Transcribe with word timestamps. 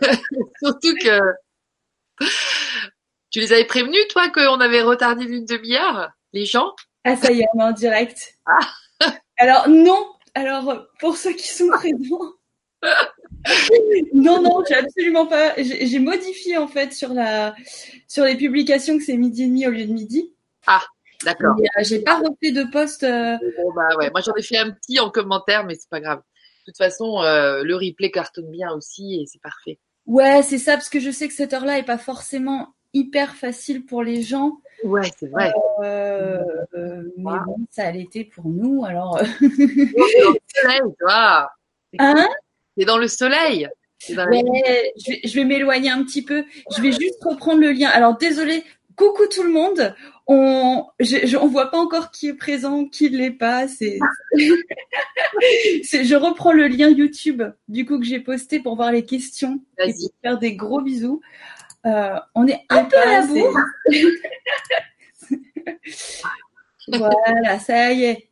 Surtout 0.62 0.94
que 1.02 1.20
tu 3.30 3.40
les 3.40 3.52
avais 3.52 3.64
prévenus, 3.64 4.06
toi, 4.08 4.28
qu'on 4.30 4.60
avait 4.60 4.82
retardé 4.82 5.26
d'une 5.26 5.44
demi-heure, 5.44 6.10
les 6.32 6.44
gens? 6.44 6.74
Ah, 7.04 7.16
ça 7.16 7.32
y 7.32 7.40
est, 7.40 7.46
on 7.54 7.60
est 7.60 7.64
en 7.64 7.72
direct. 7.72 8.38
Ah. 8.46 9.14
Alors, 9.38 9.68
non. 9.68 10.06
Alors, 10.34 10.86
pour 11.00 11.16
ceux 11.16 11.32
qui 11.32 11.48
sont 11.48 11.68
présents. 11.68 12.34
non, 14.14 14.42
non, 14.42 14.62
j'ai 14.68 14.74
absolument 14.74 15.26
pas. 15.26 15.54
J'ai 15.56 15.98
modifié 15.98 16.56
en 16.58 16.68
fait 16.68 16.92
sur 16.92 17.12
la 17.12 17.54
sur 18.06 18.24
les 18.24 18.36
publications 18.36 18.98
que 18.98 19.04
c'est 19.04 19.16
midi 19.16 19.44
et 19.44 19.46
demi 19.46 19.66
au 19.66 19.70
lieu 19.70 19.84
de 19.84 19.92
midi. 19.92 20.32
Ah, 20.66 20.82
d'accord. 21.24 21.56
Euh, 21.58 21.82
j'ai 21.82 22.00
pas 22.00 22.18
refait 22.18 22.52
de 22.52 22.70
poste. 22.70 23.02
Euh, 23.02 23.36
bon, 23.56 23.72
bah 23.74 23.88
ouais, 23.98 24.10
moi 24.10 24.20
j'en 24.20 24.34
ai 24.34 24.42
fait 24.42 24.58
un 24.58 24.70
petit 24.70 25.00
en 25.00 25.10
commentaire, 25.10 25.64
mais 25.64 25.74
c'est 25.74 25.90
pas 25.90 26.00
grave. 26.00 26.18
De 26.18 26.72
toute 26.72 26.76
façon, 26.76 27.22
euh, 27.22 27.62
le 27.64 27.74
replay 27.74 28.10
cartonne 28.10 28.50
bien 28.50 28.70
aussi 28.72 29.20
et 29.20 29.26
c'est 29.26 29.40
parfait. 29.40 29.78
Ouais, 30.08 30.42
c'est 30.42 30.58
ça, 30.58 30.72
parce 30.72 30.88
que 30.88 31.00
je 31.00 31.10
sais 31.10 31.28
que 31.28 31.34
cette 31.34 31.52
heure-là 31.52 31.78
est 31.78 31.84
pas 31.84 31.98
forcément 31.98 32.74
hyper 32.94 33.36
facile 33.36 33.84
pour 33.84 34.02
les 34.02 34.22
gens. 34.22 34.58
Ouais, 34.82 35.10
c'est 35.18 35.28
vrai. 35.28 35.52
Euh, 35.84 36.42
mais 37.18 37.38
bon, 37.44 37.58
ça 37.70 37.94
été 37.94 38.24
pour 38.24 38.48
nous, 38.48 38.84
alors. 38.86 39.20
c'est 39.40 40.22
dans 40.24 40.32
le 40.32 40.38
soleil, 40.54 40.94
toi. 40.98 41.50
Hein? 41.98 42.28
C'est 42.76 42.84
dans 42.86 42.98
le 42.98 43.08
soleil. 43.08 43.68
Ouais, 44.08 44.92
je 44.96 45.10
vais, 45.10 45.20
je 45.24 45.34
vais 45.34 45.44
m'éloigner 45.44 45.90
un 45.90 46.02
petit 46.04 46.22
peu. 46.22 46.44
Je 46.74 46.80
vais 46.80 46.92
juste 46.92 47.22
reprendre 47.22 47.60
le 47.60 47.72
lien. 47.72 47.90
Alors 47.90 48.16
désolé, 48.16 48.64
coucou 48.96 49.26
tout 49.26 49.42
le 49.42 49.50
monde. 49.50 49.94
On, 50.30 50.86
je, 51.00 51.38
on 51.38 51.46
voit 51.46 51.70
pas 51.70 51.78
encore 51.78 52.10
qui 52.10 52.28
est 52.28 52.34
présent, 52.34 52.84
qui 52.84 53.08
l'est 53.08 53.30
pas. 53.30 53.66
C'est, 53.66 53.98
je 54.36 56.14
reprends 56.14 56.52
le 56.52 56.68
lien 56.68 56.90
YouTube 56.90 57.42
du 57.68 57.86
coup 57.86 57.98
que 57.98 58.04
j'ai 58.04 58.20
posté 58.20 58.60
pour 58.60 58.76
voir 58.76 58.92
les 58.92 59.06
questions 59.06 59.58
et 59.78 59.90
pour 59.92 60.10
faire 60.22 60.38
des 60.38 60.54
gros 60.54 60.82
bisous. 60.82 61.22
Euh, 61.86 62.18
on 62.34 62.46
est 62.46 62.60
un 62.68 62.84
peu 62.84 62.98
à 62.98 63.06
la 63.06 63.26
bourre. 63.26 63.58
voilà, 66.88 67.58
ça 67.58 67.90
y 67.92 68.04
est. 68.04 68.28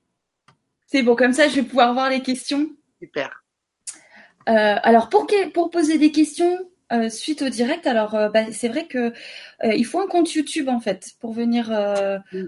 C'est 0.86 1.02
bon, 1.02 1.16
comme 1.16 1.32
ça, 1.32 1.48
je 1.48 1.54
vais 1.56 1.62
pouvoir 1.62 1.94
voir 1.94 2.10
les 2.10 2.20
questions. 2.20 2.68
Super. 3.00 3.42
Euh, 4.48 4.76
alors, 4.82 5.08
pour, 5.08 5.26
pour 5.52 5.70
poser 5.70 5.98
des 5.98 6.12
questions 6.12 6.70
euh, 6.92 7.08
suite 7.08 7.42
au 7.42 7.48
direct, 7.48 7.86
alors 7.86 8.12
bah, 8.32 8.52
c'est 8.52 8.68
vrai 8.68 8.86
que 8.86 9.12
il 9.64 9.84
faut 9.84 10.00
un 10.00 10.06
compte 10.06 10.32
YouTube 10.34 10.68
en 10.68 10.80
fait 10.80 11.12
pour 11.20 11.32
venir 11.32 11.70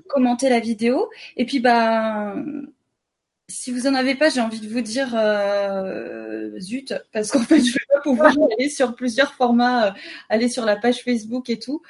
commenter 0.08 0.48
la 0.48 0.60
vidéo. 0.60 1.08
Et 1.36 1.44
puis, 1.46 1.60
bah, 1.60 2.34
si 3.48 3.72
vous 3.72 3.86
en 3.86 3.94
avez 3.94 4.14
pas, 4.14 4.28
j'ai 4.28 4.40
envie 4.40 4.60
de 4.60 4.68
vous 4.68 4.80
dire 4.80 5.08
zut, 6.60 6.94
parce 7.12 7.30
qu'en 7.30 7.40
fait, 7.40 7.60
je 7.60 7.72
vais 7.72 7.86
pas 7.92 8.00
pouvoir 8.00 8.32
aller 8.58 8.68
sur 8.68 8.94
plusieurs 8.94 9.34
formats, 9.34 9.94
aller 10.28 10.48
sur 10.48 10.64
la 10.64 10.76
page 10.76 11.02
Facebook 11.02 11.50
et 11.50 11.58
tout. 11.58 11.82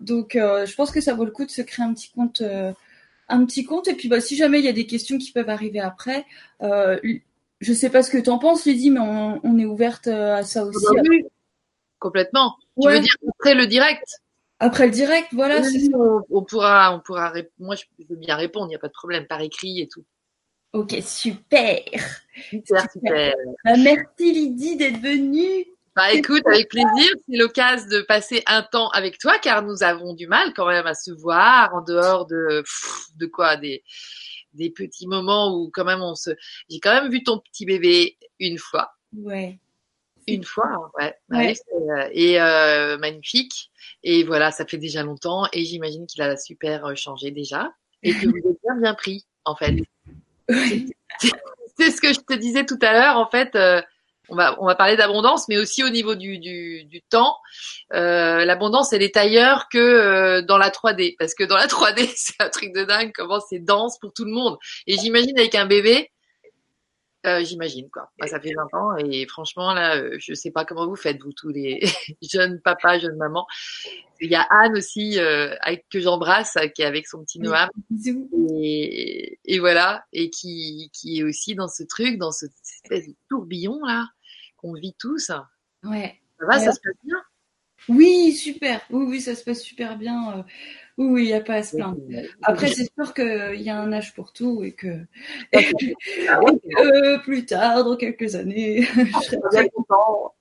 Donc, 0.00 0.32
je 0.34 0.74
pense 0.74 0.90
que 0.90 1.00
ça 1.00 1.14
vaut 1.14 1.24
le 1.24 1.30
coup 1.30 1.44
de 1.44 1.50
se 1.50 1.62
créer 1.62 1.84
un 1.84 1.94
petit 1.94 2.10
compte 2.10 2.42
un 3.28 3.44
petit 3.44 3.64
compte. 3.64 3.88
Et 3.88 3.94
puis, 3.94 4.08
bah, 4.08 4.20
si 4.20 4.36
jamais 4.36 4.58
il 4.58 4.64
y 4.64 4.68
a 4.68 4.72
des 4.72 4.86
questions 4.86 5.18
qui 5.18 5.32
peuvent 5.32 5.48
arriver 5.48 5.80
après, 5.80 6.24
euh, 6.62 6.98
je 7.60 7.72
sais 7.72 7.90
pas 7.90 8.02
ce 8.02 8.10
que 8.10 8.18
tu 8.18 8.30
en 8.30 8.38
penses, 8.38 8.64
Lydie, 8.66 8.90
mais 8.90 9.00
on, 9.00 9.58
est 9.58 9.64
ouverte 9.64 10.06
euh, 10.08 10.36
à 10.36 10.42
ça 10.42 10.64
aussi. 10.64 10.84
Ah 10.90 10.94
bah 10.94 11.02
oui, 11.08 11.24
complètement. 12.04 12.56
Tu 12.80 12.88
veux 12.88 13.00
dire 13.00 13.16
après 13.30 13.54
le 13.54 13.66
direct? 13.66 14.20
Après 14.58 14.84
le 14.84 14.92
direct, 14.92 15.28
voilà. 15.32 15.62
on, 16.30 16.44
pourra, 16.44 16.94
on 16.94 17.00
pourra. 17.00 17.32
Moi, 17.58 17.76
je 17.76 17.84
veux 18.08 18.16
bien 18.16 18.36
répondre. 18.36 18.66
Il 18.66 18.68
n'y 18.70 18.76
a 18.76 18.78
pas 18.78 18.88
de 18.88 18.92
problème 18.92 19.26
par 19.26 19.40
écrit 19.40 19.80
et 19.80 19.88
tout. 19.88 20.04
Ok, 20.74 20.94
super. 21.02 21.80
Super, 22.50 22.90
super. 22.92 23.34
Bah, 23.64 23.76
merci 23.78 24.32
Lydie 24.32 24.76
d'être 24.76 25.00
venue. 25.00 25.66
Bah 25.96 26.12
écoute, 26.12 26.42
avec 26.46 26.68
plaisir, 26.68 27.08
c'est 27.26 27.36
l'occasion 27.36 27.86
de 27.88 28.00
passer 28.02 28.42
un 28.46 28.62
temps 28.62 28.88
avec 28.88 29.18
toi 29.18 29.38
car 29.38 29.62
nous 29.62 29.84
avons 29.84 30.12
du 30.12 30.26
mal 30.26 30.52
quand 30.52 30.66
même 30.66 30.86
à 30.86 30.94
se 30.94 31.12
voir 31.12 31.72
en 31.72 31.82
dehors 31.82 32.26
de 32.26 32.64
de 33.16 33.26
quoi 33.26 33.56
des 33.56 33.84
des 34.54 34.70
petits 34.70 35.06
moments 35.06 35.56
où 35.56 35.70
quand 35.72 35.84
même 35.84 36.02
on 36.02 36.16
se 36.16 36.30
j'ai 36.68 36.80
quand 36.80 36.92
même 36.92 37.12
vu 37.12 37.22
ton 37.22 37.38
petit 37.38 37.64
bébé 37.64 38.18
une 38.40 38.58
fois. 38.58 38.90
Ouais. 39.16 39.60
Une 40.26 40.44
fois, 40.44 40.68
hein, 40.68 40.90
ouais. 40.98 41.14
ouais. 41.30 41.54
Euh, 41.74 42.08
et 42.12 42.40
euh, 42.40 42.98
magnifique. 42.98 43.70
Et 44.02 44.24
voilà, 44.24 44.50
ça 44.50 44.66
fait 44.66 44.78
déjà 44.78 45.02
longtemps 45.02 45.46
et 45.52 45.64
j'imagine 45.64 46.06
qu'il 46.06 46.22
a 46.22 46.36
super 46.36 46.86
euh, 46.86 46.94
changé 46.94 47.30
déjà 47.30 47.72
et 48.02 48.12
que 48.12 48.26
vous 48.26 48.36
êtes 48.36 48.60
bien 48.62 48.76
bien 48.80 48.94
pris 48.94 49.24
en 49.44 49.56
fait. 49.56 49.76
c'est 50.48 51.90
ce 51.90 52.00
que 52.00 52.12
je 52.12 52.20
te 52.20 52.34
disais 52.34 52.66
tout 52.66 52.78
à 52.82 52.92
l'heure 52.92 53.16
en 53.16 53.28
fait. 53.30 53.54
Euh, 53.56 53.80
on 54.28 54.36
va, 54.36 54.56
on 54.60 54.66
va 54.66 54.74
parler 54.74 54.96
d'abondance, 54.96 55.48
mais 55.48 55.58
aussi 55.58 55.84
au 55.84 55.90
niveau 55.90 56.14
du, 56.14 56.38
du, 56.38 56.84
du 56.84 57.02
temps. 57.02 57.36
Euh, 57.92 58.44
l'abondance, 58.44 58.92
elle 58.92 59.02
est 59.02 59.16
ailleurs 59.16 59.68
que 59.68 59.78
euh, 59.78 60.42
dans 60.42 60.56
la 60.56 60.70
3D, 60.70 61.16
parce 61.18 61.34
que 61.34 61.44
dans 61.44 61.56
la 61.56 61.66
3D, 61.66 62.10
c'est 62.16 62.40
un 62.40 62.48
truc 62.48 62.72
de 62.72 62.84
dingue 62.84 63.12
comment 63.14 63.40
c'est 63.40 63.58
dense 63.58 63.98
pour 63.98 64.12
tout 64.12 64.24
le 64.24 64.32
monde. 64.32 64.56
Et 64.86 64.96
j'imagine 64.96 65.38
avec 65.38 65.54
un 65.54 65.66
bébé, 65.66 66.10
euh, 67.26 67.44
j'imagine 67.44 67.88
quoi. 67.90 68.10
ça 68.26 68.40
fait 68.40 68.52
20 68.54 68.78
ans 68.78 68.96
et 68.96 69.26
franchement 69.26 69.72
là, 69.72 69.96
euh, 69.96 70.16
je 70.18 70.34
sais 70.34 70.50
pas 70.50 70.64
comment 70.64 70.86
vous 70.86 70.96
faites 70.96 71.22
vous 71.22 71.32
tous 71.32 71.48
les 71.48 71.80
jeunes 72.22 72.60
papas, 72.60 72.98
jeunes 72.98 73.16
mamans. 73.16 73.46
Il 74.20 74.30
y 74.30 74.34
a 74.34 74.42
Anne 74.42 74.76
aussi 74.76 75.18
euh, 75.18 75.54
que 75.90 76.00
j'embrasse, 76.00 76.56
qui 76.74 76.82
est 76.82 76.86
avec 76.86 77.06
son 77.06 77.24
petit 77.24 77.40
Noam 77.40 77.68
et, 78.58 79.38
et, 79.44 79.58
voilà 79.58 80.04
et 80.12 80.30
qui 80.30 80.90
qui 80.92 81.18
est 81.18 81.22
aussi 81.22 81.54
dans 81.54 81.68
ce 81.68 81.82
truc, 81.82 82.18
dans 82.18 82.30
ce 82.30 82.46
espèce 82.84 83.08
de 83.08 83.14
tourbillon 83.28 83.84
là 83.84 84.08
qu'on 84.56 84.74
vit 84.74 84.94
tous. 84.98 85.30
Ouais. 85.82 86.20
Ça 86.38 86.46
va, 86.46 86.58
ça 86.58 86.72
se 86.72 86.80
passe 86.80 86.96
bien? 87.04 87.22
Oui, 87.88 88.32
super. 88.32 88.80
Oui, 88.90 89.04
oui, 89.08 89.20
ça 89.20 89.34
se 89.34 89.44
passe 89.44 89.60
super 89.60 89.96
bien. 89.96 90.44
Oui, 90.96 91.22
il 91.24 91.26
n'y 91.26 91.32
a 91.32 91.40
pas 91.40 91.54
à 91.54 91.62
se 91.62 91.76
plaindre. 91.76 91.98
Après, 92.42 92.68
c'est 92.68 92.88
sûr 92.94 93.12
qu'il 93.14 93.60
y 93.60 93.70
a 93.70 93.80
un 93.80 93.92
âge 93.92 94.14
pour 94.14 94.32
tout 94.32 94.62
et 94.62 94.72
que, 94.72 95.00
ah 96.28 96.40
plus 97.24 97.46
tard, 97.46 97.84
dans 97.84 97.96
quelques 97.96 98.36
années, 98.36 98.82
je 98.96 99.20
serai 99.20 99.38
bien 99.50 99.68
content. 99.68 100.34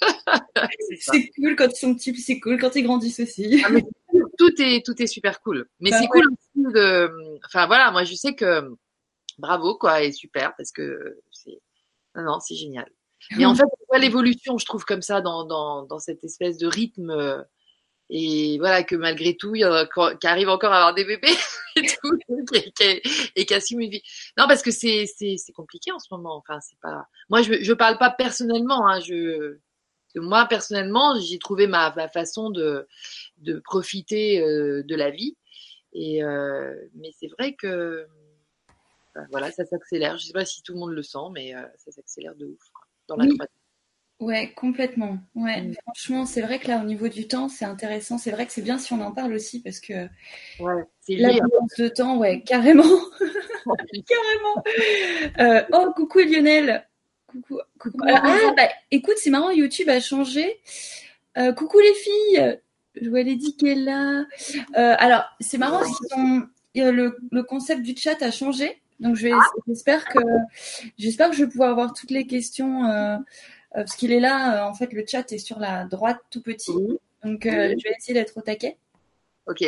c'est 1.00 1.28
cool 1.36 1.56
quand 1.56 1.68
ils 1.68 1.76
sont 1.76 1.94
petits, 1.94 2.16
c'est 2.16 2.40
cool 2.40 2.58
quand 2.58 2.74
ils 2.76 2.84
grandissent 2.84 3.20
aussi. 3.20 3.62
Ah, 3.64 3.70
tout 4.38 4.62
est 4.62 4.84
tout 4.84 5.00
est 5.02 5.06
super 5.06 5.40
cool. 5.40 5.68
Mais 5.80 5.90
bah 5.90 5.98
c'est 6.00 6.06
cool 6.06 6.26
aussi 6.26 6.72
de. 6.72 7.10
Enfin 7.44 7.66
voilà, 7.66 7.90
moi 7.90 8.04
je 8.04 8.14
sais 8.14 8.34
que 8.34 8.70
bravo 9.38 9.76
quoi 9.76 10.02
et 10.02 10.12
super 10.12 10.54
parce 10.56 10.70
que 10.72 11.18
c'est 11.32 11.58
non 12.14 12.22
non 12.22 12.40
c'est 12.40 12.54
génial. 12.54 12.88
Et 13.38 13.46
en 13.46 13.54
fait, 13.54 13.64
l'évolution, 13.98 14.58
je 14.58 14.64
trouve 14.64 14.84
comme 14.84 15.02
ça 15.02 15.20
dans 15.20 15.44
dans 15.44 15.84
dans 15.84 15.98
cette 15.98 16.24
espèce 16.24 16.56
de 16.58 16.66
rythme 16.66 17.44
et 18.10 18.56
voilà 18.58 18.82
que 18.84 18.96
malgré 18.96 19.36
tout 19.36 19.54
il 19.54 19.60
y 19.60 19.64
en 19.64 19.72
a 19.72 19.86
qui 20.16 20.26
arrivent 20.26 20.48
encore 20.48 20.72
à 20.72 20.76
avoir 20.76 20.94
des 20.94 21.04
bébés 21.04 21.34
et 21.76 21.82
tout 21.82 22.18
et 23.36 23.44
qui 23.44 23.54
assument 23.54 23.80
une 23.80 23.90
vie. 23.90 24.02
Non 24.38 24.46
parce 24.48 24.62
que 24.62 24.70
c'est 24.70 25.06
c'est 25.06 25.36
c'est 25.36 25.52
compliqué 25.52 25.92
en 25.92 25.98
ce 25.98 26.08
moment 26.10 26.36
enfin 26.36 26.58
c'est 26.60 26.78
pas 26.80 27.06
moi 27.28 27.42
je 27.42 27.62
je 27.62 27.72
parle 27.72 27.98
pas 27.98 28.10
personnellement 28.10 28.88
hein 28.88 29.00
je 29.00 29.58
moi 30.16 30.46
personnellement 30.46 31.20
j'ai 31.20 31.38
trouvé 31.38 31.66
ma, 31.66 31.94
ma 31.94 32.08
façon 32.08 32.50
de 32.50 32.88
de 33.38 33.58
profiter 33.60 34.40
euh, 34.40 34.82
de 34.84 34.94
la 34.96 35.10
vie 35.10 35.36
et 35.92 36.24
euh, 36.24 36.74
mais 36.94 37.10
c'est 37.18 37.28
vrai 37.38 37.54
que 37.54 38.06
voilà 39.30 39.50
ça 39.50 39.64
s'accélère. 39.64 40.16
Je 40.16 40.26
sais 40.26 40.32
pas 40.32 40.44
si 40.44 40.62
tout 40.62 40.72
le 40.72 40.78
monde 40.78 40.92
le 40.92 41.02
sent 41.02 41.18
mais 41.32 41.54
euh, 41.54 41.62
ça 41.76 41.90
s'accélère 41.90 42.34
de 42.36 42.46
ouf 42.46 42.70
dans 43.08 43.16
la 43.16 43.24
oui. 43.24 43.38
Ouais, 44.20 44.52
complètement. 44.56 45.18
Ouais, 45.36 45.62
mm. 45.62 45.74
franchement, 45.82 46.26
c'est 46.26 46.40
vrai 46.40 46.58
que 46.58 46.66
là, 46.66 46.80
au 46.80 46.84
niveau 46.84 47.08
du 47.08 47.28
temps, 47.28 47.48
c'est 47.48 47.64
intéressant. 47.64 48.18
C'est 48.18 48.32
vrai 48.32 48.46
que 48.46 48.52
c'est 48.52 48.62
bien 48.62 48.78
si 48.78 48.92
on 48.92 49.00
en 49.00 49.12
parle 49.12 49.32
aussi 49.32 49.62
parce 49.62 49.78
que 49.78 50.08
ouais, 50.58 50.84
la 51.08 51.30
de 51.78 51.88
temps, 51.88 52.18
ouais, 52.18 52.42
carrément, 52.42 52.82
carrément. 54.08 54.64
Euh, 55.38 55.62
oh, 55.72 55.92
coucou 55.94 56.18
Lionel. 56.18 56.84
Coucou. 57.28 57.58
coucou. 57.78 57.98
ah, 58.08 58.52
bah, 58.56 58.68
écoute, 58.90 59.16
c'est 59.18 59.30
marrant, 59.30 59.50
YouTube 59.50 59.88
a 59.88 60.00
changé. 60.00 60.60
Euh, 61.36 61.52
coucou 61.52 61.78
les 61.78 61.94
filles. 61.94 62.58
Je 63.00 63.08
vois 63.10 63.22
Lady 63.22 63.56
qui 63.56 63.68
est 63.68 63.76
là. 63.76 64.24
Euh, 64.76 64.96
alors, 64.98 65.26
c'est 65.38 65.58
marrant, 65.58 65.82
le, 66.74 67.16
le 67.30 67.42
concept 67.44 67.82
du 67.82 67.94
chat 67.96 68.20
a 68.22 68.32
changé. 68.32 68.82
Donc, 69.00 69.16
je 69.16 69.28
ah. 69.28 69.40
j'espère 69.66 70.04
que, 70.06 70.18
j'espère 70.98 71.30
que 71.30 71.36
je 71.36 71.44
vais 71.44 71.50
pouvoir 71.50 71.70
avoir 71.70 71.92
toutes 71.92 72.10
les 72.10 72.26
questions. 72.26 72.86
Euh, 72.86 73.16
euh, 73.76 73.80
parce 73.80 73.96
qu'il 73.96 74.12
est 74.12 74.20
là, 74.20 74.66
euh, 74.66 74.68
en 74.68 74.74
fait, 74.74 74.92
le 74.92 75.04
chat 75.06 75.30
est 75.32 75.38
sur 75.38 75.58
la 75.58 75.84
droite 75.84 76.20
tout 76.30 76.42
petit. 76.42 76.72
Donc, 77.22 77.46
euh, 77.46 77.74
je 77.78 77.84
vais 77.84 77.94
essayer 77.96 78.14
d'être 78.14 78.36
au 78.36 78.40
taquet. 78.40 78.76
Ok. 79.46 79.64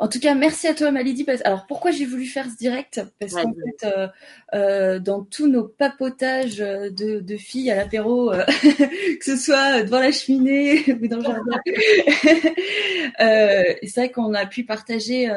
En 0.00 0.06
tout 0.06 0.20
cas, 0.20 0.36
merci 0.36 0.68
à 0.68 0.74
toi, 0.74 0.92
Malidi. 0.92 1.26
Alors, 1.42 1.66
pourquoi 1.66 1.90
j'ai 1.90 2.04
voulu 2.04 2.26
faire 2.26 2.46
ce 2.48 2.56
direct? 2.56 3.02
Parce 3.18 3.32
qu'en 3.32 3.52
fait, 3.52 4.12
euh, 4.54 5.00
dans 5.00 5.24
tous 5.24 5.48
nos 5.48 5.64
papotages 5.64 6.58
de, 6.58 7.18
de 7.18 7.36
filles 7.36 7.72
à 7.72 7.74
l'apéro, 7.74 8.32
euh, 8.32 8.44
que 9.18 9.24
ce 9.24 9.36
soit 9.36 9.82
devant 9.82 9.98
la 9.98 10.12
cheminée 10.12 10.92
ou 11.02 11.08
dans 11.08 11.16
le 11.16 11.24
jardin, 11.24 11.60
c'est 13.82 13.96
vrai 13.96 14.12
qu'on 14.12 14.34
a 14.34 14.46
pu 14.46 14.62
partager 14.62 15.28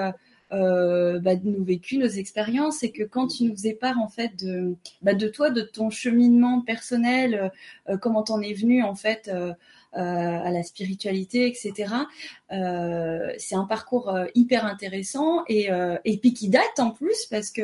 euh, 0.54 1.20
bah, 1.20 1.36
de 1.36 1.48
nos 1.48 1.64
vécus, 1.64 1.98
nos 1.98 2.08
expériences, 2.08 2.84
et 2.84 2.92
que 2.92 3.04
quand 3.04 3.28
tu 3.28 3.44
nous 3.44 3.68
épares 3.68 4.00
en 4.00 4.10
fait 4.10 4.36
de, 4.36 4.76
bah, 5.02 5.14
de 5.14 5.28
toi, 5.28 5.50
de 5.50 5.62
ton 5.62 5.90
cheminement 5.90 6.60
personnel, 6.62 7.52
euh, 7.90 7.98
comment 7.98 8.22
t'en 8.24 8.42
es 8.42 8.54
venu 8.54 8.84
en 8.84 8.94
fait 8.94 9.32
euh, 9.34 9.54
à 9.94 10.52
la 10.52 10.64
spiritualité, 10.64 11.48
etc. 11.48 11.94
c'est 12.50 13.56
un 13.56 13.66
parcours 13.66 14.18
hyper 14.36 14.66
intéressant 14.66 15.44
et, 15.50 15.68
et 16.06 16.18
puis 16.18 16.34
qui 16.34 16.48
date 16.48 16.80
en 16.80 16.92
plus 16.92 17.26
parce 17.30 17.52
que 17.52 17.62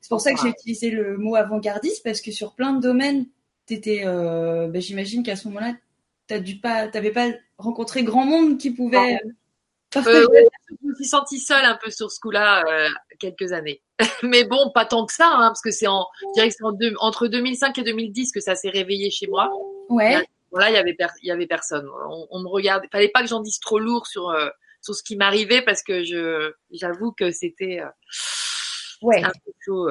c'est 0.00 0.08
pour 0.08 0.22
ça 0.22 0.32
que 0.32 0.40
j'ai 0.42 0.48
utilisé 0.48 0.90
le 0.90 1.18
mot 1.18 1.36
avant-gardiste 1.36 2.02
parce 2.04 2.22
que 2.22 2.30
sur 2.30 2.54
plein 2.54 2.72
de 2.72 2.80
domaines, 2.80 3.26
t'étais, 3.66 4.04
bah, 4.04 4.80
j'imagine 4.80 5.22
qu'à 5.22 5.36
ce 5.36 5.46
moment-là, 5.48 5.74
t'as 6.26 6.38
dû 6.38 6.56
pas, 6.56 6.88
t'avais 6.88 7.10
pas 7.10 7.28
rencontré 7.58 8.02
grand 8.02 8.24
monde 8.24 8.56
qui 8.56 8.70
pouvait. 8.70 9.18
Euh, 9.96 10.00
je 10.82 10.88
me 10.88 10.94
suis 10.94 11.04
sentie 11.04 11.38
seule 11.38 11.64
un 11.64 11.76
peu 11.76 11.90
sur 11.90 12.10
ce 12.10 12.20
coup-là 12.20 12.64
euh, 12.68 12.88
quelques 13.18 13.52
années. 13.52 13.82
Mais 14.22 14.44
bon, 14.44 14.70
pas 14.74 14.84
tant 14.84 15.06
que 15.06 15.12
ça, 15.12 15.28
hein, 15.28 15.48
parce 15.48 15.62
que 15.62 15.70
c'est 15.70 15.86
en, 15.86 16.06
je 16.36 16.94
entre 16.98 17.28
2005 17.28 17.78
et 17.78 17.82
2010 17.82 18.32
que 18.32 18.40
ça 18.40 18.54
s'est 18.54 18.70
réveillé 18.70 19.10
chez 19.10 19.26
moi. 19.26 19.50
Ouais. 19.88 20.24
Là, 20.54 20.68
il 20.70 20.74
y 20.74 20.76
avait, 20.76 20.96
il 21.22 21.28
y 21.28 21.30
avait 21.30 21.46
personne. 21.46 21.88
On, 22.08 22.26
on 22.30 22.40
me 22.40 22.48
regarde. 22.48 22.84
Fallait 22.92 23.08
pas 23.08 23.22
que 23.22 23.28
j'en 23.28 23.40
dise 23.40 23.58
trop 23.58 23.78
lourd 23.78 24.06
sur 24.06 24.30
euh, 24.30 24.48
sur 24.82 24.94
ce 24.94 25.02
qui 25.02 25.16
m'arrivait 25.16 25.62
parce 25.62 25.82
que 25.82 26.02
je, 26.02 26.52
j'avoue 26.70 27.12
que 27.12 27.30
c'était 27.30 27.80
euh, 27.80 27.88
ouais. 29.02 29.22
un 29.22 29.30
peu 29.30 29.52
chaud. 29.64 29.88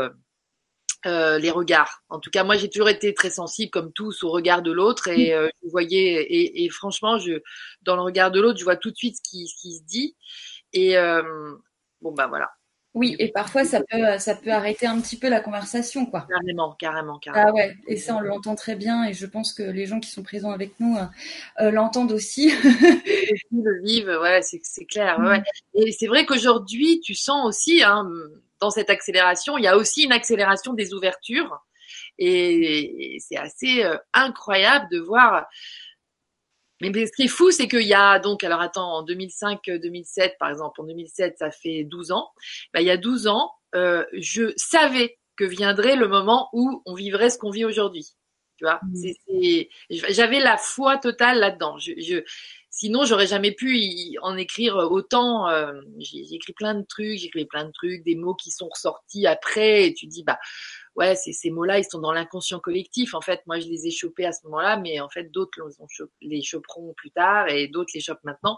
Euh, 1.08 1.40
les 1.40 1.50
regards. 1.50 2.04
En 2.10 2.20
tout 2.20 2.30
cas, 2.30 2.44
moi, 2.44 2.58
j'ai 2.58 2.70
toujours 2.70 2.90
été 2.90 3.14
très 3.16 3.32
sensible, 3.32 3.72
comme 3.72 3.92
tous, 3.92 4.24
au 4.24 4.30
regard 4.30 4.62
de 4.62 4.72
l'autre, 4.72 5.08
et 5.08 5.34
euh, 5.34 5.50
je 5.64 5.70
voyais, 5.70 6.22
et, 6.22 6.64
et, 6.64 6.70
franchement, 6.70 7.18
je, 7.18 7.42
dans 7.82 7.96
le 7.96 8.04
regard 8.04 8.30
de 8.30 8.40
l'autre, 8.40 8.60
je 8.60 8.64
vois 8.64 8.76
tout 8.76 8.92
de 8.92 8.96
suite 8.96 9.18
ce 9.18 9.22
qui, 9.28 9.48
ce 9.48 9.60
qui 9.60 9.78
se 9.78 9.84
dit. 9.84 10.16
Et 10.74 10.98
euh, 10.98 11.24
bon, 12.02 12.12
ben 12.12 12.28
voilà. 12.28 12.52
Oui, 12.94 13.16
et 13.20 13.30
parfois 13.30 13.64
ça 13.64 13.82
peut, 13.90 14.20
ça 14.20 14.36
peut 14.36 14.52
arrêter 14.52 14.86
un 14.86 15.00
petit 15.00 15.18
peu 15.18 15.30
la 15.30 15.40
conversation, 15.40 16.06
quoi. 16.06 16.28
Carrément, 16.30 16.76
carrément, 16.78 17.20
carrément. 17.20 17.48
Ah 17.50 17.54
ouais, 17.54 17.74
et 17.88 17.96
ça 17.96 18.18
on 18.18 18.20
l'entend 18.20 18.56
très 18.56 18.76
bien, 18.76 19.06
et 19.06 19.14
je 19.14 19.26
pense 19.26 19.54
que 19.54 19.64
les 19.64 19.86
gens 19.86 20.02
qui 20.02 20.10
sont 20.10 20.24
présents 20.24 20.52
avec 20.52 20.78
nous 20.82 20.98
euh, 21.62 21.72
l'entendent 21.72 22.12
aussi. 22.12 22.52
le 23.52 23.82
vivent, 23.82 24.20
ouais, 24.22 24.42
c'est 24.42 24.86
clair. 24.86 25.18
Ouais. 25.20 25.40
Mm. 25.40 25.44
Et 25.76 25.92
c'est 25.94 26.08
vrai 26.08 26.26
qu'aujourd'hui, 26.26 27.00
tu 27.00 27.16
sens 27.16 27.48
aussi, 27.48 27.82
hein, 27.82 28.10
dans 28.62 28.70
cette 28.70 28.90
accélération, 28.90 29.58
il 29.58 29.64
y 29.64 29.68
a 29.68 29.76
aussi 29.76 30.04
une 30.04 30.14
accélération 30.14 30.74
des 30.74 30.94
ouvertures. 30.94 31.60
Et, 32.18 33.18
c'est 33.20 33.38
assez 33.38 33.84
euh, 33.84 33.98
incroyable 34.14 34.88
de 34.92 35.00
voir. 35.00 35.48
Mais 36.80 36.92
ce 37.06 37.12
qui 37.12 37.24
est 37.24 37.28
fou, 37.28 37.52
c'est 37.52 37.68
qu'il 37.68 37.86
y 37.86 37.94
a 37.94 38.20
donc, 38.20 38.44
alors 38.44 38.62
attends, 38.62 38.98
en 38.98 39.06
2005-2007, 39.06 40.38
par 40.40 40.50
exemple, 40.50 40.82
en 40.82 40.86
2007, 40.86 41.38
ça 41.40 41.52
fait 41.52 41.84
12 41.84 42.12
ans. 42.12 42.30
Bah, 42.74 42.82
il 42.82 42.88
y 42.88 42.92
a 42.92 42.98
12 42.98 43.28
ans, 43.28 43.52
euh, 43.76 44.06
je 44.14 44.54
savais 44.56 45.20
que 45.36 45.44
viendrait 45.44 45.96
le 45.96 46.08
moment 46.08 46.50
où 46.54 46.82
on 46.86 46.94
vivrait 46.94 47.30
ce 47.30 47.38
qu'on 47.38 47.52
vit 47.52 47.66
aujourd'hui. 47.66 48.16
Tu 48.62 48.66
vois, 48.66 48.80
mmh. 48.84 50.04
j'avais 50.10 50.40
la 50.40 50.56
foi 50.56 50.98
totale 50.98 51.40
là-dedans. 51.40 51.80
Je, 51.80 51.94
je, 51.98 52.24
Sinon, 52.74 53.04
j'aurais 53.04 53.28
jamais 53.28 53.52
pu 53.52 54.18
en 54.22 54.38
écrire 54.38 54.78
autant. 54.78 55.50
Euh, 55.50 55.74
j'ai 55.98 56.36
écrit 56.36 56.54
plein 56.54 56.74
de 56.74 56.86
trucs, 56.86 57.18
j'ai 57.18 57.26
écrit 57.26 57.46
plein 57.46 57.66
de 57.66 57.72
trucs, 57.72 58.02
des 58.04 58.16
mots 58.16 58.34
qui 58.34 58.50
sont 58.50 58.70
ressortis 58.70 59.28
après, 59.28 59.88
et 59.88 59.94
tu 59.94 60.08
dis 60.08 60.24
bah 60.24 60.40
ouais, 60.96 61.16
ces 61.16 61.50
mots-là, 61.50 61.80
ils 61.80 61.84
sont 61.84 62.00
dans 62.00 62.14
l'inconscient 62.14 62.62
collectif. 62.62 63.14
En 63.14 63.20
fait, 63.20 63.42
moi, 63.46 63.60
je 63.60 63.68
les 63.68 63.88
ai 63.88 63.92
chopés 63.92 64.26
à 64.26 64.32
ce 64.32 64.46
moment-là, 64.46 64.78
mais 64.78 65.02
en 65.02 65.10
fait, 65.10 65.32
d'autres 65.32 65.60
les 66.22 66.42
choperont 66.42 66.94
plus 66.94 67.12
tard 67.12 67.50
et 67.50 67.68
d'autres 67.68 67.92
les 67.94 68.00
chopent 68.00 68.24
maintenant. 68.24 68.58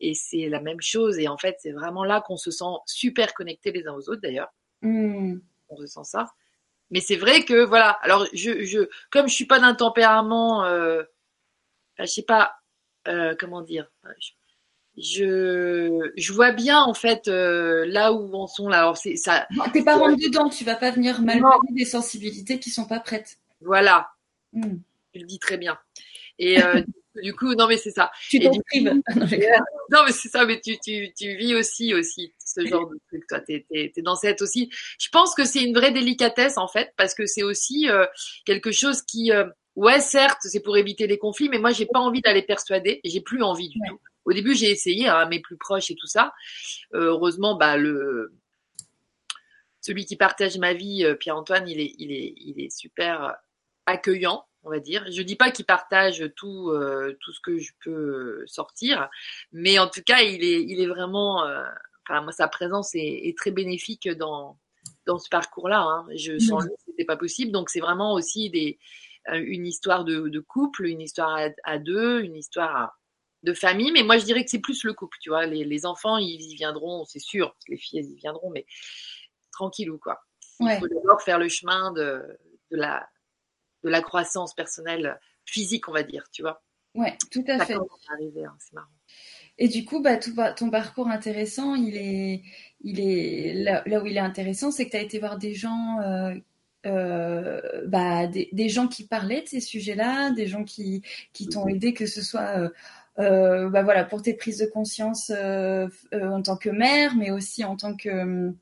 Et 0.00 0.14
c'est 0.14 0.48
la 0.48 0.60
même 0.60 0.80
chose. 0.80 1.18
Et 1.20 1.28
en 1.28 1.38
fait, 1.38 1.56
c'est 1.60 1.72
vraiment 1.72 2.02
là 2.02 2.22
qu'on 2.26 2.36
se 2.36 2.50
sent 2.50 2.64
super 2.86 3.34
connectés 3.34 3.70
les 3.70 3.86
uns 3.86 3.94
aux 3.94 4.08
autres, 4.08 4.20
d'ailleurs. 4.20 4.52
Mmh. 4.82 5.38
On 5.68 5.76
ressent 5.76 6.04
ça. 6.04 6.26
Mais 6.90 7.00
c'est 7.00 7.16
vrai 7.16 7.44
que 7.44 7.64
voilà. 7.64 7.90
Alors, 8.02 8.26
je, 8.32 8.64
je, 8.64 8.88
comme 9.10 9.28
je 9.28 9.34
suis 9.34 9.46
pas 9.46 9.60
d'un 9.60 9.74
tempérament, 9.74 10.64
euh, 10.64 11.02
je 11.98 12.04
sais 12.04 12.22
pas 12.22 12.56
euh, 13.08 13.34
comment 13.38 13.62
dire 13.62 13.90
je, 14.96 16.12
je 16.16 16.32
vois 16.32 16.52
bien 16.52 16.80
en 16.80 16.94
fait 16.94 17.26
euh, 17.28 17.84
là 17.86 18.12
où 18.12 18.34
en 18.34 18.46
sont 18.46 18.68
là. 18.68 18.78
Alors 18.78 18.96
c'est 18.96 19.16
ça. 19.16 19.46
t'es 19.72 19.82
pas 19.82 19.96
rentre 19.96 20.16
dedans, 20.16 20.48
tu 20.48 20.64
vas 20.64 20.76
pas 20.76 20.90
venir 20.90 21.20
malmener 21.20 21.72
des 21.72 21.84
sensibilités 21.84 22.60
qui 22.60 22.70
sont 22.70 22.86
pas 22.86 23.00
prêtes. 23.00 23.38
Voilà. 23.60 24.10
Hmm. 24.52 24.76
Tu 25.12 25.20
le 25.20 25.26
dis 25.26 25.38
très 25.38 25.58
bien. 25.58 25.78
Et 26.38 26.62
euh, 26.62 26.82
du 27.22 27.34
coup, 27.34 27.54
non 27.54 27.66
mais 27.66 27.76
c'est 27.76 27.90
ça. 27.90 28.10
Tu 28.28 28.40
t'en 28.40 28.50
prives. 28.68 29.00
non 29.90 30.02
mais 30.04 30.12
c'est 30.12 30.28
ça, 30.28 30.44
mais 30.46 30.60
tu, 30.60 30.76
tu, 30.78 31.12
tu 31.16 31.36
vis 31.36 31.54
aussi 31.54 31.94
aussi 31.94 32.32
ce 32.44 32.64
genre 32.66 32.88
de 32.88 32.98
truc. 33.08 33.26
Toi, 33.28 33.40
t'es 33.40 33.66
es, 33.70 33.92
es, 33.96 34.02
dans 34.02 34.16
cette 34.16 34.42
aussi. 34.42 34.70
Je 34.98 35.08
pense 35.10 35.34
que 35.34 35.44
c'est 35.44 35.62
une 35.62 35.74
vraie 35.74 35.92
délicatesse 35.92 36.58
en 36.58 36.68
fait 36.68 36.92
parce 36.96 37.14
que 37.14 37.26
c'est 37.26 37.42
aussi 37.42 37.88
quelque 38.44 38.72
chose 38.72 39.02
qui 39.02 39.30
Ouais, 39.76 40.00
certes, 40.00 40.38
c'est 40.42 40.60
pour 40.60 40.76
éviter 40.76 41.06
les 41.06 41.18
conflits, 41.18 41.48
mais 41.48 41.58
moi, 41.58 41.72
j'ai 41.72 41.86
pas 41.86 41.98
envie 41.98 42.20
d'aller 42.20 42.42
persuader. 42.42 43.00
J'ai 43.04 43.20
plus 43.20 43.42
envie 43.42 43.68
du 43.68 43.78
tout. 43.88 43.98
Au 44.24 44.32
début, 44.32 44.54
j'ai 44.54 44.70
essayé, 44.70 45.08
à 45.08 45.20
hein, 45.20 45.28
mes 45.28 45.40
plus 45.40 45.56
proches 45.56 45.90
et 45.90 45.96
tout 45.96 46.06
ça. 46.06 46.32
Euh, 46.94 47.06
heureusement, 47.06 47.56
bah 47.56 47.76
le 47.76 48.32
celui 49.80 50.06
qui 50.06 50.16
partage 50.16 50.56
ma 50.56 50.72
vie, 50.72 51.04
euh, 51.04 51.14
Pierre-Antoine, 51.14 51.68
il 51.68 51.78
est, 51.78 51.94
il 51.98 52.10
est, 52.10 52.32
il 52.38 52.58
est 52.58 52.70
super 52.70 53.36
accueillant, 53.84 54.46
on 54.64 54.70
va 54.70 54.80
dire. 54.80 55.04
Je 55.10 55.22
dis 55.22 55.36
pas 55.36 55.50
qu'il 55.50 55.64
partage 55.64 56.24
tout, 56.36 56.70
euh, 56.70 57.16
tout 57.20 57.32
ce 57.32 57.40
que 57.40 57.58
je 57.58 57.72
peux 57.82 58.44
sortir, 58.46 59.08
mais 59.52 59.78
en 59.78 59.88
tout 59.88 60.02
cas, 60.04 60.20
il 60.20 60.42
est, 60.42 60.62
il 60.62 60.80
est 60.80 60.86
vraiment, 60.86 61.44
enfin, 62.02 62.22
moi, 62.22 62.32
sa 62.32 62.48
présence 62.48 62.94
est, 62.94 63.28
est, 63.28 63.36
très 63.36 63.50
bénéfique 63.50 64.08
dans 64.08 64.58
dans 65.06 65.18
ce 65.18 65.28
parcours-là. 65.28 65.82
Hein. 65.82 66.06
Je 66.16 66.38
sens 66.38 66.64
que 66.64 66.70
c'était 66.86 67.04
pas 67.04 67.16
possible, 67.16 67.52
donc 67.52 67.70
c'est 67.70 67.80
vraiment 67.80 68.14
aussi 68.14 68.50
des 68.50 68.78
euh, 69.28 69.42
une 69.46 69.66
histoire 69.66 70.04
de, 70.04 70.28
de, 70.28 70.40
couple, 70.40 70.86
une 70.86 71.00
histoire 71.00 71.38
à, 71.64 71.78
deux, 71.78 72.22
une 72.22 72.36
histoire 72.36 72.98
de 73.42 73.54
famille. 73.54 73.90
Mais 73.92 74.02
moi, 74.02 74.18
je 74.18 74.24
dirais 74.24 74.44
que 74.44 74.50
c'est 74.50 74.58
plus 74.58 74.84
le 74.84 74.92
couple, 74.92 75.16
tu 75.20 75.30
vois. 75.30 75.46
Les, 75.46 75.64
les 75.64 75.86
enfants, 75.86 76.18
ils 76.18 76.42
y 76.42 76.54
viendront, 76.54 77.04
c'est 77.06 77.20
sûr. 77.20 77.56
Les 77.68 77.78
filles, 77.78 78.00
elles 78.00 78.10
y 78.10 78.16
viendront, 78.16 78.50
mais 78.50 78.66
tranquillou, 79.52 79.98
quoi. 79.98 80.20
Il 80.60 80.78
faut 80.78 80.88
d'abord 80.88 81.22
faire 81.22 81.38
le 81.38 81.48
chemin 81.48 81.90
de, 81.92 82.22
de, 82.70 82.76
la, 82.76 83.08
de 83.84 83.90
la 83.90 84.00
croissance 84.00 84.54
personnelle 84.54 85.18
physique, 85.44 85.88
on 85.88 85.92
va 85.92 86.02
dire, 86.02 86.28
tu 86.32 86.42
vois. 86.42 86.62
Ouais, 86.94 87.16
tout 87.30 87.44
à 87.48 87.64
fait. 87.64 87.74
Hein, 87.74 88.56
c'est 88.58 88.72
marrant. 88.72 88.88
Et 89.58 89.68
du 89.68 89.84
coup, 89.84 90.00
bah, 90.00 90.16
tout, 90.16 90.34
ton 90.56 90.70
parcours 90.70 91.08
intéressant, 91.08 91.74
il 91.74 91.96
est, 91.96 92.42
il 92.80 93.00
est 93.00 93.54
là, 93.54 93.82
là 93.86 94.02
où 94.02 94.06
il 94.06 94.16
est 94.16 94.20
intéressant, 94.20 94.70
c'est 94.70 94.86
que 94.86 94.90
tu 94.90 94.96
as 94.96 95.02
été 95.02 95.18
voir 95.18 95.38
des 95.38 95.54
gens 95.54 96.00
euh, 96.00 96.34
euh, 96.86 97.60
bah, 97.86 98.26
des, 98.26 98.48
des, 98.52 98.68
gens 98.68 98.88
qui 98.88 99.06
parlaient 99.06 99.42
de 99.42 99.48
ces 99.48 99.60
sujets-là, 99.60 100.30
des 100.30 100.46
gens 100.46 100.64
qui, 100.64 101.02
qui 101.32 101.48
t'ont 101.48 101.68
aidé, 101.68 101.94
que 101.94 102.06
ce 102.06 102.20
soit 102.20 102.70
euh, 103.18 103.68
bah, 103.70 103.82
voilà, 103.82 104.04
pour 104.04 104.22
tes 104.22 104.34
prises 104.34 104.58
de 104.58 104.66
conscience 104.66 105.30
en 105.30 106.42
tant 106.42 106.56
que 106.56 106.70
mère, 106.70 107.14
mais 107.16 107.30
aussi 107.30 107.64
en 107.64 107.76
tant 107.76 107.94
que 107.94 108.52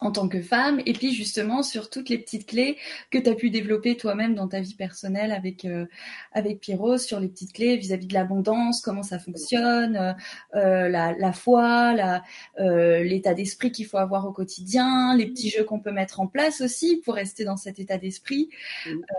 en 0.00 0.12
tant 0.12 0.28
que 0.28 0.40
femme, 0.40 0.80
et 0.86 0.92
puis 0.92 1.12
justement 1.12 1.62
sur 1.62 1.90
toutes 1.90 2.08
les 2.08 2.18
petites 2.18 2.46
clés 2.46 2.76
que 3.10 3.18
tu 3.18 3.28
as 3.28 3.34
pu 3.34 3.50
développer 3.50 3.96
toi-même 3.96 4.34
dans 4.34 4.46
ta 4.46 4.60
vie 4.60 4.74
personnelle 4.74 5.32
avec 5.32 5.64
euh, 5.64 5.86
avec 6.32 6.60
Pierrot, 6.60 6.98
sur 6.98 7.18
les 7.18 7.28
petites 7.28 7.52
clés 7.52 7.76
vis-à-vis 7.76 8.06
de 8.06 8.14
l'abondance, 8.14 8.80
comment 8.80 9.02
ça 9.02 9.18
fonctionne, 9.18 9.96
euh, 9.96 10.12
euh 10.54 10.88
la, 10.88 11.14
la, 11.14 11.32
foi, 11.32 11.94
la, 11.94 12.22
euh, 12.60 13.02
l'état 13.02 13.34
d'esprit 13.34 13.72
qu'il 13.72 13.86
faut 13.86 13.98
avoir 13.98 14.26
au 14.26 14.32
quotidien, 14.32 15.16
les 15.16 15.26
petits 15.26 15.50
jeux 15.50 15.64
qu'on 15.64 15.80
peut 15.80 15.92
mettre 15.92 16.20
en 16.20 16.28
place 16.28 16.60
aussi 16.60 17.02
pour 17.04 17.14
rester 17.14 17.44
dans 17.44 17.56
cet 17.56 17.80
état 17.80 17.98
d'esprit, 17.98 18.50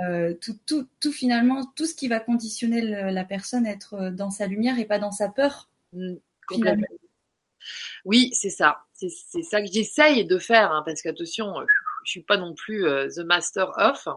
euh, 0.03 0.33
tout, 0.39 0.57
tout, 0.65 0.87
tout 1.01 1.11
finalement, 1.11 1.65
tout 1.75 1.85
ce 1.85 1.95
qui 1.95 2.07
va 2.07 2.19
conditionner 2.19 2.81
la 2.81 3.23
personne 3.25 3.65
à 3.65 3.71
être 3.71 4.09
dans 4.11 4.31
sa 4.31 4.47
lumière 4.47 4.79
et 4.79 4.85
pas 4.85 4.99
dans 4.99 5.11
sa 5.11 5.27
peur. 5.27 5.69
Mmh, 5.93 6.15
finalement. 6.51 6.87
Oui, 8.05 8.29
c'est 8.33 8.49
ça. 8.49 8.83
C'est 8.93 9.43
ça 9.43 9.61
que 9.61 9.67
j'essaye 9.71 10.25
de 10.25 10.37
faire, 10.37 10.71
hein, 10.71 10.83
parce 10.85 11.01
qu'attention, 11.01 11.57
euh, 11.59 11.65
je 12.03 12.11
suis 12.11 12.23
pas 12.23 12.37
non 12.37 12.53
plus 12.53 12.85
euh, 12.85 13.07
the 13.07 13.19
master 13.19 13.71
of, 13.77 14.07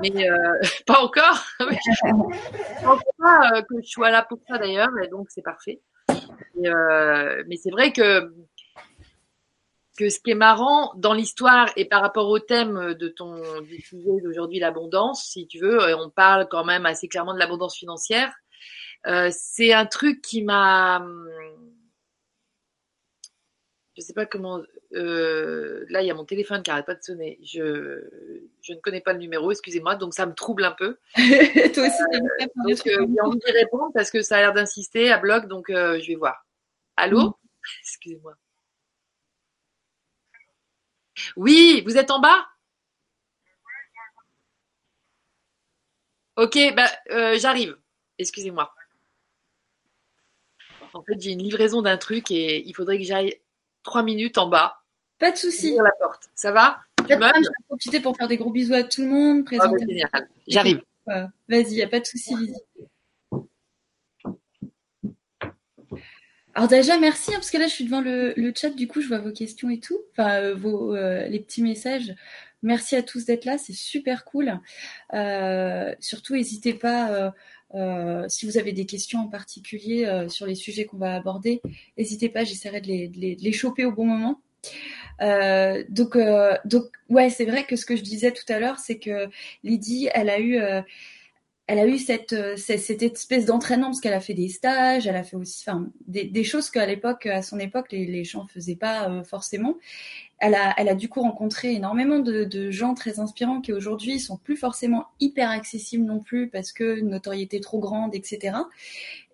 mais 0.00 0.28
euh, 0.28 0.60
pas 0.86 1.00
encore. 1.00 1.42
je 1.60 2.84
pense 2.84 3.02
pas 3.18 3.62
que 3.62 3.80
je 3.82 3.88
sois 3.88 4.10
là 4.10 4.22
pour 4.28 4.38
ça 4.48 4.58
d'ailleurs, 4.58 4.90
donc 5.10 5.28
c'est 5.30 5.42
parfait. 5.42 5.80
mais 6.56 7.56
c'est 7.56 7.70
vrai 7.70 7.92
que 7.92 8.32
que 9.98 10.08
ce 10.08 10.18
qui 10.18 10.30
est 10.30 10.34
marrant 10.34 10.94
dans 10.96 11.12
l'histoire 11.12 11.68
et 11.76 11.84
par 11.84 12.00
rapport 12.00 12.28
au 12.28 12.38
thème 12.38 12.94
de 12.94 13.08
ton 13.08 13.60
du 13.60 13.82
sujet 13.82 14.20
d'aujourd'hui, 14.22 14.58
l'abondance, 14.58 15.24
si 15.24 15.46
tu 15.46 15.58
veux, 15.58 15.94
on 15.94 16.08
parle 16.08 16.48
quand 16.48 16.64
même 16.64 16.86
assez 16.86 17.06
clairement 17.06 17.34
de 17.34 17.38
l'abondance 17.38 17.76
financière. 17.76 18.32
c'est 19.30 19.72
un 19.74 19.86
truc 19.86 20.22
qui 20.22 20.42
m'a 20.42 21.04
je 24.00 24.06
sais 24.06 24.14
pas 24.14 24.26
comment. 24.26 24.62
Euh, 24.94 25.84
là, 25.90 26.02
il 26.02 26.06
y 26.06 26.10
a 26.10 26.14
mon 26.14 26.24
téléphone 26.24 26.62
qui 26.62 26.70
arrête 26.70 26.86
pas 26.86 26.94
de 26.94 27.02
sonner. 27.02 27.38
Je, 27.42 28.02
je 28.62 28.72
ne 28.72 28.80
connais 28.80 29.00
pas 29.00 29.12
le 29.12 29.18
numéro, 29.18 29.50
excusez-moi, 29.50 29.94
donc 29.96 30.14
ça 30.14 30.26
me 30.26 30.34
trouble 30.34 30.64
un 30.64 30.72
peu. 30.72 30.98
Toi 31.14 31.86
aussi, 31.86 32.02
euh, 32.14 32.46
donc 32.66 32.86
euh, 32.86 33.06
j'ai 33.08 33.20
envie 33.20 33.38
d'y 33.38 33.52
répondre 33.52 33.90
parce 33.94 34.10
que 34.10 34.22
ça 34.22 34.38
a 34.38 34.40
l'air 34.40 34.52
d'insister 34.54 35.12
à 35.12 35.18
bloc, 35.18 35.46
donc 35.46 35.68
euh, 35.70 36.00
je 36.00 36.08
vais 36.08 36.16
voir. 36.16 36.46
Allô, 36.96 37.28
mm. 37.28 37.34
excusez-moi. 37.82 38.34
Oui, 41.36 41.82
vous 41.86 41.98
êtes 41.98 42.10
en 42.10 42.20
bas? 42.20 42.46
Ok, 46.36 46.58
bah, 46.74 46.90
euh, 47.10 47.38
j'arrive. 47.38 47.76
Excusez-moi. 48.18 48.72
En 50.94 51.02
fait, 51.02 51.20
j'ai 51.20 51.32
une 51.32 51.42
livraison 51.42 51.82
d'un 51.82 51.98
truc 51.98 52.30
et 52.30 52.66
il 52.66 52.74
faudrait 52.74 52.98
que 52.98 53.04
j'aille 53.04 53.38
trois 53.82 54.02
minutes 54.02 54.38
en 54.38 54.48
bas. 54.48 54.76
Pas 55.18 55.32
de 55.32 55.36
souci. 55.36 55.76
la 55.76 55.92
porte. 55.98 56.30
Ça 56.34 56.52
va? 56.52 56.78
Je 57.08 57.14
vais 57.14 57.64
profiter 57.66 58.00
pour 58.00 58.16
faire 58.16 58.28
des 58.28 58.36
gros 58.36 58.50
bisous 58.50 58.74
à 58.74 58.82
tout 58.84 59.02
le 59.02 59.08
monde. 59.08 59.48
Génial. 59.50 60.28
J'arrive. 60.46 60.82
Vas-y, 61.06 61.74
y 61.74 61.82
a 61.82 61.88
pas 61.88 62.00
de 62.00 62.06
souci. 62.06 62.34
Alors 66.54 66.68
déjà, 66.68 66.98
merci, 66.98 67.30
hein, 67.30 67.36
parce 67.36 67.50
que 67.50 67.58
là, 67.58 67.68
je 67.68 67.72
suis 67.72 67.84
devant 67.84 68.00
le, 68.00 68.52
chat, 68.56 68.70
du 68.70 68.88
coup, 68.88 69.00
je 69.00 69.08
vois 69.08 69.18
vos 69.18 69.32
questions 69.32 69.70
et 69.70 69.78
tout, 69.78 69.98
enfin, 70.12 70.42
euh, 70.42 70.54
vos, 70.54 70.94
euh, 70.94 71.26
les 71.28 71.40
petits 71.40 71.62
messages. 71.62 72.14
Merci 72.62 72.96
à 72.96 73.02
tous 73.02 73.24
d'être 73.24 73.44
là, 73.44 73.56
c'est 73.56 73.72
super 73.72 74.24
cool. 74.24 74.60
Euh, 75.14 75.94
surtout, 76.00 76.34
n'hésitez 76.34 76.74
pas, 76.74 77.32
si 78.28 78.46
vous 78.46 78.58
avez 78.58 78.72
des 78.72 78.86
questions 78.86 79.20
en 79.20 79.28
particulier 79.28 80.26
sur 80.28 80.46
les 80.46 80.54
sujets 80.54 80.84
qu'on 80.84 80.98
va 80.98 81.14
aborder, 81.14 81.60
n'hésitez 81.96 82.28
pas, 82.28 82.44
j'essaierai 82.44 82.80
de 82.80 82.86
les, 82.88 83.52
choper 83.52 83.84
au 83.84 83.92
bon 83.92 84.06
moment. 84.06 84.40
donc, 85.88 86.16
donc, 86.64 86.84
ouais, 87.08 87.30
c'est 87.30 87.44
vrai 87.44 87.64
que 87.64 87.76
ce 87.76 87.86
que 87.86 87.96
je 87.96 88.02
disais 88.02 88.32
tout 88.32 88.50
à 88.52 88.58
l'heure, 88.58 88.78
c'est 88.78 88.98
que 88.98 89.28
Lydie, 89.62 90.08
elle 90.12 90.30
a 90.30 90.40
eu 90.40 90.58
elle 91.70 91.78
a 91.78 91.86
eu 91.86 91.98
cette, 91.98 92.32
euh, 92.32 92.56
cette, 92.56 93.00
espèce 93.00 93.44
d'entraînement 93.46 93.86
parce 93.86 94.00
qu'elle 94.00 94.12
a 94.12 94.20
fait 94.20 94.34
des 94.34 94.48
stages, 94.48 95.06
elle 95.06 95.14
a 95.14 95.22
fait 95.22 95.36
aussi 95.36 95.62
enfin, 95.64 95.88
des, 96.08 96.42
choses 96.42 96.68
qu'à 96.68 96.84
l'époque, 96.84 97.26
à 97.26 97.42
son 97.42 97.60
époque, 97.60 97.92
les, 97.92 98.06
les 98.06 98.24
gens 98.24 98.44
faisaient 98.48 98.74
pas 98.74 99.08
euh, 99.08 99.22
forcément. 99.22 99.78
Elle 100.40 100.54
a, 100.54 100.74
elle 100.78 100.88
a 100.88 100.94
du 100.94 101.08
coup 101.08 101.20
rencontré 101.20 101.74
énormément 101.74 102.18
de, 102.18 102.70
gens 102.70 102.94
très 102.94 103.20
inspirants 103.20 103.60
qui 103.60 103.72
aujourd'hui 103.72 104.18
sont 104.18 104.36
plus 104.36 104.56
forcément 104.56 105.06
hyper 105.20 105.50
accessibles 105.50 106.04
non 106.04 106.20
plus 106.20 106.48
parce 106.48 106.72
que 106.72 107.00
notoriété 107.00 107.60
trop 107.60 107.78
grande, 107.78 108.14
etc. 108.14 108.56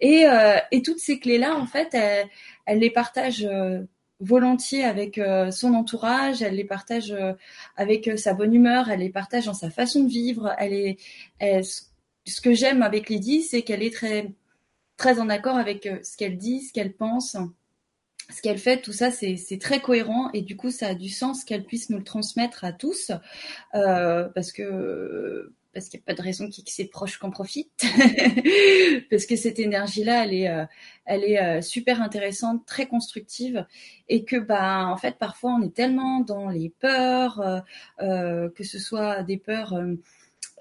Et, 0.01 0.27
euh, 0.27 0.59
et 0.73 0.83
toutes 0.83 0.99
ces 0.99 1.19
clés-là, 1.19 1.57
en 1.57 1.67
fait, 1.67 1.95
elle, 1.95 2.79
les 2.79 2.91
partage 2.91 3.49
volontiers 4.21 4.85
avec 4.85 5.21
son 5.53 5.75
entourage, 5.75 6.43
elle 6.43 6.57
les 6.57 6.65
partage 6.65 7.15
avec 7.77 8.19
sa 8.19 8.35
bonne 8.35 8.55
humeur, 8.55 8.91
elle 8.91 9.01
les 9.01 9.11
partage 9.11 9.47
dans 9.47 9.55
sa 9.55 9.71
façon 9.71 10.05
de 10.05 10.09
vivre, 10.09 10.55
elle 10.59 10.73
est, 10.73 10.97
elle, 11.39 11.65
ce 12.27 12.41
que 12.41 12.55
j'aime 12.55 12.83
avec 12.83 13.09
Lydie, 13.09 13.43
c'est 13.43 13.63
qu'elle 13.63 13.83
est 13.83 13.95
très, 13.95 14.33
très 14.97 15.21
en 15.21 15.29
accord 15.29 15.57
avec 15.57 15.87
euh, 15.87 15.99
ce 16.03 16.17
qu'elle 16.17 16.37
dit, 16.37 16.63
ce 16.63 16.73
qu'elle 16.73 16.93
pense, 16.93 17.37
ce 18.31 18.43
qu'elle 18.43 18.59
fait. 18.59 18.81
Tout 18.81 18.93
ça, 18.93 19.11
c'est 19.11 19.59
très 19.61 19.81
cohérent 19.81 20.31
et 20.33 20.43
du 20.43 20.57
coup, 20.57 20.71
ça 20.71 20.89
a 20.89 20.95
du 20.95 21.09
sens 21.09 21.45
qu'elle 21.45 21.65
puisse 21.65 21.91
nous 21.91 21.99
le 21.99 22.05
transmettre 22.05 22.65
à 22.65 22.73
tous 22.73 23.13
euh, 23.75 24.29
parce 24.35 24.53
que 24.53 25.53
parce 25.73 25.91
qu'il 25.91 26.01
n'y 26.01 26.05
a 26.05 26.07
pas 26.07 26.15
de 26.15 26.23
raison 26.23 26.47
y 26.47 26.61
ait 26.61 26.65
ses 26.69 26.87
proches 26.87 27.19
qu'en 27.19 27.31
profitent. 27.31 27.85
parce 29.11 29.27
que 29.27 29.37
cette 29.37 29.59
énergie-là, 29.59 30.25
elle 30.25 30.33
est, 30.33 30.49
euh, 30.49 30.65
elle 31.05 31.23
est 31.23 31.61
super 31.61 32.01
intéressante, 32.01 32.65
très 32.65 32.87
constructive, 32.87 33.67
et 34.09 34.25
que, 34.25 34.37
bah, 34.37 34.87
en 34.87 34.97
fait, 34.97 35.19
parfois, 35.19 35.53
on 35.53 35.63
est 35.63 35.75
tellement 35.75 36.21
dans 36.21 36.49
les 36.49 36.71
peurs, 36.71 37.63
que 37.99 38.65
ce 38.65 38.79
soit 38.79 39.23
des 39.23 39.37
peurs 39.37 39.75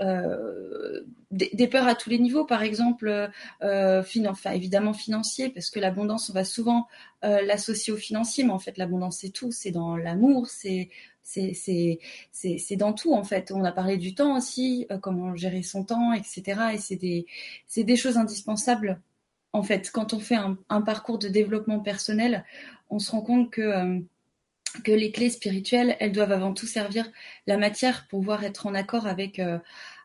euh, 0.02 1.02
des, 1.32 1.68
peurs 1.68 1.88
à 1.88 1.96
tous 1.96 2.10
les 2.10 2.20
niveaux, 2.20 2.46
par 2.46 2.64
exemple, 2.64 3.30
euh, 3.62 4.04
enfin, 4.28 4.52
évidemment 4.52 4.94
financier, 4.94 5.50
parce 5.50 5.70
que 5.70 5.80
l'abondance, 5.80 6.30
on 6.30 6.34
va 6.34 6.46
souvent 6.46 6.88
euh, 7.24 7.42
l'associer 7.42 7.92
au 7.94 7.98
financier, 7.98 8.44
mais 8.44 8.52
en 8.52 8.60
fait, 8.60 8.78
l'abondance, 8.78 9.20
c'est 9.20 9.30
tout, 9.30 9.52
c'est 9.52 9.72
dans 9.72 9.96
l'amour, 9.98 10.48
c'est 10.48 10.90
c'est 11.24 12.76
dans 12.78 12.94
tout 12.94 13.16
en 13.16 13.24
fait. 13.24 13.52
On 13.52 13.64
a 13.64 13.72
parlé 13.72 13.98
du 13.98 14.14
temps 14.14 14.38
aussi, 14.38 14.88
comment 15.02 15.36
gérer 15.36 15.64
son 15.64 15.84
temps, 15.84 16.14
etc. 16.14 16.44
Et 16.74 16.78
c'est 16.78 16.98
des, 16.98 17.26
des 17.76 17.96
choses 17.96 18.18
indispensables 18.18 19.02
en 19.52 19.64
fait. 19.64 19.90
Quand 19.92 20.14
on 20.14 20.20
fait 20.20 20.36
un, 20.36 20.82
parcours 20.82 21.18
de 21.18 21.28
développement 21.28 21.80
personnel, 21.80 22.46
on 22.92 23.00
se 23.00 23.10
rend 23.10 23.22
compte 23.22 23.50
que 23.50 24.04
que 24.84 24.92
les 24.92 25.12
clés 25.12 25.30
spirituelles, 25.30 25.96
elles 26.00 26.12
doivent 26.12 26.32
avant 26.32 26.54
tout 26.54 26.68
servir 26.68 27.10
la 27.48 27.58
matière 27.58 28.08
pour 28.08 28.20
pouvoir 28.20 28.44
être 28.44 28.68
en 28.68 28.74
accord 28.74 29.08
avec 29.08 29.40
euh, 29.40 29.60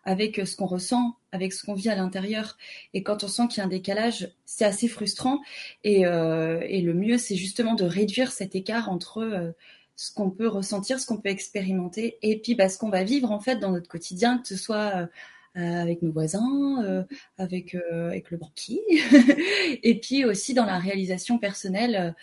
avec 0.05 0.41
ce 0.47 0.57
qu'on 0.57 0.67
ressent, 0.67 1.17
avec 1.31 1.53
ce 1.53 1.65
qu'on 1.65 1.75
vit 1.75 1.91
à 1.91 1.95
l'intérieur. 1.95 2.57
Et 2.95 3.03
quand 3.03 3.23
on 3.23 3.29
sent 3.29 3.49
qu'il 3.49 3.59
y 3.59 3.61
a 3.61 3.65
un 3.65 3.69
décalage, 3.69 4.31
c'est 4.47 4.65
assez 4.65 4.89
frustrant. 4.89 5.43
Et, 5.85 6.07
euh, 6.07 6.61
et 6.67 6.81
le 6.81 6.95
mieux, 6.95 7.19
c'est 7.19 7.37
justement 7.37 7.75
de 7.75 7.85
réduire 7.85 8.33
cet 8.33 8.55
écart 8.55 8.89
entre 8.89 9.19
euh, 9.19 9.53
ce 9.97 10.11
qu'on 10.15 10.31
peut 10.31 10.49
ressentir, 10.49 10.99
ce 11.01 11.07
qu'on 11.07 11.19
peut 11.19 11.29
expérimenter, 11.29 12.17
et 12.23 12.41
puis 12.41 12.55
bah, 12.55 12.71
ce 12.71 12.79
qu'on 12.79 12.89
va 12.89 13.05
vivre 13.05 13.31
en 13.31 13.41
fait 13.41 13.57
dans 13.57 13.71
notre 13.73 13.89
quotidien, 13.89 14.39
que 14.39 14.49
ce 14.49 14.57
soit 14.57 15.09
avec 15.55 16.01
nos 16.01 16.13
voisins, 16.13 17.05
avec 17.37 17.75
avec 17.75 18.31
le 18.31 18.39
banquier, 18.39 18.81
et 19.83 20.01
puis 20.01 20.25
aussi 20.25 20.55
dans 20.55 20.65
la 20.65 20.79
réalisation 20.79 21.39
personnelle, 21.39 22.15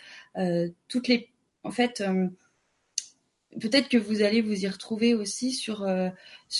toutes 0.88 1.06
les 1.06 1.30
en 1.68 1.70
fait, 1.70 2.00
euh, 2.00 2.26
peut-être 3.60 3.90
que 3.90 3.98
vous 3.98 4.22
allez 4.22 4.40
vous 4.40 4.64
y 4.64 4.66
retrouver 4.66 5.12
aussi 5.12 5.52
sur, 5.52 5.82
euh, 5.82 6.08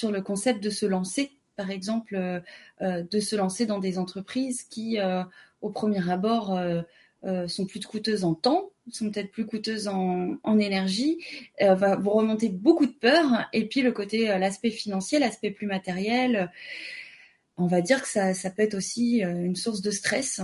le 0.02 0.20
concept 0.20 0.62
de 0.62 0.68
se 0.68 0.84
lancer, 0.84 1.32
par 1.56 1.70
exemple, 1.70 2.14
euh, 2.14 3.02
de 3.10 3.20
se 3.20 3.34
lancer 3.34 3.64
dans 3.64 3.78
des 3.78 3.98
entreprises 3.98 4.64
qui, 4.64 4.98
au 5.62 5.70
premier 5.70 6.08
abord, 6.10 6.60
sont 7.46 7.66
plus 7.66 7.80
coûteuses 7.80 8.24
en 8.24 8.34
temps, 8.34 8.70
sont 8.92 9.10
peut-être 9.10 9.32
plus 9.32 9.46
coûteuses 9.46 9.88
en, 9.88 10.58
énergie, 10.58 11.18
vous 11.58 12.10
remonter 12.10 12.50
beaucoup 12.50 12.86
de 12.86 12.92
peur. 12.92 13.48
Et 13.52 13.66
puis 13.66 13.80
le 13.80 13.92
côté, 13.92 14.26
l'aspect 14.26 14.70
financier, 14.70 15.18
l'aspect 15.18 15.50
plus 15.50 15.66
matériel, 15.66 16.52
on 17.56 17.66
va 17.66 17.80
dire 17.80 18.02
que 18.02 18.08
ça 18.08 18.50
peut 18.50 18.62
être 18.62 18.74
aussi 18.74 19.22
une 19.22 19.56
source 19.56 19.80
de 19.80 19.90
stress. 19.90 20.42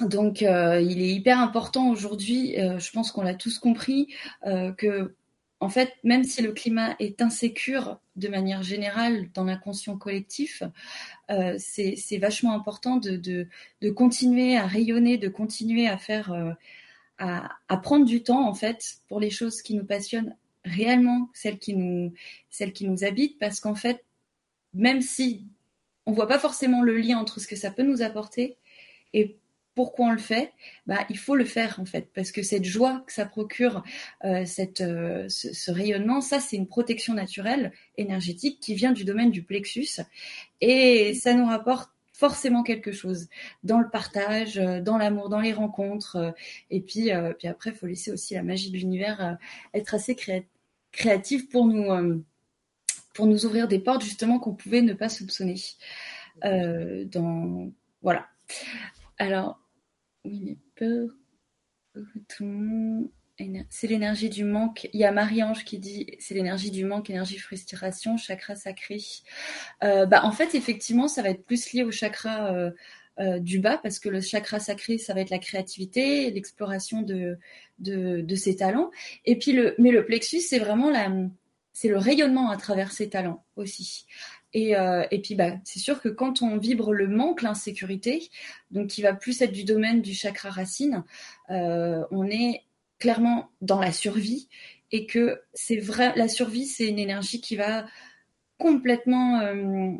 Donc, 0.00 0.42
euh, 0.42 0.80
il 0.80 1.00
est 1.00 1.12
hyper 1.14 1.38
important 1.38 1.88
aujourd'hui, 1.88 2.60
euh, 2.60 2.78
je 2.78 2.90
pense 2.92 3.12
qu'on 3.12 3.22
l'a 3.22 3.34
tous 3.34 3.58
compris, 3.58 4.14
euh, 4.46 4.72
que, 4.72 5.14
en 5.60 5.70
fait, 5.70 5.94
même 6.04 6.22
si 6.22 6.42
le 6.42 6.52
climat 6.52 6.96
est 6.98 7.22
insécure 7.22 7.98
de 8.14 8.28
manière 8.28 8.62
générale 8.62 9.30
dans 9.32 9.44
l'inconscient 9.44 9.96
collectif, 9.96 10.62
c'est 11.58 12.18
vachement 12.20 12.52
important 12.52 12.96
de, 12.96 13.16
de, 13.16 13.90
continuer 13.90 14.58
à 14.58 14.66
rayonner, 14.66 15.16
de 15.16 15.28
continuer 15.28 15.88
à 15.88 15.96
faire, 15.96 16.54
à, 17.18 17.48
à, 17.68 17.76
prendre 17.78 18.04
du 18.04 18.22
temps, 18.22 18.46
en 18.46 18.54
fait, 18.54 18.98
pour 19.08 19.18
les 19.18 19.30
choses 19.30 19.62
qui 19.62 19.74
nous 19.74 19.84
passionnent 19.84 20.36
réellement, 20.66 21.30
celles 21.32 21.58
qui 21.58 21.74
nous, 21.74 22.12
celles 22.50 22.74
qui 22.74 22.86
nous 22.86 23.04
habitent, 23.04 23.38
parce 23.38 23.60
qu'en 23.60 23.74
fait, 23.74 24.04
même 24.74 25.00
si 25.00 25.46
on 26.04 26.12
voit 26.12 26.28
pas 26.28 26.38
forcément 26.38 26.82
le 26.82 26.98
lien 26.98 27.18
entre 27.18 27.40
ce 27.40 27.46
que 27.46 27.56
ça 27.56 27.70
peut 27.70 27.82
nous 27.82 28.02
apporter 28.02 28.56
et 29.14 29.38
pourquoi 29.76 30.06
on 30.06 30.12
le 30.12 30.18
fait 30.18 30.52
bah, 30.86 31.06
Il 31.10 31.18
faut 31.18 31.36
le 31.36 31.44
faire 31.44 31.78
en 31.78 31.84
fait, 31.84 32.08
parce 32.14 32.32
que 32.32 32.42
cette 32.42 32.64
joie 32.64 33.04
que 33.06 33.12
ça 33.12 33.26
procure, 33.26 33.84
euh, 34.24 34.44
cette, 34.46 34.80
euh, 34.80 35.28
ce, 35.28 35.70
rayonnement, 35.70 36.20
ça 36.22 36.40
c'est 36.40 36.56
une 36.56 36.66
protection 36.66 37.12
naturelle, 37.12 37.72
énergétique, 37.98 38.58
qui 38.58 38.74
vient 38.74 38.92
du 38.92 39.04
domaine 39.04 39.30
du 39.30 39.42
plexus, 39.42 40.00
et 40.62 41.14
ça 41.14 41.34
nous 41.34 41.46
rapporte 41.46 41.90
forcément 42.14 42.62
quelque 42.62 42.90
chose 42.90 43.28
dans 43.62 43.78
le 43.78 43.90
partage, 43.90 44.58
euh, 44.58 44.80
dans 44.80 44.96
l'amour, 44.96 45.28
dans 45.28 45.40
les 45.40 45.52
rencontres, 45.52 46.34
et 46.70 46.80
puis, 46.80 47.10
puis 47.38 47.46
après, 47.46 47.70
il 47.70 47.76
faut 47.76 47.86
laisser 47.86 48.10
aussi 48.10 48.34
la 48.34 48.42
magie 48.42 48.70
de 48.70 48.78
l'univers 48.78 49.36
être 49.74 49.94
assez 49.94 50.16
créative 50.90 51.48
pour 51.48 51.66
nous, 51.66 52.24
pour 53.14 53.26
nous 53.26 53.44
ouvrir 53.44 53.68
des 53.68 53.78
portes 53.78 54.02
justement 54.02 54.38
qu'on 54.38 54.54
pouvait 54.54 54.80
ne 54.80 54.94
pas 54.94 55.10
soupçonner. 55.10 55.56
dans 56.42 57.70
voilà. 58.00 58.26
Alors, 59.18 59.58
oui. 60.26 60.58
C'est 63.68 63.86
l'énergie 63.86 64.30
du 64.30 64.44
manque. 64.44 64.88
Il 64.92 65.00
y 65.00 65.04
a 65.04 65.12
Marie-Ange 65.12 65.64
qui 65.64 65.78
dit 65.78 66.06
c'est 66.18 66.34
l'énergie 66.34 66.70
du 66.70 66.84
manque, 66.84 67.10
énergie 67.10 67.38
frustration, 67.38 68.16
chakra 68.16 68.56
sacré. 68.56 68.98
Euh, 69.84 70.06
bah, 70.06 70.24
en 70.24 70.32
fait, 70.32 70.54
effectivement, 70.54 71.08
ça 71.08 71.22
va 71.22 71.30
être 71.30 71.44
plus 71.44 71.72
lié 71.72 71.82
au 71.82 71.90
chakra 71.90 72.52
euh, 72.54 72.70
euh, 73.20 73.38
du 73.38 73.58
bas 73.58 73.78
parce 73.82 73.98
que 73.98 74.08
le 74.08 74.20
chakra 74.20 74.58
sacré, 74.58 74.96
ça 74.98 75.12
va 75.12 75.20
être 75.20 75.30
la 75.30 75.38
créativité, 75.38 76.30
l'exploration 76.30 77.02
de, 77.02 77.38
ses 78.34 78.56
talents. 78.56 78.90
Mais 79.26 79.90
le 79.90 80.04
plexus, 80.04 80.40
c'est 80.40 80.58
vraiment 80.58 80.90
la, 80.90 81.10
c'est 81.76 81.88
le 81.88 81.98
rayonnement 81.98 82.48
à 82.48 82.56
travers 82.56 82.90
ses 82.90 83.10
talents 83.10 83.44
aussi. 83.54 84.06
Euh, 84.56 85.06
et, 85.10 85.20
puis, 85.20 85.34
bah, 85.34 85.52
c'est 85.64 85.78
sûr 85.78 86.00
que 86.00 86.08
quand 86.08 86.42
on 86.42 86.56
vibre 86.56 86.92
le 86.92 87.08
manque, 87.08 87.42
l'insécurité, 87.42 88.30
donc 88.70 88.88
qui 88.88 89.02
va 89.02 89.12
plus 89.12 89.42
être 89.42 89.52
du 89.52 89.64
domaine 89.64 90.02
du 90.02 90.14
chakra 90.14 90.50
racine, 90.50 91.04
euh, 91.50 92.04
on 92.10 92.26
est 92.26 92.62
clairement 92.98 93.50
dans 93.60 93.80
la 93.80 93.92
survie 93.92 94.48
et 94.92 95.06
que 95.06 95.42
c'est 95.52 95.76
vrai, 95.76 96.12
la 96.16 96.28
survie, 96.28 96.66
c'est 96.66 96.88
une 96.88 96.98
énergie 96.98 97.40
qui 97.40 97.56
va 97.56 97.86
complètement, 98.58 99.40
euh, 99.40 99.92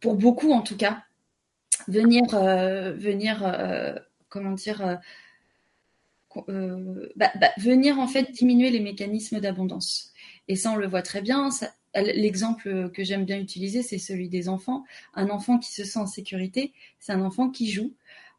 pour 0.00 0.16
beaucoup 0.16 0.52
en 0.52 0.60
tout 0.60 0.76
cas, 0.76 1.02
venir, 1.86 2.24
venir, 2.28 3.56
comment 4.28 4.52
dire, 4.52 4.98
bah, 6.36 7.32
bah, 7.40 7.50
venir 7.56 7.98
en 7.98 8.06
fait 8.06 8.30
diminuer 8.32 8.70
les 8.70 8.80
mécanismes 8.80 9.40
d'abondance. 9.40 10.12
Et 10.48 10.56
ça, 10.56 10.72
on 10.72 10.76
le 10.76 10.86
voit 10.86 11.02
très 11.02 11.22
bien. 11.22 11.50
L'exemple 11.94 12.90
que 12.90 13.04
j'aime 13.04 13.24
bien 13.24 13.38
utiliser, 13.38 13.82
c'est 13.82 13.98
celui 13.98 14.28
des 14.28 14.48
enfants. 14.48 14.84
Un 15.14 15.30
enfant 15.30 15.58
qui 15.58 15.72
se 15.72 15.84
sent 15.84 15.98
en 15.98 16.06
sécurité, 16.06 16.72
c'est 16.98 17.12
un 17.12 17.22
enfant 17.22 17.50
qui 17.50 17.70
joue. 17.70 17.94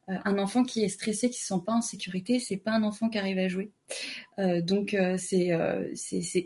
Euh, 0.09 0.15
un 0.25 0.37
enfant 0.39 0.63
qui 0.63 0.83
est 0.83 0.89
stressé, 0.89 1.29
qui 1.29 1.39
se 1.39 1.47
sent 1.47 1.61
pas 1.65 1.73
en 1.73 1.81
sécurité, 1.81 2.39
c'est 2.39 2.57
pas 2.57 2.71
un 2.71 2.83
enfant 2.83 3.09
qui 3.09 3.17
arrive 3.17 3.37
à 3.37 3.47
jouer. 3.47 3.71
Euh, 4.39 4.61
donc 4.61 4.93
euh, 4.93 5.17
c'est, 5.17 5.51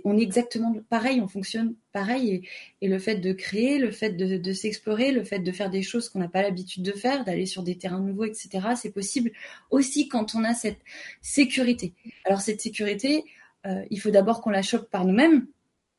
on 0.04 0.18
est 0.18 0.22
exactement 0.22 0.76
pareil, 0.90 1.22
on 1.22 1.28
fonctionne 1.28 1.76
pareil. 1.92 2.48
Et, 2.82 2.88
le 2.88 3.00
fait 3.00 3.16
de 3.16 3.32
créer, 3.32 3.80
le 3.80 3.92
fait 3.92 4.12
de, 4.12 4.38
de 4.38 4.54
s'explorer, 4.54 5.12
le 5.12 5.24
fait 5.24 5.40
de 5.40 5.52
faire 5.52 5.70
des 5.70 5.82
choses 5.82 6.10
qu'on 6.10 6.20
n'a 6.20 6.28
pas 6.28 6.42
l'habitude 6.42 6.84
de 6.84 6.92
faire, 6.92 7.24
d'aller 7.24 7.46
sur 7.46 7.64
des 7.64 7.78
terrains 7.78 8.00
nouveaux, 8.00 8.26
etc. 8.26 8.50
C'est 8.76 8.92
possible 8.92 9.32
aussi 9.72 10.08
quand 10.08 10.36
on 10.36 10.44
a 10.44 10.54
cette 10.54 10.80
sécurité. 11.22 11.94
Alors 12.26 12.42
cette 12.42 12.62
sécurité, 12.62 13.24
il 13.90 14.00
faut 14.02 14.12
d'abord 14.12 14.42
qu'on 14.42 14.50
la 14.50 14.62
chope 14.62 14.90
par 14.90 15.06
nous-mêmes 15.06 15.48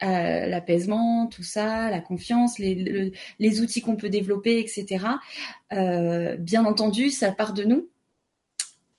euh, 0.05 0.47
l'apaisement, 0.47 1.27
tout 1.29 1.43
ça, 1.43 1.89
la 1.91 2.01
confiance, 2.01 2.59
les, 2.59 3.61
outils 3.61 3.81
qu'on 3.81 3.97
peut 3.97 4.11
développer, 4.11 4.59
etc. 4.59 5.07
Euh, 5.73 6.37
bien 6.37 6.65
entendu, 6.65 7.11
ça 7.11 7.33
part 7.33 7.55
de 7.55 7.65
nous. 7.65 7.89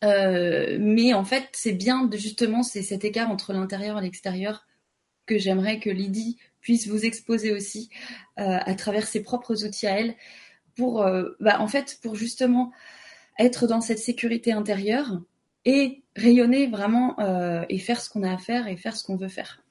Euh, 0.03 0.77
mais 0.79 1.13
en 1.13 1.24
fait, 1.24 1.47
c'est 1.53 1.74
bien 1.74 2.09
justement 2.13 2.63
c'est 2.63 2.81
cet 2.81 3.05
écart 3.05 3.29
entre 3.29 3.53
l'intérieur 3.53 4.00
et 4.00 4.01
l'extérieur 4.01 4.65
que 5.25 5.38
j'aimerais 5.38 5.79
que 5.79 5.89
Lydie 5.89 6.38
puisse 6.62 6.88
vous 6.88 7.05
exposer 7.05 7.51
aussi 7.51 7.89
à 8.38 8.74
travers 8.75 9.07
ses 9.07 9.21
propres 9.21 9.65
outils 9.65 9.88
à 9.88 10.00
elle 10.00 10.15
pour, 10.75 11.05
bah, 11.39 11.62
en 11.62 11.67
fait, 11.67 12.00
pour 12.01 12.15
justement 12.15 12.71
être 13.39 13.67
dans 13.67 13.81
cette 13.81 14.00
sécurité 14.00 14.51
intérieure 14.51 15.21
et 15.63 16.03
rayonner 16.15 16.67
vraiment 16.67 17.15
et 17.69 17.79
faire 17.79 18.01
ce 18.01 18.09
qu'on 18.09 18.24
a 18.24 18.33
à 18.33 18.38
faire 18.38 18.67
et 18.67 18.77
faire 18.77 18.95
ce 18.95 19.03
qu'on 19.03 19.15
veut 19.15 19.29
faire 19.29 19.63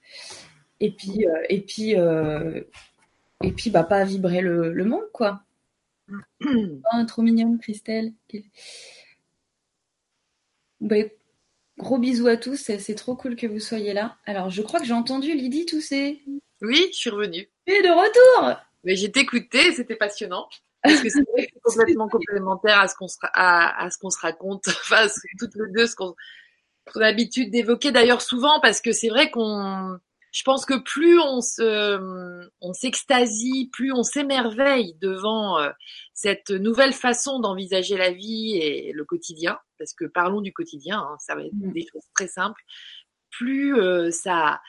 et 0.85 0.91
puis 0.91 1.27
euh, 1.27 1.43
et 1.49 1.61
puis 1.63 1.97
euh, 1.97 2.61
et 3.43 3.53
puis 3.53 3.71
bah 3.71 3.85
pas 3.85 4.05
vibrer 4.05 4.41
le, 4.41 4.73
le 4.73 4.85
monde 4.85 5.09
quoi. 5.13 5.43
oh, 6.45 7.05
trop 7.09 7.23
mignonne 7.23 7.59
Christelle. 7.59 8.13
Bah, 10.81 10.97
gros 11.79 11.99
bisous 11.99 12.27
à 12.27 12.37
tous, 12.37 12.57
c'est 12.57 12.95
trop 12.95 13.17
cool 13.17 13.37
que 13.37 13.47
vous 13.47 13.61
soyez 13.61 13.95
là. 13.95 14.19
Alors 14.27 14.51
je 14.51 14.61
crois 14.61 14.81
que 14.81 14.87
j'ai 14.87 14.93
entendu 14.93 15.33
Lydie 15.33 15.65
tousser. 15.65 16.23
Oui, 16.61 16.89
je 16.93 16.97
suis 16.97 17.11
revenue. 17.11 17.49
Et 17.67 17.83
de 17.83 17.89
retour. 17.89 18.61
Mais 18.85 18.97
j'ai 18.97 19.11
écouté, 19.19 19.73
c'était 19.73 19.97
passionnant. 19.97 20.47
Parce 20.83 21.01
que 21.01 21.09
c'est 21.09 21.25
complètement 21.63 22.09
complémentaire 22.09 22.79
à 22.79 22.89
ce 22.89 22.95
qu'on 22.95 23.09
se, 23.09 23.17
à, 23.23 23.85
à 23.85 23.91
ce 23.91 23.97
qu'on 23.97 24.11
se 24.11 24.19
raconte, 24.19 24.65
enfin, 24.69 25.07
toutes 25.39 25.55
les 25.55 25.73
deux, 25.73 25.87
ce 25.87 25.97
qu'on 25.97 26.11
a 26.11 27.01
l'habitude 27.01 27.51
d'évoquer 27.51 27.91
d'ailleurs 27.91 28.21
souvent, 28.21 28.61
parce 28.61 28.83
que 28.83 28.93
c'est 28.93 29.09
vrai 29.09 29.31
qu'on, 29.31 29.99
je 30.35 30.43
pense 30.43 30.67
que 30.67 30.75
plus 30.75 31.21
on 31.21 31.41
se, 31.41 32.51
on 32.61 32.73
s'extasie, 32.73 33.71
plus 33.73 33.93
on 33.93 34.03
s'émerveille 34.03 34.97
devant 35.01 35.61
euh, 35.61 35.71
cette 36.13 36.51
nouvelle 36.51 36.93
façon 36.93 37.39
d'envisager 37.39 37.97
la 37.97 38.11
vie 38.11 38.57
et 38.57 38.93
le 38.93 39.05
quotidien, 39.05 39.57
parce 39.79 39.95
que 39.95 40.07
parlons 40.07 40.41
du 40.41 40.53
quotidien, 40.53 40.99
hein, 40.99 41.17
ça 41.21 41.37
va 41.37 41.45
être 41.45 41.55
mmh. 41.55 41.73
des 41.73 41.87
choses 41.87 42.03
très 42.17 42.27
simples. 42.27 42.61
Plus 43.31 43.79
euh, 43.79 44.11
ça, 44.11 44.61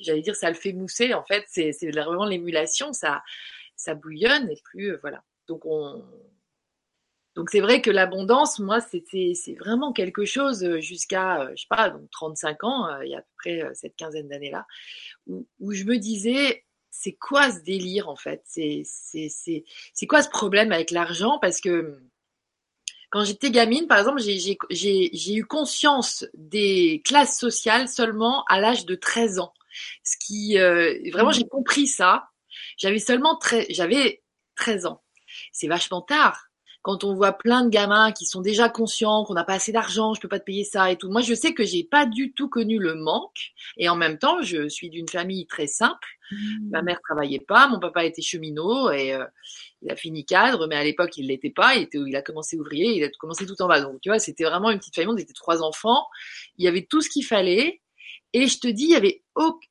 j'allais 0.00 0.22
dire, 0.22 0.34
ça 0.34 0.48
le 0.48 0.56
fait 0.56 0.72
mousser. 0.72 1.14
En 1.14 1.24
fait, 1.24 1.44
c'est, 1.46 1.70
c'est 1.70 1.92
vraiment 1.92 2.24
l'émulation, 2.24 2.92
ça, 2.92 3.22
ça 3.76 3.94
bouillonne 3.94 4.50
et 4.50 4.60
plus 4.64 4.94
euh, 4.94 4.98
voilà. 5.02 5.22
Donc 5.46 5.64
on, 5.66 6.04
donc 7.34 7.48
c'est 7.50 7.60
vrai 7.60 7.80
que 7.80 7.90
l'abondance, 7.90 8.58
moi, 8.58 8.80
c'était 8.80 9.32
c'est 9.34 9.54
vraiment 9.54 9.92
quelque 9.92 10.24
chose 10.24 10.78
jusqu'à, 10.80 11.48
je 11.54 11.62
sais 11.62 11.68
pas, 11.68 11.88
donc 11.90 12.10
35 12.10 12.64
ans, 12.64 13.00
il 13.00 13.10
y 13.10 13.14
a 13.14 13.18
à 13.18 13.22
peu 13.22 13.28
près 13.38 13.74
cette 13.74 13.96
quinzaine 13.96 14.28
d'années 14.28 14.50
là, 14.50 14.66
où, 15.26 15.72
je 15.72 15.84
me 15.84 15.96
disais, 15.96 16.64
c'est 16.90 17.12
quoi 17.12 17.50
ce 17.50 17.60
délire 17.60 18.08
en 18.08 18.16
fait? 18.16 18.42
C'est 18.44 18.82
c'est 18.84 20.06
quoi 20.06 20.22
ce 20.22 20.28
problème 20.28 20.72
avec 20.72 20.90
l'argent? 20.90 21.38
Parce 21.38 21.60
que 21.60 22.02
quand 23.10 23.24
j'étais 23.24 23.50
gamine, 23.50 23.86
par 23.86 23.98
exemple, 23.98 24.20
j'ai 24.20 25.34
eu 25.34 25.44
conscience 25.44 26.26
des 26.34 27.02
classes 27.04 27.38
sociales 27.38 27.88
seulement 27.88 28.44
à 28.44 28.60
l'âge 28.60 28.86
de 28.86 28.94
13 28.94 29.38
ans. 29.38 29.54
Ce 30.04 30.16
qui 30.18 30.58
euh, 30.58 30.98
vraiment 31.12 31.32
j'ai 31.32 31.48
compris 31.48 31.86
ça. 31.86 32.28
J'avais 32.76 32.98
seulement 32.98 33.38
j'avais 33.70 34.22
13 34.56 34.84
ans. 34.86 35.02
C'est 35.52 35.68
vachement 35.68 36.02
tard 36.02 36.51
quand 36.82 37.04
on 37.04 37.14
voit 37.14 37.32
plein 37.32 37.64
de 37.64 37.70
gamins 37.70 38.12
qui 38.12 38.26
sont 38.26 38.40
déjà 38.40 38.68
conscients 38.68 39.24
qu'on 39.24 39.34
n'a 39.34 39.44
pas 39.44 39.54
assez 39.54 39.72
d'argent, 39.72 40.14
je 40.14 40.20
peux 40.20 40.28
pas 40.28 40.40
te 40.40 40.44
payer 40.44 40.64
ça 40.64 40.90
et 40.90 40.96
tout. 40.96 41.08
Moi, 41.08 41.22
je 41.22 41.32
sais 41.32 41.54
que 41.54 41.64
j'ai 41.64 41.84
pas 41.84 42.06
du 42.06 42.32
tout 42.32 42.48
connu 42.48 42.78
le 42.78 42.96
manque 42.96 43.52
et 43.76 43.88
en 43.88 43.96
même 43.96 44.18
temps, 44.18 44.42
je 44.42 44.68
suis 44.68 44.90
d'une 44.90 45.08
famille 45.08 45.46
très 45.46 45.68
simple. 45.68 46.08
Mmh. 46.32 46.70
Ma 46.70 46.82
mère 46.82 47.00
travaillait 47.02 47.40
pas, 47.40 47.68
mon 47.68 47.78
papa 47.78 48.04
était 48.04 48.22
cheminot 48.22 48.90
et 48.90 49.14
euh, 49.14 49.24
il 49.82 49.92
a 49.92 49.96
fini 49.96 50.24
cadre, 50.24 50.66
mais 50.66 50.76
à 50.76 50.82
l'époque 50.82 51.16
il 51.16 51.28
l'était 51.28 51.50
pas. 51.50 51.76
Il, 51.76 51.82
était, 51.82 51.98
il 51.98 52.16
a 52.16 52.22
commencé 52.22 52.56
ouvrier, 52.56 52.96
il 52.96 53.04
a 53.04 53.10
commencé 53.20 53.46
tout 53.46 53.60
en 53.62 53.68
bas. 53.68 53.80
Donc 53.80 54.00
tu 54.00 54.08
vois, 54.08 54.18
c'était 54.18 54.44
vraiment 54.44 54.70
une 54.70 54.78
petite 54.78 54.94
famille. 54.94 55.12
On 55.12 55.16
était 55.16 55.32
trois 55.34 55.62
enfants. 55.62 56.06
Il 56.58 56.64
y 56.64 56.68
avait 56.68 56.86
tout 56.88 57.00
ce 57.00 57.08
qu'il 57.08 57.24
fallait. 57.24 57.81
Et 58.34 58.46
je 58.46 58.58
te 58.58 58.68
dis, 58.68 58.84
il 58.84 58.90
y 58.90 58.96
avait 58.96 59.22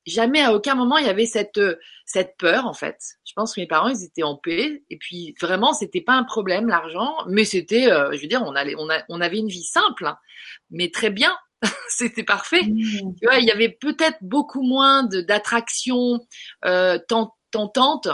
jamais 0.05 0.41
à 0.41 0.53
aucun 0.53 0.75
moment 0.75 0.97
il 0.97 1.05
y 1.05 1.09
avait 1.09 1.25
cette 1.25 1.59
cette 2.05 2.35
peur 2.37 2.65
en 2.65 2.73
fait. 2.73 2.97
Je 3.25 3.33
pense 3.35 3.55
que 3.55 3.61
mes 3.61 3.67
parents 3.67 3.89
ils 3.89 4.03
étaient 4.03 4.23
en 4.23 4.35
paix 4.35 4.83
et 4.89 4.97
puis 4.97 5.35
vraiment 5.39 5.73
c'était 5.73 6.01
pas 6.01 6.13
un 6.13 6.23
problème 6.23 6.67
l'argent, 6.67 7.15
mais 7.27 7.45
c'était, 7.45 7.91
euh, 7.91 8.11
je 8.13 8.21
veux 8.21 8.27
dire, 8.27 8.43
on 8.45 8.55
allait, 8.55 8.75
on, 8.77 8.89
a, 8.89 9.03
on 9.09 9.21
avait 9.21 9.37
une 9.37 9.47
vie 9.47 9.63
simple, 9.63 10.05
hein, 10.05 10.17
mais 10.69 10.89
très 10.89 11.09
bien. 11.09 11.35
c'était 11.89 12.23
parfait. 12.23 12.63
Mmh. 12.63 13.15
Tu 13.19 13.25
vois, 13.25 13.37
il 13.37 13.45
y 13.45 13.51
avait 13.51 13.69
peut-être 13.69 14.17
beaucoup 14.21 14.63
moins 14.63 15.03
d'attractions 15.03 16.19
euh, 16.65 16.97
tentantes 17.07 18.09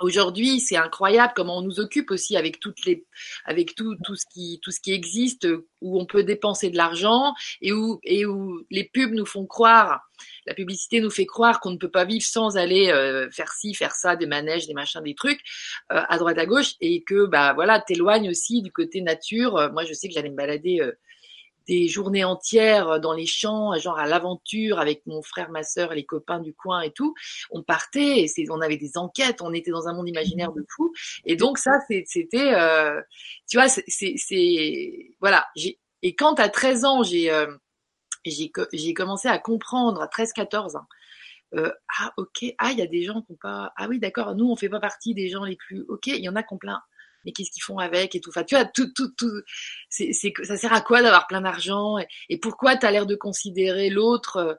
Aujourd'hui, 0.00 0.60
c'est 0.60 0.76
incroyable 0.76 1.32
comment 1.36 1.58
on 1.58 1.62
nous 1.62 1.78
occupe 1.78 2.10
aussi 2.10 2.36
avec 2.36 2.58
toutes 2.58 2.84
les, 2.86 3.04
avec 3.44 3.74
tout, 3.74 3.96
tout 4.04 4.16
ce 4.16 4.24
qui, 4.32 4.58
tout 4.62 4.70
ce 4.70 4.80
qui 4.80 4.92
existe, 4.92 5.46
où 5.80 6.00
on 6.00 6.06
peut 6.06 6.24
dépenser 6.24 6.70
de 6.70 6.76
l'argent 6.76 7.34
et 7.60 7.72
où, 7.72 8.00
et 8.02 8.24
où 8.24 8.64
les 8.70 8.84
pubs 8.84 9.12
nous 9.12 9.26
font 9.26 9.46
croire, 9.46 10.00
la 10.46 10.54
publicité 10.54 11.00
nous 11.00 11.10
fait 11.10 11.26
croire 11.26 11.60
qu'on 11.60 11.70
ne 11.70 11.76
peut 11.76 11.90
pas 11.90 12.04
vivre 12.04 12.24
sans 12.24 12.56
aller 12.56 12.90
euh, 12.90 13.30
faire 13.30 13.52
ci, 13.52 13.74
faire 13.74 13.92
ça, 13.92 14.16
des 14.16 14.26
manèges, 14.26 14.66
des 14.66 14.74
machins, 14.74 15.02
des 15.02 15.14
trucs 15.14 15.40
euh, 15.92 16.02
à 16.08 16.18
droite 16.18 16.38
à 16.38 16.46
gauche 16.46 16.74
et 16.80 17.02
que 17.02 17.26
bah 17.26 17.52
voilà, 17.54 17.80
t'éloignes 17.80 18.28
aussi 18.28 18.62
du 18.62 18.72
côté 18.72 19.02
nature. 19.02 19.70
Moi, 19.72 19.84
je 19.84 19.92
sais 19.92 20.08
que 20.08 20.14
j'allais 20.14 20.30
me 20.30 20.36
balader 20.36 20.80
euh, 20.80 20.92
des 21.70 21.86
journées 21.86 22.24
entières 22.24 22.98
dans 22.98 23.12
les 23.12 23.26
champs, 23.26 23.78
genre 23.78 23.96
à 23.96 24.08
l'aventure 24.08 24.80
avec 24.80 25.06
mon 25.06 25.22
frère, 25.22 25.50
ma 25.50 25.62
sœur, 25.62 25.94
les 25.94 26.04
copains 26.04 26.40
du 26.40 26.52
coin 26.52 26.80
et 26.80 26.90
tout. 26.90 27.14
On 27.52 27.62
partait, 27.62 28.24
et 28.24 28.50
on 28.50 28.60
avait 28.60 28.76
des 28.76 28.98
enquêtes, 28.98 29.40
on 29.40 29.52
était 29.52 29.70
dans 29.70 29.86
un 29.86 29.94
monde 29.94 30.08
imaginaire 30.08 30.50
de 30.50 30.64
fou. 30.68 30.92
Et 31.24 31.36
donc 31.36 31.58
ça, 31.58 31.70
c'était, 31.88 32.54
euh, 32.54 33.00
tu 33.48 33.56
vois, 33.56 33.68
c'est, 33.68 35.14
voilà. 35.20 35.46
Et 36.02 36.16
quand 36.16 36.40
à 36.40 36.48
13 36.48 36.84
ans, 36.84 37.02
j'ai 37.04 37.30
euh, 37.30 37.46
commencé 38.96 39.28
à 39.28 39.38
comprendre 39.38 40.02
à 40.02 40.06
13-14 40.08 40.76
ans. 40.76 40.86
Euh, 41.54 41.70
ah 42.00 42.12
ok, 42.16 42.46
ah 42.58 42.72
il 42.72 42.78
y 42.78 42.82
a 42.82 42.86
des 42.86 43.02
gens 43.02 43.22
qui 43.22 43.32
ont 43.32 43.38
pas, 43.40 43.72
ah 43.76 43.86
oui 43.88 43.98
d'accord, 43.98 44.36
nous 44.36 44.48
on 44.48 44.54
fait 44.54 44.68
pas 44.68 44.78
partie 44.78 45.14
des 45.14 45.28
gens 45.28 45.42
les 45.42 45.56
plus, 45.56 45.84
ok, 45.88 46.06
il 46.06 46.22
y 46.22 46.28
en 46.28 46.36
a 46.36 46.44
qui 46.44 46.54
ont 46.54 46.58
plein, 46.58 46.80
mais 47.24 47.32
qu'est-ce 47.32 47.50
qu'ils 47.50 47.62
font 47.62 47.78
avec 47.78 48.14
et 48.14 48.20
tout. 48.20 48.30
Enfin, 48.30 48.44
tu 48.44 48.54
vois, 48.54 48.64
tout, 48.64 48.92
tout, 48.94 49.10
tout. 49.16 49.42
C'est, 49.88 50.12
c'est, 50.12 50.32
ça 50.42 50.56
sert 50.56 50.72
à 50.72 50.80
quoi 50.80 51.02
d'avoir 51.02 51.26
plein 51.26 51.40
d'argent 51.40 51.96
et, 52.28 52.38
pourquoi 52.38 52.76
tu 52.76 52.86
as 52.86 52.90
l'air 52.90 53.06
de 53.06 53.16
considérer 53.16 53.90
l'autre 53.90 54.36
euh, 54.38 54.54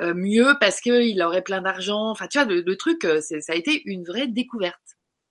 euh, 0.00 0.14
mieux 0.14 0.54
parce 0.60 0.80
qu'il 0.80 1.20
aurait 1.22 1.42
plein 1.42 1.60
d'argent? 1.62 2.10
Enfin, 2.10 2.28
tu 2.28 2.38
vois, 2.38 2.46
le, 2.46 2.76
truc, 2.76 3.04
euh, 3.04 3.20
ça 3.20 3.52
a 3.52 3.56
été 3.56 3.82
une 3.86 4.04
vraie 4.04 4.28
découverte. 4.28 4.78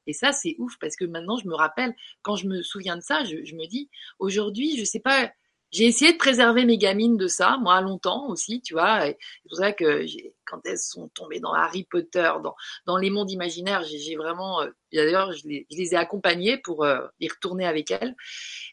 Et 0.06 0.14
ça, 0.14 0.34
c'est 0.34 0.56
ouf 0.60 0.74
parce 0.82 0.96
que 0.98 1.06
maintenant, 1.06 1.38
je 1.38 1.48
me 1.48 1.56
rappelle, 1.56 1.94
quand 2.24 2.36
je 2.36 2.48
me 2.48 2.62
souviens 2.62 2.98
de 2.98 3.02
ça, 3.02 3.24
je, 3.24 3.46
je 3.46 3.56
me 3.56 3.66
dis, 3.68 3.90
aujourd'hui, 4.20 4.78
je 4.78 4.84
sais 4.84 5.00
pas 5.00 5.32
j'ai 5.74 5.86
essayé 5.86 6.14
de 6.14 6.18
préserver 6.18 6.66
mes 6.66 6.78
gamines 6.78 7.18
de 7.18 7.28
ça, 7.28 7.58
moi, 7.60 7.82
longtemps 7.82 8.30
aussi, 8.30 8.62
tu 8.62 8.76
vois. 8.76 9.08
C'est 9.08 9.18
pour 9.50 9.58
ça 9.58 9.72
que 9.72 10.06
quand 10.46 10.62
elles 10.66 10.78
sont 10.78 11.10
tombées 11.10 11.40
dans 11.40 11.52
Harry 11.52 11.84
Potter, 11.84 12.32
dans, 12.44 12.54
dans 12.86 12.98
les 12.98 13.10
mondes 13.10 13.32
imaginaires, 13.32 13.84
j'ai 13.84 14.16
vraiment, 14.16 14.62
euh, 14.62 14.70
d'ailleurs, 14.94 15.34
je 15.34 15.48
les, 15.48 15.66
je 15.72 15.78
les 15.78 15.94
ai 15.94 15.98
accompagnées 15.98 16.58
pour 16.60 16.84
euh, 16.84 17.00
y 17.20 17.28
retourner 17.28 17.66
avec 17.66 17.90
elles. 17.90 18.16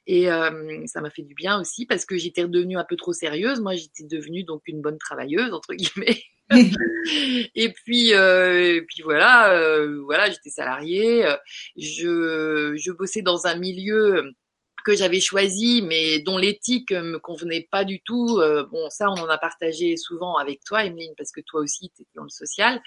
Et 0.06 0.30
euh, 0.30 0.84
ça 0.86 1.00
m'a 1.00 1.08
fait 1.08 1.22
du 1.22 1.34
bien 1.34 1.58
aussi 1.58 1.86
parce 1.86 2.04
que 2.04 2.18
j'étais 2.18 2.42
redevenue 2.42 2.76
un 2.76 2.84
peu 2.84 2.96
trop 2.96 3.14
sérieuse. 3.14 3.60
Moi, 3.60 3.76
j'étais 3.76 4.04
devenue 4.04 4.44
donc 4.44 4.60
une 4.66 4.82
bonne 4.82 4.98
travailleuse 4.98 5.54
entre 5.54 5.72
guillemets. 5.74 6.22
et 7.54 7.72
puis, 7.72 8.12
euh, 8.12 8.76
et 8.76 8.82
puis 8.82 9.02
voilà, 9.02 9.54
euh, 9.54 10.02
voilà, 10.04 10.28
j'étais 10.28 10.50
salariée. 10.50 11.24
Je, 11.76 12.74
je 12.76 12.92
bossais 12.92 13.22
dans 13.22 13.46
un 13.46 13.54
milieu 13.54 14.34
que 14.82 14.96
j'avais 14.96 15.20
choisi, 15.20 15.82
mais 15.82 16.20
dont 16.20 16.38
l'éthique 16.38 16.92
me 16.92 17.18
convenait 17.18 17.68
pas 17.70 17.84
du 17.84 18.00
tout. 18.02 18.38
Euh, 18.38 18.64
bon, 18.70 18.88
ça, 18.90 19.10
on 19.10 19.14
en 19.14 19.28
a 19.28 19.38
partagé 19.38 19.96
souvent 19.96 20.36
avec 20.36 20.64
toi, 20.64 20.84
Emeline, 20.84 21.14
parce 21.16 21.32
que 21.32 21.40
toi 21.40 21.60
aussi, 21.60 21.90
tu 21.94 22.02
étais 22.02 22.10
dans 22.14 22.24
le 22.24 22.30
social. 22.30 22.80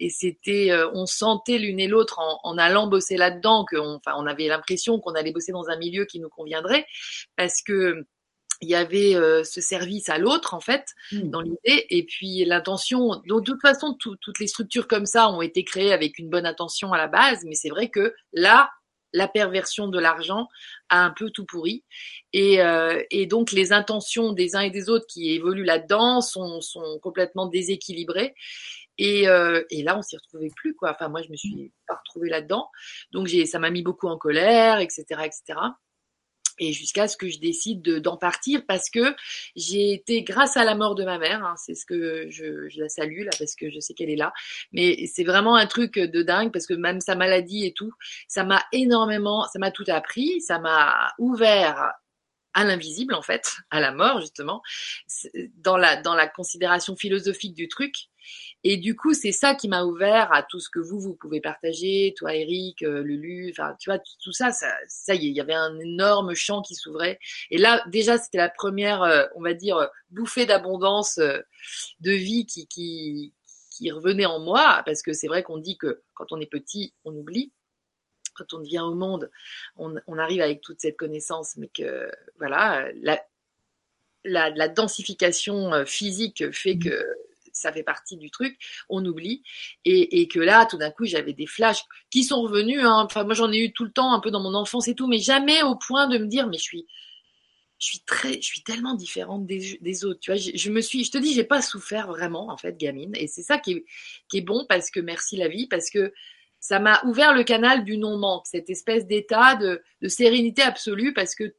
Et 0.00 0.10
c'était, 0.10 0.70
euh, 0.70 0.90
on 0.94 1.06
sentait 1.06 1.58
l'une 1.58 1.80
et 1.80 1.88
l'autre 1.88 2.18
en, 2.18 2.40
en, 2.44 2.58
allant 2.58 2.86
bosser 2.86 3.16
là-dedans, 3.16 3.64
qu'on, 3.68 3.94
enfin, 3.94 4.14
on 4.16 4.26
avait 4.26 4.48
l'impression 4.48 5.00
qu'on 5.00 5.14
allait 5.14 5.32
bosser 5.32 5.52
dans 5.52 5.68
un 5.68 5.76
milieu 5.76 6.04
qui 6.04 6.20
nous 6.20 6.28
conviendrait, 6.28 6.86
parce 7.36 7.62
que 7.62 8.06
il 8.62 8.68
y 8.68 8.76
avait 8.76 9.14
ce 9.44 9.60
service 9.60 10.08
à 10.08 10.18
l'autre 10.18 10.54
en 10.54 10.60
fait 10.60 10.86
mmh. 11.10 11.30
dans 11.30 11.40
l'idée 11.40 11.84
et 11.90 12.04
puis 12.04 12.44
l'intention 12.44 13.20
de 13.26 13.40
toute 13.40 13.60
façon 13.60 13.96
toutes 13.98 14.38
les 14.38 14.46
structures 14.46 14.86
comme 14.86 15.04
ça 15.04 15.28
ont 15.30 15.42
été 15.42 15.64
créées 15.64 15.92
avec 15.92 16.16
une 16.20 16.30
bonne 16.30 16.46
intention 16.46 16.92
à 16.92 16.96
la 16.96 17.08
base 17.08 17.40
mais 17.44 17.56
c'est 17.56 17.70
vrai 17.70 17.90
que 17.90 18.14
là 18.32 18.70
la 19.12 19.28
perversion 19.28 19.88
de 19.88 19.98
l'argent 19.98 20.48
a 20.88 21.04
un 21.04 21.10
peu 21.10 21.30
tout 21.30 21.44
pourri 21.44 21.84
et, 22.32 22.60
et, 23.10 23.26
donc 23.26 23.52
les 23.52 23.72
intentions 23.72 24.32
des 24.32 24.56
uns 24.56 24.60
et 24.60 24.70
des 24.70 24.88
autres 24.88 25.06
qui 25.06 25.32
évoluent 25.32 25.64
là-dedans 25.64 26.20
sont, 26.20 26.60
sont 26.60 26.98
complètement 27.02 27.46
déséquilibrées 27.46 28.34
et, 28.98 29.22
et, 29.70 29.82
là, 29.82 29.98
on 29.98 30.02
s'y 30.02 30.16
retrouvait 30.16 30.50
plus, 30.54 30.74
quoi. 30.74 30.92
Enfin, 30.92 31.08
moi, 31.08 31.22
je 31.22 31.30
me 31.30 31.36
suis 31.36 31.72
pas 31.88 31.94
retrouvée 31.94 32.28
là-dedans. 32.28 32.68
Donc, 33.10 33.26
j'ai, 33.26 33.46
ça 33.46 33.58
m'a 33.58 33.70
mis 33.70 33.82
beaucoup 33.82 34.06
en 34.06 34.18
colère, 34.18 34.80
etc., 34.80 35.04
etc 35.24 35.58
et 36.58 36.72
jusqu'à 36.72 37.08
ce 37.08 37.16
que 37.16 37.28
je 37.28 37.38
décide 37.38 37.82
d'en 38.00 38.16
partir 38.16 38.62
parce 38.66 38.90
que 38.90 39.14
j'ai 39.56 39.92
été 39.92 40.22
grâce 40.22 40.56
à 40.56 40.64
la 40.64 40.74
mort 40.74 40.94
de 40.94 41.04
ma 41.04 41.18
mère, 41.18 41.44
hein, 41.44 41.54
c'est 41.56 41.74
ce 41.74 41.86
que 41.86 42.26
je, 42.30 42.68
je, 42.68 42.80
la 42.80 42.88
salue 42.88 43.24
là 43.24 43.30
parce 43.38 43.54
que 43.54 43.70
je 43.70 43.80
sais 43.80 43.94
qu'elle 43.94 44.10
est 44.10 44.16
là, 44.16 44.32
mais 44.72 45.06
c'est 45.06 45.24
vraiment 45.24 45.56
un 45.56 45.66
truc 45.66 45.98
de 45.98 46.22
dingue 46.22 46.52
parce 46.52 46.66
que 46.66 46.74
même 46.74 47.00
sa 47.00 47.14
maladie 47.14 47.64
et 47.64 47.72
tout, 47.72 47.92
ça 48.28 48.44
m'a 48.44 48.62
énormément, 48.72 49.46
ça 49.52 49.58
m'a 49.58 49.70
tout 49.70 49.84
appris, 49.88 50.40
ça 50.40 50.58
m'a 50.58 51.12
ouvert 51.18 51.92
à 52.54 52.64
l'invisible 52.64 53.14
en 53.14 53.22
fait, 53.22 53.56
à 53.70 53.80
la 53.80 53.92
mort 53.92 54.20
justement, 54.20 54.62
dans 55.56 55.76
la 55.76 56.00
dans 56.00 56.14
la 56.14 56.28
considération 56.28 56.96
philosophique 56.96 57.54
du 57.54 57.68
truc. 57.68 57.94
Et 58.64 58.76
du 58.76 58.94
coup, 58.94 59.14
c'est 59.14 59.32
ça 59.32 59.54
qui 59.54 59.68
m'a 59.68 59.84
ouvert 59.84 60.32
à 60.32 60.42
tout 60.42 60.60
ce 60.60 60.68
que 60.70 60.78
vous, 60.78 61.00
vous 61.00 61.14
pouvez 61.14 61.40
partager, 61.40 62.14
toi, 62.16 62.34
Eric, 62.34 62.82
euh, 62.82 63.02
Lulu, 63.02 63.50
enfin, 63.50 63.74
tu 63.80 63.90
vois, 63.90 63.98
tout, 63.98 64.32
ça, 64.32 64.52
ça, 64.52 64.72
ça 64.86 65.14
y 65.14 65.26
est, 65.26 65.30
il 65.30 65.36
y 65.36 65.40
avait 65.40 65.54
un 65.54 65.78
énorme 65.80 66.34
champ 66.34 66.62
qui 66.62 66.76
s'ouvrait. 66.76 67.18
Et 67.50 67.58
là, 67.58 67.82
déjà, 67.88 68.18
c'était 68.18 68.38
la 68.38 68.48
première, 68.48 69.02
euh, 69.02 69.24
on 69.34 69.42
va 69.42 69.54
dire, 69.54 69.88
bouffée 70.10 70.46
d'abondance 70.46 71.18
euh, 71.18 71.40
de 72.00 72.12
vie 72.12 72.46
qui, 72.46 72.68
qui, 72.68 73.32
qui 73.70 73.90
revenait 73.90 74.26
en 74.26 74.38
moi, 74.38 74.82
parce 74.86 75.02
que 75.02 75.12
c'est 75.12 75.28
vrai 75.28 75.42
qu'on 75.42 75.58
dit 75.58 75.76
que 75.76 76.02
quand 76.14 76.26
on 76.30 76.40
est 76.40 76.46
petit, 76.46 76.94
on 77.04 77.12
oublie. 77.14 77.52
Quand 78.34 78.54
on 78.54 78.60
vient 78.60 78.84
au 78.84 78.94
monde, 78.94 79.30
on, 79.76 79.94
on 80.06 80.18
arrive 80.18 80.40
avec 80.40 80.60
toute 80.60 80.80
cette 80.80 80.96
connaissance, 80.96 81.56
mais 81.56 81.68
que, 81.68 82.10
voilà, 82.38 82.88
la, 83.02 83.22
la, 84.24 84.50
la 84.50 84.68
densification 84.68 85.84
physique 85.86 86.50
fait 86.52 86.74
mmh. 86.74 86.84
que 86.84 87.06
ça 87.52 87.72
fait 87.72 87.82
partie 87.82 88.16
du 88.16 88.30
truc, 88.30 88.58
on 88.88 89.04
oublie. 89.04 89.42
Et, 89.84 90.28
que 90.28 90.40
là, 90.40 90.66
tout 90.66 90.78
d'un 90.78 90.90
coup, 90.90 91.04
j'avais 91.04 91.32
des 91.32 91.46
flashs 91.46 91.84
qui 92.10 92.24
sont 92.24 92.42
revenus. 92.42 92.80
Hein. 92.82 93.02
Enfin, 93.04 93.24
moi, 93.24 93.34
j'en 93.34 93.52
ai 93.52 93.58
eu 93.58 93.72
tout 93.72 93.84
le 93.84 93.92
temps, 93.92 94.12
un 94.12 94.20
peu 94.20 94.30
dans 94.30 94.40
mon 94.40 94.54
enfance 94.54 94.88
et 94.88 94.94
tout, 94.94 95.06
mais 95.06 95.18
jamais 95.18 95.62
au 95.62 95.76
point 95.76 96.08
de 96.08 96.18
me 96.18 96.26
dire, 96.26 96.48
mais 96.48 96.56
je 96.56 96.62
suis, 96.62 96.86
je 97.78 97.86
suis 97.86 98.00
très, 98.00 98.34
je 98.34 98.46
suis 98.46 98.62
tellement 98.62 98.94
différente 98.94 99.46
des, 99.46 100.04
autres. 100.04 100.20
Tu 100.20 100.30
vois, 100.30 100.40
je, 100.40 100.70
me 100.70 100.80
suis, 100.80 101.04
je 101.04 101.10
te 101.10 101.18
dis, 101.18 101.34
j'ai 101.34 101.44
pas 101.44 101.62
souffert 101.62 102.08
vraiment 102.08 102.50
en 102.50 102.56
fait, 102.56 102.76
gamine. 102.76 103.12
Et 103.16 103.26
c'est 103.26 103.42
ça 103.42 103.58
qui 103.58 103.72
est, 103.72 103.84
qui 104.28 104.38
est 104.38 104.42
bon 104.42 104.64
parce 104.68 104.90
que 104.90 105.00
merci 105.00 105.36
la 105.36 105.48
vie, 105.48 105.66
parce 105.66 105.90
que 105.90 106.12
ça 106.62 106.78
m'a 106.78 107.02
ouvert 107.04 107.34
le 107.34 107.42
canal 107.42 107.82
du 107.82 107.98
non-manque, 107.98 108.46
cette 108.46 108.70
espèce 108.70 109.04
d'état 109.08 109.56
de, 109.56 109.82
de, 110.00 110.08
sérénité 110.08 110.62
absolue, 110.62 111.12
parce 111.12 111.34
que 111.34 111.42
de 111.42 111.54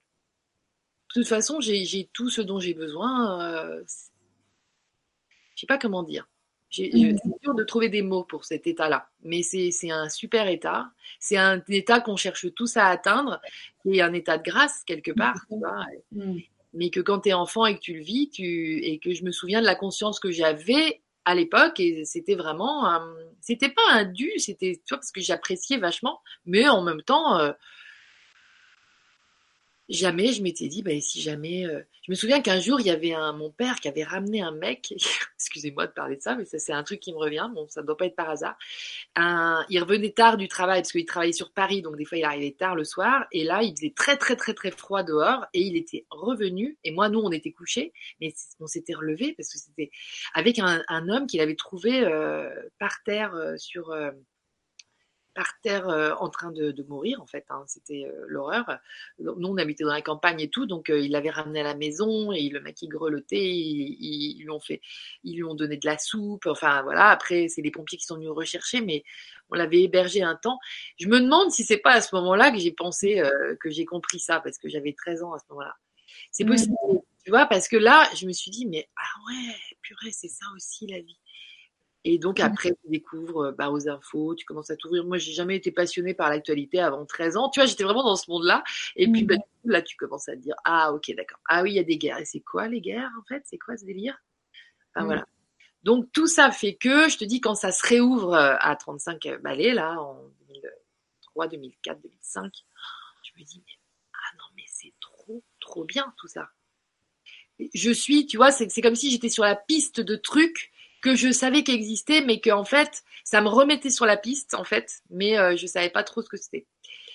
toute 1.10 1.28
façon, 1.28 1.60
j'ai 1.60 2.10
tout 2.14 2.30
ce 2.30 2.42
dont 2.42 2.60
j'ai 2.60 2.74
besoin. 2.74 3.42
Euh, 3.44 3.84
je 5.56 5.60
sais 5.60 5.68
pas 5.68 5.78
comment 5.78 6.04
dire. 6.04 6.28
Mmh. 6.72 7.18
C'est 7.22 7.40
dur 7.42 7.54
de 7.54 7.64
trouver 7.66 7.90
des 7.90 8.02
mots 8.02 8.24
pour 8.24 8.46
cet 8.46 8.66
état-là, 8.66 9.10
mais 9.24 9.44
c'est 9.44 9.92
un 9.92 10.08
super 10.08 10.48
état. 10.48 10.90
C'est 11.20 11.38
un 11.38 11.62
état 11.68 12.00
qu'on 12.00 12.16
cherche 12.16 12.52
tous 12.56 12.78
à 12.78 12.86
atteindre, 12.86 13.42
qui 13.82 13.98
est 13.98 14.02
un 14.02 14.14
état 14.14 14.38
de 14.38 14.44
grâce 14.44 14.86
quelque 14.86 15.12
part. 15.12 15.36
Tu 15.52 15.60
vois 15.60 15.86
mmh. 16.14 16.40
Mais 16.76 16.90
que 16.90 17.02
quand 17.02 17.20
tu 17.20 17.30
es 17.30 17.34
enfant 17.34 17.66
et 17.66 17.76
que 17.76 17.82
tu 17.82 17.94
le 17.94 18.02
vis, 18.04 18.30
tu... 18.30 18.84
et 18.84 19.00
que 19.00 19.14
je 19.14 19.26
me 19.26 19.32
souviens 19.32 19.60
de 19.60 19.66
la 19.66 19.76
conscience 19.76 20.20
que 20.20 20.32
j'avais 20.32 21.03
à 21.26 21.36
l'époque, 21.36 21.80
et 21.80 22.06
c'était 22.06 22.36
vraiment, 22.36 23.00
c'était 23.42 23.70
pas 23.70 23.82
un 23.92 24.06
dû, 24.06 24.32
c'était, 24.38 24.82
tu 24.86 24.90
vois, 24.94 24.98
parce 24.98 25.12
que 25.12 25.22
j'appréciais 25.22 25.78
vachement, 25.78 26.22
mais 26.46 26.68
en 26.68 26.82
même 26.82 27.02
temps, 27.02 27.38
euh, 27.40 27.52
jamais 29.90 30.34
je 30.34 30.42
m'étais 30.42 30.68
dit, 30.68 30.82
bah, 30.82 30.92
si 31.02 31.22
jamais. 31.22 31.66
Euh, 31.66 31.82
je 32.04 32.12
me 32.12 32.16
souviens 32.16 32.42
qu'un 32.42 32.60
jour, 32.60 32.82
il 32.82 32.88
y 32.88 32.90
avait 32.90 33.14
un, 33.14 33.32
mon 33.32 33.50
père 33.50 33.80
qui 33.80 33.88
avait 33.88 34.04
ramené 34.04 34.42
un 34.42 34.52
mec, 34.52 34.94
excusez-moi 35.40 35.88
de 35.88 35.94
parler 35.94 36.18
de 36.18 36.22
ça, 36.22 36.36
mais 36.36 36.44
ça, 36.44 36.60
c'est 36.60 36.74
un 36.74 36.84
truc 36.84 37.00
qui 37.00 37.14
me 37.14 37.18
revient, 37.18 37.50
bon, 37.54 37.66
ça 37.70 37.82
ne 37.82 37.88
doit 37.88 37.96
pas 37.96 38.06
être 38.06 38.16
par 38.16 38.30
hasard. 38.30 38.58
Un, 39.16 39.66
il 39.70 39.80
revenait 39.80 40.12
tard 40.12 40.36
du 40.36 40.50
travail, 40.50 40.82
parce 40.82 40.92
qu'il 40.92 41.06
travaillait 41.06 41.32
sur 41.32 41.52
Paris, 41.54 41.82
donc 41.82 41.96
des 41.96 42.04
fois, 42.04 42.18
il 42.18 42.26
arrivait 42.26 42.52
tard 42.52 42.76
le 42.76 42.84
soir, 42.84 43.26
et 43.32 43.46
là, 43.46 43.64
il 43.64 43.74
faisait 43.76 43.94
très, 43.96 44.18
très, 44.18 44.36
très, 44.36 44.54
très 44.54 44.72
froid 44.72 45.04
dehors, 45.04 45.46
et 45.54 45.62
il 45.62 45.78
était 45.78 46.06
revenu, 46.10 46.78
et 46.84 46.92
moi, 46.92 47.08
nous, 47.08 47.20
on 47.20 47.32
était 47.32 47.52
couchés, 47.52 47.94
mais 48.20 48.34
on 48.60 48.68
s'était 48.68 48.94
relevé 48.94 49.34
parce 49.34 49.52
que 49.52 49.60
c'était 49.60 49.92
avec 50.34 50.60
un, 50.60 50.84
un 50.88 51.10
homme 51.10 51.28
qu'il 51.28 51.40
avait 51.42 51.56
trouvé 51.56 52.04
euh, 52.04 52.50
par 52.80 53.02
terre 53.06 53.34
euh, 53.36 53.56
sur 53.58 53.92
par 55.34 55.60
terre 55.62 55.90
euh, 55.90 56.14
en 56.20 56.30
train 56.30 56.52
de, 56.52 56.72
de, 56.72 56.84
mourir 56.84 57.22
en 57.22 57.26
fait. 57.26 57.46
Hein. 57.50 57.64
C'était 57.68 58.06
euh, 58.06 58.26
l'horreur. 58.28 58.80
Nous 59.20 59.48
on 59.48 59.58
habitait 59.58 59.84
dans 59.84 59.94
la 59.94 60.02
campagne 60.02 60.40
et 60.40 60.50
tout, 60.50 60.66
donc 60.66 60.90
euh, 60.90 61.00
il 61.00 61.12
l'avait 61.12 61.30
ramené 61.30 61.62
à 61.62 61.64
la 61.64 61.76
maison 61.76 62.32
et 62.32 62.50
le 62.50 62.62
mec 62.62 62.82
il 62.82 62.90
grelottait, 62.90 63.50
ils, 63.50 64.42
lui 64.42 64.50
ont 64.50 64.60
fait, 64.60 64.82
ils 65.24 65.36
lui 65.36 65.44
ont 65.44 65.56
donné 65.56 65.78
de 65.78 65.86
la 65.86 65.98
soupe. 65.98 66.46
Enfin 66.46 66.82
voilà. 66.84 67.10
Après 67.10 67.48
c'est 67.48 67.62
les 67.62 67.72
pompiers 67.72 67.98
qui 67.98 68.06
sont 68.06 68.16
venus 68.16 68.30
rechercher, 68.30 68.82
mais 68.82 69.04
on 69.50 69.56
l'avait 69.56 69.82
hébergé 69.82 70.22
un 70.22 70.36
temps. 70.36 70.60
Je 71.00 71.08
me 71.08 71.20
demande 71.20 71.52
si 71.52 71.64
c'est 71.64 71.78
pas 71.78 71.94
à 71.94 72.02
ce 72.02 72.16
moment-là 72.16 72.52
que 72.52 72.60
j'ai 72.60 72.72
pensé 72.72 73.22
que 73.60 73.70
j'ai 73.70 73.86
compris 73.86 74.20
ça 74.20 74.40
parce 74.40 74.58
que 74.58 74.70
j'avais 74.70 74.94
13 74.94 75.24
ans 75.24 75.34
à 75.34 75.40
ce 75.40 75.46
moment-là. 75.50 75.76
C'est 76.32 76.46
possible, 76.46 76.76
tu 77.24 77.32
vois, 77.32 77.46
parce 77.46 77.68
que 77.68 77.78
là 77.78 78.10
je 78.16 78.26
me 78.28 78.34
suis 78.34 78.52
dit 78.52 78.66
mais 78.66 78.88
ah 78.96 79.20
ouais 79.28 79.56
purée 79.82 80.12
c'est 80.12 80.30
ça 80.30 80.46
aussi 80.56 80.88
la 80.88 81.00
vie. 81.00 81.18
Et 82.06 82.18
donc 82.18 82.40
mmh. 82.40 82.44
après, 82.44 82.70
tu 82.72 82.90
découvres 82.90 83.46
euh, 83.46 83.52
bah, 83.52 83.70
aux 83.70 83.88
infos, 83.88 84.36
tu 84.36 84.46
commences 84.46 84.70
à 84.70 84.76
t'ouvrir. 84.76 85.06
Moi, 85.06 85.18
j'ai 85.18 85.32
jamais 85.32 85.56
été 85.56 85.72
passionnée 85.72 86.14
par 86.14 86.30
l'actualité 86.30 86.80
avant 86.80 87.06
13 87.06 87.38
ans. 87.38 87.50
Tu 87.50 87.60
vois, 87.60 87.68
j'étais 87.68 87.84
vraiment 87.84 88.04
dans 88.04 88.16
ce 88.16 88.30
monde-là. 88.30 88.64
Et 88.96 89.08
puis 89.08 89.24
bah, 89.24 89.36
mmh. 89.36 89.72
là, 89.72 89.82
tu 89.82 89.96
commences 89.96 90.28
à 90.28 90.34
te 90.34 90.42
dire, 90.42 90.56
ah 90.66 90.92
ok, 90.94 91.14
d'accord. 91.16 91.40
Ah 91.48 91.64
oui, 91.64 91.72
il 91.72 91.76
y 91.76 91.80
a 91.80 91.84
des 91.84 91.98
guerres. 91.98 92.20
Et 92.20 92.26
c'est 92.26 92.42
quoi 92.42 92.68
les 92.68 92.82
guerres 92.82 93.12
en 93.20 93.24
fait? 93.24 93.44
C'est 93.46 93.58
quoi 93.58 93.78
ce 93.78 93.86
délire? 93.86 94.18
Enfin 94.94 95.04
mmh. 95.04 95.08
voilà. 95.08 95.26
Donc 95.84 96.12
tout 96.14 96.28
ça 96.28 96.52
fait 96.52 96.76
que, 96.76 97.10
je 97.10 97.18
te 97.18 97.26
dis, 97.26 97.42
quand 97.42 97.56
ça 97.56 97.72
se 97.72 97.86
réouvre 97.86 98.34
euh, 98.34 98.56
à 98.60 98.76
35 98.76 99.26
euh, 99.26 99.38
balais, 99.40 99.74
là, 99.74 100.00
en 100.00 100.18
2003, 100.48 101.48
2004, 101.48 102.02
2005, 102.02 102.54
je 103.24 103.40
me 103.40 103.46
dis, 103.46 103.64
ah 104.14 104.36
non, 104.38 104.46
mais 104.56 104.64
c'est 104.68 104.94
trop, 105.02 105.44
trop 105.60 105.84
bien 105.84 106.14
tout 106.18 106.28
ça. 106.28 106.50
Je 107.74 107.92
suis, 107.92 108.26
tu 108.26 108.38
vois, 108.38 108.52
c'est 108.52 108.82
comme 108.82 108.96
si 108.96 109.12
j'étais 109.12 109.30
sur 109.30 109.44
la 109.44 109.56
piste 109.56 110.02
de 110.02 110.16
trucs 110.16 110.73
que 111.04 111.16
je 111.16 111.32
savais 111.32 111.64
qu'il 111.64 111.76
existait, 111.76 112.22
mais 112.22 112.40
que 112.40 112.50
en 112.50 112.64
fait, 112.64 113.04
ça 113.24 113.42
me 113.42 113.50
remettait 113.50 113.90
sur 113.90 114.06
la 114.06 114.18
piste, 114.18 114.56
en 114.56 114.64
fait, 114.64 115.02
mais 115.10 115.38
euh, 115.38 115.56
je 115.56 115.68
savais 115.68 115.90
pas 115.90 116.04
trop 116.04 116.22
ce 116.22 116.30
que 116.30 116.38
c'était. 116.38 116.66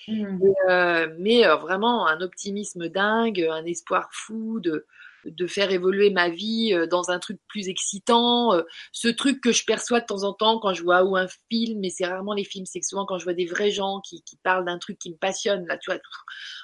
Mmh. 0.07 0.39
Euh, 0.69 1.15
mais 1.19 1.45
euh, 1.45 1.55
vraiment 1.55 2.07
un 2.07 2.21
optimisme 2.21 2.87
dingue, 2.87 3.47
un 3.51 3.65
espoir 3.65 4.09
fou 4.11 4.59
de, 4.59 4.85
de 5.25 5.47
faire 5.47 5.71
évoluer 5.71 6.09
ma 6.09 6.29
vie 6.29 6.73
euh, 6.73 6.87
dans 6.87 7.09
un 7.09 7.19
truc 7.19 7.39
plus 7.47 7.69
excitant, 7.69 8.53
euh, 8.53 8.63
ce 8.91 9.07
truc 9.07 9.41
que 9.41 9.51
je 9.51 9.65
perçois 9.65 9.99
de 9.99 10.05
temps 10.05 10.23
en 10.23 10.33
temps 10.33 10.59
quand 10.59 10.73
je 10.73 10.83
vois 10.83 11.03
ou 11.03 11.15
un 11.15 11.27
film, 11.51 11.79
mais 11.79 11.89
c'est 11.89 12.05
rarement 12.05 12.33
les 12.33 12.43
films, 12.43 12.65
c'est 12.65 12.79
que 12.79 12.85
souvent 12.85 13.05
quand 13.05 13.17
je 13.17 13.23
vois 13.23 13.33
des 13.33 13.45
vrais 13.45 13.71
gens 13.71 14.01
qui, 14.01 14.23
qui 14.23 14.37
parlent 14.37 14.65
d'un 14.65 14.79
truc 14.79 14.97
qui 14.97 15.11
me 15.11 15.17
passionne, 15.17 15.65
là, 15.67 15.77
tu 15.77 15.91
vois, 15.91 15.99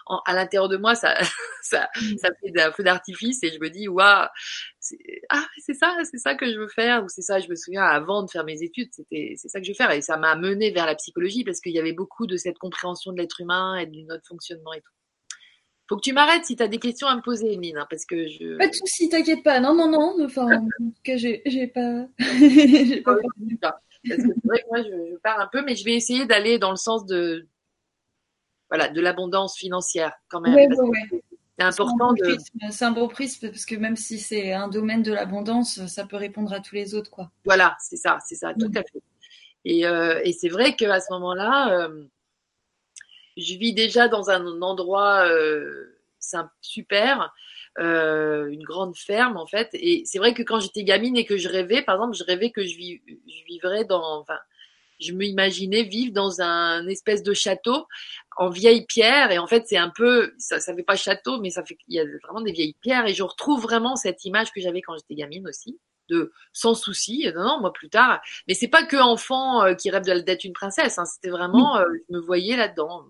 à 0.25 0.33
l'intérieur 0.33 0.69
de 0.69 0.77
moi, 0.77 0.95
ça, 0.95 1.15
ça, 1.61 1.89
mm. 2.01 2.17
ça 2.17 2.29
fait 2.39 2.61
un 2.61 2.71
feu 2.71 2.83
d'artifice 2.83 3.43
et 3.43 3.51
je 3.51 3.59
me 3.59 3.69
dis, 3.69 3.87
waouh, 3.87 4.27
ah, 5.29 5.47
c'est 5.57 5.73
ça, 5.73 5.97
c'est 6.09 6.17
ça 6.17 6.35
que 6.35 6.51
je 6.51 6.57
veux 6.57 6.67
faire, 6.67 7.03
ou 7.03 7.09
c'est 7.09 7.21
ça, 7.21 7.39
je 7.39 7.49
me 7.49 7.55
souviens, 7.55 7.83
avant 7.83 8.23
de 8.23 8.29
faire 8.29 8.43
mes 8.43 8.61
études, 8.61 8.89
c'était, 8.91 9.33
c'est 9.37 9.47
ça 9.49 9.59
que 9.59 9.65
je 9.65 9.71
veux 9.71 9.75
faire, 9.75 9.91
et 9.91 10.01
ça 10.01 10.17
m'a 10.17 10.35
mené 10.35 10.71
vers 10.71 10.85
la 10.85 10.95
psychologie 10.95 11.43
parce 11.43 11.59
qu'il 11.59 11.73
y 11.73 11.79
avait 11.79 11.93
beaucoup 11.93 12.27
de 12.27 12.37
cette 12.37 12.57
compréhension 12.57 13.11
de 13.11 13.17
l'être 13.17 13.41
humain 13.41 13.77
et 13.77 13.85
de 13.87 14.01
notre 14.07 14.27
fonctionnement 14.27 14.73
et 14.73 14.81
tout. 14.81 14.94
Faut 15.87 15.97
que 15.97 16.01
tu 16.01 16.13
m'arrêtes 16.13 16.45
si 16.45 16.55
tu 16.55 16.63
as 16.63 16.67
des 16.67 16.79
questions 16.79 17.07
à 17.07 17.15
me 17.15 17.21
poser, 17.21 17.53
Emeline, 17.53 17.77
hein, 17.77 17.87
parce 17.89 18.05
que 18.05 18.27
je. 18.27 18.57
Pas 18.57 18.67
de 18.67 18.73
soucis, 18.73 19.09
t'inquiète 19.09 19.43
pas. 19.43 19.59
Non, 19.59 19.75
non, 19.75 19.89
non. 19.89 20.15
Enfin, 20.25 20.57
en 20.57 20.65
tout 20.65 21.01
cas, 21.03 21.17
j'ai, 21.17 21.43
j'ai 21.45 21.67
pas. 21.67 22.07
j'ai 22.19 23.01
pas. 23.01 23.17
Ah 23.63 23.79
parce 24.07 24.21
que 24.21 24.33
c'est 24.33 24.47
vrai 24.47 24.61
que 24.61 24.67
moi, 24.67 24.83
je, 24.83 25.11
je, 25.11 25.17
pars 25.17 25.39
un 25.39 25.47
peu, 25.47 25.63
mais 25.63 25.75
je 25.75 25.83
vais 25.83 25.93
essayer 25.93 26.25
d'aller 26.25 26.59
dans 26.59 26.71
le 26.71 26.75
sens 26.75 27.05
de, 27.05 27.47
voilà, 28.69 28.87
de 28.87 29.01
l'abondance 29.01 29.57
financière 29.57 30.13
quand 30.27 30.41
même. 30.41 30.55
Ouais, 30.55 30.67
ouais, 30.67 31.23
C'est 31.59 31.65
important 31.65 32.13
de. 32.13 32.37
C'est 32.71 32.85
un 32.85 32.91
beau 32.91 33.07
prisme 33.07 33.49
parce 33.49 33.65
que 33.65 33.75
même 33.75 33.95
si 33.95 34.17
c'est 34.17 34.53
un 34.53 34.67
domaine 34.67 35.03
de 35.03 35.13
l'abondance, 35.13 35.85
ça 35.85 36.05
peut 36.05 36.17
répondre 36.17 36.51
à 36.53 36.59
tous 36.61 36.75
les 36.75 36.95
autres, 36.95 37.11
quoi. 37.11 37.31
Voilà, 37.45 37.77
c'est 37.79 37.97
ça, 37.97 38.17
c'est 38.25 38.35
ça, 38.35 38.53
tout 38.53 38.71
à 38.75 38.81
fait. 38.81 39.01
Et, 39.65 39.85
euh, 39.85 40.21
et 40.23 40.33
c'est 40.33 40.49
vrai 40.49 40.75
qu'à 40.75 40.99
ce 40.99 41.11
moment-là. 41.13 41.79
Euh, 41.79 42.05
je 43.37 43.55
vis 43.55 43.73
déjà 43.73 44.07
dans 44.07 44.29
un 44.29 44.61
endroit 44.61 45.27
euh, 45.27 45.95
super, 46.61 47.33
euh, 47.79 48.47
une 48.47 48.63
grande 48.63 48.95
ferme 48.95 49.37
en 49.37 49.47
fait. 49.47 49.69
Et 49.73 50.03
c'est 50.05 50.17
vrai 50.17 50.33
que 50.33 50.43
quand 50.43 50.59
j'étais 50.59 50.83
gamine 50.83 51.17
et 51.17 51.25
que 51.25 51.37
je 51.37 51.49
rêvais, 51.49 51.81
par 51.81 51.95
exemple, 51.95 52.15
je 52.15 52.23
rêvais 52.23 52.51
que 52.51 52.63
je, 52.63 52.69
je 52.69 53.45
vivrais 53.45 53.85
dans, 53.85 54.21
enfin, 54.21 54.37
je 54.99 55.11
m'imaginais 55.11 55.83
vivre 55.83 56.13
dans 56.13 56.41
un 56.41 56.87
espèce 56.87 57.23
de 57.23 57.33
château 57.33 57.85
en 58.37 58.49
vieille 58.49 58.85
pierre. 58.85 59.31
Et 59.31 59.37
en 59.37 59.47
fait 59.47 59.63
c'est 59.67 59.77
un 59.77 59.89
peu 59.89 60.33
ça 60.37 60.59
ça 60.59 60.73
fait 60.75 60.83
pas 60.83 60.95
château 60.95 61.39
mais 61.39 61.49
ça 61.49 61.63
fait 61.63 61.77
il 61.87 61.95
y 61.95 61.99
a 61.99 62.05
vraiment 62.23 62.41
des 62.41 62.51
vieilles 62.51 62.75
pierres. 62.81 63.05
Et 63.07 63.13
je 63.13 63.23
retrouve 63.23 63.61
vraiment 63.61 63.95
cette 63.95 64.23
image 64.25 64.51
que 64.51 64.61
j'avais 64.61 64.81
quand 64.81 64.95
j'étais 64.95 65.15
gamine 65.15 65.47
aussi 65.47 65.79
de 66.09 66.31
sans 66.53 66.75
souci 66.75 67.27
non 67.35 67.43
non 67.43 67.59
moi 67.59 67.73
plus 67.73 67.89
tard. 67.89 68.21
Mais 68.47 68.53
c'est 68.53 68.67
pas 68.67 68.83
que 68.83 68.97
enfant 68.97 69.63
euh, 69.63 69.73
qui 69.73 69.89
rêve 69.89 70.03
d'être 70.03 70.43
une 70.43 70.53
princesse 70.53 70.97
hein, 70.97 71.05
c'était 71.05 71.29
vraiment 71.29 71.77
euh, 71.77 71.85
je 72.09 72.15
me 72.15 72.21
voyais 72.21 72.55
là-dedans 72.55 73.05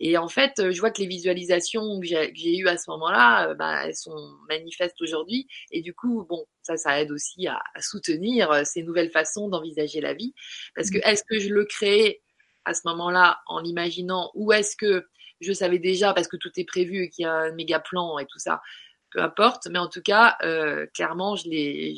et 0.00 0.18
en 0.18 0.28
fait 0.28 0.52
je 0.70 0.80
vois 0.80 0.90
que 0.90 1.00
les 1.00 1.06
visualisations 1.06 2.00
que 2.00 2.06
j'ai 2.06 2.56
eues 2.56 2.68
à 2.68 2.76
ce 2.76 2.90
moment-là 2.90 3.50
euh, 3.50 3.54
bah, 3.54 3.86
elles 3.86 3.96
sont 3.96 4.36
manifestes 4.48 5.00
aujourd'hui. 5.00 5.46
Et 5.70 5.82
du 5.82 5.94
coup 5.94 6.24
bon 6.28 6.46
ça 6.62 6.76
ça 6.76 7.00
aide 7.00 7.10
aussi 7.12 7.46
à, 7.46 7.60
à 7.74 7.80
soutenir 7.80 8.66
ces 8.66 8.82
nouvelles 8.82 9.10
façons 9.10 9.48
d'envisager 9.48 10.00
la 10.00 10.14
vie. 10.14 10.34
Parce 10.74 10.90
que 10.90 10.98
est-ce 10.98 11.22
que 11.28 11.38
je 11.38 11.48
le 11.50 11.64
crée 11.64 12.22
à 12.64 12.74
ce 12.74 12.82
moment-là 12.86 13.40
en 13.46 13.60
l'imaginant 13.60 14.30
ou 14.34 14.52
est-ce 14.52 14.76
que 14.76 15.06
je 15.40 15.52
savais 15.52 15.78
déjà 15.78 16.14
parce 16.14 16.28
que 16.28 16.36
tout 16.36 16.50
est 16.56 16.64
prévu 16.64 17.04
et 17.04 17.10
qu'il 17.10 17.24
y 17.24 17.26
a 17.26 17.32
un 17.32 17.52
méga 17.52 17.80
plan 17.80 18.18
et 18.18 18.26
tout 18.26 18.38
ça? 18.38 18.62
Peu 19.10 19.22
importe. 19.22 19.68
Mais 19.70 19.78
en 19.78 19.88
tout 19.88 20.02
cas 20.02 20.36
euh, 20.42 20.86
clairement 20.94 21.36
je 21.36 21.48
l'ai 21.48 21.94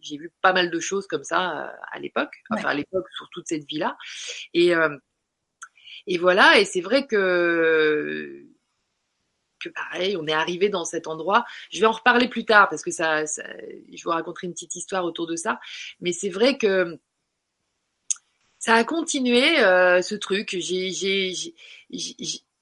j'ai 0.00 0.16
vu 0.16 0.32
pas 0.40 0.52
mal 0.52 0.70
de 0.70 0.80
choses 0.80 1.06
comme 1.06 1.24
ça 1.24 1.66
euh, 1.66 1.72
à 1.92 1.98
l'époque. 1.98 2.32
Enfin 2.50 2.68
à 2.68 2.74
l'époque 2.74 3.06
sur 3.16 3.28
toute 3.30 3.46
cette 3.48 3.64
vie 3.66 3.78
là 3.78 3.96
et 4.54 4.74
euh, 4.74 4.96
et 6.06 6.18
voilà 6.18 6.58
et 6.58 6.64
c'est 6.64 6.80
vrai 6.80 7.06
que 7.06 8.44
que 9.64 9.70
pareil, 9.70 10.16
on 10.16 10.26
est 10.26 10.32
arrivé 10.32 10.68
dans 10.68 10.84
cet 10.84 11.06
endroit. 11.06 11.44
Je 11.70 11.80
vais 11.80 11.86
en 11.86 11.92
reparler 11.92 12.28
plus 12.28 12.44
tard 12.44 12.68
parce 12.68 12.82
que 12.82 12.90
ça, 12.90 13.26
ça 13.26 13.42
je 13.92 14.04
vous 14.04 14.10
raconterai 14.10 14.46
une 14.46 14.52
petite 14.52 14.76
histoire 14.76 15.04
autour 15.04 15.26
de 15.26 15.36
ça. 15.36 15.58
Mais 16.00 16.12
c'est 16.12 16.28
vrai 16.28 16.58
que 16.58 16.98
ça 18.58 18.74
a 18.74 18.84
continué 18.84 19.58
euh, 19.60 20.00
ce 20.02 20.14
truc. 20.14 20.56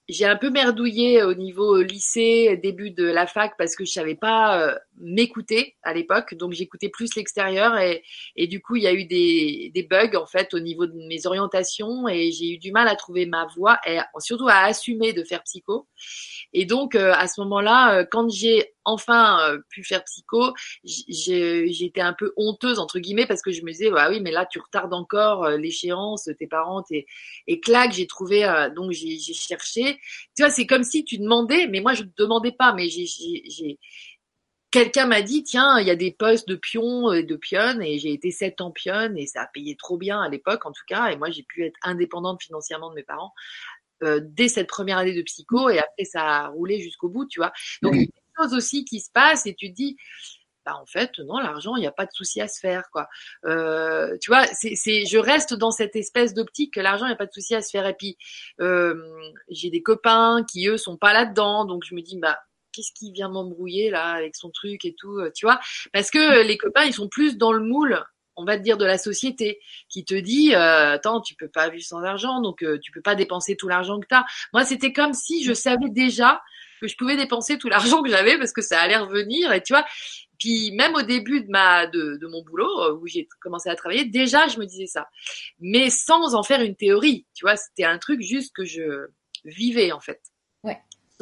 J'ai 0.09 0.25
un 0.25 0.37
peu 0.37 0.51
merdouillé 0.51 1.23
au 1.23 1.35
niveau 1.35 1.81
lycée, 1.81 2.59
début 2.63 2.91
de 2.91 3.05
la 3.05 3.27
fac, 3.27 3.55
parce 3.57 3.77
que 3.77 3.85
je 3.85 3.93
savais 3.93 4.17
pas 4.17 4.61
euh, 4.61 4.79
m'écouter 5.03 5.77
à 5.83 5.93
l'époque, 5.93 6.35
donc 6.35 6.53
j'écoutais 6.53 6.88
plus 6.88 7.15
l'extérieur 7.17 7.77
et, 7.79 8.03
et 8.37 8.47
du 8.47 8.61
coup 8.62 8.77
il 8.77 8.83
y 8.83 8.87
a 8.87 8.93
eu 8.93 9.05
des, 9.05 9.71
des 9.75 9.83
bugs 9.83 10.17
en 10.17 10.27
fait 10.27 10.55
au 10.55 10.61
niveau 10.61 10.87
de 10.87 10.95
mes 11.09 11.27
orientations 11.27 12.09
et 12.09 12.31
j'ai 12.33 12.55
eu 12.55 12.59
du 12.59 12.73
mal 12.73 12.88
à 12.88 12.97
trouver 12.97 13.27
ma 13.27 13.47
voie 13.57 13.79
et 13.87 13.99
surtout 14.19 14.49
à 14.49 14.59
assumer 14.65 15.12
de 15.12 15.25
faire 15.25 15.43
psycho. 15.43 15.88
Et 16.53 16.67
donc 16.67 16.95
euh, 16.95 17.12
à 17.15 17.29
ce 17.29 17.41
moment-là, 17.41 17.99
euh, 17.99 18.05
quand 18.11 18.29
j'ai 18.31 18.73
enfin 18.85 19.38
euh, 19.49 19.59
pu 19.71 19.85
faire 19.85 20.03
psycho, 20.05 20.53
j'étais 20.85 22.01
un 22.01 22.12
peu 22.12 22.33
honteuse 22.37 22.79
entre 22.79 22.99
guillemets 22.99 23.27
parce 23.27 23.41
que 23.41 23.53
je 23.53 23.62
me 23.62 23.71
disais 23.71 23.91
bah 23.91 24.09
oui 24.11 24.21
mais 24.21 24.33
là 24.33 24.45
tu 24.45 24.59
retardes 24.59 24.93
encore 24.93 25.49
l'échéance, 25.51 26.29
tes 26.38 26.49
parents 26.49 26.83
t'es 26.83 27.07
et 27.47 27.61
clac 27.61 27.93
j'ai 27.93 28.07
trouvé 28.07 28.43
donc 28.75 28.91
j'ai 28.91 29.19
cherché. 29.19 29.99
Tu 30.37 30.43
vois 30.43 30.51
c'est 30.51 30.67
comme 30.67 30.83
si 30.83 31.05
tu 31.05 31.19
demandais 31.19 31.69
mais 31.69 31.81
moi 31.81 31.95
je 31.95 32.03
ne 32.03 32.09
demandais 32.19 32.53
pas 32.53 32.73
mais 32.75 32.88
j'ai 32.88 33.79
quelqu'un 34.73 35.07
m'a 35.07 35.23
dit 35.23 35.45
tiens 35.45 35.79
il 35.79 35.87
y 35.87 35.91
a 35.91 35.97
des 35.97 36.11
postes 36.11 36.49
de 36.49 36.57
pion 36.57 37.13
et 37.13 37.23
de 37.23 37.37
pionne 37.37 37.83
et 37.83 37.99
j'ai 37.99 38.13
été 38.13 38.31
sept 38.31 38.61
ans 38.61 38.73
pionne 38.73 39.17
et 39.17 39.27
ça 39.27 39.43
a 39.43 39.47
payé 39.47 39.77
trop 39.77 39.97
bien 39.97 40.21
à 40.21 40.29
l'époque 40.29 40.67
en 40.67 40.73
tout 40.73 40.85
cas 40.89 41.09
et 41.09 41.17
moi 41.17 41.31
j'ai 41.31 41.45
pu 41.45 41.65
être 41.65 41.79
indépendante 41.83 42.43
financièrement 42.43 42.91
de 42.91 42.97
mes 42.97 43.05
parents 43.05 43.33
euh, 44.03 44.21
dès 44.23 44.49
cette 44.49 44.67
première 44.67 44.99
année 44.99 45.15
de 45.15 45.23
psycho 45.23 45.69
et 45.69 45.79
après 45.79 46.05
ça 46.05 46.23
a 46.23 46.49
roulé 46.49 46.81
jusqu'au 46.81 47.09
bout, 47.09 47.27
tu 47.27 47.39
vois. 47.39 47.53
Donc 47.83 47.95
il 47.95 48.01
y 48.01 48.05
a 48.05 48.07
des 48.07 48.43
choses 48.43 48.55
aussi 48.55 48.85
qui 48.85 49.01
se 49.01 49.11
passent 49.13 49.47
et 49.47 49.55
tu 49.55 49.71
te 49.71 49.77
dis 49.77 49.97
bah 50.65 50.77
en 50.81 50.87
fait 50.87 51.19
non 51.19 51.39
l'argent 51.39 51.75
il 51.75 51.81
n'y 51.81 51.89
a 51.89 51.93
pas 51.93 52.07
de 52.07 52.13
souci 52.13 52.41
à 52.41 52.47
se 52.47 52.61
faire 52.61 52.89
quoi 52.93 53.09
euh, 53.47 54.17
tu 54.21 54.31
vois 54.31 54.47
c'est 54.47 54.77
c'est 54.77 55.07
je 55.07 55.19
reste 55.19 55.55
dans 55.55 55.73
cette 55.73 55.97
espèce 55.97 56.35
d'optique 56.35 56.75
que 56.75 56.81
l'argent 56.81 57.07
il 57.07 57.09
n'y 57.09 57.15
a 57.15 57.17
pas 57.17 57.27
de 57.27 57.33
souci 57.33 57.57
à 57.57 57.63
se 57.63 57.71
faire 57.71 57.85
et 57.85 57.95
puis 57.95 58.17
euh, 58.61 58.95
j'ai 59.49 59.71
des 59.71 59.83
copains 59.83 60.45
qui 60.49 60.69
eux 60.69 60.77
sont 60.77 60.97
pas 60.97 61.13
là 61.13 61.27
dedans 61.27 61.65
donc 61.65 61.83
je 61.85 61.97
me 61.97 62.01
dis 62.01 62.17
bah 62.17 62.39
qu'est-ce 62.73 62.93
qui 62.93 63.13
vient 63.13 63.29
m'embrouiller 63.29 63.91
là 63.91 64.13
avec 64.13 64.37
son 64.37 64.51
truc 64.51 64.85
et 64.85 64.95
tout 64.99 65.21
tu 65.35 65.47
vois. 65.47 65.61
Parce 65.93 66.11
que 66.11 66.43
les 66.43 66.57
copains 66.57 66.85
ils 66.85 66.95
sont 66.95 67.09
plus 67.09 67.37
dans 67.37 67.53
le 67.53 67.65
moule 67.65 68.03
on 68.37 68.45
va 68.45 68.57
te 68.57 68.63
dire 68.63 68.79
de 68.79 68.85
la 68.85 68.99
société 68.99 69.61
qui 69.89 70.05
te 70.05 70.15
dit 70.15 70.55
euh, 70.55 70.93
attends 70.93 71.21
tu 71.21 71.35
peux 71.35 71.49
pas 71.49 71.69
vivre 71.69 71.85
sans 71.85 72.03
argent 72.03 72.41
donc 72.41 72.63
euh, 72.63 72.79
tu 72.79 72.91
peux 72.93 73.03
pas 73.03 73.15
dépenser 73.15 73.57
tout 73.57 73.69
l'argent 73.69 74.01
que 74.01 74.07
tu 74.07 74.15
as. 74.15 74.25
Moi 74.53 74.65
c'était 74.65 74.93
comme 74.93 75.13
si 75.13 75.45
je 75.45 75.53
savais 75.53 75.89
déjà 75.89 76.41
que 76.81 76.89
je 76.89 76.97
pouvais 76.97 77.17
dépenser 77.17 77.59
tout 77.59 77.69
l'argent 77.69 78.03
que 78.03 78.11
j'avais 78.11 78.39
parce 78.39 78.53
que 78.53 78.63
ça 78.63 78.81
allait 78.81 78.97
revenir 78.97 79.53
et 79.53 79.63
tu 79.63 79.73
vois. 79.73 79.85
Puis 80.39 80.73
même 80.73 80.95
au 80.95 81.03
début 81.03 81.43
de 81.43 81.51
ma 81.51 81.87
de, 81.87 82.19
de 82.21 82.27
mon 82.27 82.43
boulot 82.43 82.81
euh, 82.81 82.99
où 83.01 83.07
j'ai 83.07 83.29
commencé 83.41 83.69
à 83.69 83.77
travailler 83.77 84.05
déjà 84.05 84.49
je 84.49 84.59
me 84.59 84.65
disais 84.65 84.87
ça. 84.87 85.09
Mais 85.61 85.91
sans 85.91 86.35
en 86.35 86.43
faire 86.43 86.63
une 86.63 86.77
théorie 86.77 87.27
tu 87.35 87.45
vois 87.45 87.57
c'était 87.57 87.85
un 87.85 87.99
truc 87.99 88.21
juste 88.23 88.55
que 88.55 88.65
je 88.65 89.09
vivais 89.45 89.93
en 89.93 90.01
fait 90.01 90.21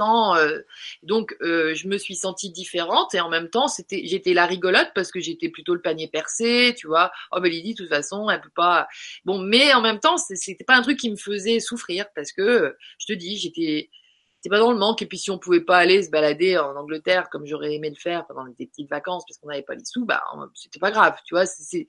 euh, 0.01 0.61
donc, 1.03 1.37
euh, 1.43 1.75
je 1.75 1.89
me 1.89 1.99
suis 1.99 2.15
sentie 2.15 2.51
différente 2.51 3.15
et 3.15 3.21
en 3.21 3.29
même 3.29 3.51
temps, 3.51 3.69
c'était, 3.69 4.03
j'étais 4.05 4.35
la 4.35 4.47
rigolote 4.47 4.91
parce 4.95 5.11
que 5.11 5.21
j'étais 5.21 5.49
plutôt 5.49 5.75
le 5.75 5.81
panier 5.81 6.09
percé, 6.09 6.75
tu 6.77 6.87
vois. 6.87 7.11
Oh, 7.33 7.41
ben 7.41 7.51
Lydie, 7.51 7.75
de 7.75 7.79
toute 7.79 7.89
façon, 7.89 8.29
elle 8.31 8.41
peut 8.41 8.51
pas. 8.55 8.89
Bon, 9.25 9.39
mais 9.39 9.73
en 9.75 9.83
même 9.83 10.01
temps, 10.01 10.17
c'était 10.17 10.65
pas 10.65 10.77
un 10.77 10.83
truc 10.83 10.99
qui 10.99 11.11
me 11.11 11.17
faisait 11.17 11.61
souffrir 11.61 12.07
parce 12.15 12.33
que, 12.33 12.77
je 12.99 13.07
te 13.07 13.13
dis, 13.13 13.37
j'étais, 13.37 13.91
c'était 14.37 14.55
pas 14.55 14.59
dans 14.59 14.73
le 14.73 14.79
manque. 14.79 15.03
Et 15.03 15.07
puis, 15.07 15.19
si 15.19 15.31
on 15.31 15.39
pouvait 15.39 15.61
pas 15.61 15.79
aller 15.79 16.03
se 16.03 16.11
balader 16.11 16.57
en 16.57 16.75
Angleterre 16.77 17.29
comme 17.31 17.47
j'aurais 17.47 17.75
aimé 17.75 17.91
le 17.91 17.97
faire 17.97 18.27
pendant 18.27 18.47
des 18.47 18.67
petites 18.67 18.89
vacances 18.89 19.25
parce 19.29 19.39
qu'on 19.39 19.49
n'avait 19.49 19.63
pas 19.63 19.75
les 19.75 19.85
sous, 19.85 20.07
bah, 20.07 20.23
c'était 20.55 20.79
pas 20.79 20.91
grave, 20.91 21.17
tu 21.27 21.35
vois. 21.35 21.47
C'est, 21.47 21.87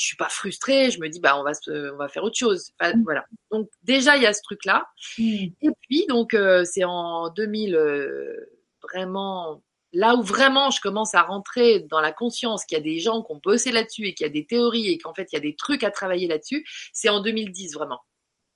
je 0.00 0.06
suis 0.06 0.16
pas 0.16 0.30
frustrée, 0.30 0.90
je 0.90 0.98
me 0.98 1.08
dis 1.08 1.20
bah 1.20 1.38
on 1.38 1.42
va 1.42 1.52
se, 1.52 1.92
on 1.92 1.96
va 1.98 2.08
faire 2.08 2.24
autre 2.24 2.38
chose. 2.38 2.72
Mm. 2.80 3.02
voilà. 3.04 3.26
Donc 3.50 3.68
déjà 3.82 4.16
il 4.16 4.22
y 4.22 4.26
a 4.26 4.32
ce 4.32 4.40
truc 4.42 4.64
là. 4.64 4.86
Mm. 5.18 5.48
Et 5.60 5.70
puis 5.82 6.06
donc 6.08 6.32
euh, 6.32 6.64
c'est 6.64 6.84
en 6.84 7.28
2000 7.28 7.74
euh, 7.74 8.34
vraiment 8.82 9.62
là 9.92 10.14
où 10.14 10.22
vraiment 10.22 10.70
je 10.70 10.80
commence 10.80 11.14
à 11.14 11.22
rentrer 11.22 11.80
dans 11.80 12.00
la 12.00 12.12
conscience 12.12 12.64
qu'il 12.64 12.78
y 12.78 12.80
a 12.80 12.84
des 12.84 12.98
gens 12.98 13.22
qui 13.22 13.32
ont 13.32 13.40
bossé 13.44 13.72
là-dessus 13.72 14.06
et 14.06 14.14
qu'il 14.14 14.26
y 14.26 14.30
a 14.30 14.32
des 14.32 14.46
théories 14.46 14.88
et 14.88 14.96
qu'en 14.96 15.12
fait 15.12 15.28
il 15.32 15.36
y 15.36 15.38
a 15.38 15.42
des 15.42 15.54
trucs 15.54 15.84
à 15.84 15.90
travailler 15.90 16.26
là-dessus, 16.26 16.66
c'est 16.94 17.10
en 17.10 17.20
2010 17.20 17.74
vraiment. 17.74 18.00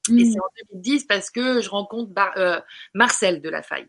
Et 0.09 0.13
mm. 0.13 0.33
c'est 0.33 0.41
en 0.41 0.73
2010 0.73 1.05
parce 1.05 1.29
que 1.29 1.61
je 1.61 1.69
rencontre 1.69 2.11
euh, 2.39 2.59
Marcel 2.95 3.43
de 3.43 3.51
la 3.51 3.63
Faille. 3.63 3.89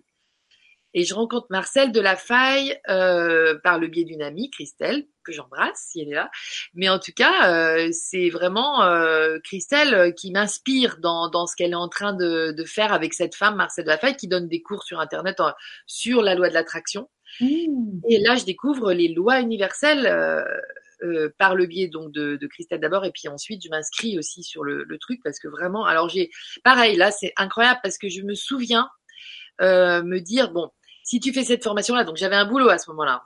Et 0.93 1.03
je 1.05 1.13
rencontre 1.13 1.47
Marcel 1.49 1.93
de 1.93 2.01
la 2.01 2.17
Faille 2.17 2.77
par 2.85 3.79
le 3.79 3.87
biais 3.87 4.05
d'une 4.05 4.21
amie, 4.21 4.49
Christelle, 4.49 5.05
que 5.25 5.33
j'embrasse 5.33 5.87
si 5.91 6.01
elle 6.01 6.09
est 6.09 6.15
là. 6.15 6.29
Mais 6.73 6.89
en 6.89 6.99
tout 6.99 7.11
cas, 7.15 7.51
euh, 7.51 7.89
c'est 7.91 8.29
vraiment 8.29 8.83
euh, 8.83 9.37
Christelle 9.43 10.13
qui 10.15 10.31
m'inspire 10.31 10.97
dans, 10.99 11.29
dans 11.29 11.47
ce 11.47 11.55
qu'elle 11.55 11.71
est 11.71 11.75
en 11.75 11.89
train 11.89 12.13
de, 12.13 12.51
de, 12.51 12.63
faire 12.63 12.93
avec 12.93 13.13
cette 13.13 13.35
femme, 13.35 13.55
Marcel 13.55 13.83
de 13.83 13.89
la 13.89 13.97
Faille, 13.97 14.15
qui 14.15 14.27
donne 14.27 14.47
des 14.47 14.61
cours 14.61 14.83
sur 14.83 14.99
Internet 14.99 15.41
sur 15.85 16.21
la 16.21 16.35
loi 16.35 16.49
de 16.49 16.53
l'attraction. 16.53 17.09
Mmh. 17.41 18.01
Et 18.09 18.19
là, 18.19 18.35
je 18.35 18.45
découvre 18.45 18.93
les 18.93 19.09
lois 19.09 19.41
universelles. 19.41 20.07
Euh, 21.03 21.29
par 21.37 21.55
le 21.55 21.65
biais 21.65 21.89
donc 21.89 22.13
de, 22.13 22.37
de 22.37 22.47
Christelle 22.47 22.79
d'abord 22.79 23.03
et 23.03 23.11
puis 23.11 23.27
ensuite 23.27 23.61
je 23.61 23.69
m'inscris 23.69 24.17
aussi 24.17 24.43
sur 24.43 24.63
le, 24.63 24.85
le, 24.85 24.97
truc 24.97 25.19
parce 25.25 25.39
que 25.39 25.49
vraiment 25.49 25.85
alors 25.85 26.07
j'ai 26.07 26.31
pareil 26.63 26.95
là 26.95 27.11
c'est 27.11 27.33
incroyable 27.35 27.81
parce 27.83 27.97
que 27.97 28.07
je 28.07 28.21
me 28.21 28.33
souviens 28.33 28.89
euh, 29.61 30.01
me 30.03 30.19
dire 30.19 30.51
bon 30.51 30.71
si 31.05 31.19
tu 31.19 31.31
fais 31.31 31.43
cette 31.43 31.63
formation-là, 31.63 32.03
donc 32.03 32.17
j'avais 32.17 32.35
un 32.35 32.45
boulot 32.45 32.69
à 32.69 32.79
ce 32.79 32.89
moment-là. 32.89 33.23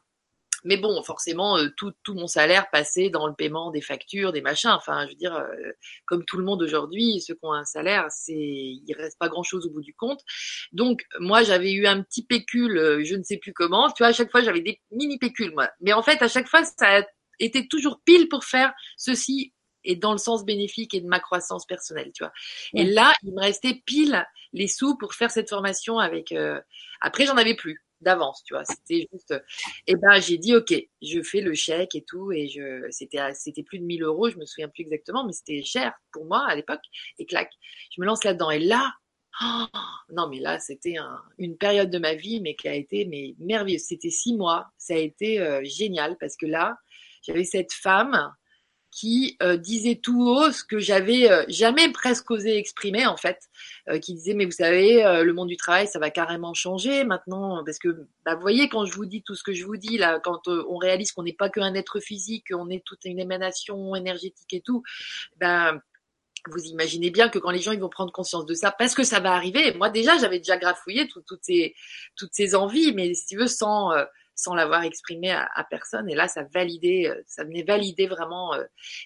Mais 0.64 0.78
bon, 0.78 1.02
forcément, 1.04 1.58
euh, 1.58 1.70
tout, 1.78 1.94
tout 2.04 2.14
mon 2.14 2.28
salaire 2.28 2.70
passait 2.70 3.10
dans 3.10 3.28
le 3.28 3.34
paiement 3.34 3.72
des 3.72 3.82
factures, 3.82 4.32
des 4.34 4.42
machins. 4.42 4.72
Enfin, 4.72 5.06
je 5.06 5.12
veux 5.12 5.16
dire, 5.16 5.36
euh, 5.36 5.72
comme 6.06 6.26
tout 6.26 6.38
le 6.38 6.44
monde 6.44 6.62
aujourd'hui, 6.62 7.22
ceux 7.22 7.36
qui 7.36 7.40
ont 7.44 7.54
un 7.54 7.66
salaire, 7.66 8.08
c'est, 8.10 8.34
il 8.34 8.94
reste 8.98 9.18
pas 9.20 9.30
grand-chose 9.30 9.66
au 9.68 9.72
bout 9.72 9.82
du 9.82 9.94
compte. 9.94 10.22
Donc, 10.72 11.06
moi, 11.20 11.44
j'avais 11.44 11.72
eu 11.72 11.88
un 11.88 12.02
petit 12.02 12.26
pécule, 12.26 12.78
euh, 12.78 13.04
je 13.04 13.16
ne 13.16 13.24
sais 13.24 13.38
plus 13.38 13.54
comment. 13.54 13.90
Tu 13.92 14.04
vois, 14.04 14.08
à 14.08 14.14
chaque 14.14 14.32
fois, 14.32 14.42
j'avais 14.42 14.62
des 14.62 14.82
mini 14.92 15.18
pécules, 15.18 15.54
moi. 15.54 15.70
Mais 15.80 15.94
en 15.94 16.04
fait, 16.04 16.22
à 16.22 16.28
chaque 16.28 16.48
fois, 16.48 16.64
ça 16.64 17.00
a 17.00 17.04
été 17.40 17.68
toujours 17.68 18.02
pile 18.04 18.28
pour 18.28 18.44
faire 18.44 18.74
ceci 18.98 19.54
et 19.86 19.96
dans 19.96 20.12
le 20.12 20.18
sens 20.18 20.44
bénéfique 20.44 20.94
et 20.94 21.00
de 21.00 21.08
ma 21.08 21.22
croissance 21.22 21.66
personnelle, 21.66 22.12
tu 22.14 22.24
vois. 22.24 22.34
Et 22.74 22.84
là, 22.84 23.14
il 23.24 23.34
me 23.34 23.40
restait 23.40 23.82
pile 23.86 24.26
les 24.52 24.68
sous 24.68 24.98
pour 24.98 25.14
faire 25.14 25.32
cette 25.32 25.50
formation 25.50 26.00
avec. 26.00 26.34
Euh... 26.34 26.60
Après, 27.02 27.26
j'en 27.26 27.38
avais 27.38 27.56
plus 27.56 27.82
d'avance, 28.02 28.44
tu 28.44 28.54
vois. 28.54 28.64
C'était 28.66 29.08
juste. 29.12 29.32
Et 29.88 29.94
eh 29.94 29.96
ben, 29.96 30.20
j'ai 30.20 30.38
dit 30.38 30.56
ok, 30.56 30.74
je 31.02 31.22
fais 31.22 31.42
le 31.42 31.54
chèque 31.54 31.96
et 31.96 32.04
tout, 32.04 32.32
et 32.32 32.48
je. 32.48 32.88
C'était 32.92 33.20
c'était 33.34 33.64
plus 33.64 33.80
de 33.80 33.86
1000 33.86 34.04
euros, 34.04 34.30
je 34.30 34.38
me 34.38 34.46
souviens 34.46 34.70
plus 34.70 34.82
exactement, 34.82 35.26
mais 35.26 35.34
c'était 35.34 35.64
cher 35.64 35.94
pour 36.12 36.26
moi 36.26 36.46
à 36.48 36.56
l'époque. 36.56 36.82
Et 37.18 37.26
clac, 37.26 37.52
je 37.96 38.02
me 38.02 38.06
lance 38.06 38.24
là-dedans. 38.24 38.52
Et 38.52 38.60
là, 38.60 38.94
non, 40.12 40.28
mais 40.30 40.40
là, 40.40 40.60
c'était 40.60 40.98
un, 40.98 41.22
une 41.38 41.58
période 41.58 41.90
de 41.90 42.00
ma 42.00 42.14
vie, 42.14 42.42
mais 42.42 42.56
qui 42.56 42.68
a 42.68 42.76
été 42.76 43.06
mais 43.06 43.36
merveilleuse. 43.40 43.84
C'était 43.84 44.10
six 44.10 44.36
mois, 44.36 44.68
ça 44.78 44.94
a 44.94 44.98
été 44.98 45.40
euh, 45.40 45.62
génial 45.64 46.18
parce 46.20 46.36
que 46.36 46.46
là, 46.46 46.78
j'avais 47.24 47.44
cette 47.44 47.74
femme 47.74 48.34
qui 48.92 49.38
euh, 49.44 49.58
disait 49.58 49.96
tout 49.96 50.22
haut 50.22 50.52
ce 50.52 50.64
que 50.64 50.80
j'avais 50.80 51.30
euh, 51.30 51.44
jamais 51.48 51.92
presque 51.92 52.32
osé 52.32 52.58
exprimer 52.58 53.06
en 53.06 53.18
fait, 53.18 53.40
euh, 53.90 54.00
qui 54.00 54.14
disait 54.14 54.34
mais 54.34 54.46
vous 54.46 54.52
savez 54.52 55.04
le 55.24 55.34
monde 55.34 55.48
du 55.48 55.58
travail 55.58 55.88
ça 55.88 56.00
va 56.00 56.10
carrément 56.10 56.54
changer 56.54 57.04
maintenant 57.04 57.64
parce 57.64 57.80
que 57.80 57.90
bah, 58.26 58.36
vous 58.36 58.42
voyez 58.42 58.70
quand 58.70 58.86
je 58.86 58.94
vous 58.94 59.06
dis 59.06 59.22
tout 59.22 59.36
ce 59.36 59.44
que 59.44 59.54
je 59.54 59.66
vous 59.66 59.78
dis 59.78 59.98
là 59.98 60.20
quand 60.20 60.48
on 60.48 60.78
réalise 60.78 61.12
qu'on 61.12 61.24
n'est 61.24 61.34
pas 61.34 61.50
qu'un 61.50 61.74
être 61.74 62.00
physique, 62.00 62.52
qu'on 62.52 62.70
est 62.70 62.84
toute 62.84 63.06
une 63.06 63.20
émanation 63.20 63.96
énergétique 63.96 64.54
et 64.54 64.62
tout, 64.62 64.84
ben 65.38 65.82
vous 66.48 66.64
imaginez 66.66 67.10
bien 67.10 67.30
que 67.30 67.40
quand 67.40 67.52
les 67.52 67.60
gens 67.60 67.72
ils 67.72 67.80
vont 67.80 67.90
prendre 67.90 68.12
conscience 68.12 68.46
de 68.46 68.54
ça, 68.54 68.72
parce 68.72 68.96
que 68.96 69.04
ça 69.04 69.20
va 69.20 69.34
arriver. 69.34 69.74
Moi 69.74 69.90
déjà, 69.90 70.18
j'avais 70.18 70.40
déjà 70.40 70.58
grafouillé 70.58 71.08
toutes 71.08 71.26
ces 71.42 71.76
toutes 72.16 72.34
ces 72.34 72.56
envies, 72.56 72.94
mais 72.94 73.14
si 73.14 73.26
tu 73.28 73.38
veux 73.38 73.48
sans 73.48 73.92
euh, 73.92 74.06
sans 74.40 74.56
l'avoir 74.56 74.84
exprimé 74.84 75.32
à, 75.32 75.68
personne. 75.70 76.10
Et 76.10 76.16
là, 76.16 76.28
ça 76.28 76.44
validait, 76.54 77.10
euh, 77.10 77.22
ça 77.28 77.44
venait 77.44 77.64
valider 77.64 78.08
vraiment. 78.08 78.54
Euh. 78.54 78.64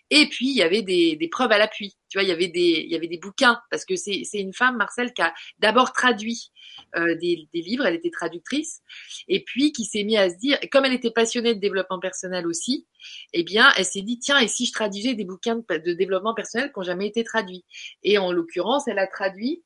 Et 0.10 0.28
puis 0.30 0.50
il 0.50 0.56
y 0.56 0.62
avait 0.62 0.84
des, 0.84 1.28
preuves 1.32 1.52
à 1.52 1.58
l'appui. 1.58 1.98
Tu 2.10 2.18
vois, 2.18 2.24
il 2.24 2.30
y 2.30 2.32
avait 2.32 2.48
des 2.48 2.84
il 2.86 2.92
y 2.92 2.96
avait 2.96 3.08
des 3.08 3.18
bouquins 3.18 3.60
parce 3.72 3.86
que 3.86 3.96
c'est 3.96 4.24
une 4.34 4.54
femme, 4.54 4.78
Marcel, 4.78 5.14
qui 5.14 5.22
a 5.22 5.34
d'abord 5.58 5.92
traduit 5.94 6.52
euh, 6.96 7.16
des, 7.16 7.48
livres. 7.54 7.86
Elle 7.86 7.96
était 7.96 8.12
traductrice 8.12 8.82
et 9.28 9.44
puis 9.44 9.72
qui 9.72 9.86
s'est 9.86 10.04
mis 10.04 10.18
à 10.18 10.30
se 10.30 10.36
dire, 10.38 10.60
comme 10.72 10.86
elle 10.86 10.94
était 10.94 11.12
passionnée 11.12 11.56
de 11.56 11.60
développement 11.60 12.00
personnel 12.00 12.46
aussi, 12.46 12.88
eh 13.34 13.44
bien, 13.44 13.72
elle 13.78 13.86
s'est 13.86 14.02
dit 14.02 14.20
tiens, 14.20 14.40
et 14.40 14.48
si 14.48 14.66
je 14.66 14.72
traduisais 14.72 15.16
des 15.16 15.26
bouquins 15.26 15.56
de, 15.56 15.94
développement 15.94 16.36
personnel 16.36 16.72
qui 16.72 16.80
n'ont 16.80 16.84
jamais 16.86 17.08
été 17.08 17.24
traduits? 17.24 17.66
Et 18.04 18.18
en 18.18 18.32
l'occurrence, 18.32 18.88
elle 18.88 19.00
a 19.00 19.08
traduit. 19.08 19.64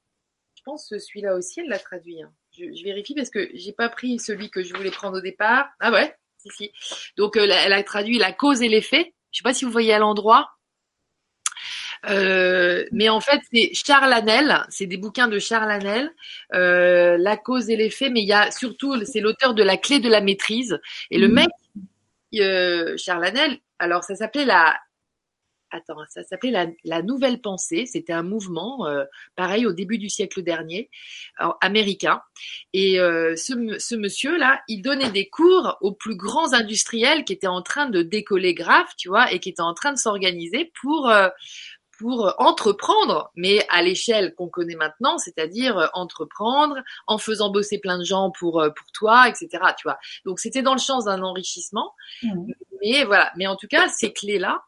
Je 0.56 0.62
pense 0.64 0.88
celui-là 0.88 1.36
aussi, 1.36 1.60
elle 1.60 1.68
l'a 1.68 1.80
traduit. 1.80 2.22
Hein 2.22 2.32
je, 2.58 2.84
vérifie 2.84 3.14
parce 3.14 3.30
que 3.30 3.50
j'ai 3.54 3.72
pas 3.72 3.90
pris 3.90 4.20
celui 4.20 4.50
que 4.50 4.64
je 4.64 4.74
voulais 4.74 4.92
prendre 4.92 5.18
au 5.18 5.22
départ. 5.22 5.70
Ah 5.80 5.92
ouais, 5.92 6.16
si 6.38 6.50
si. 6.50 6.72
Donc 7.18 7.38
euh, 7.38 7.48
elle 7.50 7.74
a 7.74 7.84
traduit 7.84 8.18
la 8.18 8.32
cause 8.32 8.62
et 8.62 8.70
l'effet. 8.70 9.14
Je 9.32 9.40
sais 9.40 9.44
pas 9.44 9.54
si 9.54 9.66
vous 9.66 9.72
voyez 9.72 9.94
à 9.94 10.00
l'endroit. 10.00 10.50
Euh, 12.10 12.86
mais 12.92 13.10
en 13.10 13.20
fait, 13.20 13.42
c'est 13.52 13.72
Charles 13.74 14.14
Hanel, 14.14 14.66
c'est 14.70 14.86
des 14.86 14.98
bouquins 14.98 15.28
de 15.28 15.40
Charles 15.40 15.72
Hanel, 15.72 16.12
euh, 16.54 17.18
La 17.18 17.38
cause 17.38 17.70
et 17.70 17.76
l'effet, 17.76 18.10
mais 18.10 18.22
il 18.22 18.28
y 18.28 18.34
a 18.34 18.52
surtout, 18.52 19.04
c'est 19.04 19.20
l'auteur 19.20 19.56
de 19.56 19.64
La 19.64 19.78
clé 19.78 20.00
de 20.00 20.08
la 20.08 20.22
maîtrise. 20.22 20.80
Et 21.10 21.18
le 21.18 21.28
mmh. 21.28 21.34
mec, 21.34 23.00
Charles 23.00 23.26
Hanel, 23.26 23.58
alors 23.80 24.04
ça 24.04 24.16
s'appelait 24.16 24.46
la 24.46 24.78
attends, 25.72 25.98
ça 26.10 26.24
s'appelait 26.24 26.76
la, 26.84 27.02
Nouvelle 27.02 27.42
Pensée. 27.42 27.86
C'était 27.86 28.14
un 28.14 28.24
mouvement, 28.24 28.88
euh, 28.88 29.06
pareil, 29.36 29.66
au 29.66 29.74
début 29.74 29.98
du 29.98 30.10
siècle 30.10 30.44
dernier, 30.44 30.90
américain. 31.62 32.22
Et 32.74 33.00
euh, 33.00 33.36
ce, 33.36 33.96
monsieur-là, 33.96 34.62
il 34.68 34.82
donnait 34.82 35.12
des 35.12 35.30
cours 35.30 35.78
aux 35.82 35.94
plus 35.94 36.16
grands 36.16 36.54
industriels 36.54 37.24
qui 37.26 37.34
étaient 37.34 37.48
en 37.48 37.62
train 37.62 37.90
de 37.90 38.02
décoller 38.02 38.54
grave, 38.54 38.88
tu 38.98 39.10
vois, 39.10 39.32
et 39.32 39.40
qui 39.40 39.50
étaient 39.50 39.62
en 39.62 39.74
train 39.74 39.92
de 39.92 39.98
s'organiser 39.98 40.72
pour 40.82 41.10
euh, 41.10 41.30
pour 42.00 42.36
entreprendre, 42.38 43.32
mais 43.36 43.66
à 43.70 43.82
l'échelle 43.82 44.36
qu'on 44.36 44.50
connaît 44.50 44.76
maintenant, 44.76 45.18
c'est-à-dire 45.18 45.90
entreprendre 45.94 46.78
en 47.08 47.18
faisant 47.18 47.50
bosser 47.50 47.80
plein 47.80 47.98
de 47.98 48.04
gens 48.04 48.30
pour 48.30 48.64
pour 48.76 48.92
toi, 48.94 49.28
etc. 49.28 49.48
Tu 49.76 49.82
vois. 49.84 49.98
Donc 50.24 50.40
c'était 50.40 50.62
dans 50.62 50.74
le 50.74 50.80
champ 50.80 51.00
d'un 51.00 51.24
enrichissement. 51.24 51.96
Mmh. 52.22 52.52
Mais 52.84 53.04
voilà. 53.04 53.32
Mais 53.36 53.48
en 53.48 53.56
tout 53.56 53.68
cas, 53.68 53.88
ces 53.88 54.14
clés 54.14 54.38
là, 54.38 54.62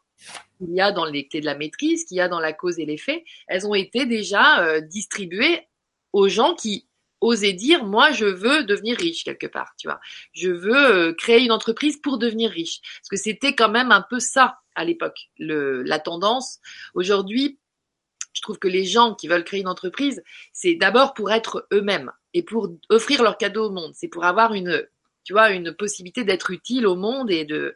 qu'il 0.58 0.74
y 0.74 0.80
a 0.80 0.92
dans 0.92 1.04
les 1.04 1.26
clés 1.26 1.40
de 1.40 1.46
la 1.46 1.56
maîtrise, 1.56 2.04
qu'il 2.04 2.16
y 2.16 2.20
a 2.20 2.28
dans 2.28 2.40
la 2.40 2.52
cause 2.52 2.78
et 2.78 2.86
l'effet, 2.86 3.24
elles 3.48 3.66
ont 3.66 3.74
été 3.74 4.06
déjà 4.06 4.62
euh, 4.62 4.80
distribuées 4.80 5.66
aux 6.12 6.28
gens 6.28 6.54
qui 6.54 6.86
osaient 7.20 7.52
dire 7.52 7.84
moi 7.84 8.12
je 8.12 8.24
veux 8.24 8.64
devenir 8.64 8.96
riche 8.96 9.24
quelque 9.24 9.46
part, 9.46 9.74
tu 9.76 9.88
vois. 9.88 10.00
Je 10.32 10.50
veux 10.50 10.94
euh, 10.94 11.12
créer 11.12 11.44
une 11.44 11.52
entreprise 11.52 11.98
pour 12.00 12.18
devenir 12.18 12.50
riche 12.50 12.80
parce 13.00 13.08
que 13.10 13.16
c'était 13.16 13.54
quand 13.54 13.68
même 13.68 13.92
un 13.92 14.02
peu 14.02 14.20
ça 14.20 14.58
à 14.74 14.84
l'époque, 14.84 15.30
la 15.38 15.98
tendance. 15.98 16.58
Aujourd'hui, 16.94 17.58
je 18.32 18.40
trouve 18.40 18.58
que 18.58 18.68
les 18.68 18.84
gens 18.84 19.14
qui 19.14 19.28
veulent 19.28 19.44
créer 19.44 19.60
une 19.60 19.68
entreprise, 19.68 20.22
c'est 20.52 20.74
d'abord 20.74 21.12
pour 21.12 21.30
être 21.30 21.66
eux-mêmes 21.72 22.12
et 22.32 22.42
pour 22.42 22.70
offrir 22.88 23.22
leur 23.22 23.36
cadeau 23.36 23.66
au 23.66 23.70
monde, 23.70 23.92
c'est 23.94 24.08
pour 24.08 24.24
avoir 24.24 24.54
une 24.54 24.86
tu 25.24 25.34
vois 25.34 25.50
une 25.50 25.72
possibilité 25.74 26.24
d'être 26.24 26.50
utile 26.50 26.86
au 26.86 26.96
monde 26.96 27.30
et 27.30 27.44
de 27.44 27.74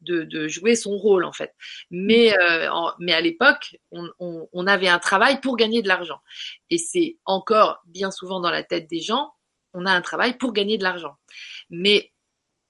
de, 0.00 0.48
jouer 0.48 0.74
son 0.74 0.96
rôle 0.96 1.24
en 1.24 1.32
fait. 1.32 1.54
Mais, 1.90 2.32
euh, 2.38 2.68
mais 2.98 3.12
à 3.12 3.20
l'époque, 3.20 3.76
on, 3.90 4.66
avait 4.66 4.88
un 4.88 4.98
travail 4.98 5.40
pour 5.40 5.56
gagner 5.56 5.82
de 5.82 5.88
l'argent. 5.88 6.20
Et 6.70 6.78
c'est 6.78 7.18
encore 7.24 7.82
bien 7.86 8.10
souvent 8.10 8.40
dans 8.40 8.50
la 8.50 8.62
tête 8.62 8.88
des 8.88 9.00
gens, 9.00 9.32
on 9.72 9.86
a 9.86 9.92
un 9.92 10.00
travail 10.00 10.36
pour 10.36 10.52
gagner 10.52 10.78
de 10.78 10.82
l'argent. 10.82 11.16
Mais, 11.70 12.12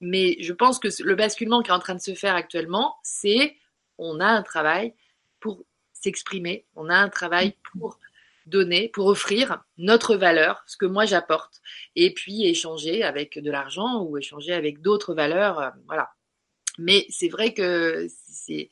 mais 0.00 0.36
je 0.40 0.52
pense 0.52 0.78
que 0.78 0.88
le 1.02 1.14
basculement 1.14 1.62
qui 1.62 1.70
est 1.70 1.74
en 1.74 1.78
train 1.78 1.94
de 1.94 2.00
se 2.00 2.14
faire 2.14 2.34
actuellement, 2.34 2.96
c'est 3.02 3.56
on 3.98 4.20
a 4.20 4.26
un 4.26 4.42
travail 4.42 4.94
pour 5.40 5.64
s'exprimer, 5.92 6.66
on 6.74 6.88
a 6.88 6.96
un 6.96 7.08
travail 7.08 7.54
pour 7.72 7.98
donner, 8.46 8.88
pour 8.88 9.06
offrir 9.06 9.62
notre 9.76 10.16
valeur, 10.16 10.62
ce 10.66 10.76
que 10.76 10.86
moi 10.86 11.04
j'apporte, 11.04 11.60
et 11.94 12.12
puis 12.12 12.46
échanger 12.46 13.02
avec 13.02 13.38
de 13.38 13.50
l'argent 13.50 14.02
ou 14.02 14.16
échanger 14.18 14.52
avec 14.52 14.80
d'autres 14.80 15.14
valeurs, 15.14 15.58
euh, 15.60 15.70
voilà. 15.86 16.10
Mais 16.80 17.06
c'est 17.10 17.28
vrai 17.28 17.52
que 17.52 18.06
c'est 18.26 18.70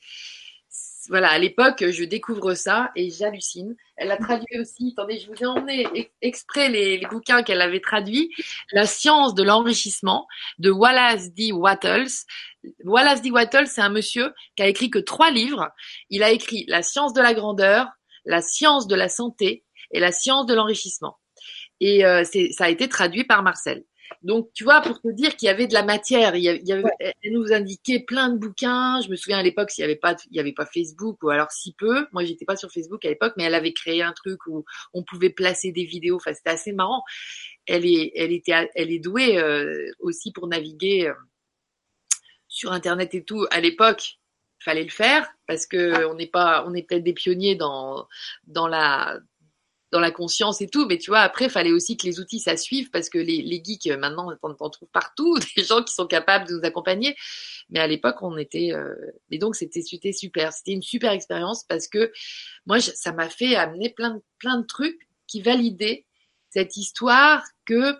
voilà, 1.09 1.29
à 1.29 1.39
l'époque, 1.39 1.83
je 1.89 2.03
découvre 2.03 2.53
ça 2.53 2.91
et 2.95 3.09
j'hallucine. 3.09 3.75
Elle 3.97 4.11
a 4.11 4.17
traduit 4.17 4.59
aussi, 4.59 4.93
attendez, 4.95 5.17
je 5.17 5.27
vous 5.27 5.41
ai 5.41 5.45
emmené 5.47 6.11
exprès 6.21 6.69
les, 6.69 6.99
bouquins 7.09 7.41
qu'elle 7.41 7.61
avait 7.61 7.79
traduits, 7.79 8.31
La 8.71 8.85
science 8.85 9.33
de 9.33 9.41
l'enrichissement 9.41 10.27
de 10.59 10.69
Wallace 10.69 11.33
D. 11.33 11.51
Wattles. 11.51 12.25
Wallace 12.85 13.23
D. 13.23 13.31
Wattles, 13.31 13.67
c'est 13.67 13.81
un 13.81 13.89
monsieur 13.89 14.33
qui 14.55 14.61
a 14.61 14.67
écrit 14.67 14.91
que 14.91 14.99
trois 14.99 15.31
livres. 15.31 15.69
Il 16.11 16.21
a 16.21 16.29
écrit 16.29 16.65
La 16.67 16.83
science 16.83 17.13
de 17.13 17.21
la 17.21 17.33
grandeur, 17.33 17.87
La 18.25 18.41
science 18.41 18.85
de 18.85 18.95
la 18.95 19.09
santé 19.09 19.65
et 19.91 19.99
La 19.99 20.11
science 20.11 20.45
de 20.45 20.53
l'enrichissement. 20.53 21.17
Et 21.79 22.05
euh, 22.05 22.23
ça 22.23 22.65
a 22.65 22.69
été 22.69 22.87
traduit 22.87 23.23
par 23.23 23.41
Marcel. 23.41 23.83
Donc, 24.21 24.49
tu 24.53 24.65
vois, 24.65 24.81
pour 24.81 24.99
te 24.99 25.07
dire 25.07 25.37
qu'il 25.37 25.47
y 25.47 25.49
avait 25.49 25.67
de 25.67 25.73
la 25.73 25.83
matière, 25.83 26.35
il 26.35 26.43
y 26.43 26.49
avait, 26.49 26.83
elle 26.99 27.31
nous 27.31 27.53
indiquait 27.53 27.99
plein 27.99 28.29
de 28.29 28.37
bouquins. 28.37 28.99
Je 29.01 29.09
me 29.09 29.15
souviens 29.15 29.39
à 29.39 29.43
l'époque 29.43 29.71
s'il 29.71 29.83
n'y 29.83 29.91
avait 29.91 29.99
pas, 29.99 30.15
il 30.29 30.35
y 30.35 30.39
avait 30.41 30.51
pas 30.51 30.65
Facebook 30.65 31.23
ou 31.23 31.29
alors 31.29 31.51
si 31.51 31.73
peu. 31.73 32.05
Moi, 32.11 32.25
j'étais 32.25 32.43
pas 32.43 32.57
sur 32.57 32.69
Facebook 32.69 33.05
à 33.05 33.09
l'époque, 33.09 33.33
mais 33.37 33.45
elle 33.45 33.55
avait 33.55 33.71
créé 33.71 34.01
un 34.01 34.11
truc 34.11 34.45
où 34.47 34.65
on 34.93 35.03
pouvait 35.03 35.29
placer 35.29 35.71
des 35.71 35.85
vidéos. 35.85 36.17
Enfin, 36.17 36.33
c'était 36.33 36.49
assez 36.49 36.73
marrant. 36.73 37.03
Elle 37.65 37.85
est, 37.85 38.11
elle 38.15 38.33
était, 38.33 38.69
elle 38.75 38.91
est 38.91 38.99
douée 38.99 39.37
euh, 39.37 39.89
aussi 39.99 40.33
pour 40.33 40.47
naviguer 40.47 41.07
euh, 41.07 41.13
sur 42.49 42.73
Internet 42.73 43.15
et 43.15 43.23
tout. 43.23 43.45
À 43.51 43.61
l'époque, 43.61 44.19
fallait 44.59 44.83
le 44.83 44.89
faire 44.89 45.29
parce 45.47 45.65
que 45.65 46.05
on 46.05 46.15
n'est 46.15 46.27
pas, 46.27 46.65
on 46.67 46.73
est 46.73 46.83
peut-être 46.83 47.03
des 47.03 47.13
pionniers 47.13 47.55
dans 47.55 48.07
dans 48.47 48.67
la 48.67 49.19
dans 49.91 49.99
la 49.99 50.11
conscience 50.11 50.61
et 50.61 50.67
tout, 50.67 50.85
mais 50.85 50.97
tu 50.97 51.09
vois, 51.09 51.21
après, 51.21 51.49
fallait 51.49 51.71
aussi 51.71 51.97
que 51.97 52.05
les 52.05 52.19
outils, 52.19 52.39
ça 52.39 52.57
suive, 52.57 52.89
parce 52.91 53.09
que 53.09 53.17
les, 53.17 53.41
les 53.41 53.61
geeks, 53.63 53.87
euh, 53.87 53.97
maintenant, 53.97 54.31
on 54.43 54.55
en 54.59 54.69
trouve 54.69 54.89
partout, 54.89 55.37
des 55.57 55.63
gens 55.63 55.83
qui 55.83 55.93
sont 55.93 56.07
capables 56.07 56.47
de 56.47 56.55
nous 56.55 56.65
accompagner. 56.65 57.15
Mais 57.69 57.79
à 57.79 57.87
l'époque, 57.87 58.17
on 58.21 58.37
était... 58.37 58.71
Euh... 58.73 58.95
Et 59.31 59.39
donc, 59.39 59.55
c'était 59.55 59.81
super. 59.81 60.53
C'était 60.53 60.71
une 60.71 60.81
super 60.81 61.11
expérience, 61.11 61.63
parce 61.63 61.87
que 61.87 62.11
moi, 62.65 62.79
ça 62.79 63.11
m'a 63.13 63.29
fait 63.29 63.55
amener 63.55 63.89
plein 63.89 64.21
plein 64.37 64.59
de 64.59 64.65
trucs 64.65 65.07
qui 65.27 65.41
validaient 65.41 66.05
cette 66.49 66.77
histoire 66.77 67.43
que... 67.65 67.95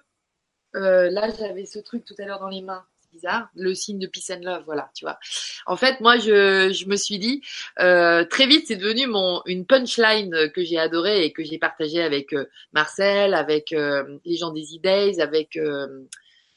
Euh, 0.76 1.10
là, 1.10 1.30
j'avais 1.36 1.66
ce 1.66 1.80
truc 1.80 2.06
tout 2.06 2.14
à 2.20 2.26
l'heure 2.26 2.40
dans 2.40 2.50
les 2.50 2.62
mains 2.62 2.86
bizarre, 3.12 3.50
le 3.56 3.74
signe 3.74 4.00
de 4.00 4.08
peace 4.08 4.32
and 4.32 4.42
love, 4.44 4.64
voilà, 4.66 4.90
tu 4.96 5.06
vois. 5.06 5.18
En 5.66 5.76
fait, 5.76 6.00
moi, 6.02 6.18
je, 6.18 6.72
je 6.72 6.86
me 6.88 6.96
suis 6.96 7.20
dit, 7.20 7.42
euh, 7.80 8.24
très 8.26 8.48
vite, 8.48 8.66
c'est 8.68 8.76
devenu 8.76 9.08
mon 9.08 9.42
une 9.46 9.66
punchline 9.66 10.52
que 10.54 10.64
j'ai 10.64 10.78
adorée 10.78 11.26
et 11.26 11.34
que 11.34 11.44
j'ai 11.44 11.58
partagée 11.58 12.02
avec 12.02 12.34
euh, 12.34 12.46
Marcel, 12.74 13.34
avec 13.34 13.74
euh, 13.74 14.20
les 14.26 14.38
gens 14.38 14.52
des 14.52 14.64
e 14.64 15.22
avec 15.22 15.58
euh, 15.58 15.88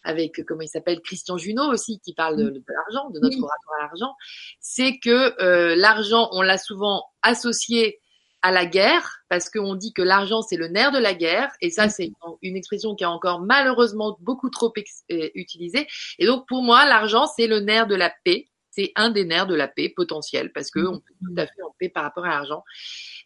avec 0.05 0.45
comment 0.47 0.63
il 0.63 0.69
s'appelle 0.69 1.01
Christian 1.01 1.39
Junot 1.39 1.71
aussi 1.71 2.01
qui 2.01 2.13
parle 2.13 2.37
de, 2.37 2.51
de 2.51 2.63
l'argent, 2.67 3.11
de 3.11 3.21
notre 3.21 3.37
rapport 3.37 3.75
à 3.79 3.83
l'argent, 3.85 4.17
c'est 4.61 4.99
que 4.99 5.75
l'argent, 5.77 6.29
on 6.33 6.43
l'a 6.43 6.59
souvent 6.59 7.05
associé 7.23 8.01
à 8.43 8.51
la 8.51 8.67
guerre, 8.67 9.21
parce 9.29 9.49
qu'on 9.49 9.75
dit 9.77 9.93
que 9.93 10.03
l'argent 10.03 10.43
c'est 10.43 10.57
le 10.57 10.69
nerf 10.69 10.91
de 10.91 10.99
la 10.99 11.15
guerre, 11.15 11.51
et 11.61 11.71
ça 11.71 11.89
c'est 11.89 12.13
une 12.43 12.57
expression 12.57 12.95
qui 12.97 13.05
est 13.05 13.07
encore 13.07 13.41
malheureusement 13.41 14.17
beaucoup 14.21 14.51
trop 14.51 14.73
euh, 14.77 15.31
utilisée. 15.35 15.87
Et 16.19 16.27
donc 16.27 16.47
pour 16.49 16.63
moi, 16.63 16.85
l'argent 16.87 17.27
c'est 17.37 17.47
le 17.47 17.61
nerf 17.61 17.87
de 17.87 17.95
la 17.95 18.13
paix, 18.25 18.49
c'est 18.71 18.93
un 18.97 19.11
des 19.11 19.25
nerfs 19.25 19.47
de 19.47 19.55
la 19.55 19.69
paix 19.69 19.89
potentielle, 19.95 20.53
parce 20.53 20.71
qu'on 20.71 21.01
peut 21.01 21.15
tout 21.25 21.35
à 21.37 21.47
fait 21.47 21.63
en 21.63 21.75
paix 21.79 21.89
par 21.89 22.03
rapport 22.03 22.25
à 22.25 22.31
l'argent. 22.31 22.65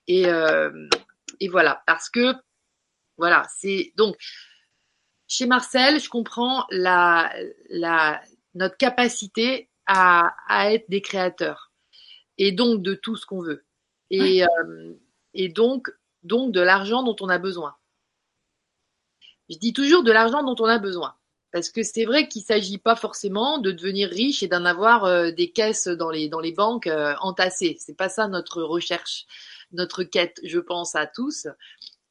Et, 0.07 0.27
euh, 0.27 0.71
et 1.41 1.49
voilà, 1.49 1.83
parce 1.87 2.11
que 2.11 2.35
voilà, 3.17 3.45
c'est 3.59 3.93
donc 3.97 4.17
chez 5.29 5.47
Marcel, 5.47 5.99
je 5.99 6.09
comprends 6.09 6.67
la, 6.71 7.33
la 7.71 8.23
notre 8.55 8.77
capacité 8.77 9.71
à, 9.87 10.35
à 10.47 10.73
être 10.73 10.89
des 10.89 11.01
créateurs 11.01 11.73
et 12.39 12.53
donc 12.53 12.83
de 12.83 12.95
tout 12.95 13.17
ce 13.17 13.25
qu'on 13.25 13.43
veut. 13.43 13.65
Et, 14.11 14.45
euh, 14.45 14.95
et 15.37 15.49
donc, 15.49 15.91
donc 16.23 16.53
de 16.53 16.61
l'argent 16.61 17.03
dont 17.03 17.17
on 17.21 17.29
a 17.29 17.39
besoin. 17.39 17.77
Je 19.49 19.59
dis 19.59 19.73
toujours 19.73 20.03
de 20.03 20.11
l'argent 20.11 20.43
dont 20.43 20.57
on 20.59 20.67
a 20.67 20.79
besoin. 20.79 21.15
Parce 21.53 21.69
que 21.69 21.83
c'est 21.83 22.05
vrai 22.05 22.27
qu'il 22.27 22.43
ne 22.43 22.47
s'agit 22.47 22.79
pas 22.79 22.97
forcément 22.97 23.59
de 23.59 23.71
devenir 23.71 24.11
riche 24.11 24.43
et 24.43 24.49
d'en 24.49 24.65
avoir 24.65 25.05
euh, 25.05 25.31
des 25.31 25.53
caisses 25.53 25.87
dans 25.87 26.11
les, 26.11 26.29
dans 26.29 26.41
les 26.41 26.53
banques 26.53 26.89
euh, 26.89 27.15
entassées. 27.21 27.77
C'est 27.79 27.97
pas 27.97 28.09
ça 28.09 28.27
notre 28.29 28.63
recherche, 28.63 29.27
notre 29.73 30.03
quête, 30.03 30.41
je 30.43 30.59
pense 30.59 30.97
à 30.97 31.07
tous 31.07 31.47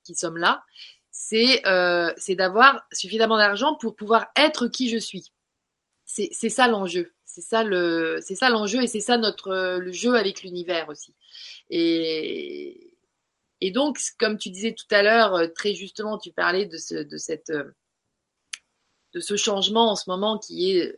qui 0.04 0.16
sommes 0.16 0.38
là. 0.38 0.64
C'est 1.12 1.66
euh, 1.68 2.14
d'avoir 2.30 2.86
suffisamment 2.92 3.38
d'argent 3.38 3.76
pour 3.76 3.96
pouvoir 3.96 4.28
être 4.36 4.68
qui 4.68 4.90
je 4.90 4.98
suis. 4.98 5.32
C'est 6.06 6.50
ça 6.50 6.68
l'enjeu. 6.68 7.12
C'est 7.26 7.42
ça 7.42 7.64
le, 7.64 8.20
l'enjeu 8.50 8.82
et 8.84 8.88
c'est 8.88 9.00
ça 9.00 9.18
notre 9.18 9.78
le 9.78 9.92
jeu 9.92 10.16
avec 10.16 10.44
l'univers 10.44 10.88
aussi. 10.88 11.14
Et, 11.70 12.95
Et 13.66 13.72
donc, 13.72 13.98
comme 14.20 14.38
tu 14.38 14.52
disais 14.52 14.74
tout 14.74 14.86
à 14.92 15.02
l'heure, 15.02 15.52
très 15.56 15.74
justement, 15.74 16.20
tu 16.20 16.32
parlais 16.32 16.68
de 16.68 16.78
ce, 16.78 16.94
de 16.94 17.18
cette, 17.18 17.52
de 17.52 19.20
ce 19.20 19.36
changement 19.36 19.90
en 19.90 19.96
ce 19.96 20.08
moment 20.08 20.38
qui 20.38 20.78
est 20.78 20.96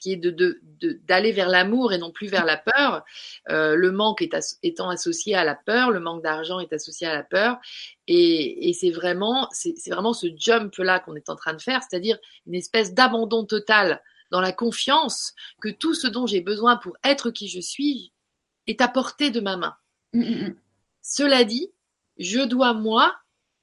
qui 0.00 0.12
est 0.12 0.16
de, 0.16 0.60
d'aller 1.06 1.32
vers 1.32 1.48
l'amour 1.48 1.94
et 1.94 1.98
non 1.98 2.10
plus 2.10 2.26
vers 2.26 2.44
la 2.44 2.56
peur. 2.56 3.04
Euh, 3.50 3.74
le 3.74 3.90
manque 3.90 4.20
est 4.20 4.34
étant 4.62 4.90
associé 4.90 5.34
à 5.34 5.44
la 5.44 5.54
peur, 5.54 5.90
le 5.90 6.00
manque 6.00 6.22
d'argent 6.22 6.58
est 6.58 6.72
associé 6.72 7.06
à 7.06 7.14
la 7.14 7.22
peur, 7.22 7.58
et, 8.06 8.72
c'est 8.78 8.90
vraiment, 8.90 9.48
c'est, 9.52 9.74
vraiment 9.88 10.12
ce 10.12 10.26
jump 10.36 10.74
là 10.76 11.00
qu'on 11.00 11.14
est 11.16 11.30
en 11.30 11.36
train 11.36 11.54
de 11.54 11.62
faire, 11.62 11.82
c'est-à-dire 11.82 12.18
une 12.46 12.54
espèce 12.54 12.92
d'abandon 12.92 13.44
total 13.44 14.02
dans 14.30 14.40
la 14.40 14.52
confiance 14.52 15.34
que 15.60 15.68
tout 15.68 15.94
ce 15.94 16.06
dont 16.06 16.26
j'ai 16.26 16.40
besoin 16.40 16.76
pour 16.76 16.96
être 17.04 17.30
qui 17.30 17.48
je 17.48 17.60
suis 17.60 18.12
est 18.66 18.80
à 18.80 18.88
portée 18.88 19.30
de 19.30 19.40
ma 19.40 19.56
main. 19.56 19.74
Mm, 20.12 20.20
mm, 20.20 20.44
mm. 20.48 20.56
Cela 21.02 21.44
dit, 21.44 21.70
je 22.20 22.40
dois 22.40 22.74
moi 22.74 23.16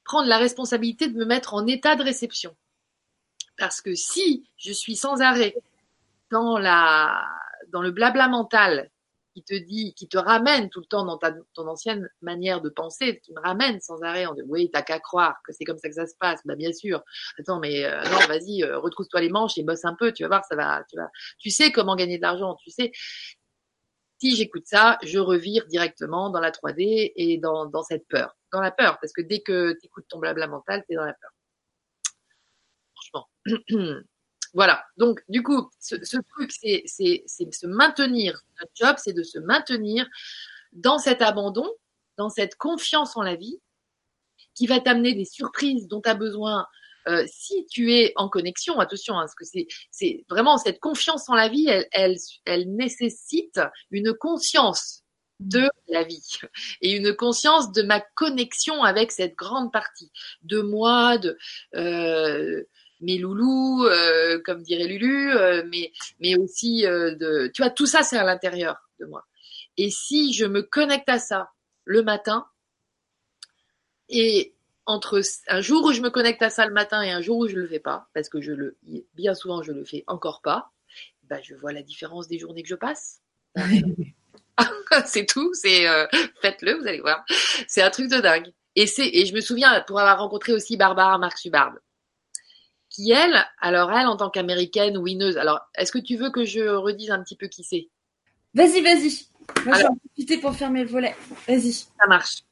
prendre 0.03 0.27
la 0.27 0.37
responsabilité 0.37 1.07
de 1.07 1.17
me 1.17 1.25
mettre 1.25 1.53
en 1.53 1.65
état 1.67 1.95
de 1.95 2.03
réception. 2.03 2.55
Parce 3.57 3.81
que 3.81 3.95
si 3.95 4.49
je 4.57 4.73
suis 4.73 4.95
sans 4.95 5.21
arrêt 5.21 5.55
dans 6.31 6.57
la 6.57 7.23
dans 7.69 7.81
le 7.81 7.91
blabla 7.91 8.27
mental 8.27 8.89
qui 9.37 9.43
te 9.43 9.53
dit, 9.53 9.93
qui 9.93 10.07
te 10.07 10.17
ramène 10.17 10.69
tout 10.69 10.79
le 10.79 10.87
temps 10.87 11.05
dans 11.05 11.19
ton 11.53 11.67
ancienne 11.67 12.09
manière 12.21 12.59
de 12.59 12.69
penser, 12.69 13.19
qui 13.23 13.33
me 13.33 13.39
ramène 13.39 13.79
sans 13.81 14.01
arrêt 14.01 14.25
en 14.25 14.33
disant 14.33 14.47
oui, 14.49 14.71
t'as 14.73 14.81
qu'à 14.81 14.99
croire 14.99 15.35
que 15.45 15.53
c'est 15.53 15.63
comme 15.63 15.77
ça 15.77 15.89
que 15.89 15.93
ça 15.93 16.07
se 16.07 16.15
passe. 16.19 16.39
Bah 16.45 16.55
bien 16.55 16.73
sûr. 16.73 17.03
Attends, 17.37 17.59
mais 17.59 17.85
euh, 17.85 18.01
non, 18.05 18.17
vas-y, 18.27 18.63
euh, 18.63 18.79
retrousse-toi 18.79 19.21
les 19.21 19.29
manches 19.29 19.57
et 19.59 19.63
bosse 19.63 19.85
un 19.85 19.93
peu. 19.93 20.11
Tu 20.11 20.23
vas 20.23 20.29
voir, 20.29 20.45
ça 20.45 20.55
va. 20.55 20.83
Tu 20.89 20.97
vas. 20.97 21.09
Tu 21.37 21.51
sais 21.51 21.71
comment 21.71 21.95
gagner 21.95 22.17
de 22.17 22.23
l'argent. 22.23 22.55
Tu 22.55 22.71
sais. 22.71 22.91
Si 24.19 24.35
j'écoute 24.35 24.65
ça, 24.65 24.97
je 25.03 25.19
revire 25.19 25.65
directement 25.67 26.29
dans 26.29 26.39
la 26.39 26.51
3D 26.51 27.13
et 27.15 27.37
dans, 27.37 27.83
cette 27.83 28.07
peur, 28.07 28.35
dans 28.51 28.61
la 28.61 28.71
peur, 28.71 28.97
parce 28.99 29.13
que 29.13 29.21
dès 29.21 29.41
que 29.41 29.73
tu 29.73 29.85
écoutes 29.85 30.07
ton 30.07 30.19
blabla 30.19 30.47
mental, 30.47 30.83
t'es 30.87 30.95
dans 30.95 31.05
la 31.05 31.13
peur. 31.13 31.31
Franchement. 32.95 33.29
Voilà. 34.53 34.83
Donc, 34.95 35.21
du 35.27 35.43
coup, 35.43 35.69
ce, 35.77 35.95
truc, 35.95 36.51
c'est, 36.51 36.81
c'est, 36.85 37.21
c'est 37.27 37.53
se 37.53 37.67
maintenir. 37.67 38.41
Notre 38.59 38.71
job, 38.73 38.95
c'est 38.97 39.13
de 39.13 39.21
se 39.21 39.37
maintenir 39.37 40.07
dans 40.71 40.97
cet 40.97 41.21
abandon, 41.21 41.69
dans 42.17 42.29
cette 42.29 42.55
confiance 42.55 43.15
en 43.17 43.21
la 43.21 43.35
vie, 43.35 43.59
qui 44.55 44.65
va 44.65 44.79
t'amener 44.79 45.13
des 45.13 45.25
surprises 45.25 45.87
dont 45.87 46.01
tu 46.01 46.09
as 46.09 46.15
besoin 46.15 46.65
euh, 47.07 47.25
si 47.27 47.65
tu 47.67 47.93
es 47.93 48.13
en 48.15 48.29
connexion. 48.29 48.79
Attention, 48.79 49.15
hein, 49.15 49.21
parce 49.21 49.35
que 49.35 49.45
c'est, 49.45 49.67
c'est 49.91 50.25
vraiment 50.29 50.57
cette 50.57 50.79
confiance 50.79 51.29
en 51.29 51.35
la 51.35 51.49
vie, 51.49 51.67
elle, 51.67 51.87
elle, 51.91 52.17
elle 52.45 52.75
nécessite 52.75 53.59
une 53.91 54.13
conscience 54.13 55.03
de 55.39 55.69
la 55.87 56.03
vie 56.03 56.39
et 56.81 56.95
une 56.95 57.15
conscience 57.15 57.71
de 57.71 57.83
ma 57.83 58.01
connexion 58.15 58.83
avec 58.83 59.11
cette 59.11 59.35
grande 59.35 59.71
partie 59.71 60.11
de 60.41 60.61
moi, 60.61 61.17
de 61.17 61.37
euh, 61.75 62.63
mes 63.01 63.17
loulous, 63.17 63.85
euh, 63.85 64.41
comme 64.43 64.63
dirait 64.63 64.87
Lulu, 64.87 65.31
euh, 65.31 65.63
mais, 65.67 65.91
mais 66.19 66.35
aussi 66.37 66.81
de, 66.81 67.51
tu 67.53 67.61
vois, 67.61 67.71
tout 67.71 67.85
ça 67.85 68.03
c'est 68.03 68.17
à 68.17 68.23
l'intérieur 68.23 68.77
de 68.99 69.05
moi. 69.05 69.25
Et 69.77 69.91
si 69.91 70.33
je 70.33 70.45
me 70.45 70.63
connecte 70.63 71.09
à 71.09 71.19
ça 71.19 71.51
le 71.85 72.01
matin, 72.01 72.47
et 74.09 74.55
entre 74.87 75.21
un 75.47 75.61
jour 75.61 75.85
où 75.85 75.91
je 75.91 76.01
me 76.01 76.09
connecte 76.09 76.41
à 76.41 76.49
ça 76.49 76.65
le 76.65 76.73
matin 76.73 77.01
et 77.03 77.11
un 77.11 77.21
jour 77.21 77.37
où 77.37 77.47
je 77.47 77.55
le 77.55 77.67
fais 77.67 77.79
pas, 77.79 78.07
parce 78.13 78.29
que 78.29 78.41
je 78.41 78.51
le, 78.51 78.77
bien 79.13 79.35
souvent 79.35 79.61
je 79.61 79.71
le 79.71 79.83
fais 79.83 80.03
encore 80.07 80.41
pas, 80.41 80.71
bah 81.29 81.39
je 81.43 81.53
vois 81.53 81.73
la 81.73 81.83
différence 81.83 82.27
des 82.27 82.39
journées 82.39 82.63
que 82.63 82.69
je 82.69 82.75
passe. 82.75 83.21
c'est 85.05 85.27
tout, 85.27 85.53
c'est 85.53 85.85
faites-le, 86.41 86.79
vous 86.79 86.87
allez 86.87 87.01
voir. 87.01 87.23
C'est 87.67 87.83
un 87.83 87.91
truc 87.91 88.09
de 88.09 88.17
dingue. 88.17 88.51
Et 88.75 88.87
c'est 88.87 89.07
et 89.07 89.25
je 89.25 89.35
me 89.35 89.41
souviens 89.41 89.81
pour 89.81 89.99
avoir 89.99 90.19
rencontré 90.19 90.53
aussi 90.53 90.77
Barbara 90.77 91.17
Marx 91.19 91.45
Hubbard 91.45 91.73
qui 92.97 93.11
elle, 93.11 93.45
alors 93.59 93.91
elle 93.91 94.07
en 94.07 94.17
tant 94.17 94.31
qu'américaine 94.31 94.97
winneuse, 94.97 95.37
alors 95.37 95.61
est-ce 95.75 95.91
que 95.91 95.99
tu 95.99 96.15
veux 96.15 96.31
que 96.31 96.45
je 96.45 96.61
redise 96.61 97.11
un 97.11 97.21
petit 97.21 97.35
peu 97.35 97.47
qui 97.47 97.63
c'est? 97.63 97.89
Vas-y, 98.55 98.81
vas-y. 98.81 99.27
Moi, 99.65 99.75
je 99.75 99.81
vais 99.81 99.87
en 99.87 99.95
profiter 99.95 100.37
pour 100.39 100.55
fermer 100.55 100.83
le 100.83 100.89
volet. 100.89 101.15
Vas-y. 101.47 101.71
Ça 101.71 102.07
marche. 102.07 102.43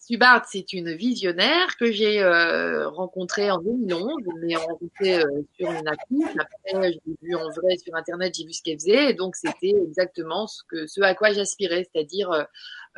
Subart, 0.00 0.44
c'est 0.48 0.72
une 0.72 0.92
visionnaire 0.92 1.76
que 1.76 1.90
j'ai 1.92 2.22
euh, 2.22 2.88
rencontrée 2.88 3.50
en 3.50 3.58
2011. 3.58 4.12
Je 4.24 4.46
l'ai 4.46 4.56
rencontrée 4.56 5.20
euh, 5.20 5.42
sur 5.58 5.70
une 5.70 5.88
affiche. 5.88 6.36
Après, 6.38 6.92
je 6.92 6.98
l'ai 7.06 7.16
vue 7.22 7.34
en 7.34 7.48
vrai 7.50 7.76
sur 7.76 7.94
Internet, 7.94 8.34
j'ai 8.36 8.44
vu 8.44 8.52
ce 8.52 8.62
qu'elle 8.62 8.78
faisait. 8.78 9.10
Et 9.10 9.14
donc, 9.14 9.36
c'était 9.36 9.74
exactement 9.86 10.46
ce, 10.46 10.62
que, 10.68 10.86
ce 10.86 11.00
à 11.02 11.14
quoi 11.14 11.32
j'aspirais, 11.32 11.88
c'est-à-dire 11.92 12.30
euh, 12.30 12.44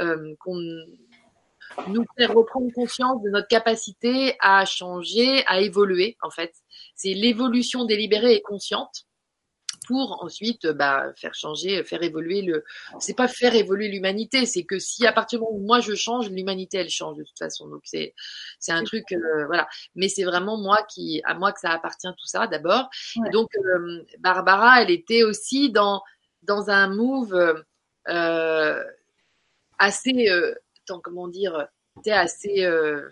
euh 0.01 0.35
qu'on 0.41 0.59
nous 1.89 2.05
faire 2.19 2.35
reprendre 2.35 2.73
conscience 2.73 3.23
de 3.23 3.31
notre 3.31 3.47
capacité 3.47 4.35
à 4.41 4.65
changer, 4.65 5.45
à 5.47 5.61
évoluer 5.61 6.17
en 6.23 6.31
fait. 6.31 6.53
C'est 6.97 7.15
l'évolution 7.15 7.85
délibérée 7.85 8.35
et 8.35 8.43
consciente 8.43 9.07
pour 9.87 10.23
ensuite 10.23 10.67
bah, 10.67 11.13
faire 11.17 11.35
changer, 11.35 11.83
faire 11.85 12.03
évoluer 12.03 12.43
le. 12.43 12.65
C'est 12.99 13.17
pas 13.17 13.29
faire 13.29 13.55
évoluer 13.55 13.89
l'humanité, 13.89 14.47
c'est 14.47 14.65
que 14.65 14.79
si 14.79 15.07
à 15.07 15.13
partir 15.13 15.39
du 15.39 15.45
moment 15.45 15.57
où 15.57 15.67
moi 15.67 15.81
je 15.81 15.95
change, 15.95 16.31
l'humanité 16.31 16.79
elle 16.79 16.91
change 16.91 17.17
de 17.17 17.25
toute 17.25 17.39
façon. 17.39 17.69
Donc 17.69 17.83
c'est 17.85 18.15
c'est 18.59 18.73
un 18.73 18.85
truc 18.85 19.05
euh, 19.13 19.47
voilà. 19.47 19.69
Mais 19.95 20.09
c'est 20.09 20.25
vraiment 20.25 20.57
moi 20.57 20.83
qui 20.89 21.23
à 21.25 21.35
moi 21.35 21.53
que 21.53 21.61
ça 21.61 21.71
appartient 21.71 22.09
tout 22.19 22.27
ça 22.27 22.47
d'abord. 22.47 22.91
Donc 23.33 23.49
euh, 23.57 24.05
Barbara, 24.19 24.83
elle 24.83 24.91
était 24.91 25.23
aussi 25.23 25.71
dans 25.71 26.03
dans 26.43 26.71
un 26.71 26.89
move 26.89 27.65
euh, 28.09 28.85
assez 29.79 30.29
comment 30.99 31.29
dire, 31.29 31.69
était 31.99 32.11
assez 32.13 32.65
euh, 32.65 33.09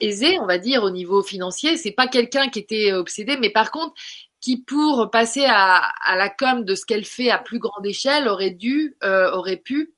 aisé, 0.00 0.38
on 0.40 0.46
va 0.46 0.58
dire, 0.58 0.82
au 0.82 0.90
niveau 0.90 1.22
financier. 1.22 1.76
C'est 1.76 1.92
pas 1.92 2.08
quelqu'un 2.08 2.48
qui 2.48 2.60
était 2.60 2.92
obsédé, 2.92 3.36
mais 3.36 3.50
par 3.50 3.70
contre, 3.70 3.94
qui 4.46 4.58
pour 4.58 5.10
passer 5.10 5.44
à, 5.44 5.92
la 6.14 6.30
com 6.30 6.64
de 6.64 6.76
ce 6.76 6.86
qu'elle 6.86 7.04
fait 7.04 7.30
à 7.30 7.38
plus 7.38 7.58
grande 7.58 7.84
échelle 7.84 8.28
aurait 8.28 8.52
dû, 8.52 8.96
euh, 9.02 9.28
aurait 9.32 9.56
pu 9.56 9.96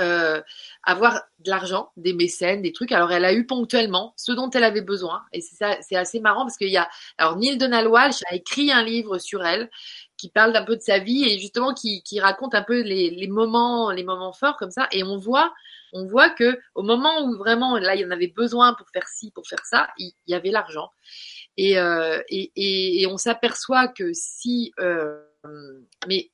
euh, 0.00 0.42
avoir 0.82 1.22
de 1.38 1.50
l'argent, 1.50 1.92
des 1.96 2.12
mécènes, 2.12 2.62
des 2.62 2.72
trucs. 2.72 2.90
Alors 2.90 3.12
elle 3.12 3.24
a 3.24 3.32
eu 3.32 3.46
ponctuellement 3.46 4.12
ce 4.16 4.32
dont 4.32 4.50
elle 4.50 4.64
avait 4.64 4.82
besoin, 4.82 5.22
et 5.32 5.40
c'est 5.40 5.94
assez 5.94 6.18
marrant 6.18 6.42
parce 6.42 6.56
qu'il 6.56 6.70
y 6.70 6.78
a, 6.78 6.88
alors 7.16 7.36
Neil 7.36 7.58
Donald 7.58 7.86
Walsh 7.86 8.22
a 8.28 8.34
écrit 8.34 8.72
un 8.72 8.82
livre 8.82 9.18
sur 9.18 9.44
elle 9.44 9.70
qui 10.16 10.30
parle 10.30 10.56
un 10.56 10.64
peu 10.64 10.74
de 10.74 10.82
sa 10.82 10.98
vie 10.98 11.24
et 11.28 11.38
justement 11.38 11.72
qui, 11.72 12.02
qui 12.02 12.18
raconte 12.18 12.56
un 12.56 12.62
peu 12.62 12.82
les, 12.82 13.10
les, 13.10 13.28
moments, 13.28 13.92
les 13.92 14.02
moments 14.02 14.32
forts 14.32 14.56
comme 14.56 14.72
ça. 14.72 14.88
Et 14.90 15.04
on 15.04 15.16
voit, 15.16 15.54
on 15.92 16.06
voit 16.06 16.30
que 16.30 16.58
au 16.74 16.82
moment 16.82 17.22
où 17.22 17.36
vraiment 17.38 17.78
là 17.78 17.94
il 17.94 18.00
y 18.00 18.04
en 18.04 18.10
avait 18.10 18.26
besoin 18.26 18.74
pour 18.74 18.88
faire 18.90 19.06
ci, 19.06 19.30
pour 19.30 19.46
faire 19.46 19.64
ça, 19.64 19.88
il, 19.96 20.12
y 20.26 20.34
avait 20.34 20.50
l'argent. 20.50 20.90
Et, 21.62 21.76
euh, 21.76 22.22
et, 22.30 23.06
on 23.06 23.18
s'aperçoit 23.18 23.86
que 23.86 24.14
si, 24.14 24.72
euh, 24.80 25.20
mais 26.08 26.30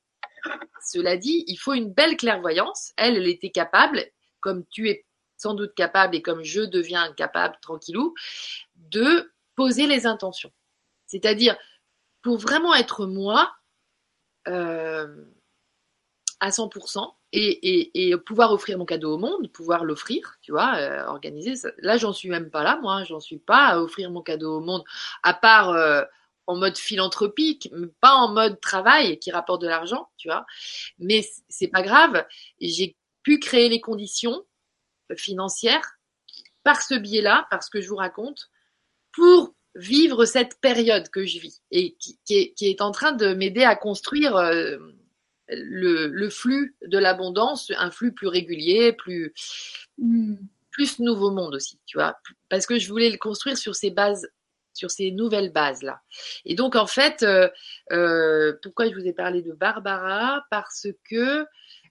cela 0.81 1.17
dit, 1.17 1.43
il 1.47 1.57
faut 1.57 1.73
une 1.73 1.91
belle 1.91 2.15
clairvoyance. 2.15 2.93
Elle, 2.95 3.17
elle 3.17 3.27
était 3.27 3.49
capable, 3.49 4.05
comme 4.39 4.65
tu 4.67 4.89
es 4.89 5.05
sans 5.35 5.53
doute 5.53 5.73
capable 5.75 6.15
et 6.15 6.21
comme 6.21 6.43
je 6.43 6.61
deviens 6.61 7.11
capable, 7.11 7.57
tranquillou, 7.61 8.13
de 8.75 9.33
poser 9.55 9.85
les 9.85 10.05
intentions. 10.05 10.53
C'est-à-dire, 11.07 11.57
pour 12.21 12.37
vraiment 12.37 12.73
être 12.73 13.05
moi, 13.05 13.53
euh, 14.47 15.25
à 16.39 16.51
100% 16.51 17.16
et, 17.33 18.09
et, 18.09 18.17
pouvoir 18.17 18.53
offrir 18.53 18.77
mon 18.77 18.85
cadeau 18.85 19.15
au 19.15 19.17
monde, 19.17 19.51
pouvoir 19.51 19.83
l'offrir, 19.83 20.37
tu 20.41 20.51
vois, 20.51 20.77
euh, 20.77 21.05
organiser. 21.05 21.53
Là, 21.79 21.97
j'en 21.97 22.13
suis 22.13 22.29
même 22.29 22.49
pas 22.49 22.63
là, 22.63 22.79
moi, 22.81 23.03
j'en 23.03 23.19
suis 23.19 23.39
pas 23.39 23.67
à 23.67 23.79
offrir 23.79 24.09
mon 24.11 24.21
cadeau 24.21 24.57
au 24.57 24.59
monde, 24.61 24.83
à 25.23 25.33
part 25.33 25.71
euh, 25.71 26.03
en 26.47 26.55
mode 26.55 26.77
philanthropique, 26.77 27.69
pas 27.99 28.13
en 28.13 28.29
mode 28.29 28.61
travail 28.61 29.19
qui 29.19 29.31
rapporte 29.31 29.61
de 29.61 29.67
l'argent, 29.67 30.09
tu 30.17 30.29
vois. 30.29 30.45
Mais 30.99 31.25
c'est 31.49 31.67
pas 31.67 31.81
grave, 31.81 32.25
j'ai 32.61 32.95
pu 33.23 33.39
créer 33.39 33.67
les 33.67 33.81
conditions 33.81 34.43
financières 35.17 35.97
par 36.63 36.81
ce 36.81 36.95
biais-là, 36.95 37.47
par 37.49 37.63
ce 37.63 37.69
que 37.69 37.81
je 37.81 37.89
vous 37.89 37.95
raconte, 37.97 38.49
pour 39.11 39.53
vivre 39.75 40.25
cette 40.25 40.59
période 40.59 41.09
que 41.09 41.25
je 41.25 41.39
vis 41.39 41.61
et 41.71 41.95
qui, 41.95 42.19
est, 42.61 42.81
en 42.81 42.91
train 42.91 43.11
de 43.11 43.33
m'aider 43.33 43.63
à 43.63 43.75
construire 43.75 44.35
euh, 44.35 44.77
le, 45.49 46.29
flux 46.29 46.75
de 46.85 46.97
l'abondance, 46.97 47.71
un 47.77 47.91
flux 47.91 48.13
plus 48.13 48.27
régulier, 48.27 48.93
plus 48.93 49.33
hmm. 49.97 50.35
plus 50.71 50.99
nouveau 50.99 51.31
monde 51.31 51.55
aussi, 51.55 51.79
tu 51.85 51.97
vois, 51.97 52.17
parce 52.49 52.65
que 52.65 52.79
je 52.79 52.89
voulais 52.89 53.09
le 53.09 53.17
construire 53.17 53.57
sur 53.57 53.75
ces 53.75 53.91
bases 53.91 54.27
sur 54.73 54.91
ces 54.91 55.11
nouvelles 55.11 55.51
bases 55.51 55.81
là. 55.81 56.01
Et 56.45 56.55
donc 56.55 56.75
en 56.75 56.85
fait, 56.85 57.23
euh, 57.23 57.49
euh, 57.91 58.53
pourquoi 58.61 58.87
je 58.87 58.93
vous 58.93 59.07
ai 59.07 59.13
parlé 59.13 59.41
de 59.41 59.51
Barbara? 59.51 60.45
Parce 60.51 60.87
que 61.09 61.45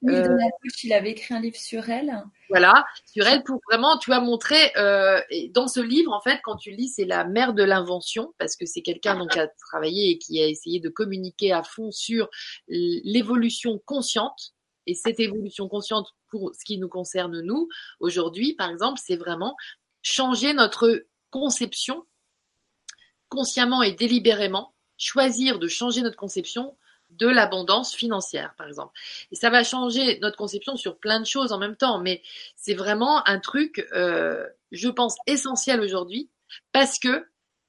euh, 0.04 0.38
il 0.82 0.92
avait 0.92 1.10
écrit 1.10 1.34
un 1.34 1.40
livre 1.40 1.56
sur 1.56 1.88
elle. 1.88 2.12
Voilà, 2.48 2.84
sur 3.04 3.26
elle 3.26 3.42
pour 3.42 3.60
vraiment, 3.70 3.98
tu 3.98 4.12
as 4.12 4.20
montré 4.20 4.56
euh, 4.76 5.20
dans 5.50 5.68
ce 5.68 5.80
livre 5.80 6.12
en 6.12 6.20
fait, 6.20 6.40
quand 6.42 6.56
tu 6.56 6.70
lis, 6.70 6.88
c'est 6.88 7.04
la 7.04 7.24
mère 7.24 7.54
de 7.54 7.62
l'invention 7.62 8.34
parce 8.38 8.56
que 8.56 8.66
c'est 8.66 8.82
quelqu'un 8.82 9.16
donc 9.16 9.30
qui 9.30 9.38
a 9.38 9.48
travaillé 9.48 10.10
et 10.10 10.18
qui 10.18 10.42
a 10.42 10.46
essayé 10.46 10.80
de 10.80 10.88
communiquer 10.88 11.52
à 11.52 11.62
fond 11.62 11.90
sur 11.90 12.28
l'évolution 12.68 13.78
consciente 13.84 14.54
Et 14.86 14.94
cette 14.94 15.20
évolution 15.20 15.68
consciente, 15.68 16.08
pour 16.28 16.54
ce 16.54 16.64
qui 16.64 16.78
nous 16.78 16.88
concerne 16.88 17.40
nous, 17.40 17.68
aujourd'hui, 18.00 18.54
par 18.54 18.70
exemple, 18.70 19.00
c'est 19.02 19.16
vraiment 19.16 19.56
changer 20.02 20.52
notre 20.52 21.06
conception 21.30 22.04
consciemment 23.28 23.82
et 23.82 23.92
délibérément, 23.92 24.74
choisir 24.98 25.58
de 25.58 25.68
changer 25.68 26.02
notre 26.02 26.16
conception 26.16 26.76
de 27.18 27.26
l'abondance 27.26 27.94
financière, 27.94 28.54
par 28.56 28.66
exemple. 28.66 28.92
Et 29.32 29.36
ça 29.36 29.50
va 29.50 29.64
changer 29.64 30.18
notre 30.20 30.36
conception 30.36 30.76
sur 30.76 30.98
plein 30.98 31.20
de 31.20 31.26
choses 31.26 31.52
en 31.52 31.58
même 31.58 31.76
temps, 31.76 32.00
mais 32.00 32.22
c'est 32.56 32.74
vraiment 32.74 33.26
un 33.26 33.38
truc, 33.38 33.86
euh, 33.92 34.46
je 34.72 34.88
pense, 34.88 35.16
essentiel 35.26 35.80
aujourd'hui, 35.80 36.30
parce 36.72 36.98
que 36.98 37.26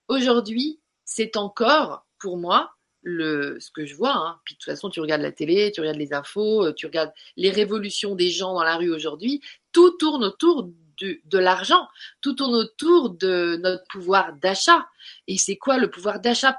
aujourd'hui, 0.08 0.80
c'est 1.06 1.38
encore, 1.38 2.06
pour 2.20 2.38
moi, 2.38 2.78
le, 3.02 3.58
ce 3.60 3.72
que 3.72 3.86
je 3.86 3.96
vois. 3.96 4.16
Hein. 4.16 4.40
Puis 4.44 4.56
de 4.56 4.60
toute 4.60 4.66
façon, 4.66 4.90
tu 4.90 5.00
regardes 5.00 5.22
la 5.22 5.32
télé, 5.32 5.72
tu 5.72 5.82
regardes 5.82 5.98
les 5.98 6.14
infos, 6.14 6.66
euh, 6.66 6.74
tu 6.74 6.86
regardes 6.86 7.14
les 7.38 7.50
révolutions 7.50 8.16
des 8.16 8.30
gens 8.30 8.54
dans 8.54 8.64
la 8.64 8.76
rue 8.76 8.92
aujourd'hui, 8.92 9.42
tout 9.72 9.92
tourne 9.92 10.24
autour 10.24 10.70
de 11.00 11.38
l'argent, 11.38 11.88
tout 12.22 12.34
tourne 12.34 12.56
autour 12.56 13.12
de 13.12 13.60
notre 13.62 13.84
pouvoir 13.88 14.34
d'achat. 14.34 14.88
Et 15.28 15.38
c'est 15.38 15.56
quoi 15.56 15.78
le 15.78 15.90
pouvoir 15.90 16.20
d'achat? 16.20 16.58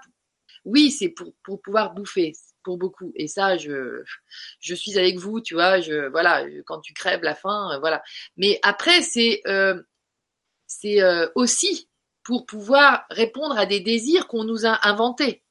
Oui, 0.65 0.91
c'est 0.91 1.09
pour, 1.09 1.33
pour 1.43 1.61
pouvoir 1.61 1.93
bouffer 1.93 2.35
pour 2.63 2.79
beaucoup. 2.79 3.13
Et 3.15 3.29
ça, 3.29 3.57
je, 3.57 4.03
je 4.61 4.75
suis 4.75 4.99
avec 4.99 5.19
vous, 5.19 5.41
tu 5.41 5.55
vois. 5.55 5.81
Je, 5.81 6.09
voilà, 6.09 6.45
quand 6.67 6.81
tu 6.81 6.93
crèves 6.93 7.23
la 7.23 7.35
faim, 7.35 7.71
euh, 7.73 7.79
voilà. 7.79 8.03
Mais 8.37 8.59
après, 8.63 9.03
c'est, 9.03 9.41
euh, 9.47 9.83
c'est 10.67 11.01
aussi 11.35 11.89
pour 12.23 12.45
pouvoir 12.45 13.07
répondre 13.11 13.57
à 13.57 13.65
des 13.65 13.81
désirs 13.81 14.27
qu'on 14.29 14.45
nous 14.45 14.67
a 14.67 14.87
inventés. 14.87 15.43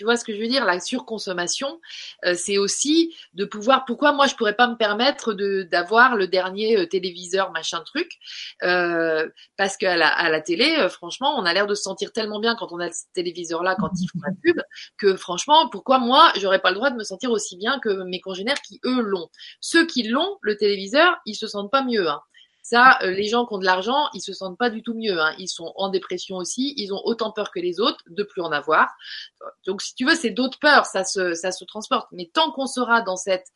Tu 0.00 0.04
vois 0.04 0.16
ce 0.16 0.24
que 0.24 0.34
je 0.34 0.40
veux 0.40 0.48
dire? 0.48 0.64
La 0.64 0.80
surconsommation, 0.80 1.78
euh, 2.24 2.32
c'est 2.34 2.56
aussi 2.56 3.14
de 3.34 3.44
pouvoir. 3.44 3.84
Pourquoi 3.84 4.12
moi 4.12 4.26
je 4.26 4.34
pourrais 4.34 4.56
pas 4.56 4.66
me 4.66 4.76
permettre 4.76 5.34
de 5.34 5.64
d'avoir 5.64 6.16
le 6.16 6.26
dernier 6.26 6.78
euh, 6.78 6.86
téléviseur 6.86 7.52
machin 7.52 7.82
truc 7.84 8.10
euh, 8.62 9.28
Parce 9.58 9.76
qu'à 9.76 9.98
la, 9.98 10.08
à 10.08 10.30
la 10.30 10.40
télé, 10.40 10.88
franchement, 10.88 11.34
on 11.38 11.44
a 11.44 11.52
l'air 11.52 11.66
de 11.66 11.74
se 11.74 11.82
sentir 11.82 12.12
tellement 12.12 12.40
bien 12.40 12.56
quand 12.58 12.72
on 12.72 12.80
a 12.80 12.90
ce 12.90 13.04
téléviseur 13.12 13.62
là, 13.62 13.76
quand 13.78 13.90
ils 14.00 14.06
font 14.06 14.20
la 14.24 14.32
pub, 14.42 14.62
que 14.96 15.16
franchement, 15.16 15.68
pourquoi 15.68 15.98
moi 15.98 16.32
j'aurais 16.36 16.60
pas 16.60 16.70
le 16.70 16.76
droit 16.76 16.88
de 16.88 16.96
me 16.96 17.04
sentir 17.04 17.30
aussi 17.30 17.58
bien 17.58 17.78
que 17.78 18.02
mes 18.04 18.22
congénères 18.22 18.62
qui 18.62 18.80
eux 18.86 19.02
l'ont? 19.02 19.28
Ceux 19.60 19.84
qui 19.86 20.04
l'ont, 20.04 20.38
le 20.40 20.56
téléviseur, 20.56 21.18
ils 21.26 21.34
se 21.34 21.46
sentent 21.46 21.70
pas 21.70 21.84
mieux. 21.84 22.08
Hein. 22.08 22.22
Ça, 22.70 23.00
euh, 23.02 23.10
les 23.10 23.24
gens 23.24 23.46
qui 23.46 23.54
ont 23.54 23.58
de 23.58 23.64
l'argent, 23.64 24.08
ils 24.14 24.20
se 24.20 24.32
sentent 24.32 24.56
pas 24.56 24.70
du 24.70 24.84
tout 24.84 24.94
mieux. 24.94 25.20
Hein. 25.20 25.34
Ils 25.38 25.48
sont 25.48 25.72
en 25.74 25.88
dépression 25.88 26.36
aussi. 26.36 26.72
Ils 26.76 26.94
ont 26.94 27.00
autant 27.04 27.32
peur 27.32 27.50
que 27.50 27.58
les 27.58 27.80
autres 27.80 28.04
de 28.08 28.22
plus 28.22 28.42
en 28.42 28.52
avoir. 28.52 28.94
Donc, 29.66 29.82
si 29.82 29.92
tu 29.96 30.06
veux, 30.06 30.14
c'est 30.14 30.30
d'autres 30.30 30.60
peurs. 30.60 30.86
Ça 30.86 31.02
se, 31.02 31.64
transporte. 31.64 32.06
Mais 32.12 32.30
tant 32.32 32.52
qu'on 32.52 32.68
sera 32.68 33.02
dans 33.02 33.16
cette 33.16 33.48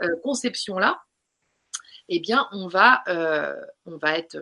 euh, 0.00 0.16
conception-là, 0.22 1.02
eh 2.08 2.18
bien, 2.18 2.48
on 2.52 2.66
va, 2.66 3.02
euh, 3.08 3.54
être, 4.06 4.38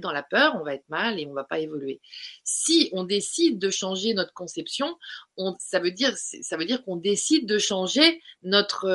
dans 0.00 0.12
la 0.12 0.22
peur, 0.24 0.56
on 0.56 0.64
va 0.64 0.74
être 0.74 0.88
mal 0.88 1.20
et 1.20 1.28
on 1.28 1.32
va 1.32 1.44
pas 1.44 1.60
évoluer. 1.60 2.00
Si 2.42 2.88
on 2.92 3.04
décide 3.04 3.60
de 3.60 3.70
changer 3.70 4.14
notre 4.14 4.32
conception, 4.32 4.98
on, 5.36 5.54
ça 5.60 5.78
veut 5.78 5.92
dire, 5.92 6.12
ça 6.16 6.56
veut 6.56 6.64
dire 6.64 6.84
qu'on 6.84 6.96
décide 6.96 7.46
de 7.46 7.58
changer 7.58 8.20
notre 8.42 8.88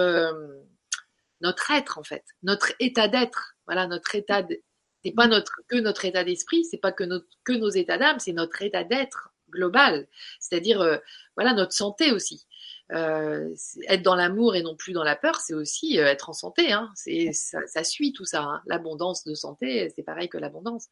notre 1.41 1.71
être 1.71 1.97
en 1.97 2.03
fait, 2.03 2.23
notre 2.43 2.71
état 2.79 3.07
d'être. 3.07 3.55
Voilà, 3.65 3.87
notre 3.87 4.15
état. 4.15 4.43
De... 4.43 4.61
C'est 5.03 5.11
pas 5.11 5.27
notre 5.27 5.61
que 5.67 5.77
notre 5.77 6.05
état 6.05 6.23
d'esprit, 6.23 6.65
c'est 6.65 6.77
pas 6.77 6.91
que 6.91 7.03
notre 7.03 7.27
que 7.43 7.53
nos 7.53 7.69
états 7.69 7.97
d'âme, 7.97 8.19
c'est 8.19 8.33
notre 8.33 8.61
état 8.61 8.83
d'être 8.83 9.33
global. 9.49 10.07
C'est-à-dire 10.39 10.81
euh, 10.81 10.97
voilà 11.35 11.53
notre 11.53 11.73
santé 11.73 12.11
aussi. 12.11 12.45
Euh, 12.91 13.55
être 13.87 14.01
dans 14.01 14.15
l'amour 14.15 14.55
et 14.55 14.63
non 14.63 14.75
plus 14.75 14.91
dans 14.91 15.03
la 15.03 15.15
peur, 15.15 15.37
c'est 15.37 15.53
aussi 15.53 15.99
euh, 15.99 16.05
être 16.05 16.29
en 16.29 16.33
santé. 16.33 16.73
Hein. 16.73 16.91
Ça, 16.95 17.83
suit 17.83 18.11
tout 18.11 18.25
ça. 18.25 18.43
Hein. 18.43 18.61
L'abondance 18.65 19.23
de 19.23 19.33
santé, 19.33 19.91
c'est 19.95 20.03
pareil 20.03 20.27
que 20.27 20.37
l'abondance. 20.37 20.87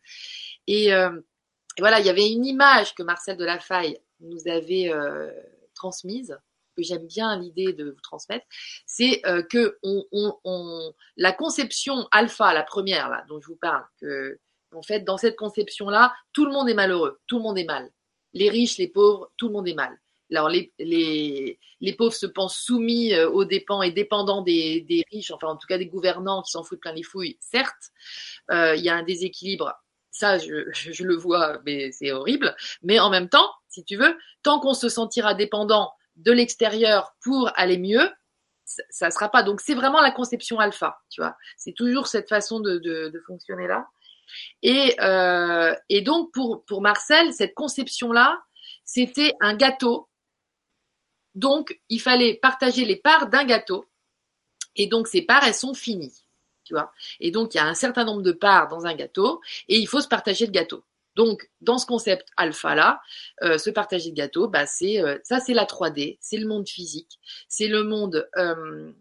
Et, 0.65 0.91
voilà, 1.77 1.99
il 1.99 2.05
y 2.05 2.09
avait 2.09 2.29
une 2.29 2.45
image 2.45 2.93
que 2.95 3.03
Marcel 3.03 3.37
de 3.37 3.45
la 3.45 3.59
Faille 3.59 3.99
nous 4.19 4.47
avait 4.47 4.91
euh, 4.91 5.31
transmise 6.79 6.87
j'aime 6.87 7.07
bien 7.07 7.39
l'idée 7.39 7.73
de 7.73 7.91
vous 7.91 8.01
transmettre, 8.01 8.45
c'est 8.85 9.21
euh, 9.25 9.43
que 9.43 9.77
la 11.17 11.31
conception 11.31 12.07
alpha, 12.11 12.53
la 12.53 12.63
première 12.63 13.09
là, 13.09 13.23
dont 13.27 13.39
je 13.39 13.47
vous 13.47 13.57
parle, 13.57 13.83
que 13.99 14.39
en 14.73 14.81
fait 14.81 15.01
dans 15.01 15.17
cette 15.17 15.35
conception 15.35 15.89
là, 15.89 16.13
tout 16.33 16.45
le 16.45 16.51
monde 16.51 16.69
est 16.69 16.73
malheureux, 16.73 17.19
tout 17.27 17.37
le 17.37 17.43
monde 17.43 17.57
est 17.57 17.65
mal. 17.65 17.89
Les 18.33 18.49
riches, 18.49 18.77
les 18.77 18.87
pauvres, 18.87 19.31
tout 19.37 19.47
le 19.47 19.53
monde 19.53 19.67
est 19.67 19.73
mal. 19.73 19.97
Alors 20.31 20.47
les, 20.47 21.57
pauvres 21.97 22.13
se 22.13 22.27
pensent 22.27 22.57
soumis 22.57 23.13
euh, 23.13 23.29
aux 23.29 23.45
dépens 23.45 23.81
et 23.81 23.91
dépendants 23.91 24.43
des, 24.43 25.03
riches, 25.11 25.31
enfin 25.31 25.47
en 25.47 25.55
tout 25.55 25.65
cas 25.67 25.79
des 25.79 25.87
gouvernants 25.87 26.43
qui 26.43 26.51
s'en 26.51 26.63
foutent 26.63 26.81
plein 26.81 26.93
les 26.93 27.03
fouilles, 27.03 27.37
certes. 27.39 27.91
Euh, 28.51 28.75
il 28.75 28.83
y 28.83 28.89
a 28.89 28.95
un 28.95 29.03
déséquilibre 29.03 29.73
ça, 30.11 30.37
je, 30.37 31.03
le 31.03 31.15
vois, 31.15 31.61
mais 31.65 31.91
c'est 31.91 32.11
horrible. 32.11 32.55
Mais 32.83 32.99
en 32.99 33.09
même 33.09 33.29
temps, 33.29 33.49
si 33.69 33.83
tu 33.85 33.95
veux, 33.95 34.17
tant 34.43 34.59
qu'on 34.59 34.73
se 34.73 34.89
sentira 34.89 35.33
dépendant 35.33 35.93
de 36.19 36.31
l'extérieur 36.31 37.15
pour 37.23 37.51
aller 37.55 37.77
mieux, 37.77 38.09
ça 38.89 39.07
ne 39.07 39.11
sera 39.11 39.29
pas. 39.29 39.43
Donc 39.43 39.61
c'est 39.61 39.73
vraiment 39.73 40.01
la 40.01 40.11
conception 40.11 40.59
alpha, 40.59 41.01
tu 41.09 41.21
vois. 41.21 41.35
C'est 41.57 41.73
toujours 41.73 42.07
cette 42.07 42.29
façon 42.29 42.59
de, 42.59 43.11
fonctionner 43.25 43.67
là. 43.67 43.87
Et, 44.61 44.95
euh, 45.01 45.75
et 45.89 46.01
donc 46.01 46.31
pour, 46.33 46.63
pour 46.65 46.81
Marcel, 46.81 47.33
cette 47.33 47.55
conception-là, 47.55 48.39
c'était 48.85 49.35
un 49.39 49.55
gâteau. 49.55 50.07
Donc 51.35 51.79
il 51.89 51.99
fallait 51.99 52.35
partager 52.35 52.85
les 52.85 52.97
parts 52.97 53.29
d'un 53.29 53.45
gâteau. 53.45 53.85
Et 54.75 54.87
donc 54.87 55.07
ces 55.07 55.23
parts, 55.23 55.43
elles 55.43 55.55
sont 55.55 55.73
finies. 55.73 56.23
Tu 56.63 56.73
vois. 56.73 56.91
Et 57.19 57.31
donc 57.31 57.55
il 57.55 57.57
y 57.57 57.59
a 57.61 57.65
un 57.65 57.73
certain 57.73 58.03
nombre 58.03 58.21
de 58.21 58.31
parts 58.31 58.67
dans 58.67 58.85
un 58.85 58.93
gâteau 58.93 59.41
et 59.67 59.77
il 59.77 59.87
faut 59.87 60.01
se 60.01 60.07
partager 60.07 60.45
le 60.45 60.51
gâteau. 60.51 60.83
Donc, 61.15 61.49
dans 61.61 61.77
ce 61.77 61.85
concept 61.85 62.27
alpha 62.37 62.75
là, 62.75 63.01
euh, 63.43 63.57
ce 63.57 63.69
partager 63.69 64.11
de 64.11 64.15
gâteau, 64.15 64.47
bah 64.47 64.65
c'est 64.65 65.01
euh, 65.01 65.17
ça, 65.23 65.39
c'est 65.39 65.53
la 65.53 65.65
3D, 65.65 66.17
c'est 66.21 66.37
le 66.37 66.47
monde 66.47 66.67
physique, 66.67 67.19
c'est 67.47 67.67
le 67.67 67.83
monde, 67.83 68.27
euh, 68.37 68.91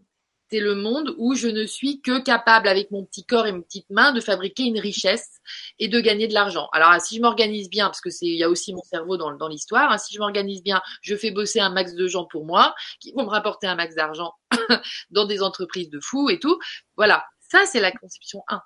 c'est 0.49 0.59
le 0.59 0.75
monde 0.75 1.13
où 1.17 1.35
je 1.35 1.47
ne 1.47 1.65
suis 1.65 2.01
que 2.01 2.19
capable 2.19 2.67
avec 2.67 2.91
mon 2.91 3.05
petit 3.05 3.25
corps 3.25 3.45
et 3.45 3.51
mes 3.51 3.61
petites 3.61 3.89
mains 3.89 4.11
de 4.11 4.19
fabriquer 4.19 4.63
une 4.63 4.79
richesse 4.79 5.37
et 5.77 5.87
de 5.87 5.99
gagner 5.99 6.27
de 6.27 6.33
l'argent. 6.33 6.69
Alors, 6.71 6.99
si 6.99 7.17
je 7.17 7.21
m'organise 7.21 7.69
bien, 7.69 7.85
parce 7.85 8.01
que 8.01 8.09
c'est, 8.09 8.25
il 8.25 8.37
y 8.37 8.43
a 8.43 8.49
aussi 8.49 8.73
mon 8.73 8.81
cerveau 8.81 9.15
dans, 9.15 9.31
dans 9.35 9.47
l'histoire, 9.47 9.91
hein, 9.91 9.97
si 9.97 10.13
je 10.13 10.19
m'organise 10.19 10.63
bien, 10.63 10.81
je 11.01 11.15
fais 11.15 11.31
bosser 11.31 11.59
un 11.59 11.69
max 11.69 11.93
de 11.93 12.07
gens 12.07 12.25
pour 12.25 12.45
moi, 12.45 12.73
qui 12.99 13.11
vont 13.13 13.25
me 13.25 13.29
rapporter 13.29 13.67
un 13.67 13.75
max 13.75 13.95
d'argent 13.95 14.33
dans 15.11 15.25
des 15.25 15.43
entreprises 15.43 15.89
de 15.89 15.99
fous 15.99 16.29
et 16.29 16.39
tout. 16.39 16.57
Voilà, 16.97 17.25
ça 17.39 17.65
c'est 17.65 17.79
la 17.79 17.91
conception 17.91 18.43
1. 18.47 18.61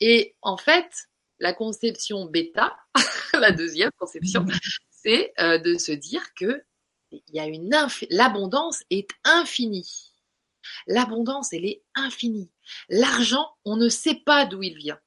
Et 0.00 0.34
en 0.42 0.56
fait, 0.56 0.90
la 1.38 1.52
conception 1.52 2.26
bêta, 2.26 2.76
la 3.34 3.52
deuxième 3.52 3.90
conception, 3.98 4.46
c'est 4.90 5.32
euh, 5.38 5.58
de 5.58 5.76
se 5.76 5.92
dire 5.92 6.22
que 6.34 6.62
il 7.12 7.22
y 7.34 7.40
a 7.40 7.46
une 7.46 7.70
l'abondance 8.10 8.82
est 8.90 9.08
infinie. 9.24 10.12
L'abondance, 10.86 11.52
elle 11.52 11.64
est 11.64 11.82
infinie. 11.94 12.50
L'argent, 12.88 13.48
on 13.64 13.76
ne 13.76 13.88
sait 13.88 14.22
pas 14.26 14.44
d'où 14.44 14.62
il 14.62 14.76
vient. 14.76 14.98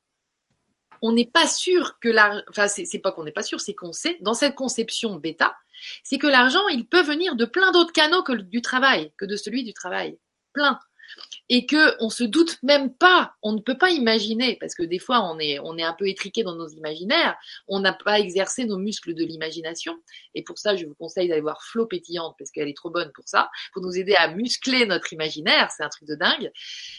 On 1.01 1.11
n'est 1.11 1.27
pas 1.27 1.47
sûr 1.47 1.99
que 1.99 2.09
l'argent, 2.09 2.43
enfin, 2.49 2.67
c'est 2.67 2.99
pas 2.99 3.11
qu'on 3.11 3.23
n'est 3.23 3.31
pas 3.31 3.43
sûr, 3.43 3.59
c'est 3.59 3.73
qu'on 3.73 3.93
sait, 3.93 4.17
dans 4.21 4.33
cette 4.33 4.55
conception 4.55 5.15
bêta, 5.15 5.55
c'est 6.03 6.17
que 6.17 6.27
l'argent, 6.27 6.67
il 6.69 6.87
peut 6.87 7.03
venir 7.03 7.35
de 7.35 7.45
plein 7.45 7.71
d'autres 7.71 7.93
canaux 7.93 8.23
que 8.23 8.33
du 8.33 8.61
travail, 8.61 9.13
que 9.17 9.25
de 9.25 9.35
celui 9.35 9.63
du 9.63 9.73
travail. 9.73 10.17
Plein 10.53 10.79
et 11.49 11.65
que 11.65 11.95
on 11.99 12.09
se 12.09 12.23
doute 12.23 12.57
même 12.63 12.93
pas, 12.93 13.33
on 13.41 13.53
ne 13.53 13.59
peut 13.59 13.77
pas 13.77 13.89
imaginer 13.89 14.57
parce 14.59 14.75
que 14.75 14.83
des 14.83 14.99
fois 14.99 15.21
on 15.23 15.39
est 15.39 15.59
on 15.59 15.77
est 15.77 15.83
un 15.83 15.93
peu 15.93 16.07
étriqué 16.07 16.43
dans 16.43 16.55
nos 16.55 16.67
imaginaires, 16.67 17.35
on 17.67 17.79
n'a 17.79 17.93
pas 17.93 18.19
exercé 18.19 18.65
nos 18.65 18.77
muscles 18.77 19.15
de 19.15 19.23
l'imagination 19.25 19.99
et 20.35 20.43
pour 20.43 20.59
ça 20.59 20.75
je 20.75 20.85
vous 20.85 20.95
conseille 20.95 21.27
d'aller 21.27 21.41
voir 21.41 21.63
Flo 21.63 21.87
pétillante 21.87 22.35
parce 22.37 22.51
qu'elle 22.51 22.69
est 22.69 22.77
trop 22.77 22.91
bonne 22.91 23.11
pour 23.13 23.27
ça, 23.27 23.49
pour 23.73 23.81
nous 23.81 23.97
aider 23.97 24.15
à 24.15 24.27
muscler 24.33 24.85
notre 24.85 25.11
imaginaire, 25.11 25.71
c'est 25.75 25.83
un 25.83 25.89
truc 25.89 26.07
de 26.07 26.15
dingue. 26.15 26.51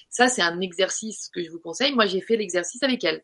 Ça 0.08 0.28
c'est 0.28 0.42
un 0.42 0.60
exercice 0.60 1.30
que 1.32 1.42
je 1.42 1.50
vous 1.50 1.60
conseille. 1.60 1.94
Moi 1.94 2.06
j'ai 2.06 2.20
fait 2.20 2.36
l'exercice 2.36 2.82
avec 2.82 3.04
elle 3.04 3.22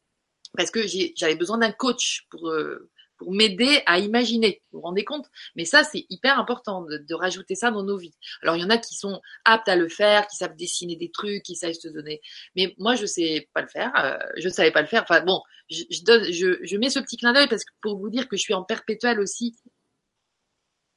parce 0.57 0.71
que 0.71 0.81
j'avais 1.17 1.37
besoin 1.37 1.59
d'un 1.59 1.73
coach 1.73 2.27
pour 2.31 2.49
euh, 2.49 2.89
pour 3.19 3.33
m'aider 3.33 3.83
à 3.87 3.99
imaginer. 3.99 4.63
Vous 4.71 4.79
vous 4.79 4.85
rendez 4.85 5.05
compte? 5.05 5.27
Mais 5.55 5.65
ça, 5.65 5.85
c'est 5.85 6.07
hyper 6.11 6.39
important 6.39 6.83
de, 6.83 7.15
rajouter 7.15 7.55
ça 7.55 7.71
dans 7.71 7.83
nos 7.83 7.97
vies. 7.97 8.15
Alors, 8.43 8.57
il 8.57 8.63
y 8.63 8.65
en 8.65 8.71
a 8.71 8.79
qui 8.79 8.95
sont 8.95 9.21
aptes 9.45 9.69
à 9.69 9.77
le 9.77 9.89
faire, 9.89 10.27
qui 10.27 10.37
savent 10.37 10.57
dessiner 10.57 10.97
des 10.97 11.11
trucs, 11.11 11.43
qui 11.43 11.57
savent 11.57 11.73
se 11.73 11.89
donner. 11.89 12.21
Mais 12.55 12.75
moi, 12.79 12.95
je 12.95 13.07
sais 13.07 13.49
pas 13.55 13.63
le 13.63 13.69
faire. 13.69 13.93
Euh, 13.97 14.19
je 14.37 14.49
savais 14.49 14.71
pas 14.71 14.83
le 14.83 14.89
faire. 14.89 15.03
Enfin, 15.03 15.23
bon, 15.23 15.41
je, 15.71 15.85
je, 15.91 16.77
mets 16.77 16.91
ce 16.91 17.01
petit 17.01 17.17
clin 17.17 17.33
d'œil 17.33 17.49
parce 17.49 17.65
que 17.65 17.73
pour 17.81 17.99
vous 17.99 18.11
dire 18.11 18.29
que 18.29 18.37
je 18.37 18.43
suis 18.43 18.55
en 18.55 18.63
perpétuel 18.63 19.19
aussi 19.21 19.57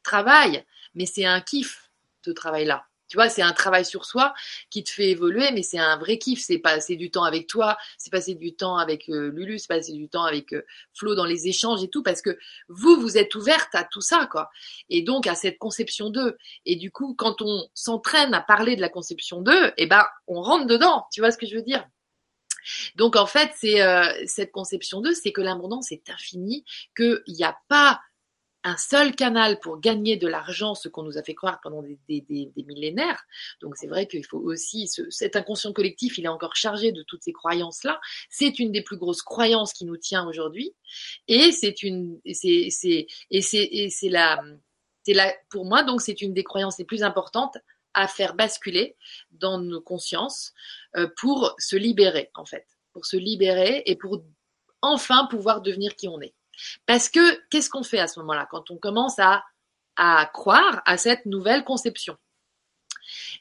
travail, 0.04 0.66
mais 0.94 1.06
c'est 1.06 1.26
un 1.26 1.42
kiff 1.42 1.90
ce 2.26 2.32
travail-là. 2.32 2.86
Tu 3.10 3.18
vois, 3.18 3.28
c'est 3.28 3.42
un 3.42 3.54
travail 3.54 3.86
sur 3.86 4.06
soi 4.06 4.34
qui 4.70 4.84
te 4.84 4.90
fait 4.92 5.10
évoluer, 5.10 5.52
mais 5.52 5.64
c'est 5.64 5.80
un 5.80 5.98
vrai 5.98 6.18
kiff. 6.18 6.42
C'est 6.42 6.60
passer 6.60 6.96
du 6.96 7.12
temps 7.12 7.24
avec 7.24 7.48
toi, 7.48 7.78
c'est 7.98 8.12
passer 8.12 8.36
du 8.36 8.56
temps 8.56 8.78
avec 8.78 9.10
euh, 9.10 9.32
Lulu, 9.32 9.60
c'est 9.60 9.68
passer 9.68 9.94
du 9.94 10.08
temps 10.08 10.24
avec 10.24 10.54
euh, 10.54 10.66
Flo 10.94 11.16
dans 11.16 11.26
les 11.26 11.48
échanges 11.48 11.84
et 11.84 11.90
tout, 11.90 12.04
parce 12.04 12.22
que 12.22 12.38
vous, 12.68 13.00
vous 13.00 13.18
êtes 13.18 13.34
ouverte 13.36 13.74
à 13.74 13.84
tout 13.84 14.02
ça, 14.02 14.28
quoi. 14.32 14.50
Et 14.90 15.02
donc 15.02 15.28
à 15.28 15.36
cette 15.36 15.58
conception 15.58 16.10
d'eux. 16.10 16.38
Et 16.66 16.76
du 16.76 16.92
coup, 16.92 17.16
quand 17.18 17.42
on 17.42 17.68
s'entraîne 17.74 18.34
à 18.34 18.42
parler 18.42 18.76
de 18.76 18.82
la 18.82 18.90
conception 18.90 19.42
d'eux, 19.42 19.74
eh 19.78 19.88
ben, 19.88 20.06
on 20.28 20.42
rentre 20.42 20.68
dedans. 20.68 21.08
Tu 21.12 21.22
vois 21.22 21.32
ce 21.32 21.38
que 21.38 21.48
je 21.48 21.56
veux 21.56 21.64
dire? 21.64 21.86
Donc 22.96 23.16
en 23.16 23.26
fait, 23.26 23.52
c'est 23.56 23.82
euh, 23.82 24.04
cette 24.26 24.52
conception 24.52 25.02
d'eux, 25.02 25.14
c'est 25.14 25.32
que 25.32 25.42
l'abondance 25.42 25.92
est 25.92 26.10
infinie, 26.10 26.66
qu'il 26.96 27.22
n'y 27.28 27.44
a 27.44 27.58
pas 27.68 28.02
un 28.64 28.78
seul 28.78 29.16
canal 29.16 29.60
pour 29.60 29.80
gagner 29.80 30.18
de 30.18 30.28
l'argent, 30.28 30.76
ce 30.76 30.90
qu'on 30.90 31.04
nous 31.04 31.18
a 31.18 31.24
fait 31.24 31.34
croire 31.34 31.60
pendant 31.62 31.82
des, 31.82 32.52
millénaires. 32.56 33.24
Donc 33.62 33.78
c'est 33.78 33.88
vrai 33.88 34.08
qu'il 34.08 34.26
faut 34.26 34.40
aussi, 34.40 34.90
cet 35.10 35.36
inconscient 35.36 35.72
collectif, 35.72 36.18
il 36.18 36.26
est 36.26 36.30
encore 36.30 36.56
chargé 36.56 36.92
de 36.92 37.04
toutes 37.04 37.24
ces 37.24 37.32
croyances-là. 37.32 38.00
C'est 38.30 38.60
une 38.60 38.72
des 38.72 38.84
plus 38.84 38.98
grosses 38.98 39.22
croyances 39.22 39.74
qui 39.74 39.86
nous 39.86 39.98
tient 39.98 40.28
aujourd'hui, 40.28 40.74
et 41.28 41.52
c'est 41.52 41.84
une, 41.84 42.20
c'est, 42.34 42.68
c'est, 42.70 43.08
et 43.32 43.42
c'est, 43.42 43.64
et 43.64 43.90
c'est 43.90 44.10
la, 44.10 44.42
c'est 45.04 45.14
la, 45.14 45.34
pour 45.50 45.66
moi 45.66 45.84
donc 45.84 46.02
c'est 46.02 46.22
une 46.22 46.34
des 46.34 46.44
croyances 46.44 46.78
les 46.78 46.86
plus 46.86 47.04
importantes 47.04 47.58
à 47.94 48.08
faire 48.08 48.36
basculer 48.36 48.96
dans 49.32 49.58
nos 49.60 49.82
consciences 49.82 50.54
euh, 50.96 51.08
pour 51.18 51.56
se 51.58 51.76
libérer 51.76 52.30
en 52.36 52.46
fait, 52.46 52.66
pour 52.92 53.06
se 53.06 53.18
libérer 53.18 53.84
et 53.86 53.96
pour 53.96 54.22
enfin 54.82 55.28
pouvoir 55.30 55.62
devenir 55.62 55.96
qui 55.96 56.08
on 56.08 56.22
est. 56.22 56.34
Parce 56.86 57.10
que 57.10 57.40
qu'est-ce 57.50 57.70
qu'on 57.70 57.84
fait 57.84 58.00
à 58.00 58.08
ce 58.08 58.20
moment-là 58.20 58.48
quand 58.50 58.72
on 58.72 58.78
commence 58.78 59.20
à, 59.20 59.44
croire 60.34 60.82
à 60.86 60.98
cette 60.98 61.26
nouvelle 61.26 61.64
conception? 61.64 62.18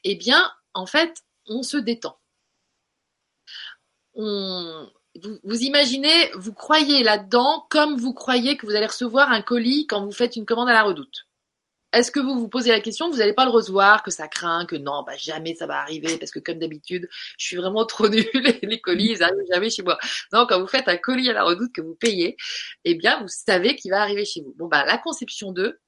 Eh 0.03 0.15
bien, 0.15 0.51
en 0.73 0.85
fait, 0.85 1.23
on 1.45 1.63
se 1.63 1.77
détend. 1.77 2.17
Vous, 4.15 5.61
imaginez, 5.61 6.31
vous 6.35 6.53
croyez 6.53 7.03
là-dedans 7.03 7.65
comme 7.69 7.97
vous 7.97 8.13
croyez 8.13 8.57
que 8.57 8.65
vous 8.65 8.75
allez 8.75 8.87
recevoir 8.87 9.31
un 9.31 9.41
colis 9.41 9.87
quand 9.87 10.03
vous 10.03 10.11
faites 10.11 10.35
une 10.35 10.45
commande 10.45 10.69
à 10.69 10.73
la 10.73 10.83
redoute. 10.83 11.28
Est-ce 11.91 12.11
que 12.11 12.19
vous 12.19 12.37
vous 12.39 12.49
posez 12.49 12.69
la 12.69 12.81
question, 12.81 13.09
vous 13.09 13.17
n'allez 13.17 13.33
pas 13.33 13.45
le 13.45 13.51
recevoir, 13.51 14.03
que 14.03 14.11
ça 14.11 14.27
craint, 14.27 14.65
que 14.65 14.75
non, 14.75 15.03
bah 15.03 15.17
jamais 15.17 15.55
ça 15.55 15.65
va 15.65 15.79
arriver, 15.81 16.17
parce 16.17 16.31
que 16.31 16.39
comme 16.39 16.59
d'habitude, 16.59 17.09
je 17.37 17.45
suis 17.45 17.55
vraiment 17.55 17.85
trop 17.85 18.07
nulle, 18.09 18.29
les 18.63 18.79
colis, 18.79 19.11
ils 19.13 19.23
arrivent 19.23 19.45
jamais 19.51 19.69
chez 19.69 19.81
moi. 19.81 19.97
Non, 20.31 20.45
quand 20.47 20.59
vous 20.59 20.67
faites 20.67 20.87
un 20.87 20.97
colis 20.97 21.29
à 21.29 21.33
la 21.33 21.43
redoute 21.43 21.73
que 21.73 21.81
vous 21.81 21.95
payez, 21.95 22.37
eh 22.83 22.95
bien, 22.95 23.21
vous 23.21 23.27
savez 23.27 23.75
qu'il 23.75 23.91
va 23.91 24.01
arriver 24.01 24.25
chez 24.25 24.41
vous. 24.41 24.53
Bon, 24.57 24.67
bah, 24.67 24.85
la 24.85 24.97
conception 24.99 25.51
2, 25.51 25.79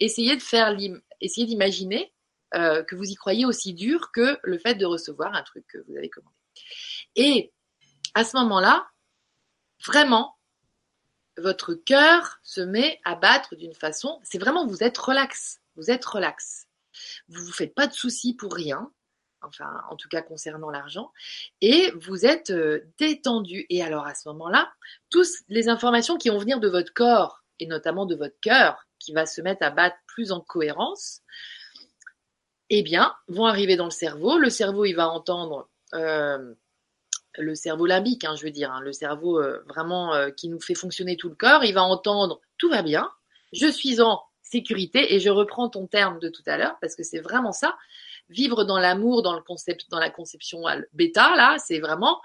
essayez 0.00 0.36
de 0.36 0.42
faire, 0.42 0.76
essayez 1.20 1.46
d'imaginer 1.46 2.12
euh, 2.54 2.82
que 2.82 2.96
vous 2.96 3.08
y 3.08 3.14
croyez 3.14 3.46
aussi 3.46 3.72
dur 3.74 4.10
que 4.12 4.38
le 4.42 4.58
fait 4.58 4.74
de 4.74 4.84
recevoir 4.84 5.34
un 5.34 5.42
truc 5.42 5.64
que 5.68 5.78
vous 5.86 5.96
avez 5.96 6.10
commandé. 6.10 6.34
Et 7.14 7.52
à 8.14 8.24
ce 8.24 8.36
moment-là, 8.38 8.88
vraiment, 9.86 10.36
votre 11.40 11.74
cœur 11.74 12.38
se 12.42 12.60
met 12.60 13.00
à 13.04 13.14
battre 13.14 13.56
d'une 13.56 13.74
façon, 13.74 14.20
c'est 14.22 14.38
vraiment 14.38 14.66
vous 14.66 14.82
êtes 14.82 14.98
relax, 14.98 15.60
vous 15.76 15.90
êtes 15.90 16.04
relax. 16.04 16.66
Vous 17.28 17.44
vous 17.44 17.52
faites 17.52 17.74
pas 17.74 17.86
de 17.86 17.92
soucis 17.92 18.34
pour 18.34 18.54
rien, 18.54 18.90
enfin 19.42 19.82
en 19.90 19.96
tout 19.96 20.08
cas 20.08 20.22
concernant 20.22 20.70
l'argent, 20.70 21.12
et 21.60 21.90
vous 21.92 22.26
êtes 22.26 22.50
euh, 22.50 22.80
détendu. 22.98 23.66
Et 23.70 23.82
alors 23.82 24.06
à 24.06 24.14
ce 24.14 24.28
moment-là, 24.28 24.72
toutes 25.10 25.28
les 25.48 25.68
informations 25.68 26.16
qui 26.16 26.28
vont 26.28 26.38
venir 26.38 26.60
de 26.60 26.68
votre 26.68 26.92
corps 26.92 27.42
et 27.58 27.66
notamment 27.66 28.06
de 28.06 28.16
votre 28.16 28.38
cœur, 28.40 28.86
qui 28.98 29.12
va 29.12 29.26
se 29.26 29.40
mettre 29.40 29.62
à 29.62 29.70
battre 29.70 29.96
plus 30.06 30.32
en 30.32 30.40
cohérence, 30.40 31.20
eh 32.70 32.82
bien, 32.82 33.14
vont 33.28 33.46
arriver 33.46 33.76
dans 33.76 33.86
le 33.86 33.90
cerveau. 33.90 34.38
Le 34.38 34.50
cerveau, 34.50 34.84
il 34.84 34.94
va 34.94 35.08
entendre 35.08 35.68
euh, 35.94 36.54
le 37.38 37.54
cerveau 37.54 37.86
limbique, 37.86 38.24
hein, 38.24 38.34
je 38.36 38.44
veux 38.44 38.50
dire, 38.50 38.72
hein, 38.72 38.80
le 38.80 38.92
cerveau 38.92 39.38
euh, 39.38 39.62
vraiment 39.66 40.14
euh, 40.14 40.30
qui 40.30 40.48
nous 40.48 40.60
fait 40.60 40.74
fonctionner 40.74 41.16
tout 41.16 41.28
le 41.28 41.34
corps, 41.34 41.64
il 41.64 41.74
va 41.74 41.82
entendre 41.82 42.40
tout 42.58 42.70
va 42.70 42.82
bien, 42.82 43.10
je 43.52 43.66
suis 43.66 44.00
en 44.00 44.22
sécurité 44.42 45.14
et 45.14 45.20
je 45.20 45.30
reprends 45.30 45.68
ton 45.68 45.86
terme 45.86 46.18
de 46.18 46.28
tout 46.28 46.42
à 46.46 46.58
l'heure 46.58 46.76
parce 46.80 46.96
que 46.96 47.02
c'est 47.02 47.20
vraiment 47.20 47.52
ça. 47.52 47.76
Vivre 48.28 48.64
dans 48.64 48.78
l'amour, 48.78 49.22
dans 49.22 49.34
le 49.34 49.42
concept, 49.42 49.88
dans 49.90 49.98
la 49.98 50.10
conception 50.10 50.62
bêta, 50.92 51.34
là, 51.36 51.56
c'est 51.58 51.80
vraiment 51.80 52.20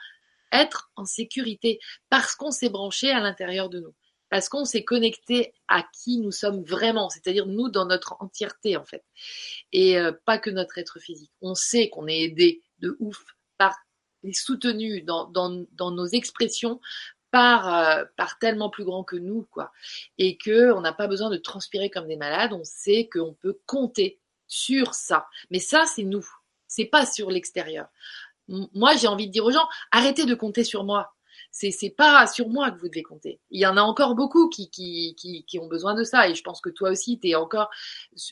être 0.52 0.92
en 0.96 1.06
sécurité 1.06 1.80
parce 2.10 2.36
qu'on 2.36 2.52
s'est 2.52 2.70
branché 2.70 3.12
à 3.12 3.20
l'intérieur 3.20 3.70
de 3.70 3.80
nous, 3.80 3.94
parce 4.30 4.50
qu'on 4.50 4.66
s'est 4.66 4.84
connecté 4.84 5.54
à 5.68 5.84
qui 5.84 6.20
nous 6.20 6.32
sommes 6.32 6.64
vraiment, 6.64 7.10
c'est-à-dire 7.10 7.46
nous 7.46 7.70
dans 7.70 7.86
notre 7.86 8.16
entièreté 8.20 8.78
en 8.78 8.86
fait, 8.86 9.04
et 9.72 9.98
euh, 9.98 10.12
pas 10.26 10.38
que 10.38 10.50
notre 10.50 10.78
être 10.78 11.00
physique. 11.00 11.32
On 11.42 11.56
sait 11.56 11.90
qu'on 11.90 12.08
est 12.08 12.22
aidé 12.22 12.62
de 12.80 12.96
ouf 13.00 13.24
par 13.58 13.76
soutenu 14.34 15.02
dans, 15.02 15.26
dans, 15.26 15.92
nos 15.92 16.06
expressions 16.08 16.80
par, 17.32 17.74
euh, 17.74 18.04
par 18.18 18.40
tellement 18.40 18.70
plus 18.70 18.86
grand 18.86 19.04
que 19.04 19.16
nous, 19.16 19.48
quoi. 19.52 19.72
Et 20.18 20.38
que 20.38 20.72
on 20.72 20.82
n'a 20.82 20.94
pas 20.94 21.08
besoin 21.08 21.30
de 21.30 21.38
transpirer 21.38 21.90
comme 21.90 22.08
des 22.08 22.16
malades, 22.18 22.54
on 22.54 22.64
sait 22.64 23.10
qu'on 23.12 23.34
peut 23.34 23.60
compter 23.66 24.20
sur 24.48 24.94
ça. 24.94 25.28
Mais 25.50 25.60
ça, 25.60 25.86
c'est 25.86 26.04
nous. 26.04 26.26
C'est 26.68 26.86
pas 26.86 27.06
sur 27.06 27.30
l'extérieur. 27.30 27.88
Moi, 28.48 28.96
j'ai 28.96 29.08
envie 29.08 29.28
de 29.28 29.32
dire 29.32 29.46
aux 29.46 29.52
gens, 29.52 29.68
arrêtez 29.92 30.26
de 30.26 30.36
compter 30.36 30.64
sur 30.64 30.84
moi. 30.84 31.16
C'est, 31.52 31.72
c'est 31.72 31.90
pas 31.90 32.28
sur 32.28 32.50
moi 32.50 32.70
que 32.70 32.80
vous 32.80 32.90
devez 32.90 33.04
compter. 33.04 33.40
Il 33.50 33.62
y 33.62 33.66
en 33.66 33.78
a 33.78 33.82
encore 33.82 34.14
beaucoup 34.16 34.50
qui, 34.50 34.70
qui, 34.70 35.16
qui, 35.16 35.46
qui 35.46 35.58
ont 35.58 35.68
besoin 35.68 35.94
de 35.94 36.04
ça. 36.04 36.28
Et 36.28 36.36
je 36.36 36.44
pense 36.44 36.60
que 36.60 36.70
toi 36.70 36.90
aussi, 36.90 37.20
tu 37.20 37.30
es 37.30 37.36
encore 37.36 37.70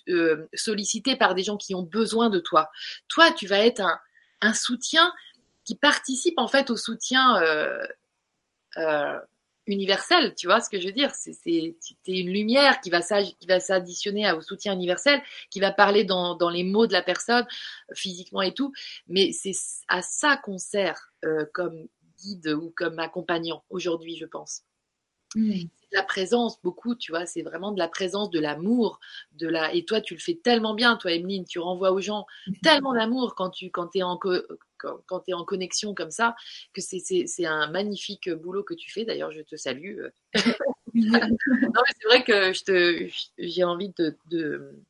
euh, 0.10 0.46
sollicité 0.54 1.16
par 1.16 1.34
des 1.34 1.44
gens 1.44 1.58
qui 1.58 1.74
ont 1.74 1.84
besoin 1.84 2.30
de 2.30 2.40
toi. 2.40 2.70
Toi, 3.08 3.32
tu 3.32 3.48
vas 3.48 3.60
être 3.60 3.80
un, 3.80 3.98
un 4.42 4.54
soutien, 4.54 5.14
qui 5.66 5.76
participe 5.76 6.38
en 6.38 6.48
fait 6.48 6.70
au 6.70 6.78
soutien 6.78 7.42
euh, 7.42 7.86
euh, 8.78 9.20
universel, 9.66 10.36
tu 10.36 10.48
vois 10.48 10.60
ce 10.60 10.70
que 10.70 10.80
je 10.80 10.88
veux 10.88 10.94
dire? 10.94 11.12
C'est 11.16 11.76
une 12.08 12.30
lumière 12.30 12.82
qui 12.82 12.90
va 12.90 13.02
s'additionner 13.02 14.32
au 14.34 14.42
soutien 14.42 14.74
universel, 14.74 15.22
qui 15.50 15.60
va 15.60 15.72
parler 15.72 16.04
dans, 16.04 16.36
dans, 16.36 16.50
les 16.50 16.64
mots 16.64 16.88
de 16.88 16.94
la 16.94 17.02
personne, 17.02 17.46
physiquement 17.94 18.42
et 18.42 18.54
tout, 18.54 18.74
mais 19.08 19.32
c'est 19.32 19.54
à 19.88 20.02
ça 20.02 20.38
qu'on 20.38 20.58
sert 20.58 21.14
euh, 21.24 21.46
comme 21.54 21.88
guide 22.20 22.50
ou 22.50 22.74
comme 22.76 23.00
accompagnant 23.00 23.64
aujourd'hui, 23.70 24.18
je 24.18 24.26
pense. 24.26 24.64
Mmh 25.36 25.64
la 25.94 26.04
présence, 26.04 26.60
beaucoup, 26.62 26.96
tu 26.96 27.12
vois, 27.12 27.26
c'est 27.26 27.44
vraiment 27.44 27.72
de 27.72 27.80
la 27.80 27.88
présence, 27.88 28.30
de 28.32 28.40
l'amour, 28.40 29.00
de 29.34 29.48
la. 29.48 29.74
Et 29.74 29.86
toi, 29.86 30.02
tu 30.02 30.16
le 30.16 30.20
fais 30.20 30.40
tellement 30.44 30.74
bien, 30.74 30.98
toi, 30.98 31.12
Emeline, 31.12 31.46
tu 31.46 31.60
renvoies 31.60 31.92
aux 31.92 32.02
gens 32.02 32.26
mhm. 32.48 32.56
tellement 32.64 32.94
d'amour 32.94 33.36
quand 33.36 33.52
tu 33.52 33.70
quand 33.70 33.96
es 33.96 34.04
en 34.04 34.18
quand, 35.06 35.24
es 35.28 35.34
en 35.34 35.46
connexion 35.46 35.94
comme 35.94 36.12
ça, 36.12 36.36
que 36.74 36.82
c'est 36.82 37.46
un 37.46 37.70
magnifique 37.72 38.30
boulot 38.30 38.64
que 38.64 38.74
tu 38.74 38.92
fais. 38.92 39.06
D'ailleurs, 39.06 39.32
je 39.32 39.42
te 39.42 39.56
salue. 39.56 40.00
non, 40.94 41.20
mais 41.24 41.94
c'est 42.00 42.08
vrai 42.08 42.24
que 42.24 43.10
j'ai 43.38 43.64
envie 43.64 43.94
de, 43.98 44.18
de 44.30 44.84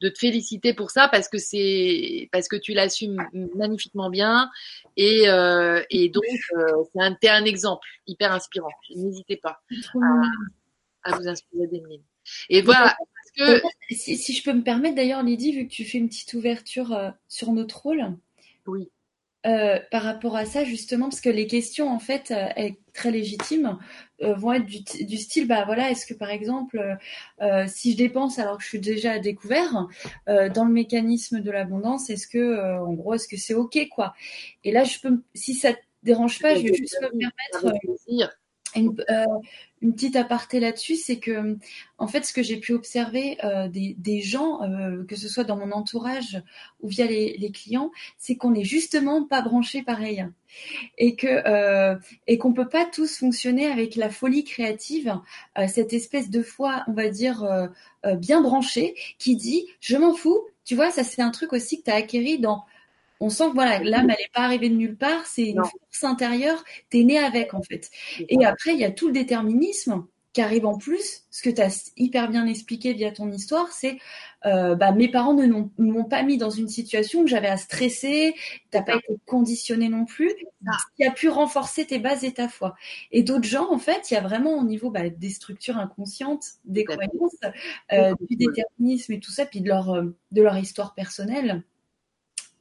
de 0.00 0.08
te 0.08 0.18
féliciter 0.18 0.74
pour 0.74 0.90
ça 0.90 1.08
parce 1.08 1.28
que 1.28 1.38
c'est 1.38 2.28
parce 2.32 2.48
que 2.48 2.56
tu 2.56 2.72
l'assumes 2.72 3.22
magnifiquement 3.54 4.10
bien 4.10 4.50
et, 4.96 5.28
euh, 5.28 5.82
et 5.90 6.08
donc 6.08 6.24
euh, 6.56 6.84
c'est 6.92 7.00
un, 7.00 7.16
un 7.34 7.44
exemple 7.44 7.86
hyper 8.06 8.32
inspirant. 8.32 8.70
N'hésitez 8.94 9.36
pas 9.36 9.60
à, 9.94 11.10
à, 11.10 11.16
vous 11.16 11.28
inspirer 11.28 11.66
d'Emeline. 11.68 12.02
Et 12.48 12.62
voilà. 12.62 12.96
Parce 13.36 13.60
que... 13.60 13.66
si, 13.90 14.16
si, 14.16 14.34
je 14.34 14.42
peux 14.42 14.52
me 14.52 14.62
permettre 14.62 14.96
d'ailleurs, 14.96 15.22
Lydie, 15.22 15.52
vu 15.52 15.66
que 15.66 15.72
tu 15.72 15.84
fais 15.84 15.98
une 15.98 16.08
petite 16.08 16.34
ouverture 16.34 16.92
euh, 16.92 17.10
sur 17.28 17.52
notre 17.52 17.80
rôle. 17.82 18.16
Oui. 18.66 18.90
Euh, 19.46 19.78
par 19.92 20.02
rapport 20.02 20.34
à 20.34 20.44
ça, 20.44 20.64
justement, 20.64 21.08
parce 21.08 21.20
que 21.20 21.28
les 21.28 21.46
questions, 21.46 21.88
en 21.88 22.00
fait, 22.00 22.32
euh, 22.32 22.70
très 22.92 23.12
légitimes, 23.12 23.78
euh, 24.22 24.34
vont 24.34 24.52
être 24.54 24.66
du, 24.66 24.82
du, 25.04 25.16
style, 25.18 25.46
bah 25.46 25.64
voilà, 25.64 25.90
est-ce 25.90 26.04
que 26.04 26.14
par 26.14 26.30
exemple, 26.30 26.80
si 27.68 27.92
je 27.92 27.96
dépense 27.96 28.38
alors 28.38 28.56
que 28.56 28.64
je 28.64 28.68
suis 28.68 28.80
déjà 28.80 29.12
à 29.12 29.18
découvert 29.18 29.86
dans 30.26 30.64
le 30.64 30.72
mécanisme 30.72 31.40
de 31.40 31.50
l'abondance, 31.50 32.10
est-ce 32.10 32.26
que, 32.26 32.78
en 32.80 32.92
gros, 32.94 33.14
est-ce 33.14 33.28
que 33.28 33.36
c'est 33.36 33.54
ok, 33.54 33.88
quoi? 33.90 34.14
Et 34.64 34.72
là, 34.72 34.84
je 34.84 34.98
peux, 34.98 35.22
si 35.34 35.54
ça 35.54 35.74
te 35.74 35.78
dérange 36.02 36.40
pas, 36.40 36.54
je 36.54 36.62
vais 36.62 36.74
juste 36.74 36.98
me 37.02 37.10
permettre 37.10 37.78
une, 38.74 38.94
euh, 39.10 39.24
une, 39.80 39.94
petite 39.94 40.16
aparté 40.16 40.60
là-dessus, 40.60 40.96
c'est 40.96 41.18
que 41.18 41.56
en 41.98 42.08
fait, 42.08 42.24
ce 42.24 42.32
que 42.32 42.42
j'ai 42.42 42.56
pu 42.56 42.72
observer 42.72 43.38
euh, 43.44 43.68
des, 43.68 44.20
gens, 44.20 44.62
euh, 44.62 45.04
que 45.04 45.16
ce 45.16 45.28
soit 45.28 45.44
dans 45.44 45.56
mon 45.56 45.72
entourage 45.72 46.42
ou 46.80 46.88
via 46.88 47.06
les, 47.06 47.50
clients, 47.52 47.90
c'est 48.18 48.36
qu'on 48.36 48.50
n'est 48.50 48.64
justement 48.64 49.24
pas 49.24 49.42
branché 49.42 49.82
pareil 49.82 50.26
et 50.96 51.16
que 51.16 51.96
et 52.26 52.38
qu'on 52.38 52.52
peut 52.54 52.68
pas 52.68 52.86
tous 52.86 53.18
fonctionner 53.18 53.66
avec 53.66 53.94
la 53.94 54.08
folie 54.08 54.44
créative, 54.44 55.20
cette 55.68 55.92
espèce 55.92 56.30
de 56.30 56.42
foi, 56.42 56.82
on 56.88 56.92
va 56.92 57.08
dire 57.08 57.46
bien 58.16 58.40
branchée, 58.40 58.94
qui 59.18 59.36
dit 59.36 59.66
je 59.80 59.96
m'en 59.96 60.14
fous. 60.14 60.40
Tu 60.64 60.74
vois, 60.74 60.90
ça 60.90 61.04
c'est 61.04 61.22
un 61.22 61.30
truc 61.30 61.52
aussi 61.52 61.78
que 61.78 61.84
tu 61.84 61.90
as 61.90 61.96
acquéri 61.96 62.38
dans 62.38 62.64
on 63.20 63.30
sent 63.30 63.48
que 63.48 63.54
voilà, 63.54 63.78
l'âme, 63.78 64.10
elle 64.10 64.16
n'est 64.18 64.30
pas 64.32 64.42
arrivée 64.42 64.68
de 64.68 64.74
nulle 64.74 64.96
part, 64.96 65.26
c'est 65.26 65.48
une 65.48 65.62
force 65.62 66.04
intérieure, 66.04 66.62
tu 66.90 67.00
es 67.00 67.04
né 67.04 67.18
avec 67.18 67.54
en 67.54 67.62
fait. 67.62 67.90
Et 68.28 68.44
après, 68.44 68.72
il 68.74 68.80
y 68.80 68.84
a 68.84 68.90
tout 68.90 69.08
le 69.08 69.12
déterminisme 69.12 70.06
qui 70.36 70.42
arrive 70.42 70.66
en 70.66 70.76
plus, 70.76 71.22
ce 71.30 71.40
que 71.40 71.48
tu 71.48 71.62
as 71.62 71.90
hyper 71.96 72.28
bien 72.28 72.44
expliqué 72.44 72.92
via 72.92 73.10
ton 73.10 73.32
histoire, 73.32 73.72
c'est 73.72 73.96
euh, 74.44 74.74
bah, 74.74 74.92
mes 74.92 75.08
parents 75.08 75.32
ne 75.32 75.46
m'ont 75.78 76.04
pas 76.04 76.22
mis 76.24 76.36
dans 76.36 76.50
une 76.50 76.68
situation 76.68 77.22
où 77.22 77.26
j'avais 77.26 77.48
à 77.48 77.56
stresser, 77.56 78.34
t'as 78.70 78.82
pas 78.82 78.96
été 78.96 79.16
conditionné 79.24 79.88
non 79.88 80.04
plus, 80.04 80.28
ce 80.28 80.96
qui 80.96 81.04
a 81.04 81.10
pu 81.10 81.30
renforcer 81.30 81.86
tes 81.86 81.98
bases 81.98 82.22
et 82.22 82.34
ta 82.34 82.48
foi. 82.48 82.74
Et 83.12 83.22
d'autres 83.22 83.48
gens, 83.48 83.72
en 83.72 83.78
fait, 83.78 84.10
il 84.10 84.14
y 84.14 84.16
a 84.18 84.20
vraiment 84.20 84.58
au 84.58 84.64
niveau 84.64 84.90
bah, 84.90 85.08
des 85.08 85.30
structures 85.30 85.78
inconscientes, 85.78 86.44
des 86.66 86.84
croyances, 86.84 87.40
euh, 87.94 88.12
du 88.28 88.36
déterminisme 88.36 89.14
et 89.14 89.20
tout 89.20 89.32
ça, 89.32 89.46
puis 89.46 89.62
de 89.62 89.68
leur, 89.68 89.88
euh, 89.94 90.14
de 90.32 90.42
leur 90.42 90.58
histoire 90.58 90.94
personnelle, 90.94 91.64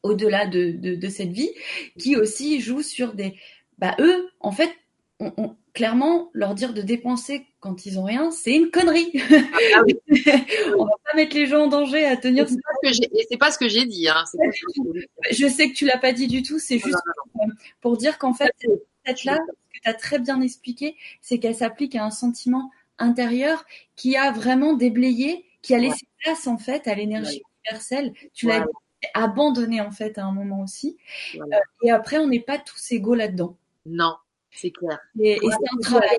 au-delà 0.06 0.45
de, 0.45 0.72
de, 0.72 0.95
de, 0.95 1.10
cette 1.10 1.32
vie, 1.32 1.49
qui 1.97 2.16
aussi 2.16 2.62
jouent 2.62 2.84
sur 2.84 3.14
des... 3.14 3.36
Bah, 3.78 3.95
eux, 3.99 4.30
en 4.39 4.51
fait, 4.51 4.72
on, 5.20 5.56
clairement, 5.74 6.30
leur 6.34 6.56
dire 6.56 6.74
de 6.74 6.82
dépenser 6.82 7.45
quand 7.60 7.86
ils 7.86 7.99
ont 7.99 8.03
rien, 8.03 8.32
c'est 8.32 8.53
une 8.56 8.72
connerie. 8.72 9.12
Ah, 9.76 9.82
on 10.78 10.86
va 10.86 10.91
pas 11.03 11.16
mettre 11.16 11.36
les 11.36 11.47
gens 11.47 11.64
en 11.64 11.68
danger 11.68 12.06
à 12.06 12.18
tenir. 12.18 12.47
Et 12.84 13.26
c'est 13.30 13.38
pas 13.38 13.51
ce 13.51 13.58
que 13.58 13.68
j'ai 13.68 13.86
dit. 13.86 14.08
Hein. 14.08 14.24
Je 15.32 15.47
sais 15.47 15.70
que 15.70 15.74
tu 15.76 15.86
l'as 15.86 15.97
pas 15.97 16.14
dit 16.14 16.28
du 16.28 16.43
tout. 16.43 16.60
C'est 16.60 16.80
juste 16.80 16.97
pour 17.82 17.97
dire 17.97 18.18
qu'en 18.18 18.34
fait, 18.34 18.51
cette 19.06 19.24
là, 19.26 19.38
ce 19.38 19.78
que 19.78 19.84
tu 19.84 19.89
as 19.89 19.93
très 19.93 20.20
bien 20.20 20.41
expliqué, 20.41 20.95
c'est 21.22 21.39
qu'elle 21.39 21.56
s'applique 21.56 21.95
à 21.95 22.06
un 22.06 22.12
sentiment 22.12 22.72
intérieur 22.97 23.66
qui 23.95 24.16
a 24.16 24.32
vraiment 24.32 24.74
déblayé, 24.74 25.45
qui 25.62 25.76
a 25.76 25.80
laissé 25.80 26.06
place 26.24 26.47
en 26.47 26.58
fait 26.58 26.88
à 26.88 26.95
l'énergie 26.95 27.41
universelle. 27.66 28.14
Tu 28.34 28.47
l'as 28.47 28.66
abandonné 29.14 29.82
en 29.82 29.91
fait 29.91 30.18
à 30.18 30.26
un 30.26 30.32
moment 30.32 30.62
aussi. 30.62 30.97
Euh, 31.36 31.45
et 31.84 31.91
après, 31.91 32.18
on 32.18 32.28
n'est 32.28 32.39
pas 32.39 32.58
tous 32.58 32.91
égaux 32.91 33.16
là-dedans. 33.16 33.58
Non, 33.86 34.16
c'est 34.51 34.72
clair. 34.72 34.99
Et, 35.20 35.38
c'est 35.41 35.47
un 35.47 35.82
travail. 35.82 36.18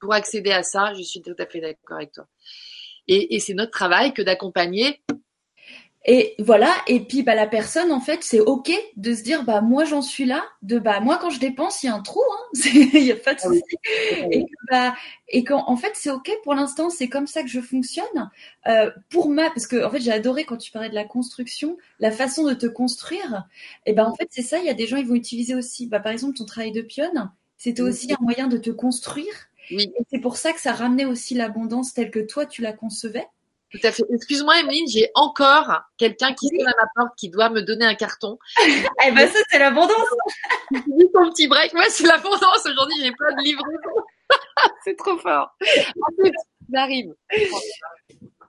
Pour 0.00 0.14
accéder 0.14 0.50
à 0.50 0.62
ça, 0.62 0.94
je 0.94 1.02
suis 1.02 1.20
tout 1.20 1.34
à 1.38 1.44
fait 1.44 1.60
d'accord 1.60 1.98
avec 1.98 2.12
toi. 2.12 2.26
Et, 3.06 3.34
et 3.34 3.40
c'est 3.40 3.54
notre 3.54 3.72
travail 3.72 4.14
que 4.14 4.22
d'accompagner 4.22 5.02
et 6.06 6.34
voilà, 6.38 6.74
et 6.86 7.00
puis 7.00 7.22
bah 7.22 7.34
la 7.34 7.46
personne 7.46 7.92
en 7.92 8.00
fait 8.00 8.20
c'est 8.22 8.40
ok 8.40 8.72
de 8.96 9.14
se 9.14 9.22
dire 9.22 9.44
bah 9.44 9.60
moi 9.60 9.84
j'en 9.84 10.00
suis 10.00 10.24
là, 10.24 10.42
de 10.62 10.78
bah 10.78 11.00
moi 11.00 11.18
quand 11.20 11.28
je 11.28 11.38
dépense 11.38 11.82
il 11.82 11.86
y 11.86 11.88
a 11.90 11.94
un 11.94 12.00
trou, 12.00 12.22
hein, 12.32 12.44
il 12.94 13.04
y 13.04 13.12
a 13.12 13.16
pas 13.16 13.34
de 13.34 13.40
ah 13.42 13.48
souci, 13.48 13.76
et 14.30 14.44
que, 14.44 14.54
bah 14.70 14.94
et 15.28 15.44
quand 15.44 15.62
en 15.68 15.76
fait 15.76 15.90
c'est 15.92 16.10
ok 16.10 16.30
pour 16.42 16.54
l'instant 16.54 16.88
c'est 16.88 17.10
comme 17.10 17.26
ça 17.26 17.42
que 17.42 17.48
je 17.48 17.60
fonctionne. 17.60 18.30
Euh, 18.66 18.90
pour 19.10 19.28
ma 19.28 19.50
parce 19.50 19.66
que 19.66 19.84
en 19.84 19.90
fait 19.90 20.00
j'ai 20.00 20.10
adoré 20.10 20.44
quand 20.44 20.56
tu 20.56 20.72
parlais 20.72 20.88
de 20.88 20.94
la 20.94 21.04
construction, 21.04 21.76
la 21.98 22.10
façon 22.10 22.44
de 22.46 22.54
te 22.54 22.66
construire. 22.66 23.46
Et 23.84 23.92
ben 23.92 24.06
en 24.06 24.14
fait 24.14 24.28
c'est 24.30 24.42
ça, 24.42 24.58
il 24.58 24.64
y 24.64 24.70
a 24.70 24.74
des 24.74 24.86
gens 24.86 24.96
ils 24.96 25.06
vont 25.06 25.14
utiliser 25.14 25.54
aussi, 25.54 25.86
bah 25.86 26.00
par 26.00 26.12
exemple 26.12 26.34
ton 26.38 26.46
travail 26.46 26.72
de 26.72 26.80
pionne, 26.80 27.30
c'était 27.58 27.82
aussi 27.82 28.10
un 28.10 28.22
moyen 28.22 28.46
de 28.46 28.56
te 28.56 28.70
construire. 28.70 29.50
Oui. 29.70 29.92
Et 29.98 30.02
c'est 30.10 30.20
pour 30.20 30.38
ça 30.38 30.54
que 30.54 30.60
ça 30.62 30.72
ramenait 30.72 31.04
aussi 31.04 31.34
l'abondance 31.34 31.92
telle 31.92 32.10
que 32.10 32.20
toi 32.20 32.46
tu 32.46 32.62
la 32.62 32.72
concevais. 32.72 33.26
Tout 33.72 33.78
à 33.84 33.92
fait. 33.92 34.02
Excuse-moi, 34.12 34.60
Emeline, 34.60 34.88
j'ai 34.88 35.10
encore 35.14 35.82
quelqu'un 35.96 36.34
qui 36.34 36.48
sonne 36.48 36.66
à 36.66 36.74
ma 36.76 36.88
porte 36.94 37.16
qui 37.16 37.28
doit 37.30 37.50
me 37.50 37.62
donner 37.62 37.84
un 37.84 37.94
carton. 37.94 38.38
eh 38.66 39.12
ben, 39.12 39.28
ça, 39.28 39.38
c'est 39.48 39.58
l'abondance. 39.58 39.92
Ton 40.70 41.30
petit 41.30 41.46
break. 41.46 41.72
Moi, 41.72 41.84
c'est 41.88 42.06
l'abondance. 42.06 42.66
Aujourd'hui, 42.66 42.96
j'ai 43.00 43.12
pas 43.12 43.32
de 43.32 43.42
livraison. 43.42 44.04
c'est 44.84 44.96
trop 44.96 45.16
fort. 45.18 45.56
ça 45.60 46.82
arrive. 46.82 47.14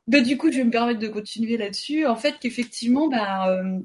Bah, 0.07 0.21
du 0.21 0.37
coup, 0.37 0.51
je 0.51 0.57
vais 0.57 0.63
me 0.63 0.71
permettre 0.71 0.99
de 0.99 1.07
continuer 1.07 1.57
là-dessus. 1.57 2.07
En 2.07 2.15
fait, 2.15 2.35
qu'effectivement, 2.39 3.07
bah, 3.07 3.47
euh, 3.49 3.79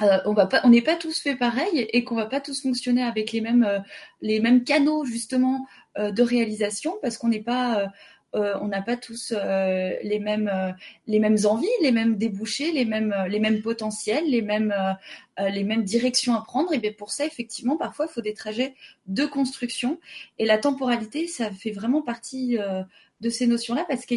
euh, 0.00 0.18
on 0.24 0.32
va 0.32 0.46
pas, 0.46 0.62
on 0.64 0.70
n'est 0.70 0.82
pas 0.82 0.96
tous 0.96 1.20
fait 1.20 1.36
pareil 1.36 1.86
et 1.92 2.02
qu'on 2.02 2.16
va 2.16 2.26
pas 2.26 2.40
tous 2.40 2.62
fonctionner 2.62 3.02
avec 3.02 3.32
les 3.32 3.42
mêmes, 3.42 3.64
euh, 3.64 3.78
les 4.22 4.40
mêmes 4.40 4.64
canaux 4.64 5.04
justement 5.04 5.66
de 5.98 6.22
réalisation 6.22 6.96
parce 7.02 7.18
qu'on 7.18 7.28
n'est 7.28 7.42
pas 7.42 7.86
euh, 8.34 8.54
on 8.62 8.68
n'a 8.68 8.80
pas 8.80 8.96
tous 8.96 9.34
euh, 9.36 9.92
les 10.02 10.18
mêmes 10.18 10.48
euh, 10.48 10.72
les 11.06 11.18
mêmes 11.18 11.36
envies, 11.44 11.66
les 11.82 11.92
mêmes 11.92 12.16
débouchés, 12.16 12.72
les 12.72 12.86
mêmes 12.86 13.14
les 13.28 13.40
mêmes 13.40 13.60
potentiels, 13.60 14.28
les 14.28 14.42
mêmes 14.42 14.74
les 15.38 15.64
mêmes 15.64 15.84
directions 15.84 16.34
à 16.34 16.42
prendre. 16.42 16.72
Et 16.72 16.78
bien 16.78 16.92
pour 16.96 17.10
ça, 17.10 17.26
effectivement, 17.26 17.76
parfois 17.76 18.06
il 18.08 18.12
faut 18.12 18.20
des 18.20 18.34
trajets 18.34 18.74
de 19.06 19.26
construction. 19.26 19.98
Et 20.38 20.46
la 20.46 20.58
temporalité, 20.58 21.26
ça 21.26 21.50
fait 21.50 21.72
vraiment 21.72 22.02
partie 22.02 22.56
de 23.20 23.30
ces 23.30 23.46
notions-là 23.46 23.84
parce 23.88 24.06
que, 24.06 24.14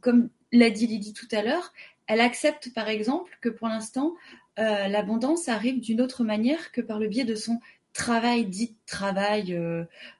comme 0.00 0.30
l'a 0.52 0.70
dit 0.70 0.86
Lydie 0.86 1.12
tout 1.12 1.28
à 1.32 1.42
l'heure, 1.42 1.72
elle 2.06 2.20
accepte 2.20 2.72
par 2.74 2.88
exemple 2.88 3.38
que 3.40 3.48
pour 3.48 3.68
l'instant 3.68 4.14
l'abondance 4.56 5.48
arrive 5.48 5.80
d'une 5.80 6.00
autre 6.00 6.24
manière 6.24 6.72
que 6.72 6.80
par 6.80 6.98
le 6.98 7.08
biais 7.08 7.24
de 7.24 7.34
son 7.34 7.60
travail 7.98 8.46
dit 8.46 8.76
travail 8.86 9.58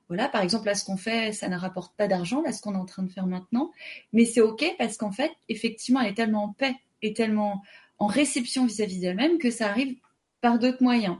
voilà, 0.09 0.29
par 0.29 0.43
exemple, 0.43 0.67
là, 0.67 0.75
ce 0.75 0.85
qu'on 0.85 0.97
fait, 0.97 1.33
ça 1.33 1.49
ne 1.49 1.57
rapporte 1.57 1.95
pas 1.97 2.09
d'argent, 2.09 2.41
là, 2.41 2.53
ce 2.53 2.63
qu'on 2.63 2.75
est 2.75 2.79
en 2.79 2.87
train 2.87 3.03
de 3.03 3.13
faire 3.13 3.27
maintenant. 3.27 3.71
Mais 4.13 4.25
c'est 4.25 4.41
OK 4.41 4.65
parce 4.79 4.97
qu'en 4.97 5.13
fait, 5.13 5.31
effectivement, 5.49 6.01
elle 6.01 6.13
est 6.13 6.15
tellement 6.15 6.45
en 6.45 6.53
paix 6.53 6.75
et 7.03 7.13
tellement 7.13 7.63
en 7.99 8.07
réception 8.07 8.65
vis-à-vis 8.65 9.01
d'elle-même 9.01 9.39
que 9.39 9.51
ça 9.51 9.69
arrive 9.69 9.97
par 10.41 10.59
d'autres 10.59 10.83
moyens. 10.83 11.17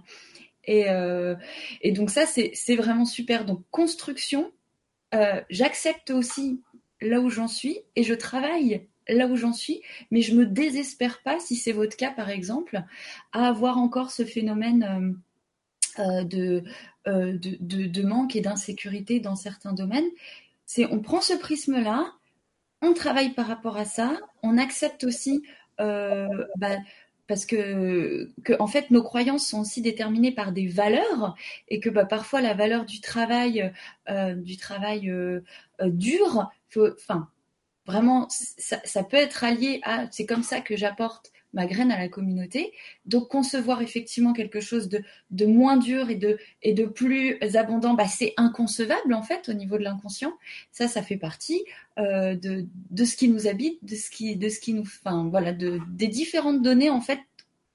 Et, 0.65 0.89
euh, 0.89 1.35
et 1.83 1.93
donc 1.93 2.09
ça, 2.09 2.25
c'est 2.27 2.77
vraiment 2.77 3.05
super. 3.05 3.45
Donc 3.45 3.63
construction, 3.71 4.51
euh, 5.15 5.43
j'accepte 5.51 6.11
aussi 6.11 6.63
là 7.03 7.21
où 7.21 7.29
j'en 7.29 7.49
suis 7.49 7.79
et 7.95 8.03
je 8.03 8.15
travaille 8.15 8.87
là 9.07 9.27
où 9.27 9.37
j'en 9.37 9.53
suis, 9.53 9.83
mais 10.11 10.21
je 10.21 10.35
me 10.35 10.45
désespère 10.45 11.23
pas, 11.23 11.41
si 11.41 11.57
c'est 11.57 11.73
votre 11.73 11.97
cas 11.97 12.11
par 12.11 12.29
exemple, 12.29 12.83
à 13.33 13.49
avoir 13.49 13.79
encore 13.79 14.11
ce 14.11 14.25
phénomène 14.25 15.17
euh, 15.99 16.23
euh 16.23 16.25
de 16.25 16.63
euh, 17.07 17.39
de, 17.39 18.03
manque 18.03 18.37
et 18.37 18.41
d'insécurité 18.41 19.21
dans 19.21 19.37
certains 19.37 19.73
domaines. 19.73 20.09
C'est 20.67 20.87
on 20.87 21.01
prend 21.01 21.21
ce 21.21 21.35
prisme-là, 21.35 22.13
on 22.83 22.93
travaille 22.95 23.31
par 23.31 23.47
rapport 23.47 23.77
à 23.77 23.85
ça, 23.85 24.19
on 24.43 24.59
accepte 24.59 25.05
aussi 25.05 25.43
euh, 25.81 26.29
bah, 26.57 26.77
parce 27.27 27.47
que, 27.47 28.31
en 28.59 28.67
fait 28.67 28.91
nos 28.91 29.03
croyances 29.03 29.47
sont 29.47 29.61
aussi 29.61 29.83
déterminées 29.83 30.33
par 30.33 30.53
des 30.53 30.67
valeurs 30.67 31.35
et 31.69 31.81
que 31.81 31.91
bah, 31.91 32.05
parfois 32.05 32.41
la 32.41 32.55
valeur 32.55 32.85
du 32.85 33.01
travail 33.01 33.73
du 34.37 34.57
travail 34.57 35.13
dur 35.83 36.51
enfin 36.77 37.29
vraiment 37.87 38.27
ça, 38.31 38.81
ça, 38.85 39.05
peut 39.05 39.17
être 39.17 39.45
allié 39.45 39.81
à 39.85 40.07
c'est 40.11 40.27
comme 40.27 40.43
ça 40.43 40.61
que 40.61 40.77
j'apporte 40.77 41.33
ma 41.53 41.67
graine 41.67 41.91
à 41.91 41.99
la 41.99 42.09
communauté. 42.09 42.73
Donc 43.07 43.29
concevoir 43.29 43.83
effectivement 43.83 44.33
quelque 44.33 44.61
chose 44.61 44.89
de, 44.89 45.47
moins 45.47 45.77
dur 45.77 46.09
et 46.11 46.17
de, 46.17 46.85
plus 46.87 47.39
abondant, 47.55 47.95
bah, 47.95 48.07
c'est 48.07 48.35
inconcevable 48.37 49.15
en 49.15 49.23
fait 49.23 49.49
au 49.49 49.53
niveau 49.53 49.79
de 49.79 49.85
l'inconscient. 49.85 50.35
Ça, 50.73 50.89
ça 50.89 51.03
fait 51.03 51.17
partie 51.17 51.65
euh, 51.99 52.35
de, 52.35 53.05
ce 53.05 53.17
qui 53.17 53.29
nous 53.29 53.47
habite, 53.47 53.85
de 53.85 53.97
ce 53.97 54.11
qui, 54.11 54.37
de 54.37 54.49
ce 54.49 54.61
qui 54.61 54.75
nous, 54.75 54.83
enfin 54.83 55.29
voilà, 55.29 55.53
de, 55.53 55.81
des 55.91 56.09
différentes 56.09 56.63
données 56.63 56.91
en 56.91 57.01
fait 57.01 57.21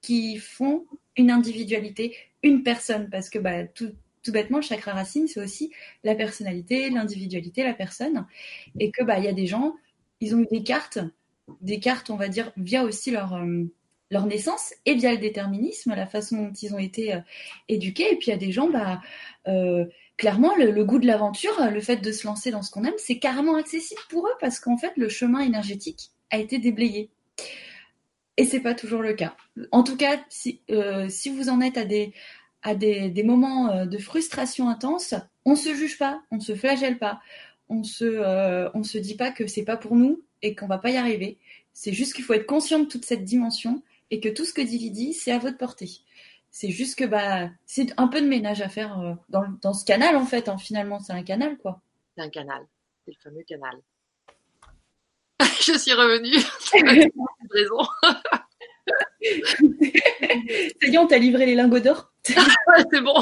qui 0.00 0.36
font 0.36 0.84
une 1.16 1.30
individualité, 1.30 2.16
une 2.42 2.62
personne, 2.62 3.08
parce 3.10 3.30
que 3.30 3.38
bah, 3.38 3.64
tout, 3.64 3.92
tout 4.22 4.32
bêtement, 4.32 4.58
le 4.58 4.62
chakra 4.62 4.92
racine, 4.92 5.28
c'est 5.28 5.40
aussi 5.40 5.70
la 6.02 6.14
personnalité, 6.14 6.90
l'individualité, 6.90 7.62
la 7.62 7.74
personne, 7.74 8.26
et 8.80 8.90
que 8.90 9.04
bah 9.04 9.18
il 9.18 9.24
y 9.24 9.28
a 9.28 9.32
des 9.32 9.46
gens, 9.46 9.76
ils 10.20 10.34
ont 10.34 10.40
eu 10.40 10.46
des 10.50 10.62
cartes 10.62 10.98
des 11.60 11.80
cartes, 11.80 12.10
on 12.10 12.16
va 12.16 12.28
dire, 12.28 12.52
via 12.56 12.84
aussi 12.84 13.10
leur, 13.10 13.34
euh, 13.34 13.64
leur 14.10 14.26
naissance 14.26 14.74
et 14.86 14.94
via 14.94 15.12
le 15.12 15.18
déterminisme, 15.18 15.94
la 15.94 16.06
façon 16.06 16.42
dont 16.42 16.52
ils 16.52 16.74
ont 16.74 16.78
été 16.78 17.14
euh, 17.14 17.20
éduqués. 17.68 18.12
Et 18.12 18.16
puis 18.16 18.28
il 18.28 18.30
y 18.30 18.34
a 18.34 18.38
des 18.38 18.52
gens, 18.52 18.68
bah, 18.70 19.00
euh, 19.48 19.84
clairement, 20.16 20.54
le, 20.56 20.84
goût 20.84 20.98
de 20.98 21.06
l'aventure, 21.06 21.70
le 21.70 21.80
fait 21.80 21.96
de 21.96 22.12
se 22.12 22.26
lancer 22.26 22.50
dans 22.50 22.62
ce 22.62 22.70
qu'on 22.70 22.84
aime, 22.84 22.94
c'est 22.98 23.18
carrément 23.18 23.56
accessible 23.56 24.00
pour 24.08 24.26
eux 24.26 24.34
parce 24.40 24.60
qu'en 24.60 24.76
fait, 24.76 24.92
le 24.96 25.08
chemin 25.08 25.40
énergétique 25.40 26.10
a 26.30 26.38
été 26.38 26.58
déblayé. 26.58 27.10
Et 28.36 28.44
c'est 28.44 28.60
pas 28.60 28.74
toujours 28.74 29.02
le 29.02 29.12
cas. 29.12 29.36
En 29.70 29.84
tout 29.84 29.96
cas, 29.96 30.18
si, 30.28 30.60
si 31.08 31.30
vous 31.30 31.50
en 31.50 31.60
êtes 31.60 31.78
à 31.78 31.84
des, 31.84 32.12
à 32.62 32.74
des, 32.74 33.08
des 33.08 33.22
moments 33.22 33.86
de 33.86 33.98
frustration 33.98 34.68
intense, 34.68 35.14
on 35.44 35.54
se 35.54 35.72
juge 35.72 35.98
pas, 35.98 36.20
on 36.32 36.40
se 36.40 36.56
flagelle 36.56 36.98
pas, 36.98 37.20
on 37.68 37.82
se, 37.82 38.70
on 38.74 38.82
se 38.82 38.98
dit 38.98 39.16
pas 39.16 39.30
que 39.30 39.46
c'est 39.46 39.64
pas 39.64 39.76
pour 39.76 39.96
nous, 39.96 40.24
et 40.44 40.54
qu'on 40.54 40.66
va 40.66 40.78
pas 40.78 40.90
y 40.90 40.96
arriver. 40.96 41.38
C'est 41.72 41.92
juste 41.92 42.14
qu'il 42.14 42.24
faut 42.24 42.34
être 42.34 42.46
conscient 42.46 42.78
de 42.78 42.84
toute 42.84 43.04
cette 43.04 43.24
dimension 43.24 43.82
et 44.10 44.20
que 44.20 44.28
tout 44.28 44.44
ce 44.44 44.52
que 44.52 44.60
dit 44.60 44.90
dit, 44.90 45.14
c'est 45.14 45.32
à 45.32 45.38
votre 45.38 45.56
portée. 45.56 45.90
C'est 46.50 46.70
juste 46.70 46.96
que 46.96 47.04
bah 47.04 47.50
c'est 47.66 47.92
un 47.96 48.06
peu 48.06 48.20
de 48.20 48.28
ménage 48.28 48.60
à 48.60 48.68
faire 48.68 49.00
euh, 49.00 49.14
dans, 49.30 49.44
dans 49.60 49.72
ce 49.72 49.84
canal 49.84 50.14
en 50.14 50.26
fait. 50.26 50.48
Hein. 50.48 50.58
Finalement, 50.58 51.00
c'est 51.00 51.14
un 51.14 51.24
canal 51.24 51.56
quoi. 51.58 51.80
C'est 52.14 52.22
un 52.22 52.28
canal. 52.28 52.64
C'est 53.04 53.12
le 53.12 53.16
fameux 53.22 53.42
canal. 53.42 53.74
Je 55.40 55.76
suis 55.78 55.94
revenue. 55.94 56.36
raison. 57.50 57.78
c'est 60.80 60.90
bien, 60.90 61.02
on 61.02 61.06
t'a 61.06 61.18
livré 61.18 61.46
les 61.46 61.54
lingots 61.54 61.80
d'or. 61.80 62.12
c'est 62.24 63.00
bon. 63.00 63.18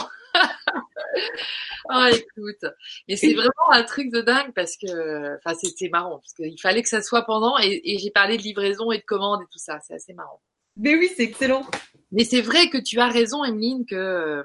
Oh, 1.91 2.07
écoute. 2.13 2.73
Et 3.09 3.17
c'est 3.17 3.35
vraiment 3.35 3.71
un 3.71 3.83
truc 3.83 4.11
de 4.11 4.21
dingue 4.21 4.53
parce 4.55 4.77
que, 4.77 5.37
enfin, 5.37 5.55
c'était 5.55 5.89
marrant 5.89 6.19
parce 6.19 6.33
qu'il 6.35 6.61
fallait 6.61 6.83
que 6.83 6.89
ça 6.89 7.03
soit 7.03 7.23
pendant 7.23 7.59
et, 7.59 7.99
j'ai 7.99 8.11
parlé 8.11 8.37
de 8.37 8.43
livraison 8.43 8.93
et 8.93 8.99
de 8.99 9.05
commande 9.05 9.43
et 9.43 9.47
tout 9.51 9.59
ça. 9.59 9.79
C'est 9.87 9.95
assez 9.95 10.15
marrant. 10.15 10.41
Mais 10.77 10.95
oui, 10.95 11.11
c'est 11.15 11.25
excellent. 11.25 11.67
Mais 12.13 12.25
c'est 12.25 12.41
vrai 12.41 12.69
que 12.71 12.79
tu 12.79 12.99
as 13.01 13.09
raison, 13.09 13.45
Emeline, 13.45 13.85
que, 13.85 14.45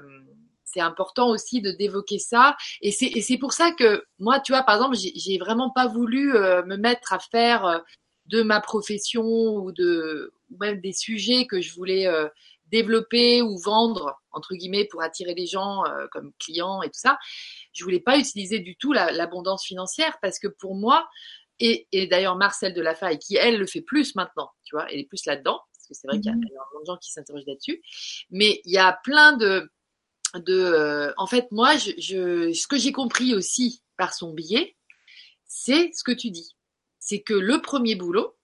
c'est 0.68 0.80
important 0.80 1.30
aussi 1.30 1.60
de 1.60 1.72
d'évoquer 1.72 2.18
ça. 2.18 2.56
Et 2.82 2.92
c'est 2.92 3.06
et 3.06 3.22
c'est 3.22 3.38
pour 3.38 3.52
ça 3.52 3.72
que 3.72 4.04
moi, 4.18 4.40
tu 4.40 4.52
vois, 4.52 4.62
par 4.62 4.76
exemple, 4.76 4.96
j'ai 4.96 5.38
vraiment 5.38 5.70
pas 5.70 5.86
voulu 5.86 6.34
euh, 6.36 6.62
me 6.64 6.76
mettre 6.76 7.12
à 7.12 7.18
faire 7.18 7.64
euh, 7.64 7.78
de 8.26 8.42
ma 8.42 8.60
profession 8.60 9.24
ou 9.24 9.72
de 9.72 10.32
ou 10.50 10.56
même 10.58 10.80
des 10.80 10.92
sujets 10.92 11.46
que 11.46 11.60
je 11.60 11.74
voulais 11.74 12.06
euh, 12.06 12.28
développer 12.70 13.42
ou 13.42 13.58
vendre 13.58 14.20
entre 14.30 14.54
guillemets 14.54 14.84
pour 14.84 15.02
attirer 15.02 15.34
les 15.34 15.46
gens 15.46 15.82
comme 16.12 16.32
clients 16.38 16.82
et 16.82 16.88
tout 16.88 17.00
ça. 17.00 17.18
Je 17.72 17.84
voulais 17.84 18.00
pas 18.00 18.18
utiliser 18.18 18.60
du 18.60 18.76
tout 18.76 18.92
l'abondance 18.92 19.64
financière 19.64 20.18
parce 20.22 20.38
que 20.38 20.48
pour 20.48 20.74
moi 20.74 21.08
et, 21.58 21.88
et 21.92 22.06
d'ailleurs 22.06 22.36
Marcel 22.36 22.74
de 22.74 22.80
Lafaille 22.80 23.18
qui 23.18 23.36
elle 23.36 23.58
le 23.58 23.66
fait 23.66 23.80
plus 23.80 24.14
maintenant, 24.14 24.50
tu 24.64 24.76
vois, 24.76 24.90
elle 24.90 25.00
est 25.00 25.08
plus 25.08 25.26
là-dedans 25.26 25.60
parce 25.74 25.88
que 25.88 25.94
c'est 25.94 26.06
vrai 26.06 26.18
qu'il 26.18 26.26
y 26.26 26.34
a 26.34 26.36
mmh 26.36 26.50
énormément 26.50 26.80
de 26.80 26.86
gens 26.86 26.96
qui 26.98 27.10
s'interrogent 27.10 27.46
là-dessus. 27.46 27.82
Mais 28.30 28.60
il 28.64 28.72
y 28.72 28.78
a 28.78 28.92
plein 29.02 29.36
de 29.36 29.68
de, 30.34 30.54
euh, 30.54 31.12
en 31.16 31.26
fait, 31.26 31.50
moi, 31.52 31.76
je, 31.76 31.92
je 31.98 32.52
ce 32.52 32.66
que 32.66 32.76
j'ai 32.76 32.92
compris 32.92 33.34
aussi 33.34 33.82
par 33.96 34.14
son 34.14 34.32
billet, 34.32 34.76
c'est 35.46 35.90
ce 35.94 36.04
que 36.04 36.12
tu 36.12 36.30
dis. 36.30 36.56
C'est 36.98 37.20
que 37.20 37.34
le 37.34 37.60
premier 37.62 37.94
boulot, 37.94 38.36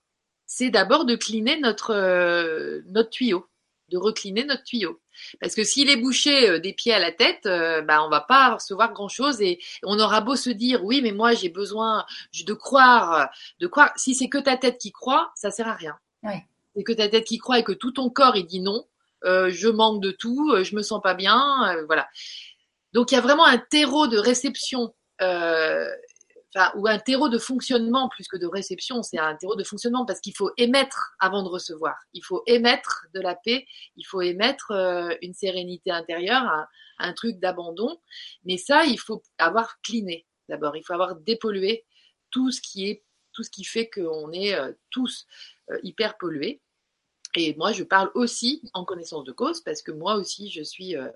c'est 0.47 0.71
d'abord 0.71 1.05
de 1.05 1.17
cliner 1.17 1.59
notre, 1.59 1.91
euh, 1.91 2.81
notre 2.87 3.11
tuyau, 3.11 3.47
de 3.89 3.99
recliner 3.99 4.45
notre 4.45 4.65
tuyau. 4.65 5.01
Parce 5.41 5.55
que 5.55 5.65
s'il 5.65 5.91
est 5.91 5.97
bouché 5.97 6.51
euh, 6.51 6.59
des 6.59 6.73
pieds 6.73 6.93
à 6.93 6.99
la 6.99 7.13
tête, 7.13 7.45
bah, 7.45 8.05
on 8.05 8.09
va 8.09 8.21
pas 8.21 8.55
recevoir 8.55 8.93
grand 8.93 9.09
chose 9.09 9.41
et 9.41 9.59
on 9.83 9.99
aura 9.99 10.21
beau 10.21 10.37
se 10.37 10.51
dire 10.51 10.85
oui, 10.85 11.01
mais 11.03 11.13
moi 11.13 11.35
j'ai 11.35 11.49
besoin 11.49 12.05
de 12.47 12.53
croire, 12.55 13.31
de 13.61 13.67
croire. 13.67 13.91
Si 13.97 14.15
c'est 14.15 14.29
que 14.29 14.39
ta 14.39 14.57
tête 14.57 14.79
qui 14.79 14.93
croit, 14.93 15.31
ça 15.35 15.51
sert 15.51 15.69
à 15.69 15.75
rien. 15.75 15.97
Ouais. 16.23 16.45
C'est 16.75 16.83
que 16.83 16.93
ta 16.93 17.09
tête 17.09 17.25
qui 17.25 17.39
croit 17.39 17.59
et 17.59 17.65
que 17.65 17.73
tout 17.73 17.93
ton 17.93 18.11
corps 18.11 18.37
il 18.37 18.47
dit 18.47 18.61
non. 18.61 18.85
Euh, 19.25 19.51
je 19.51 19.69
manque 19.69 20.03
de 20.03 20.11
tout, 20.11 20.51
euh, 20.53 20.65
je 20.65 20.77
me 20.77 20.83
sens 20.83 21.01
pas 21.03 21.15
bien, 21.15 21.41
euh, 21.69 21.85
voilà. 21.87 22.09
Donc 22.93 23.11
il 23.11 23.15
y 23.15 23.19
a 23.19 23.23
vraiment 23.23 23.47
un 23.47 23.59
terreau 23.59 24.07
de 24.07 24.19
réception, 24.19 24.95
enfin 26.55 26.73
ou 26.77 26.87
un 26.87 26.99
terreau 26.99 27.29
de 27.29 27.39
fonctionnement 27.39 28.09
plus 28.09 28.29
que 28.29 28.37
de 28.37 28.47
réception, 28.47 29.03
c'est 29.03 29.19
un 29.19 29.35
terreau 29.37 29.57
de 29.57 29.65
fonctionnement 29.65 30.07
parce 30.07 30.21
qu'il 30.21 30.37
faut 30.37 30.51
émettre 30.57 31.15
avant 31.19 31.43
de 31.43 31.49
recevoir. 31.49 31.97
Il 32.13 32.23
faut 32.23 32.43
émettre 32.47 33.07
de 33.15 33.21
la 33.21 33.35
paix, 33.35 33.67
il 33.97 34.05
faut 34.05 34.21
émettre 34.21 34.73
une 35.23 35.35
sérénité 35.35 35.91
intérieure, 35.91 36.67
un, 36.99 37.13
truc 37.13 37.39
d'abandon. 37.39 38.01
Mais 38.45 38.57
ça, 38.57 38.85
il 38.85 38.99
faut 38.99 39.23
avoir 39.39 39.81
cliné 39.83 40.27
d'abord. 40.49 40.77
Il 40.77 40.85
faut 40.85 40.95
avoir 40.95 41.17
dépollué 41.17 41.85
tout 42.31 42.51
ce 42.51 42.61
qui 42.61 42.89
est 42.89 43.05
tout 43.33 43.43
ce 43.43 43.51
qui 43.51 43.65
fait 43.65 43.91
qu'on 43.91 44.31
est 44.33 44.57
tous 44.91 45.27
hyper 45.83 46.17
pollués. 46.17 46.61
Et 47.37 47.55
moi, 47.57 47.73
je 47.73 47.83
parle 47.83 48.11
aussi 48.15 48.63
en 48.75 48.85
connaissance 48.85 49.25
de 49.25 49.33
cause 49.33 49.61
parce 49.61 49.83
que 49.83 49.91
moi 49.91 50.15
aussi, 50.15 50.51
je 50.51 50.63
suis 50.63 50.97
euh, 50.97 51.09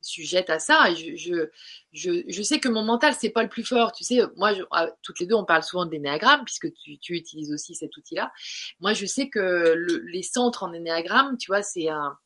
sujette 0.00 0.50
à 0.50 0.58
ça. 0.58 0.92
Je, 0.94 1.16
je, 1.16 1.48
je, 1.92 2.22
je, 2.28 2.42
sais 2.42 2.60
que 2.60 2.68
mon 2.68 2.82
mental, 2.82 3.14
c'est 3.18 3.30
pas 3.30 3.42
le 3.42 3.48
plus 3.48 3.64
fort. 3.64 3.92
Tu 3.92 4.04
sais, 4.04 4.20
moi, 4.36 4.52
je, 4.52 4.62
ah, 4.70 4.90
toutes 5.02 5.20
les 5.20 5.26
deux, 5.26 5.34
on 5.34 5.44
parle 5.44 5.62
souvent 5.62 5.86
d'énéagramme 5.86 6.44
puisque 6.44 6.72
tu, 6.74 6.98
tu, 6.98 7.14
utilises 7.14 7.52
aussi 7.52 7.74
cet 7.74 7.96
outil-là. 7.96 8.32
Moi, 8.80 8.92
je 8.92 9.06
sais 9.06 9.28
que 9.28 9.74
le, 9.74 9.98
les 10.06 10.22
centres 10.22 10.62
en 10.62 10.72
énéagramme, 10.72 11.36
tu 11.38 11.50
vois, 11.50 11.62
c'est 11.62 11.88
un. 11.88 12.16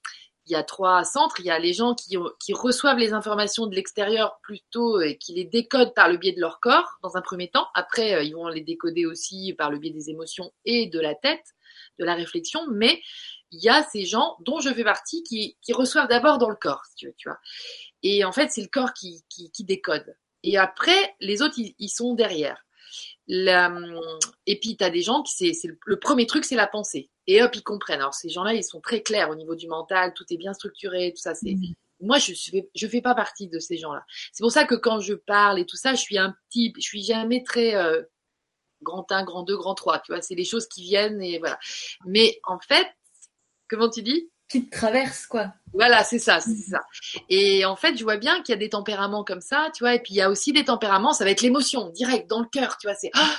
Il 0.48 0.52
y 0.52 0.54
a 0.54 0.62
trois 0.62 1.02
centres. 1.02 1.40
Il 1.40 1.46
y 1.46 1.50
a 1.50 1.58
les 1.58 1.72
gens 1.72 1.96
qui, 1.96 2.16
qui 2.38 2.52
reçoivent 2.52 2.98
les 2.98 3.12
informations 3.12 3.66
de 3.66 3.74
l'extérieur 3.74 4.38
plutôt 4.44 5.00
et 5.00 5.18
qui 5.18 5.34
les 5.34 5.44
décodent 5.44 5.92
par 5.92 6.08
le 6.08 6.18
biais 6.18 6.34
de 6.34 6.40
leur 6.40 6.60
corps 6.60 6.98
dans 7.02 7.16
un 7.16 7.20
premier 7.20 7.48
temps. 7.48 7.66
Après, 7.74 8.14
euh, 8.14 8.22
ils 8.22 8.32
vont 8.32 8.46
les 8.46 8.60
décoder 8.60 9.06
aussi 9.06 9.54
par 9.58 9.72
le 9.72 9.78
biais 9.78 9.90
des 9.90 10.08
émotions 10.08 10.52
et 10.64 10.86
de 10.86 11.00
la 11.00 11.16
tête, 11.16 11.42
de 11.98 12.04
la 12.04 12.14
réflexion. 12.14 12.60
Mais 12.70 13.02
il 13.50 13.62
y 13.62 13.68
a 13.68 13.82
ces 13.84 14.04
gens 14.04 14.36
dont 14.40 14.60
je 14.60 14.72
fais 14.72 14.84
partie 14.84 15.22
qui, 15.22 15.56
qui 15.62 15.72
reçoivent 15.72 16.08
d'abord 16.08 16.38
dans 16.38 16.50
le 16.50 16.56
corps, 16.56 16.82
si 16.90 16.96
tu 16.96 17.06
veux, 17.06 17.14
tu 17.16 17.28
vois. 17.28 17.38
Et 18.02 18.24
en 18.24 18.32
fait, 18.32 18.50
c'est 18.50 18.62
le 18.62 18.68
corps 18.68 18.92
qui, 18.92 19.24
qui, 19.28 19.50
qui, 19.50 19.64
décode. 19.64 20.16
Et 20.42 20.58
après, 20.58 21.14
les 21.20 21.42
autres, 21.42 21.56
ils, 21.58 21.88
sont 21.88 22.14
derrière. 22.14 22.64
et 23.28 24.60
puis, 24.60 24.76
tu 24.76 24.84
as 24.84 24.90
des 24.90 25.02
gens 25.02 25.22
qui, 25.22 25.54
c'est, 25.54 25.68
le, 25.84 25.98
premier 25.98 26.26
truc, 26.26 26.44
c'est 26.44 26.56
la 26.56 26.66
pensée. 26.66 27.10
Et 27.26 27.42
hop, 27.42 27.54
ils 27.56 27.62
comprennent. 27.62 28.00
Alors, 28.00 28.14
ces 28.14 28.28
gens-là, 28.28 28.54
ils 28.54 28.62
sont 28.62 28.80
très 28.80 29.02
clairs 29.02 29.30
au 29.30 29.34
niveau 29.34 29.54
du 29.54 29.66
mental, 29.66 30.12
tout 30.14 30.24
est 30.30 30.36
bien 30.36 30.52
structuré, 30.52 31.12
tout 31.12 31.22
ça. 31.22 31.34
C'est, 31.34 31.54
mmh. 31.54 31.74
Moi, 32.00 32.18
je 32.18 32.32
ne 32.54 32.62
je 32.74 32.86
fais 32.86 33.00
pas 33.00 33.14
partie 33.14 33.48
de 33.48 33.58
ces 33.58 33.78
gens-là. 33.78 34.04
C'est 34.32 34.42
pour 34.42 34.52
ça 34.52 34.64
que 34.64 34.74
quand 34.74 35.00
je 35.00 35.14
parle 35.14 35.58
et 35.58 35.64
tout 35.64 35.76
ça, 35.76 35.94
je 35.94 36.00
suis 36.00 36.18
un 36.18 36.36
petit, 36.48 36.72
je 36.76 36.82
suis 36.82 37.02
jamais 37.02 37.42
très 37.42 37.74
euh, 37.74 38.02
grand 38.82 39.10
1, 39.10 39.24
grand 39.24 39.42
2, 39.42 39.56
grand 39.56 39.74
3. 39.74 40.00
Tu 40.00 40.12
vois, 40.12 40.20
c'est 40.20 40.34
les 40.34 40.44
choses 40.44 40.66
qui 40.68 40.82
viennent 40.82 41.22
et 41.22 41.38
voilà. 41.38 41.58
Mais 42.04 42.38
en 42.44 42.58
fait, 42.58 42.86
Comment 43.68 43.90
tu 43.90 44.02
dis? 44.02 44.30
Qui 44.48 44.68
te 44.68 44.76
traverse, 44.76 45.26
quoi. 45.26 45.52
Voilà, 45.72 46.04
c'est 46.04 46.20
ça, 46.20 46.38
c'est 46.40 46.54
ça. 46.54 46.80
Et 47.28 47.64
en 47.64 47.74
fait, 47.74 47.96
je 47.96 48.04
vois 48.04 48.16
bien 48.16 48.42
qu'il 48.42 48.52
y 48.52 48.56
a 48.56 48.58
des 48.58 48.68
tempéraments 48.68 49.24
comme 49.24 49.40
ça, 49.40 49.70
tu 49.74 49.82
vois. 49.82 49.94
Et 49.94 50.00
puis 50.00 50.14
il 50.14 50.16
y 50.16 50.22
a 50.22 50.30
aussi 50.30 50.52
des 50.52 50.64
tempéraments, 50.64 51.12
ça 51.12 51.24
va 51.24 51.30
être 51.30 51.42
l'émotion, 51.42 51.90
direct 51.90 52.30
dans 52.30 52.40
le 52.40 52.46
cœur, 52.46 52.78
tu 52.78 52.86
vois. 52.86 52.94
C'est 52.94 53.10
ah, 53.14 53.36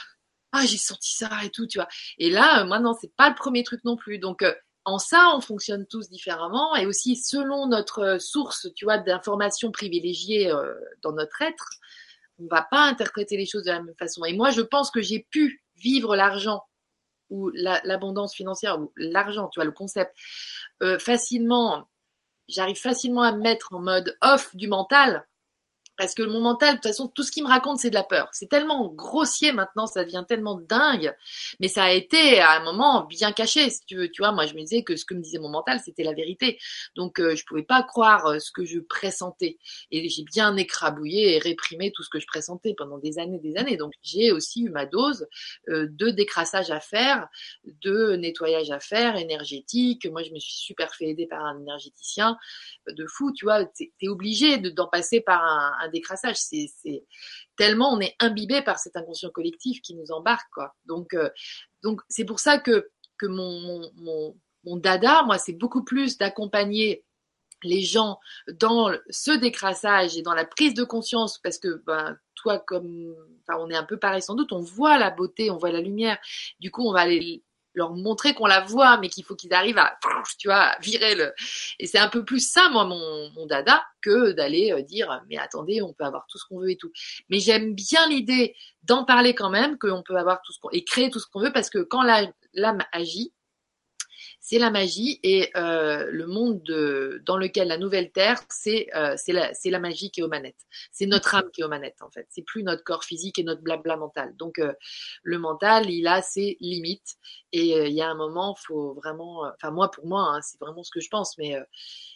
ah, 0.52 0.66
j'ai 0.66 0.78
senti 0.78 1.16
ça 1.16 1.30
et 1.44 1.50
tout, 1.50 1.66
tu 1.66 1.78
vois. 1.78 1.88
Et 2.18 2.30
là, 2.30 2.62
euh, 2.62 2.66
moi 2.66 2.80
non, 2.80 2.94
c'est 3.00 3.14
pas 3.16 3.30
le 3.30 3.36
premier 3.36 3.64
truc 3.64 3.82
non 3.86 3.96
plus. 3.96 4.20
Donc 4.20 4.42
euh, 4.42 4.54
en 4.84 4.98
ça, 5.00 5.32
on 5.36 5.42
fonctionne 5.42 5.86
tous 5.88 6.10
différemment 6.10 6.76
et 6.76 6.86
aussi 6.86 7.16
selon 7.16 7.68
notre 7.68 8.00
euh, 8.00 8.20
source, 8.20 8.68
tu 8.76 8.86
vois, 8.86 8.98
d'informations 8.98 9.72
privilégiées 9.72 10.52
dans 11.02 11.14
notre 11.14 11.42
être, 11.42 11.70
on 12.40 12.48
va 12.48 12.68
pas 12.70 12.82
interpréter 12.82 13.38
les 13.38 13.46
choses 13.46 13.64
de 13.64 13.72
la 13.72 13.82
même 13.82 13.96
façon. 13.98 14.26
Et 14.26 14.34
moi, 14.34 14.52
je 14.52 14.62
pense 14.62 14.92
que 14.92 15.02
j'ai 15.02 15.26
pu 15.32 15.64
vivre 15.78 16.16
l'argent 16.16 16.64
ou 17.30 17.50
l'abondance 17.54 18.34
financière 18.34 18.80
ou 18.80 18.92
l'argent, 18.96 19.48
tu 19.50 19.60
vois, 19.60 19.66
le 19.66 19.72
concept, 19.72 20.16
euh, 20.82 21.00
facilement, 21.00 21.88
j'arrive 22.48 22.80
facilement 22.80 23.24
à 23.24 23.32
me 23.32 23.42
mettre 23.42 23.74
en 23.74 23.80
mode 23.80 24.18
off 24.22 24.56
du 24.56 24.68
mental 24.68 25.26
parce 25.98 26.14
que 26.14 26.22
mon 26.22 26.40
mental, 26.42 26.70
de 26.70 26.76
toute 26.76 26.84
façon, 26.84 27.08
tout 27.08 27.24
ce 27.24 27.32
qu'il 27.32 27.44
me 27.44 27.50
raconte, 27.50 27.80
c'est 27.80 27.90
de 27.90 27.96
la 27.96 28.04
peur. 28.04 28.30
C'est 28.32 28.48
tellement 28.48 28.88
grossier 28.88 29.52
maintenant, 29.52 29.88
ça 29.88 30.06
devient 30.06 30.24
tellement 30.28 30.56
dingue. 30.56 31.14
Mais 31.60 31.68
ça 31.68 31.86
a 31.86 31.92
été 31.92 32.40
à 32.40 32.52
un 32.52 32.64
moment 32.64 33.06
bien 33.06 33.32
caché, 33.32 33.70
si 33.72 33.84
tu 33.86 33.96
veux. 33.96 34.10
Tu 34.10 34.22
vois, 34.22 34.32
moi, 34.32 34.46
je 34.46 34.54
me 34.54 34.60
disais 34.60 34.84
que 34.84 34.96
ce 34.96 35.06
que 35.06 35.16
me 35.16 35.22
disait 35.22 35.40
mon 35.40 35.50
mental, 35.50 35.82
c'était 35.84 36.04
la 36.04 36.14
vérité. 36.14 36.60
Donc, 36.96 37.20
euh, 37.20 37.36
je 37.36 37.44
pouvais 37.46 37.64
pas 37.64 37.82
croire 37.82 38.28
euh, 38.28 38.40
ce 38.40 38.52
que 38.52 38.64
je 38.64 38.80
pressentais. 38.80 39.58
Et 39.90 40.08
j'ai 40.08 40.24
bien 40.24 40.56
écrabouillé 40.56 41.36
et 41.36 41.40
réprimé 41.40 41.92
tout 41.92 42.04
ce 42.04 42.10
que 42.10 42.20
je 42.20 42.28
pressentais 42.28 42.76
pendant 42.78 43.00
des 43.00 43.18
années, 43.18 43.40
des 43.40 43.58
années. 43.58 43.78
Donc, 43.78 43.94
j'ai 44.04 44.32
aussi 44.32 44.62
eu 44.64 44.70
ma 44.70 44.86
dose 44.86 45.28
euh, 45.70 45.88
de 45.90 46.10
décrassage 46.10 46.70
à 46.70 46.80
faire, 46.80 47.28
de 47.66 48.16
nettoyage 48.18 48.70
à 48.70 48.80
faire, 48.80 49.16
énergétique. 49.16 50.06
Moi, 50.06 50.22
je 50.22 50.32
me 50.32 50.40
suis 50.40 50.54
super 50.54 50.94
fait 50.94 51.06
aider 51.06 51.26
par 51.26 51.44
un 51.44 51.60
énergéticien 51.60 52.38
de 52.88 53.06
fou. 53.08 53.34
Tu 53.34 53.46
vois, 53.46 53.66
t'es 53.66 53.92
es 54.02 54.10
obligé 54.10 54.58
d'en 54.60 54.88
passer 54.88 55.22
par 55.22 55.44
un 55.44 55.87
décrassage. 55.88 56.38
C'est 56.38 57.06
tellement 57.58 57.94
on 57.94 58.00
est 58.00 58.16
imbibé 58.20 58.62
par 58.62 58.80
cet 58.80 58.96
inconscient 58.96 59.30
collectif 59.32 59.82
qui 59.82 59.96
nous 59.96 60.12
embarque, 60.12 60.50
quoi. 60.54 60.76
Donc, 60.86 61.14
euh, 61.14 61.30
donc 61.84 62.02
c'est 62.10 62.26
pour 62.26 62.40
ça 62.40 62.58
que 62.58 62.90
que 63.18 63.26
mon, 63.26 63.92
mon, 63.96 64.36
mon, 64.64 64.78
dada, 64.78 65.24
moi, 65.24 65.40
c'est 65.40 65.54
beaucoup 65.54 65.84
plus 65.84 66.18
d'accompagner 66.18 67.04
les 67.64 67.82
gens 67.82 68.20
dans 68.60 68.92
ce 69.10 69.32
décrassage 69.32 70.16
et 70.18 70.22
dans 70.22 70.36
la 70.36 70.46
prise 70.46 70.76
de 70.76 70.84
conscience, 70.84 71.40
parce 71.40 71.58
que 71.58 71.82
ben, 71.88 72.16
toi, 72.36 72.60
comme 72.60 73.16
enfin, 73.48 73.60
on 73.60 73.70
est 73.70 73.76
un 73.76 73.84
peu 73.84 73.98
pareil 73.98 74.22
sans 74.22 74.36
doute, 74.36 74.52
on 74.52 74.62
voit 74.62 74.98
la 74.98 75.10
beauté, 75.10 75.50
on 75.50 75.58
voit 75.58 75.72
la 75.72 75.82
lumière. 75.82 76.20
Du 76.60 76.70
coup, 76.70 76.88
on 76.88 76.94
va 76.94 77.02
aller 77.02 77.44
leur 77.78 77.94
montrer 77.94 78.34
qu'on 78.34 78.48
la 78.48 78.62
voit, 78.62 78.98
mais 78.98 79.08
qu'il 79.08 79.24
faut 79.24 79.36
qu'ils 79.36 79.54
arrivent 79.54 79.78
à, 79.78 79.98
tu 80.40 80.48
vois, 80.48 80.76
virer 80.82 81.14
le. 81.16 81.32
Et 81.80 81.86
c'est 81.86 82.00
un 82.00 82.10
peu 82.10 82.26
plus 82.26 82.40
ça, 82.40 82.70
moi, 82.70 82.86
mon, 82.86 83.32
mon 83.36 83.46
dada, 83.46 83.86
que 84.02 84.32
d'aller 84.32 84.74
euh, 84.74 84.82
dire, 84.82 85.24
mais 85.30 85.38
attendez, 85.38 85.82
on 85.82 85.94
peut 85.94 86.04
avoir 86.04 86.26
tout 86.28 86.40
ce 86.40 86.46
qu'on 86.50 86.60
veut 86.60 86.72
et 86.72 86.78
tout. 86.78 86.92
Mais 87.30 87.40
j'aime 87.40 87.76
bien 87.76 88.08
l'idée 88.10 88.56
d'en 88.82 89.06
parler 89.06 89.36
quand 89.36 89.52
même, 89.52 89.78
qu'on 89.78 90.02
peut 90.04 90.18
avoir 90.18 90.42
tout 90.44 90.52
ce 90.52 90.60
qu'on 90.60 90.70
et 90.72 90.84
créer 90.84 91.12
tout 91.12 91.20
ce 91.20 91.28
qu'on 91.32 91.40
veut, 91.40 91.54
parce 91.54 91.70
que 91.70 91.80
quand 91.80 92.02
l'âme 92.02 92.84
agit, 92.92 93.32
c'est 94.40 94.60
la 94.60 94.72
magie 94.72 95.20
et 95.24 95.50
euh, 95.58 96.10
le 96.10 96.26
monde 96.26 96.64
de, 96.64 97.22
dans 97.26 97.38
lequel 97.38 97.68
la 97.68 97.78
nouvelle 97.78 98.12
terre, 98.12 98.42
c'est 98.50 98.88
euh, 98.96 99.16
la, 99.28 99.52
la 99.64 99.80
magie 99.80 100.10
qui 100.10 100.22
est 100.22 100.24
aux 100.24 100.30
manettes. 100.30 100.66
C'est 100.92 101.06
notre 101.06 101.36
âme 101.36 101.50
qui 101.52 101.62
est 101.62 101.64
aux 101.64 101.70
manettes 101.70 102.02
en 102.02 102.10
fait. 102.10 102.28
C'est 102.30 102.44
plus 102.44 102.64
notre 102.64 102.84
corps 102.84 103.04
physique 103.04 103.40
et 103.40 103.44
notre 103.44 103.62
blabla 103.62 103.98
mental. 103.98 104.36
Donc 104.38 104.60
euh, 104.60 104.74
le 105.24 105.38
mental, 105.40 105.90
il 105.90 106.08
a 106.08 106.22
ses 106.22 106.58
limites 106.62 107.18
et 107.52 107.76
euh, 107.76 107.88
il 107.88 107.94
y 107.94 108.02
a 108.02 108.10
un 108.10 108.16
moment, 108.16 108.56
faut 108.56 108.94
vraiment, 108.94 109.44
enfin 109.56 109.72
moi 109.72 109.92
pour 109.92 110.06
moi, 110.06 110.22
hein, 110.22 110.42
c'est 110.42 110.60
vraiment 110.60 110.84
ce 110.84 110.92
que 110.92 111.02
je 111.02 111.10
pense, 111.10 111.38
mais 111.38 111.56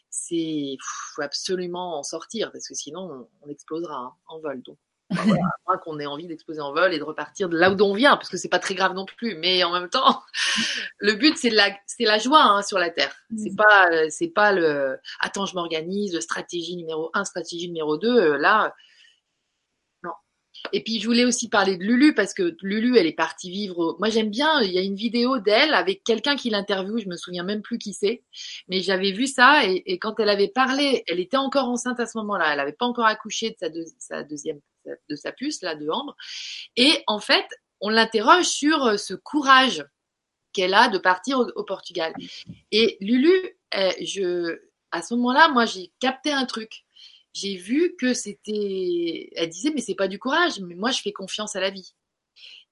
c'est 0.09 0.77
faut 1.15 1.21
absolument 1.23 1.99
en 1.99 2.03
sortir 2.03 2.51
parce 2.51 2.67
que 2.67 2.75
sinon 2.75 3.27
on, 3.41 3.49
explosera 3.49 3.95
hein, 3.95 4.13
en 4.27 4.39
vol. 4.39 4.61
Donc 4.61 4.77
qu'on 5.83 5.99
ait 5.99 6.05
envie 6.05 6.27
d'exploser 6.27 6.61
en 6.61 6.73
vol 6.73 6.93
et 6.93 6.99
de 6.99 7.03
repartir 7.03 7.49
de 7.49 7.57
là 7.57 7.71
où 7.71 7.81
on 7.81 7.93
vient, 7.93 8.15
parce 8.15 8.29
que 8.29 8.37
c'est 8.37 8.49
pas 8.49 8.59
très 8.59 8.75
grave 8.75 8.93
non 8.93 9.05
plus. 9.05 9.35
Mais 9.35 9.63
en 9.63 9.71
même 9.71 9.89
temps, 9.89 10.21
le 10.99 11.13
but 11.13 11.37
c'est 11.37 11.49
la, 11.49 11.71
c'est 11.85 12.05
la 12.05 12.17
joie 12.17 12.43
hein, 12.43 12.61
sur 12.61 12.77
la 12.77 12.89
terre. 12.89 13.15
C'est 13.37 13.51
mm. 13.51 13.55
pas, 13.55 14.09
c'est 14.09 14.29
pas 14.29 14.51
le, 14.51 14.97
attends, 15.19 15.45
je 15.45 15.55
m'organise, 15.55 16.19
stratégie 16.19 16.75
numéro 16.77 17.09
un, 17.13 17.25
stratégie 17.25 17.67
numéro 17.67 17.97
deux. 17.97 18.17
Euh, 18.17 18.37
là, 18.37 18.73
non. 20.03 20.11
Et 20.73 20.83
puis 20.83 20.99
je 20.99 21.07
voulais 21.07 21.25
aussi 21.25 21.49
parler 21.49 21.77
de 21.77 21.83
Lulu 21.83 22.13
parce 22.13 22.33
que 22.33 22.55
Lulu, 22.61 22.97
elle 22.97 23.07
est 23.07 23.13
partie 23.13 23.49
vivre. 23.51 23.95
Moi, 23.99 24.09
j'aime 24.09 24.29
bien. 24.29 24.61
Il 24.61 24.71
y 24.71 24.77
a 24.77 24.81
une 24.81 24.95
vidéo 24.95 25.39
d'elle 25.39 25.73
avec 25.73 26.03
quelqu'un 26.03 26.35
qui 26.35 26.49
l'interviewe. 26.49 26.99
Je 26.99 27.09
me 27.09 27.17
souviens 27.17 27.43
même 27.43 27.61
plus 27.61 27.77
qui 27.77 27.93
c'est, 27.93 28.23
mais 28.67 28.81
j'avais 28.81 29.11
vu 29.11 29.27
ça. 29.27 29.65
Et, 29.65 29.99
quand 29.99 30.19
elle 30.19 30.29
avait 30.29 30.49
parlé, 30.49 31.03
elle 31.07 31.19
était 31.19 31.37
encore 31.37 31.69
enceinte 31.69 31.99
à 31.99 32.05
ce 32.05 32.17
moment-là. 32.19 32.51
Elle 32.51 32.57
n'avait 32.57 32.73
pas 32.73 32.85
encore 32.85 33.05
accouché 33.05 33.51
de 33.51 33.55
sa, 33.59 33.69
sa, 33.99 34.23
deuxième 34.23 34.59
de 34.85 35.15
sa 35.15 35.31
puce 35.31 35.61
là 35.61 35.75
de 35.75 35.89
Ambre. 35.89 36.15
Et 36.75 37.03
en 37.07 37.19
fait, 37.19 37.45
on 37.79 37.89
l'interroge 37.89 38.45
sur 38.45 38.83
euh, 38.85 38.97
ce 38.97 39.13
courage 39.13 39.85
qu'elle 40.53 40.73
a 40.73 40.89
de 40.89 40.97
partir 40.97 41.39
au, 41.39 41.63
Portugal. 41.63 42.13
Et 42.71 42.97
Lulu, 42.99 43.57
je, 43.73 44.59
à 44.91 45.01
ce 45.01 45.13
moment-là, 45.13 45.47
moi, 45.47 45.65
j'ai 45.65 45.93
capté 45.99 46.31
un 46.31 46.45
truc 46.45 46.83
j'ai 47.33 47.55
vu 47.55 47.95
que 47.97 48.13
c'était. 48.13 49.29
Elle 49.35 49.49
disait, 49.49 49.71
mais 49.73 49.81
c'est 49.81 49.95
pas 49.95 50.07
du 50.07 50.19
courage, 50.19 50.59
mais 50.59 50.75
moi 50.75 50.91
je 50.91 51.01
fais 51.01 51.11
confiance 51.13 51.55
à 51.55 51.61
la 51.61 51.69
vie. 51.69 51.93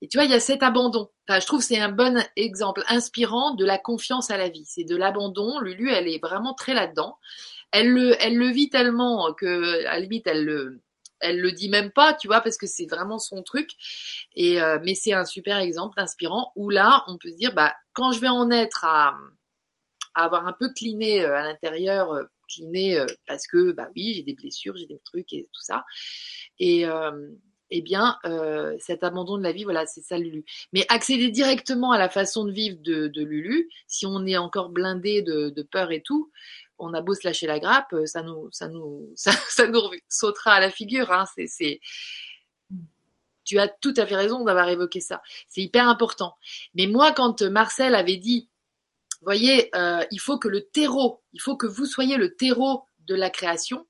Et 0.01 0.07
tu 0.07 0.17
vois, 0.17 0.25
il 0.25 0.31
y 0.31 0.35
a 0.35 0.39
cet 0.39 0.63
abandon. 0.63 1.09
Je 1.27 1.45
trouve 1.45 1.59
que 1.59 1.65
c'est 1.65 1.79
un 1.79 1.91
bon 1.91 2.25
exemple 2.35 2.83
inspirant 2.87 3.53
de 3.53 3.65
la 3.65 3.77
confiance 3.77 4.31
à 4.31 4.37
la 4.37 4.49
vie. 4.49 4.65
C'est 4.65 4.85
de 4.85 4.95
l'abandon. 4.95 5.59
Lulu, 5.59 5.91
elle 5.91 6.07
est 6.07 6.21
vraiment 6.23 6.53
très 6.53 6.73
là-dedans. 6.73 7.17
Elle 7.71 7.89
le, 7.89 8.15
elle 8.19 8.37
le 8.37 8.47
vit 8.47 8.69
tellement 8.69 9.33
que, 9.33 9.85
à 9.85 9.93
la 9.93 9.99
limite, 9.99 10.25
elle 10.25 10.45
le, 10.45 10.81
elle 11.19 11.39
le 11.39 11.51
dit 11.51 11.69
même 11.69 11.91
pas, 11.91 12.13
tu 12.13 12.27
vois, 12.27 12.41
parce 12.41 12.57
que 12.57 12.67
c'est 12.67 12.85
vraiment 12.85 13.19
son 13.19 13.43
truc. 13.43 13.69
Et 14.35 14.61
euh, 14.61 14.79
mais 14.83 14.95
c'est 14.95 15.13
un 15.13 15.25
super 15.25 15.57
exemple 15.59 15.99
inspirant 15.99 16.51
où 16.55 16.69
là, 16.69 17.03
on 17.07 17.17
peut 17.17 17.29
se 17.29 17.37
dire, 17.37 17.53
bah, 17.53 17.73
quand 17.93 18.11
je 18.11 18.19
vais 18.19 18.29
en 18.29 18.51
être 18.51 18.85
à, 18.85 19.15
avoir 20.23 20.47
un 20.47 20.53
peu 20.53 20.71
cliné 20.73 21.23
euh, 21.23 21.35
à 21.35 21.43
l'intérieur 21.43 22.13
euh, 22.13 22.23
euh, 22.73 23.05
parce 23.27 23.45
que 23.47 23.71
bah 23.73 23.89
oui 23.95 24.13
j'ai 24.15 24.23
des 24.23 24.33
blessures, 24.33 24.75
j'ai 24.75 24.87
des 24.87 24.99
trucs 25.05 25.31
et 25.33 25.47
tout 25.53 25.61
ça. 25.61 25.85
Et 26.57 26.85
eh 27.69 27.81
bien, 27.83 28.17
cet 28.79 29.03
abandon 29.03 29.37
de 29.37 29.43
la 29.43 29.51
vie, 29.51 29.63
voilà, 29.63 29.85
c'est 29.85 30.01
ça 30.01 30.17
Lulu. 30.17 30.43
Mais 30.73 30.83
accéder 30.89 31.29
directement 31.29 31.91
à 31.91 31.99
la 31.99 32.09
façon 32.09 32.43
de 32.43 32.51
vivre 32.51 32.77
de, 32.81 33.23
Lulu, 33.23 33.69
si 33.85 34.07
on 34.07 34.25
est 34.25 34.35
encore 34.35 34.69
blindé 34.69 35.21
de, 35.21 35.61
peur 35.61 35.91
et 35.91 36.01
tout, 36.01 36.31
on 36.79 36.93
a 36.93 37.01
beau 37.01 37.13
se 37.13 37.27
lâcher 37.27 37.47
la 37.47 37.59
grappe, 37.59 37.93
ça 38.05 38.23
nous, 38.23 38.49
ça 38.51 38.67
nous, 38.67 39.11
ça, 39.15 39.67
nous 39.67 39.81
sautera 40.07 40.53
à 40.53 40.59
la 40.59 40.71
figure. 40.71 41.11
Hein. 41.11 41.25
C'est, 41.35 41.47
c'est, 41.47 41.79
tu 43.43 43.59
as 43.59 43.67
tout 43.67 43.93
à 43.97 44.05
fait 44.05 44.15
raison 44.15 44.43
d'avoir 44.43 44.69
évoqué 44.69 44.99
ça. 44.99 45.21
C'est 45.47 45.61
hyper 45.61 45.87
important. 45.87 46.35
Mais 46.75 46.87
moi, 46.87 47.11
quand 47.11 47.41
Marcel 47.41 47.95
avait 47.95 48.17
dit 48.17 48.49
voyez, 49.21 49.75
euh, 49.75 50.03
il 50.11 50.19
faut 50.19 50.37
que 50.37 50.47
le 50.47 50.61
terreau, 50.61 51.21
il 51.33 51.41
faut 51.41 51.57
que 51.57 51.67
vous 51.67 51.85
soyez 51.85 52.17
le 52.17 52.35
terreau 52.35 52.85
de 52.99 53.15
la 53.15 53.29
création. 53.29 53.85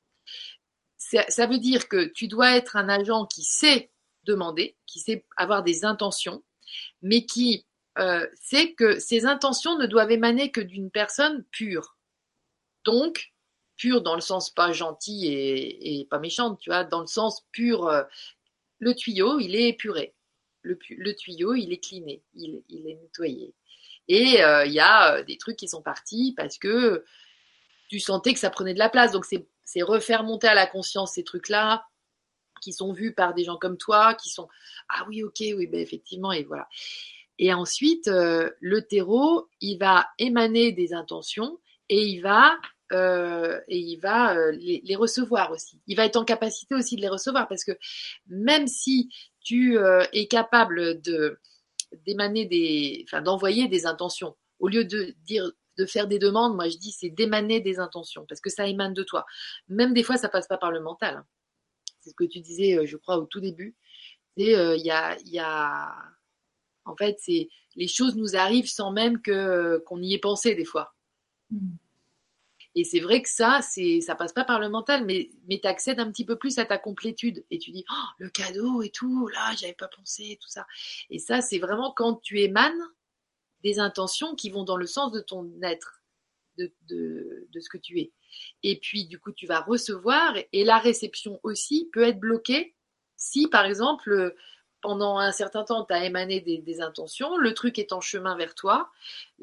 Ça 0.97 1.47
veut 1.47 1.57
dire 1.57 1.87
que 1.87 2.05
tu 2.05 2.27
dois 2.27 2.55
être 2.55 2.75
un 2.75 2.87
agent 2.87 3.25
qui 3.25 3.43
sait 3.43 3.91
demander, 4.25 4.77
qui 4.85 4.99
sait 4.99 5.25
avoir 5.37 5.63
des 5.63 5.83
intentions, 5.83 6.43
mais 7.01 7.25
qui 7.25 7.65
euh, 7.97 8.27
sait 8.39 8.73
que 8.73 8.99
ces 8.99 9.25
intentions 9.25 9.77
ne 9.77 9.87
doivent 9.87 10.11
émaner 10.11 10.51
que 10.51 10.61
d'une 10.61 10.91
personne 10.91 11.43
pure. 11.51 11.97
Donc, 12.85 13.33
pure 13.79 14.01
dans 14.01 14.15
le 14.15 14.21
sens 14.21 14.49
pas 14.49 14.71
gentil 14.73 15.27
et, 15.27 16.05
pas 16.09 16.19
méchante, 16.19 16.59
tu 16.59 16.69
vois, 16.69 16.83
dans 16.83 17.01
le 17.01 17.07
sens 17.07 17.45
pur, 17.51 17.87
euh, 17.87 18.03
le 18.77 18.93
tuyau, 18.93 19.39
il 19.39 19.55
est 19.55 19.69
épuré. 19.69 20.13
Le, 20.61 21.15
tuyau, 21.15 21.55
il 21.55 21.71
est 21.71 21.83
cliné, 21.83 22.21
il 22.35 22.61
est 22.69 22.95
nettoyé. 22.95 23.55
Et 24.09 24.43
euh, 24.43 24.65
il 24.65 24.73
y 24.73 24.79
a 24.79 25.15
euh, 25.15 25.23
des 25.23 25.37
trucs 25.37 25.55
qui 25.55 25.67
sont 25.67 25.81
partis 25.81 26.33
parce 26.35 26.57
que 26.57 27.05
tu 27.87 27.99
sentais 27.99 28.33
que 28.33 28.39
ça 28.39 28.49
prenait 28.49 28.73
de 28.73 28.79
la 28.79 28.89
place. 28.89 29.11
Donc 29.13 29.25
c'est 29.25 29.81
refaire 29.81 30.23
monter 30.23 30.47
à 30.47 30.53
la 30.53 30.67
conscience 30.67 31.13
ces 31.13 31.23
trucs-là 31.23 31.85
qui 32.61 32.73
sont 32.73 32.91
vus 32.91 33.13
par 33.13 33.33
des 33.33 33.45
gens 33.45 33.55
comme 33.55 33.77
toi, 33.77 34.15
qui 34.15 34.29
sont 34.29 34.49
ah 34.89 35.05
oui 35.07 35.23
ok 35.23 35.37
oui 35.39 35.67
ben 35.67 35.79
effectivement 35.79 36.33
et 36.33 36.43
voilà. 36.43 36.67
Et 37.37 37.53
ensuite 37.53 38.07
le 38.07 38.81
terreau 38.81 39.47
il 39.61 39.77
va 39.77 40.07
émaner 40.17 40.73
des 40.73 40.93
intentions 40.93 41.57
et 41.89 42.05
il 42.05 42.21
va 42.21 42.57
et 42.91 43.77
il 43.77 43.97
va 43.97 44.49
les, 44.51 44.81
les, 44.83 44.95
recevoir 44.95 45.51
aussi. 45.51 45.79
Il 45.85 45.95
va 45.95 46.05
être 46.05 46.15
en 46.15 46.25
capacité 46.25 46.73
aussi 46.73 46.95
de 46.95 47.01
les 47.01 47.07
recevoir 47.07 47.47
parce 47.47 47.63
que 47.63 47.73
même 48.25 48.65
si 48.65 49.09
tu 49.41 49.77
es 50.11 50.27
capable 50.27 50.99
de 51.01 51.37
d'émaner 52.05 52.45
des, 52.45 53.03
enfin, 53.07 53.21
d'envoyer 53.21 53.67
des 53.67 53.85
intentions. 53.85 54.35
Au 54.59 54.67
lieu 54.67 54.85
de 54.85 55.15
dire, 55.23 55.51
de 55.77 55.85
faire 55.85 56.07
des 56.07 56.19
demandes, 56.19 56.55
moi 56.55 56.67
je 56.69 56.77
dis 56.77 56.91
c'est 56.91 57.09
d'émaner 57.09 57.61
des 57.61 57.79
intentions 57.79 58.25
parce 58.27 58.41
que 58.41 58.49
ça 58.49 58.67
émane 58.67 58.93
de 58.93 59.03
toi. 59.03 59.25
Même 59.67 59.93
des 59.93 60.03
fois, 60.03 60.17
ça 60.17 60.29
passe 60.29 60.47
pas 60.47 60.57
par 60.57 60.71
le 60.71 60.81
mental. 60.81 61.15
Hein. 61.17 61.25
C'est 61.99 62.11
ce 62.11 62.15
que 62.15 62.25
tu 62.25 62.39
disais, 62.39 62.77
euh, 62.77 62.85
je 62.85 62.97
crois, 62.97 63.17
au 63.17 63.25
tout 63.25 63.39
début. 63.39 63.75
Euh, 64.39 64.75
il 64.77 64.85
y 64.85 64.91
a, 64.91 65.17
y 65.25 65.39
a, 65.39 65.93
en 66.85 66.95
fait, 66.95 67.17
c'est, 67.19 67.49
les 67.75 67.87
choses 67.87 68.15
nous 68.15 68.35
arrivent 68.35 68.69
sans 68.69 68.91
même 68.91 69.21
que, 69.21 69.79
qu'on 69.85 70.01
y 70.01 70.13
ait 70.13 70.19
pensé 70.19 70.55
des 70.55 70.65
fois. 70.65 70.95
Et 72.75 72.83
c'est 72.83 72.99
vrai 72.99 73.21
que 73.21 73.29
ça, 73.29 73.61
c'est, 73.61 73.99
ça 73.99 74.15
passe 74.15 74.31
pas 74.31 74.45
par 74.45 74.59
le 74.59 74.69
mental, 74.69 75.03
mais, 75.05 75.31
mais 75.47 75.59
tu 75.59 75.67
accèdes 75.67 75.99
un 75.99 76.11
petit 76.11 76.25
peu 76.25 76.37
plus 76.37 76.59
à 76.59 76.65
ta 76.65 76.77
complétude 76.77 77.43
et 77.49 77.57
tu 77.57 77.71
dis, 77.71 77.83
oh, 77.91 78.07
le 78.19 78.29
cadeau 78.29 78.81
et 78.83 78.89
tout, 78.89 79.27
là, 79.27 79.55
j'avais 79.57 79.73
pas 79.73 79.87
pensé, 79.87 80.37
tout 80.41 80.49
ça. 80.49 80.67
Et 81.09 81.19
ça, 81.19 81.41
c'est 81.41 81.59
vraiment 81.59 81.91
quand 81.91 82.21
tu 82.21 82.39
émanes 82.39 82.79
des 83.63 83.79
intentions 83.79 84.35
qui 84.35 84.49
vont 84.49 84.63
dans 84.63 84.77
le 84.77 84.85
sens 84.85 85.11
de 85.11 85.19
ton 85.19 85.51
être, 85.63 86.03
de, 86.57 86.71
de, 86.87 87.47
de 87.51 87.59
ce 87.59 87.69
que 87.69 87.77
tu 87.77 87.99
es. 87.99 88.11
Et 88.63 88.79
puis, 88.79 89.07
du 89.07 89.19
coup, 89.19 89.31
tu 89.31 89.47
vas 89.47 89.61
recevoir 89.61 90.35
et 90.53 90.63
la 90.63 90.77
réception 90.77 91.39
aussi 91.43 91.89
peut 91.91 92.03
être 92.03 92.19
bloquée 92.19 92.75
si, 93.19 93.47
par 93.47 93.65
exemple, 93.65 94.33
pendant 94.81 95.19
un 95.19 95.31
certain 95.31 95.63
temps, 95.63 95.85
tu 95.85 95.93
as 95.93 96.05
émané 96.05 96.39
des, 96.39 96.57
des, 96.57 96.81
intentions, 96.81 97.37
le 97.37 97.53
truc 97.53 97.77
est 97.77 97.91
en 97.91 98.01
chemin 98.01 98.35
vers 98.37 98.55
toi, 98.55 98.89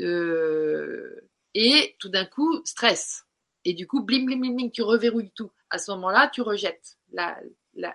euh, 0.01 1.21
et 1.59 1.97
tout 1.99 2.11
d'un 2.11 2.27
coup, 2.27 2.61
stress. 2.67 3.25
Et 3.65 3.73
du 3.73 3.87
coup, 3.87 4.03
blim, 4.03 4.27
blim, 4.27 4.41
blim, 4.41 4.57
blim, 4.57 4.71
tu 4.71 4.83
reverrouilles 4.83 5.33
tout. 5.35 5.51
À 5.71 5.79
ce 5.79 5.91
moment-là, 5.93 6.29
tu 6.29 6.43
rejettes 6.43 6.99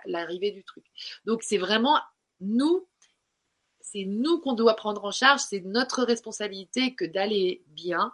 l'arrivée 0.04 0.50
du 0.50 0.64
truc. 0.64 0.84
Donc, 1.26 1.44
c'est 1.44 1.58
vraiment 1.58 2.00
nous, 2.40 2.88
c'est 3.80 4.04
nous 4.04 4.40
qu'on 4.40 4.54
doit 4.54 4.74
prendre 4.74 5.04
en 5.04 5.12
charge, 5.12 5.42
c'est 5.48 5.60
notre 5.60 6.02
responsabilité 6.02 6.96
que 6.96 7.04
d'aller 7.04 7.62
bien. 7.68 8.12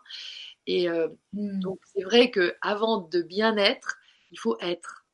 Et 0.67 0.91
euh, 0.91 1.09
hmm. 1.33 1.61
donc, 1.61 1.81
c'est 1.95 2.03
vrai 2.03 2.31
que 2.31 2.55
avant 2.61 2.99
de 2.99 3.23
bien 3.23 3.57
être, 3.57 3.97
il 4.31 4.39
faut 4.39 4.59
être. 4.61 5.07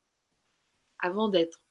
Avant 0.99 1.29
d'être. 1.29 1.61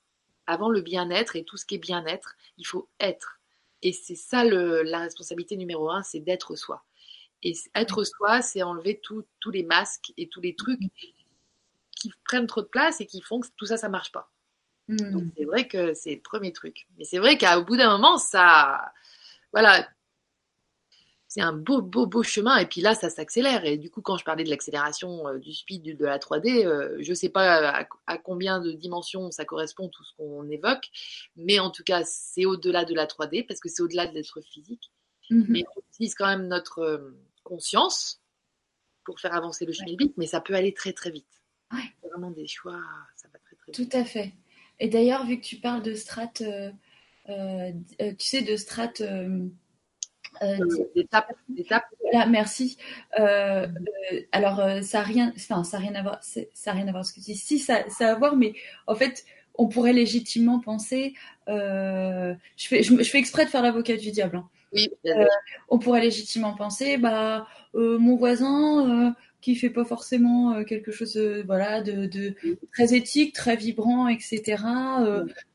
Avant 0.46 0.70
le 0.70 0.80
bien-être 0.80 1.36
et 1.36 1.44
tout 1.44 1.58
ce 1.58 1.66
qui 1.66 1.74
est 1.74 1.78
bien-être, 1.78 2.34
il 2.56 2.66
faut 2.66 2.88
être. 2.98 3.40
Et 3.82 3.92
c'est 3.92 4.16
ça 4.16 4.42
la 4.42 5.00
responsabilité 5.00 5.58
numéro 5.58 5.90
un, 5.90 6.02
c'est 6.02 6.20
d'être 6.20 6.56
soi. 6.56 6.82
Et 7.44 7.54
être 7.74 8.04
soi, 8.04 8.42
c'est 8.42 8.62
enlever 8.62 9.00
tous 9.02 9.50
les 9.50 9.62
masques 9.62 10.12
et 10.16 10.28
tous 10.28 10.40
les 10.40 10.56
trucs 10.56 10.80
qui 11.94 12.12
prennent 12.24 12.46
trop 12.46 12.62
de 12.62 12.66
place 12.66 13.00
et 13.00 13.06
qui 13.06 13.20
font 13.20 13.40
que 13.40 13.46
tout 13.56 13.66
ça, 13.66 13.76
ça 13.76 13.88
marche 13.88 14.12
pas. 14.12 14.30
Hmm. 14.88 15.12
Donc 15.12 15.24
c'est 15.36 15.44
vrai 15.44 15.68
que 15.68 15.94
c'est 15.94 16.14
le 16.14 16.20
premier 16.20 16.52
truc. 16.52 16.86
Mais 16.98 17.04
c'est 17.04 17.18
vrai 17.18 17.38
qu'au 17.38 17.64
bout 17.64 17.76
d'un 17.76 17.90
moment, 17.90 18.18
ça, 18.18 18.92
voilà, 19.52 19.86
c'est 21.34 21.40
un 21.40 21.52
beau, 21.52 21.82
beau, 21.82 22.06
beau 22.06 22.22
chemin. 22.22 22.58
Et 22.58 22.66
puis 22.66 22.80
là, 22.80 22.94
ça 22.94 23.10
s'accélère. 23.10 23.64
Et 23.64 23.76
du 23.76 23.90
coup, 23.90 24.02
quand 24.02 24.16
je 24.16 24.24
parlais 24.24 24.44
de 24.44 24.50
l'accélération 24.50 25.26
euh, 25.26 25.38
du 25.38 25.52
speed 25.52 25.96
de 25.96 26.04
la 26.04 26.18
3D, 26.18 26.64
euh, 26.64 26.96
je 27.00 27.10
ne 27.10 27.14
sais 27.14 27.28
pas 27.28 27.86
à, 28.06 28.18
combien 28.18 28.60
de 28.60 28.70
dimensions 28.70 29.32
ça 29.32 29.44
correspond 29.44 29.88
tout 29.88 30.04
ce 30.04 30.12
qu'on 30.16 30.48
évoque, 30.48 30.88
mais 31.34 31.58
en 31.58 31.70
tout 31.70 31.82
cas, 31.82 32.02
c'est 32.04 32.44
au-delà 32.44 32.84
de 32.84 32.94
la 32.94 33.06
3D 33.06 33.46
parce 33.46 33.58
que 33.58 33.68
c'est 33.68 33.82
au-delà 33.82 34.06
de 34.06 34.14
l'être 34.14 34.40
physique. 34.42 34.92
Mhm. 35.30 35.46
Mais 35.48 35.64
on 35.74 35.80
utilise 35.90 36.14
quand 36.14 36.26
même 36.26 36.46
notre 36.46 36.78
euh, 36.80 37.16
conscience 37.44 38.20
pour 39.04 39.20
faire 39.20 39.34
avancer 39.34 39.64
le 39.64 39.72
schmilblick, 39.72 40.14
mais 40.16 40.26
ça 40.26 40.40
peut 40.40 40.54
aller 40.54 40.74
très 40.74 40.92
très 40.92 41.10
vite. 41.10 41.42
Ouais. 41.72 42.08
Vraiment 42.10 42.30
des 42.30 42.46
choix, 42.46 42.80
ça 43.16 43.28
va 43.32 43.38
très 43.38 43.56
très 43.56 43.72
vite. 43.72 43.90
Tout 43.90 43.96
à 43.96 44.04
fait. 44.04 44.32
Et 44.80 44.88
d'ailleurs, 44.88 45.26
vu 45.26 45.38
que 45.38 45.44
tu 45.44 45.56
parles 45.56 45.82
de 45.82 45.94
strat, 45.94 46.32
euh, 46.40 46.70
euh, 47.28 47.72
euh 48.00 48.12
tu 48.18 48.26
sais, 48.26 48.42
de 48.42 48.56
strat. 48.56 48.92
Euh, 49.00 49.46
euh, 50.42 50.56
d'étape, 50.96 51.32
Voilà, 52.02 52.26
merci. 52.26 52.76
alors, 54.32 54.82
ça 54.82 54.98
n'a 54.98 55.04
rien, 55.04 55.32
enfin, 55.36 55.62
ça 55.62 55.78
rien 55.78 55.94
à 55.94 56.02
voir, 56.02 56.20
ça 56.22 56.72
rien 56.72 56.88
à 56.88 56.90
voir 56.90 57.04
ce 57.04 57.12
que 57.12 57.20
tu 57.20 57.26
dis. 57.26 57.36
Si, 57.36 57.60
ça, 57.60 57.88
ça 57.88 58.08
a 58.08 58.12
à 58.12 58.14
voir, 58.16 58.34
mais 58.34 58.54
en 58.88 58.96
fait, 58.96 59.24
on 59.54 59.68
pourrait 59.68 59.92
légitimement 59.92 60.58
penser. 60.58 61.14
je 61.46 62.34
fais, 62.58 62.82
je, 62.82 63.02
fais 63.04 63.18
exprès 63.18 63.44
de 63.44 63.50
faire 63.50 63.62
l'avocat 63.62 63.96
du 63.96 64.10
diable. 64.10 64.38
Hein. 64.38 64.48
Euh, 65.06 65.26
on 65.68 65.78
pourrait 65.78 66.00
légitimement 66.00 66.54
penser, 66.54 66.96
bah, 66.96 67.46
euh, 67.74 67.98
mon 67.98 68.16
voisin 68.16 69.08
euh, 69.08 69.10
qui 69.40 69.54
fait 69.54 69.70
pas 69.70 69.84
forcément 69.84 70.64
quelque 70.64 70.90
chose, 70.90 71.16
voilà, 71.46 71.82
de, 71.82 72.34
très 72.72 72.94
éthique, 72.94 73.34
très 73.34 73.56
vibrant, 73.56 74.08
etc. 74.08 74.62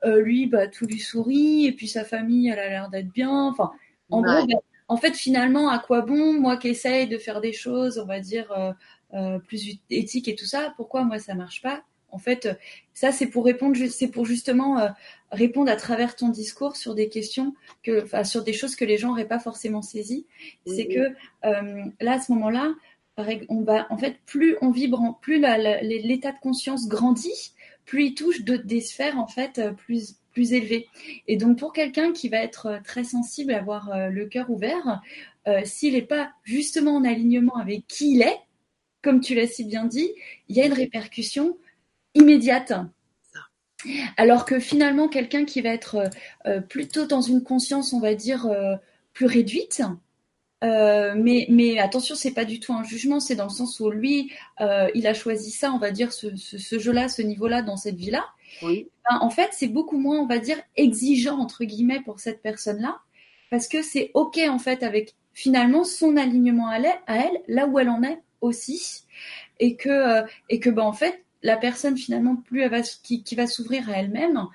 lui, 0.03 0.47
bah, 0.47 0.67
tout 0.67 0.85
lui 0.85 0.99
sourit, 0.99 1.65
et 1.65 1.71
puis 1.71 1.87
sa 1.87 2.03
famille, 2.03 2.49
elle 2.49 2.59
a 2.59 2.69
l'air 2.69 2.89
d'être 2.89 3.11
bien. 3.11 3.31
Enfin, 3.31 3.71
en 4.11 4.21
gros, 4.21 4.45
bah, 4.45 4.59
en 4.87 4.97
fait, 4.97 5.15
finalement, 5.15 5.69
à 5.69 5.79
quoi 5.79 6.01
bon, 6.01 6.33
moi 6.39 6.57
qui 6.57 6.69
essaye 6.69 7.07
de 7.07 7.17
faire 7.17 7.41
des 7.41 7.53
choses, 7.53 7.97
on 7.97 8.05
va 8.05 8.19
dire, 8.19 8.75
plus 9.47 9.79
éthiques 9.89 10.27
et 10.27 10.35
tout 10.35 10.45
ça, 10.45 10.73
pourquoi 10.77 11.03
moi 11.03 11.17
ça 11.17 11.33
marche 11.33 11.61
pas? 11.61 11.83
En 12.11 12.17
fait, 12.17 12.49
ça 12.93 13.11
c'est 13.11 13.27
pour 13.27 13.45
répondre, 13.45 13.77
c'est 13.89 14.07
pour 14.07 14.25
justement 14.25 14.79
euh, 14.79 14.89
répondre 15.31 15.71
à 15.71 15.75
travers 15.75 16.15
ton 16.15 16.29
discours 16.29 16.75
sur 16.75 16.95
des 16.95 17.09
questions 17.09 17.53
que, 17.83 18.03
enfin, 18.03 18.23
sur 18.23 18.43
des 18.43 18.53
choses 18.53 18.75
que 18.75 18.85
les 18.85 18.97
gens 18.97 19.09
n'auraient 19.09 19.27
pas 19.27 19.39
forcément 19.39 19.81
saisies. 19.81 20.25
C'est 20.65 20.87
que 20.87 21.13
euh, 21.45 21.85
là, 21.99 22.13
à 22.13 22.19
ce 22.19 22.31
moment-là, 22.33 22.73
on 23.49 23.61
va, 23.61 23.85
en 23.89 23.97
fait, 23.97 24.15
plus 24.25 24.55
on 24.61 24.71
vibre, 24.71 25.19
plus 25.21 25.39
l'état 25.81 26.31
de 26.31 26.39
conscience 26.41 26.87
grandit, 26.87 27.53
plus 27.85 28.05
il 28.05 28.13
touche 28.13 28.41
des 28.43 28.81
sphères 28.81 29.17
en 29.19 29.27
fait 29.27 29.61
plus 29.75 30.15
plus 30.31 30.53
élevées. 30.53 30.87
Et 31.27 31.35
donc 31.35 31.57
pour 31.57 31.73
quelqu'un 31.73 32.13
qui 32.13 32.29
va 32.29 32.37
être 32.37 32.79
très 32.85 33.03
sensible, 33.03 33.51
avoir 33.53 34.09
le 34.09 34.25
cœur 34.27 34.49
ouvert, 34.49 35.01
s'il 35.65 35.95
n'est 35.95 36.03
pas 36.03 36.31
justement 36.43 36.95
en 36.95 37.03
alignement 37.03 37.57
avec 37.57 37.87
qui 37.87 38.13
il 38.13 38.21
est, 38.21 38.37
comme 39.01 39.21
tu 39.21 39.35
l'as 39.35 39.47
si 39.47 39.63
bien 39.63 39.85
dit, 39.85 40.11
il 40.47 40.55
y 40.55 40.61
a 40.61 40.65
une 40.65 40.73
répercussion 40.73 41.57
immédiate. 42.15 42.73
Alors 44.17 44.45
que 44.45 44.59
finalement, 44.59 45.07
quelqu'un 45.07 45.45
qui 45.45 45.61
va 45.61 45.69
être 45.69 46.09
euh, 46.45 46.59
plutôt 46.59 47.05
dans 47.05 47.21
une 47.21 47.43
conscience, 47.43 47.93
on 47.93 47.99
va 47.99 48.13
dire, 48.13 48.45
euh, 48.45 48.75
plus 49.13 49.25
réduite, 49.25 49.81
euh, 50.63 51.13
mais, 51.15 51.47
mais 51.49 51.79
attention, 51.79 52.15
c'est 52.15 52.33
pas 52.33 52.43
du 52.43 52.59
tout 52.59 52.73
un 52.73 52.83
jugement, 52.83 53.21
c'est 53.21 53.35
dans 53.35 53.45
le 53.45 53.49
sens 53.49 53.79
où 53.79 53.89
lui, 53.89 54.31
il 54.59 55.07
a 55.07 55.13
choisi 55.13 55.51
ça, 55.51 55.71
on 55.71 55.77
va 55.77 55.91
dire, 55.91 56.11
ce, 56.11 56.79
jeu-là, 56.79 57.07
ce 57.07 57.21
niveau-là, 57.21 57.61
dans 57.61 57.77
cette 57.77 57.95
vie-là. 57.95 58.25
Oui. 58.61 58.89
Ben, 59.09 59.19
en 59.21 59.29
fait, 59.29 59.49
c'est 59.51 59.67
beaucoup 59.67 59.97
moins, 59.97 60.19
on 60.19 60.25
va 60.25 60.39
dire, 60.39 60.57
exigeant, 60.75 61.39
entre 61.39 61.63
guillemets, 61.63 62.01
pour 62.01 62.19
cette 62.19 62.41
personne-là, 62.41 62.99
parce 63.49 63.67
que 63.67 63.81
c'est 63.81 64.11
OK, 64.13 64.37
en 64.49 64.59
fait, 64.59 64.83
avec 64.83 65.15
finalement 65.33 65.85
son 65.85 66.17
alignement 66.17 66.67
à 66.67 66.79
elle, 67.07 67.41
là 67.47 67.67
où 67.67 67.79
elle 67.79 67.89
en 67.89 68.03
est 68.03 68.19
aussi, 68.41 69.05
et 69.59 69.77
que, 69.77 70.23
et 70.49 70.59
que 70.59 70.69
ben, 70.69 70.83
en 70.83 70.93
fait, 70.93 71.23
la 71.43 71.57
personne 71.57 71.97
finalement 71.97 72.35
plus 72.35 72.61
elle 72.61 72.71
va, 72.71 72.81
qui, 72.81 73.35
va 73.35 73.47
s'ouvrir 73.47 73.89
à 73.89 73.93
elle-même, 73.93 74.47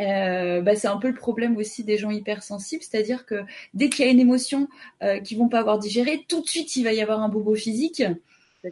euh, 0.00 0.60
bah, 0.60 0.74
c'est 0.74 0.88
un 0.88 0.96
peu 0.96 1.08
le 1.08 1.14
problème 1.14 1.56
aussi 1.56 1.84
des 1.84 1.96
gens 1.98 2.10
hypersensibles, 2.10 2.82
c'est-à-dire 2.82 3.26
que 3.26 3.44
dès 3.74 3.88
qu'il 3.88 4.04
y 4.04 4.08
a 4.08 4.10
une 4.10 4.20
émotion 4.20 4.68
euh, 5.02 5.20
qu'ils 5.20 5.38
vont 5.38 5.48
pas 5.48 5.60
avoir 5.60 5.78
digérée, 5.78 6.24
tout 6.28 6.42
de 6.42 6.48
suite 6.48 6.74
il 6.76 6.84
va 6.84 6.92
y 6.92 7.00
avoir 7.00 7.22
un 7.22 7.28
bobo 7.28 7.54
physique. 7.54 8.02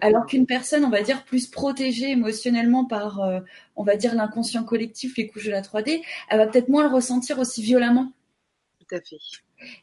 Alors 0.00 0.26
qu'une 0.26 0.46
personne, 0.46 0.84
on 0.84 0.90
va 0.90 1.02
dire, 1.02 1.24
plus 1.24 1.46
protégée 1.46 2.10
émotionnellement 2.10 2.86
par, 2.86 3.20
euh, 3.20 3.40
on 3.76 3.82
va 3.82 3.96
dire, 3.96 4.14
l'inconscient 4.14 4.64
collectif, 4.64 5.16
les 5.16 5.26
couches 5.26 5.44
de 5.44 5.50
la 5.50 5.60
3D, 5.60 6.00
elle 6.30 6.38
va 6.38 6.46
peut-être 6.46 6.68
moins 6.68 6.88
le 6.88 6.94
ressentir 6.94 7.38
aussi 7.38 7.62
violemment. 7.62 8.10
Tout 8.80 8.94
à 8.94 9.00
fait. 9.00 9.18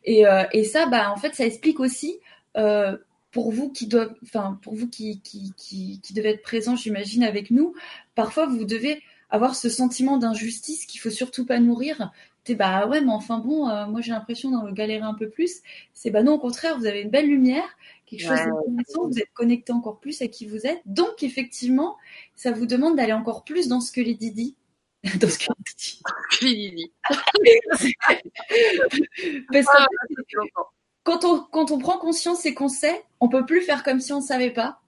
Et, 0.03 0.25
euh, 0.25 0.43
et 0.51 0.63
ça, 0.63 0.87
bah, 0.87 1.11
en 1.11 1.17
fait, 1.17 1.35
ça 1.35 1.45
explique 1.45 1.79
aussi 1.79 2.19
euh, 2.57 2.97
pour 3.31 3.51
vous 3.51 3.71
qui 3.71 3.87
doivent, 3.87 4.15
enfin 4.23 4.59
pour 4.61 4.75
vous 4.75 4.89
qui, 4.89 5.21
qui, 5.21 5.53
qui, 5.57 5.99
qui 6.01 6.13
devez 6.13 6.29
être 6.29 6.41
présents, 6.41 6.75
j'imagine, 6.75 7.23
avec 7.23 7.51
nous, 7.51 7.73
parfois 8.15 8.47
vous 8.47 8.65
devez 8.65 9.01
avoir 9.29 9.55
ce 9.55 9.69
sentiment 9.69 10.17
d'injustice 10.17 10.85
qu'il 10.85 10.99
faut 10.99 11.09
surtout 11.09 11.45
pas 11.45 11.59
nourrir. 11.59 12.11
T'es 12.43 12.55
bah 12.55 12.87
ouais, 12.87 13.01
mais 13.01 13.11
enfin 13.11 13.39
bon, 13.39 13.69
euh, 13.69 13.85
moi 13.85 14.01
j'ai 14.01 14.11
l'impression 14.11 14.49
d'en 14.49 14.71
galérer 14.71 15.03
un 15.03 15.13
peu 15.13 15.29
plus. 15.29 15.61
C'est 15.93 16.09
bah 16.09 16.23
non, 16.23 16.33
au 16.33 16.39
contraire, 16.39 16.77
vous 16.77 16.85
avez 16.85 17.01
une 17.01 17.11
belle 17.11 17.27
lumière, 17.27 17.67
quelque 18.05 18.21
chose 18.21 18.31
d'intéressant, 18.31 19.07
vous 19.07 19.19
êtes 19.19 19.31
connecté 19.33 19.71
encore 19.71 19.99
plus 19.99 20.21
à 20.21 20.27
qui 20.27 20.47
vous 20.47 20.65
êtes. 20.65 20.81
Donc 20.85 21.21
effectivement, 21.21 21.97
ça 22.35 22.51
vous 22.51 22.65
demande 22.65 22.95
d'aller 22.95 23.13
encore 23.13 23.43
plus 23.43 23.67
dans 23.67 23.81
ce 23.81 23.91
que 23.91 24.01
les 24.01 24.15
Didi 24.15 24.55
dans 25.21 25.29
ce 25.29 25.37
que 25.37 26.45
les 26.45 26.71
dit. 26.71 26.91
Parce 29.51 29.65
que 29.65 29.77
ah, 29.77 29.87
quand 31.09 31.25
on, 31.25 31.39
quand 31.51 31.71
on 31.71 31.79
prend 31.79 31.97
conscience 31.97 32.45
et 32.45 32.53
qu'on 32.53 32.67
sait, 32.67 33.03
on 33.19 33.29
peut 33.29 33.45
plus 33.45 33.61
faire 33.61 33.83
comme 33.83 33.99
si 33.99 34.13
on 34.13 34.21
savait 34.21 34.51
pas. 34.51 34.79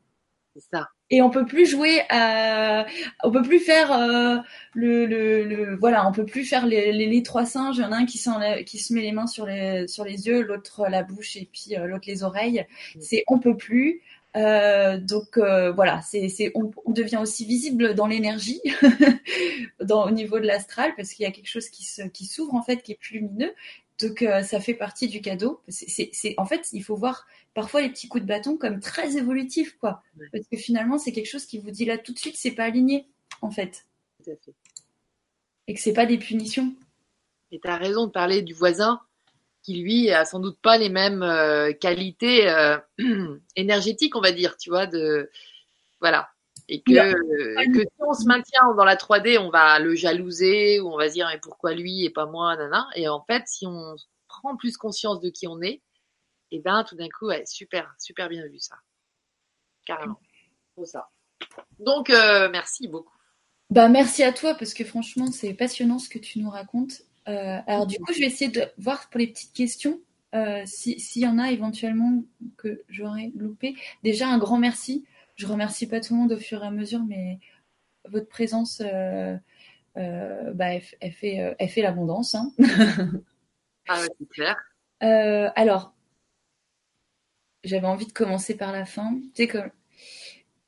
C'est 0.55 0.63
ça. 0.71 0.89
Et 1.09 1.21
on 1.21 1.29
peut 1.29 1.45
plus 1.45 1.65
jouer 1.65 2.03
à, 2.09 2.85
on 3.23 3.31
peut 3.31 3.41
plus 3.41 3.59
faire 3.59 3.91
euh, 3.91 4.37
le, 4.73 5.05
le, 5.05 5.43
le, 5.43 5.75
voilà, 5.77 6.07
on 6.07 6.11
peut 6.11 6.25
plus 6.25 6.45
faire 6.45 6.65
les, 6.67 6.91
les, 6.93 7.07
les 7.07 7.23
trois 7.23 7.45
singes. 7.45 7.77
Il 7.77 7.81
y 7.81 7.85
en 7.85 7.91
a 7.91 7.97
un 7.97 8.05
qui, 8.05 8.21
qui 8.65 8.77
se 8.77 8.93
met 8.93 9.01
les 9.01 9.11
mains 9.11 9.27
sur 9.27 9.45
les, 9.45 9.87
sur 9.87 10.05
les 10.05 10.27
yeux, 10.27 10.41
l'autre 10.41 10.85
la 10.89 11.03
bouche 11.03 11.37
et 11.37 11.49
puis 11.51 11.75
euh, 11.75 11.87
l'autre 11.87 12.05
les 12.07 12.23
oreilles. 12.23 12.65
Mm. 12.95 12.99
C'est 13.01 13.23
on 13.27 13.39
peut 13.39 13.57
plus. 13.57 14.01
Euh, 14.37 14.97
donc 14.97 15.37
euh, 15.37 15.73
voilà, 15.73 16.01
c'est, 16.01 16.29
c'est 16.29 16.51
on, 16.55 16.71
on, 16.85 16.91
devient 16.91 17.17
aussi 17.17 17.45
visible 17.45 17.95
dans 17.95 18.07
l'énergie, 18.07 18.61
dans 19.83 20.07
au 20.07 20.11
niveau 20.11 20.39
de 20.39 20.47
l'astral, 20.47 20.93
parce 20.95 21.09
qu'il 21.09 21.23
y 21.23 21.27
a 21.27 21.31
quelque 21.31 21.49
chose 21.49 21.67
qui 21.67 21.83
se, 21.83 22.03
qui 22.03 22.25
s'ouvre 22.25 22.55
en 22.55 22.63
fait, 22.63 22.77
qui 22.77 22.93
est 22.93 22.99
plus 22.99 23.19
lumineux. 23.19 23.53
Donc 24.01 24.21
euh, 24.21 24.41
ça 24.43 24.59
fait 24.59 24.73
partie 24.73 25.07
du 25.07 25.21
cadeau. 25.21 25.61
C'est, 25.67 26.11
en 26.37 26.45
fait, 26.45 26.69
il 26.73 26.83
faut 26.83 26.95
voir 26.95 27.25
parfois 27.53 27.81
les 27.81 27.89
petits 27.89 28.07
coups 28.07 28.23
de 28.23 28.27
bâton 28.27 28.57
comme 28.57 28.79
très 28.79 29.17
évolutifs, 29.17 29.77
quoi. 29.77 30.01
Parce 30.31 30.47
que 30.47 30.57
finalement, 30.57 30.97
c'est 30.97 31.11
quelque 31.11 31.29
chose 31.29 31.45
qui 31.45 31.59
vous 31.59 31.71
dit 31.71 31.85
là 31.85 31.97
tout 31.97 32.13
de 32.13 32.19
suite, 32.19 32.37
c'est 32.37 32.51
pas 32.51 32.63
aligné, 32.63 33.07
en 33.41 33.51
fait. 33.51 33.85
Tout 34.23 34.31
à 34.31 34.35
fait. 34.35 34.53
Et 35.67 35.73
que 35.73 35.79
c'est 35.79 35.93
pas 35.93 36.05
des 36.05 36.17
punitions. 36.17 36.73
Et 37.51 37.59
tu 37.59 37.67
as 37.67 37.77
raison 37.77 38.07
de 38.07 38.11
parler 38.11 38.41
du 38.41 38.53
voisin 38.53 39.01
qui 39.63 39.81
lui 39.81 40.09
a 40.09 40.25
sans 40.25 40.39
doute 40.39 40.57
pas 40.61 40.77
les 40.77 40.89
mêmes 40.89 41.21
euh, 41.21 41.71
qualités 41.73 42.49
euh, 42.49 42.77
énergétiques, 43.55 44.15
on 44.15 44.21
va 44.21 44.31
dire, 44.31 44.57
tu 44.57 44.69
vois, 44.69 44.87
de 44.87 45.29
voilà. 45.99 46.29
Et 46.73 46.81
que, 46.81 47.73
que 47.73 47.81
si 47.81 47.99
on 47.99 48.13
se 48.13 48.25
maintient 48.25 48.73
dans 48.77 48.85
la 48.85 48.95
3D, 48.95 49.37
on 49.37 49.49
va 49.49 49.77
le 49.79 49.93
jalouser 49.93 50.79
ou 50.79 50.87
on 50.87 50.97
va 50.97 51.09
se 51.09 51.13
dire 51.15 51.27
mais 51.29 51.37
pourquoi 51.37 51.73
lui 51.73 52.05
et 52.05 52.09
pas 52.09 52.25
moi, 52.25 52.55
nana. 52.55 52.87
Et 52.95 53.09
en 53.09 53.21
fait, 53.25 53.43
si 53.45 53.67
on 53.67 53.97
prend 54.29 54.55
plus 54.55 54.77
conscience 54.77 55.19
de 55.19 55.29
qui 55.29 55.47
on 55.47 55.61
est, 55.61 55.81
et 56.53 56.57
eh 56.57 56.59
ben 56.59 56.85
tout 56.85 56.95
d'un 56.95 57.09
coup, 57.09 57.27
ouais, 57.27 57.43
super, 57.45 57.93
super 57.99 58.29
bien 58.29 58.47
vu 58.47 58.59
ça, 58.59 58.75
carrément. 59.85 60.19
Pour 60.75 60.87
ça. 60.87 61.09
Donc 61.79 62.09
euh, 62.09 62.49
merci 62.49 62.87
beaucoup. 62.87 63.17
Bah 63.69 63.89
merci 63.89 64.23
à 64.23 64.31
toi 64.31 64.55
parce 64.55 64.73
que 64.73 64.85
franchement 64.85 65.27
c'est 65.27 65.53
passionnant 65.53 65.99
ce 65.99 66.07
que 66.07 66.19
tu 66.19 66.39
nous 66.39 66.49
racontes. 66.49 67.01
Euh, 67.27 67.59
alors 67.67 67.85
du 67.85 67.99
coup 67.99 68.13
je 68.13 68.19
vais 68.19 68.27
essayer 68.27 68.49
de 68.49 68.63
voir 68.77 69.09
pour 69.09 69.19
les 69.19 69.27
petites 69.27 69.53
questions 69.53 69.99
euh, 70.35 70.61
s'il 70.65 71.21
y 71.21 71.27
en 71.27 71.37
a 71.37 71.51
éventuellement 71.51 72.23
que 72.57 72.81
j'aurais 72.87 73.31
loupé. 73.35 73.75
Déjà 74.03 74.29
un 74.29 74.37
grand 74.37 74.57
merci 74.57 75.05
je 75.41 75.47
remercie 75.47 75.87
pas 75.87 75.99
tout 75.99 76.13
le 76.13 76.19
monde 76.19 76.33
au 76.33 76.37
fur 76.37 76.63
et 76.63 76.67
à 76.67 76.71
mesure, 76.71 77.03
mais 77.03 77.39
votre 78.07 78.27
présence, 78.29 78.79
euh, 78.85 79.35
euh, 79.97 80.53
bah, 80.53 80.75
elle, 80.99 81.11
fait, 81.11 81.39
euh, 81.39 81.55
elle 81.57 81.69
fait 81.69 81.81
l'abondance. 81.81 82.35
Hein. 82.35 82.51
ah 83.89 84.03
c'est 84.19 84.29
clair. 84.29 84.55
alors, 84.99 85.95
j'avais 87.63 87.87
envie 87.87 88.05
de 88.05 88.13
commencer 88.13 88.55
par 88.55 88.71
la 88.71 88.85
fin. 88.85 89.19
Tu 89.33 89.43
sais, 89.43 89.47
comme, 89.47 89.71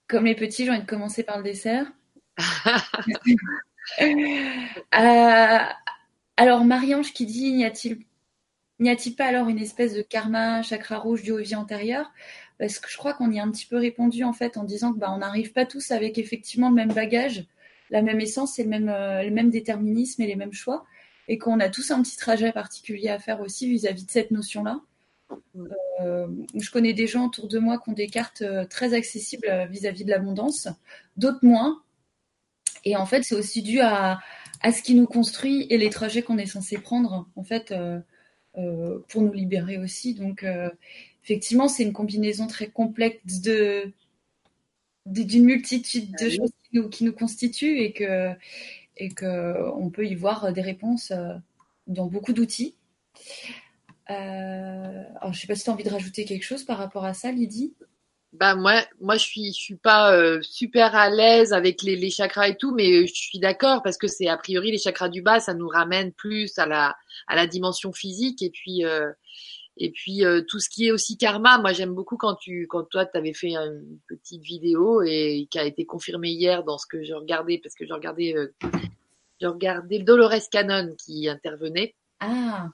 comme 0.07 0.25
les 0.25 0.33
petits, 0.35 0.65
j'ai 0.65 0.71
envie 0.71 0.81
de 0.81 0.87
commencer 0.87 1.21
par 1.21 1.37
le 1.37 1.43
dessert. 1.43 1.85
alors, 6.35 6.65
Marie-Ange 6.65 7.13
qui 7.13 7.27
dit, 7.27 7.53
n'y 7.53 7.63
a-t-il 7.63 7.99
n'y 8.83 8.89
a-t-il 8.89 9.15
pas 9.15 9.25
alors 9.25 9.49
une 9.49 9.59
espèce 9.59 9.93
de 9.93 10.01
karma, 10.01 10.61
chakra 10.61 10.97
rouge 10.97 11.23
du 11.23 11.31
haut 11.31 11.37
vie 11.37 11.55
antérieur? 11.55 12.11
Parce 12.59 12.79
que 12.79 12.89
je 12.89 12.97
crois 12.97 13.13
qu'on 13.13 13.31
y 13.31 13.39
a 13.39 13.43
un 13.43 13.51
petit 13.51 13.65
peu 13.65 13.77
répondu 13.77 14.23
en 14.23 14.33
fait 14.33 14.57
en 14.57 14.63
disant 14.63 14.93
que 14.93 14.99
bah, 14.99 15.11
on 15.11 15.17
n'arrive 15.17 15.53
pas 15.53 15.65
tous 15.65 15.91
avec 15.91 16.17
effectivement 16.17 16.69
le 16.69 16.75
même 16.75 16.93
bagage, 16.93 17.45
la 17.89 18.01
même 18.01 18.21
essence 18.21 18.59
et 18.59 18.63
le 18.63 18.69
même, 18.69 18.89
euh, 18.89 19.49
déterminisme 19.49 20.21
et 20.21 20.27
les 20.27 20.35
mêmes 20.35 20.53
choix, 20.53 20.85
et 21.27 21.37
qu'on 21.37 21.59
a 21.59 21.69
tous 21.69 21.91
un 21.91 22.01
petit 22.01 22.17
trajet 22.17 22.51
particulier 22.51 23.09
à 23.09 23.19
faire 23.19 23.41
aussi 23.41 23.67
vis-à-vis 23.69 24.05
de 24.05 24.11
cette 24.11 24.31
notion-là. 24.31 24.81
Euh, 26.01 26.27
je 26.55 26.69
connais 26.69 26.93
des 26.93 27.07
gens 27.07 27.25
autour 27.25 27.47
de 27.47 27.59
moi 27.59 27.79
qui 27.79 27.89
ont 27.89 27.93
des 27.93 28.07
cartes 28.07 28.43
euh, 28.43 28.65
très 28.65 28.93
accessibles 28.93 29.67
vis-à-vis 29.69 30.05
de 30.05 30.11
l'abondance, 30.11 30.67
d'autres 31.17 31.43
moins. 31.43 31.81
Et 32.85 32.95
en 32.95 33.05
fait, 33.05 33.23
c'est 33.23 33.35
aussi 33.35 33.61
dû 33.61 33.79
à, 33.79 34.19
à, 34.61 34.71
ce 34.71 34.83
qui 34.83 34.93
nous 34.93 35.07
construit 35.07 35.65
et 35.69 35.77
les 35.77 35.89
trajets 35.89 36.21
qu'on 36.21 36.37
est 36.37 36.45
censé 36.45 36.77
prendre, 36.77 37.27
en 37.35 37.43
fait, 37.43 37.73
pour 38.53 39.21
nous 39.21 39.33
libérer 39.33 39.77
aussi. 39.77 40.13
Donc, 40.13 40.45
effectivement, 41.23 41.67
c'est 41.67 41.83
une 41.83 41.93
combinaison 41.93 42.47
très 42.47 42.67
complexe 42.67 43.41
de 43.41 43.91
d'une 45.05 45.43
multitude 45.43 46.11
de 46.11 46.25
ah 46.25 46.29
choses 46.29 46.51
qui 46.63 46.77
nous, 46.77 46.89
qui 46.89 47.03
nous, 47.03 47.11
constituent 47.13 47.79
et 47.79 47.91
que 47.91 48.31
et 48.97 49.09
que 49.09 49.69
on 49.73 49.89
peut 49.89 50.05
y 50.05 50.15
voir 50.15 50.53
des 50.53 50.61
réponses 50.61 51.11
euh, 51.11 51.33
dans 51.87 52.05
beaucoup 52.05 52.33
d'outils. 52.33 52.75
Euh, 54.09 55.03
alors, 55.19 55.33
je 55.33 55.39
sais 55.39 55.47
pas 55.47 55.55
si 55.55 55.63
tu 55.63 55.69
as 55.69 55.73
envie 55.73 55.83
de 55.83 55.89
rajouter 55.89 56.25
quelque 56.25 56.43
chose 56.43 56.63
par 56.63 56.77
rapport 56.77 57.05
à 57.05 57.13
ça, 57.13 57.31
Lydie? 57.31 57.73
Bah 58.33 58.55
moi, 58.55 58.81
moi 58.99 59.15
je 59.15 59.23
suis, 59.23 59.53
je 59.53 59.61
suis 59.61 59.75
pas 59.75 60.15
euh, 60.15 60.41
super 60.41 60.95
à 60.95 61.09
l'aise 61.09 61.53
avec 61.53 61.83
les, 61.83 61.95
les, 61.95 62.09
chakras 62.09 62.47
et 62.47 62.57
tout, 62.57 62.73
mais 62.73 63.05
je 63.05 63.13
suis 63.13 63.37
d'accord 63.37 63.83
parce 63.83 63.97
que 63.97 64.07
c'est 64.07 64.27
a 64.27 64.37
priori 64.37 64.71
les 64.71 64.79
chakras 64.79 65.09
du 65.09 65.21
bas, 65.21 65.39
ça 65.39 65.53
nous 65.53 65.67
ramène 65.67 66.11
plus 66.11 66.57
à 66.57 66.65
la 66.65 66.95
à 67.27 67.35
la 67.35 67.45
dimension 67.45 67.93
physique 67.93 68.41
et 68.41 68.49
puis 68.49 68.85
euh, 68.85 69.11
et 69.77 69.91
puis 69.91 70.25
euh, 70.25 70.41
tout 70.47 70.59
ce 70.59 70.69
qui 70.69 70.87
est 70.87 70.91
aussi 70.91 71.17
karma, 71.17 71.59
moi 71.59 71.73
j'aime 71.73 71.93
beaucoup 71.93 72.17
quand 72.17 72.35
tu, 72.35 72.67
quand 72.67 72.83
toi 72.83 73.05
tu 73.05 73.17
avais 73.17 73.33
fait 73.33 73.55
une 73.55 73.99
petite 74.07 74.41
vidéo 74.41 75.01
et 75.01 75.47
qui 75.49 75.59
a 75.59 75.65
été 75.65 75.85
confirmée 75.85 76.29
hier 76.29 76.63
dans 76.63 76.77
ce 76.77 76.85
que 76.87 77.03
je 77.03 77.13
regardais 77.13 77.59
parce 77.61 77.75
que 77.75 77.85
je 77.85 77.93
regardais, 77.93 78.35
euh, 78.35 78.53
je 79.41 79.47
regardais 79.47 79.99
Dolores 79.99 80.49
Cannon 80.51 80.95
qui 80.97 81.27
intervenait. 81.29 81.95
Ah. 82.25 82.69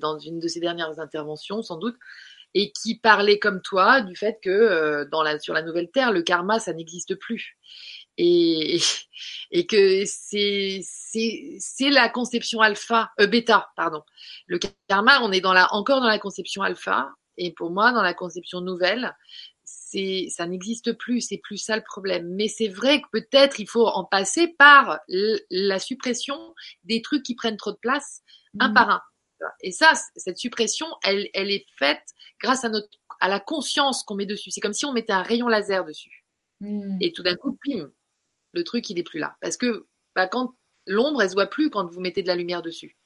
dans 0.00 0.18
une 0.18 0.38
de 0.38 0.48
ses 0.48 0.58
dernières 0.58 0.98
interventions 1.00 1.62
sans 1.62 1.76
doute 1.76 1.96
et 2.54 2.72
qui 2.72 2.98
parlait 2.98 3.38
comme 3.38 3.60
toi 3.62 4.00
du 4.00 4.16
fait 4.16 4.38
que 4.42 4.50
euh, 4.50 5.04
dans 5.10 5.22
la, 5.22 5.38
sur 5.38 5.54
la 5.54 5.62
nouvelle 5.62 5.90
terre 5.90 6.12
le 6.12 6.22
karma 6.22 6.58
ça 6.58 6.72
n'existe 6.72 7.14
plus 7.14 7.56
et, 8.18 8.78
et 9.50 9.66
que 9.66 10.04
c'est 10.06 10.80
c'est 11.58 11.90
la 11.90 12.08
conception 12.08 12.60
alpha, 12.60 13.10
euh, 13.20 13.26
bêta, 13.26 13.70
pardon. 13.76 14.02
Le 14.46 14.58
karma, 14.88 15.20
on 15.22 15.32
est 15.32 15.40
dans 15.40 15.52
la, 15.52 15.72
encore 15.72 16.00
dans 16.00 16.06
la 16.06 16.18
conception 16.18 16.62
alpha, 16.62 17.10
et 17.36 17.52
pour 17.52 17.70
moi, 17.70 17.92
dans 17.92 18.02
la 18.02 18.14
conception 18.14 18.60
nouvelle, 18.60 19.14
c'est 19.64 20.26
ça 20.30 20.46
n'existe 20.46 20.92
plus, 20.92 21.20
c'est 21.20 21.38
plus 21.38 21.58
ça 21.58 21.76
le 21.76 21.82
problème. 21.82 22.28
Mais 22.34 22.48
c'est 22.48 22.68
vrai 22.68 23.00
que 23.00 23.06
peut-être 23.12 23.60
il 23.60 23.68
faut 23.68 23.86
en 23.86 24.04
passer 24.04 24.48
par 24.58 25.00
la 25.08 25.78
suppression 25.78 26.54
des 26.84 27.02
trucs 27.02 27.22
qui 27.22 27.34
prennent 27.34 27.56
trop 27.56 27.72
de 27.72 27.78
place, 27.78 28.22
un 28.60 28.68
mmh. 28.68 28.74
par 28.74 28.90
un. 28.90 29.02
Et 29.60 29.72
ça, 29.72 29.92
cette 30.16 30.38
suppression, 30.38 30.86
elle, 31.04 31.28
elle 31.34 31.50
est 31.50 31.66
faite 31.78 32.02
grâce 32.40 32.64
à 32.64 32.68
notre 32.68 32.88
à 33.20 33.28
la 33.28 33.40
conscience 33.40 34.02
qu'on 34.02 34.14
met 34.14 34.26
dessus. 34.26 34.50
C'est 34.50 34.60
comme 34.60 34.72
si 34.72 34.84
on 34.84 34.92
mettait 34.92 35.12
un 35.12 35.22
rayon 35.22 35.48
laser 35.48 35.84
dessus. 35.84 36.24
Mmh. 36.60 36.98
Et 37.00 37.12
tout 37.12 37.22
d'un 37.22 37.36
coup, 37.36 37.58
pim, 37.64 37.90
le 38.52 38.64
truc 38.64 38.88
il 38.90 38.98
est 38.98 39.02
plus 39.02 39.18
là. 39.18 39.36
Parce 39.40 39.56
que 39.56 39.86
bah, 40.14 40.26
quand 40.26 40.54
l'ombre, 40.86 41.22
elle 41.22 41.30
se 41.30 41.34
voit 41.34 41.46
plus 41.46 41.70
quand 41.70 41.86
vous 41.90 42.00
mettez 42.00 42.22
de 42.22 42.28
la 42.28 42.36
lumière 42.36 42.62
dessus. 42.62 42.96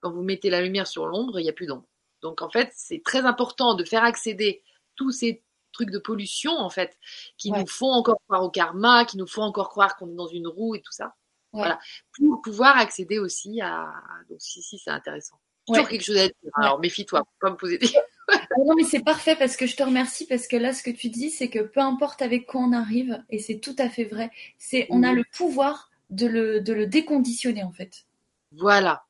Quand 0.00 0.10
vous 0.10 0.22
mettez 0.22 0.50
la 0.50 0.62
lumière 0.62 0.86
sur 0.86 1.06
l'ombre, 1.06 1.38
il 1.40 1.44
n'y 1.44 1.48
a 1.48 1.54
plus 1.54 1.66
d'ombre. 1.66 1.86
Donc 2.22 2.42
en 2.42 2.50
fait, 2.50 2.70
c'est 2.74 3.02
très 3.04 3.24
important 3.24 3.74
de 3.74 3.84
faire 3.84 4.04
accéder 4.04 4.62
tous 4.96 5.10
ces 5.10 5.42
trucs 5.72 5.90
de 5.90 5.98
pollution 5.98 6.52
en 6.52 6.70
fait 6.70 6.96
qui 7.36 7.50
nous 7.50 7.66
font 7.66 7.90
encore 7.90 8.18
croire 8.26 8.44
au 8.44 8.50
karma, 8.50 9.04
qui 9.04 9.16
nous 9.16 9.26
font 9.26 9.42
encore 9.42 9.68
croire 9.68 9.96
qu'on 9.96 10.10
est 10.10 10.14
dans 10.14 10.28
une 10.28 10.46
roue 10.46 10.74
et 10.74 10.82
tout 10.82 10.92
ça. 10.92 11.14
Voilà, 11.52 11.78
pour 12.16 12.42
pouvoir 12.42 12.76
accéder 12.76 13.20
aussi 13.20 13.60
à. 13.60 13.92
Donc 14.28 14.40
si 14.40 14.60
si, 14.60 14.76
c'est 14.78 14.90
intéressant. 14.90 15.38
Toujours 15.66 15.88
quelque 15.88 16.04
chose 16.04 16.18
à 16.18 16.26
dire. 16.26 16.34
Alors 16.54 16.78
méfie-toi, 16.78 17.22
pas 17.40 17.50
me 17.50 17.56
poser 17.56 17.78
des. 17.78 17.86
non 18.58 18.74
mais 18.76 18.84
c'est 18.84 19.04
parfait 19.04 19.36
parce 19.36 19.56
que 19.56 19.66
je 19.66 19.76
te 19.76 19.82
remercie 19.82 20.26
parce 20.26 20.46
que 20.46 20.56
là 20.56 20.72
ce 20.72 20.82
que 20.82 20.90
tu 20.90 21.08
dis 21.08 21.30
c'est 21.30 21.48
que 21.48 21.58
peu 21.58 21.80
importe 21.80 22.22
avec 22.22 22.46
quoi 22.46 22.62
on 22.62 22.72
arrive 22.72 23.22
et 23.28 23.38
c'est 23.38 23.58
tout 23.58 23.76
à 23.78 23.88
fait 23.88 24.04
vrai, 24.04 24.30
c'est 24.58 24.86
on 24.90 25.02
a 25.02 25.12
le 25.12 25.24
pouvoir 25.32 25.90
de 26.10 26.26
le, 26.26 26.60
de 26.60 26.72
le 26.72 26.86
déconditionner 26.86 27.62
en 27.62 27.72
fait. 27.72 28.06
Voilà, 28.52 29.04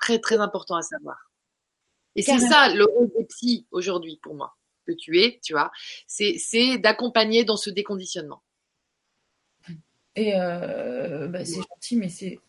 très 0.00 0.18
très 0.18 0.38
important 0.38 0.76
à 0.76 0.82
savoir. 0.82 1.30
Et 2.14 2.22
c'est 2.22 2.38
ça 2.38 2.72
le 2.74 2.84
rôle 2.84 3.10
des 3.16 3.24
psy 3.26 3.66
aujourd'hui 3.70 4.18
pour 4.22 4.34
moi, 4.34 4.56
que 4.86 4.92
tu 4.92 5.20
es, 5.20 5.38
tu 5.42 5.52
vois, 5.52 5.70
c'est 6.06 6.78
d'accompagner 6.78 7.44
dans 7.44 7.56
ce 7.56 7.70
déconditionnement. 7.70 8.42
Et 10.16 10.34
euh, 10.34 11.28
bah, 11.28 11.44
c'est 11.44 11.60
gentil, 11.60 11.96
mais 11.96 12.08
c'est. 12.08 12.40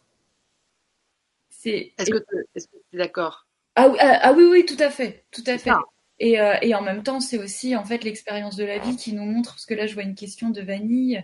Est-ce 1.66 2.12
que 2.12 2.18
tu 2.18 2.64
es, 2.94 2.98
d'accord? 2.98 3.47
Ah, 3.78 3.94
ah, 4.00 4.20
ah, 4.24 4.34
oui, 4.34 4.44
oui, 4.44 4.66
tout 4.66 4.82
à 4.82 4.90
fait, 4.90 5.24
tout 5.32 5.44
à 5.46 5.60
fait. 5.60 5.70
Et, 6.18 6.40
euh, 6.40 6.56
et, 6.64 6.74
en 6.74 6.82
même 6.82 7.04
temps, 7.04 7.20
c'est 7.20 7.38
aussi 7.38 7.76
en 7.76 7.86
fait 7.86 8.04
l'expérience 8.04 8.56
de 8.56 8.66
la 8.66 8.80
vie 8.80 8.96
qui 8.96 9.14
nous 9.14 9.24
montre, 9.24 9.52
parce 9.52 9.68
que 9.68 9.76
là, 9.76 9.86
je 9.86 9.94
vois 9.94 10.02
une 10.02 10.16
question 10.16 10.50
de 10.50 10.62
Vanille, 10.62 11.24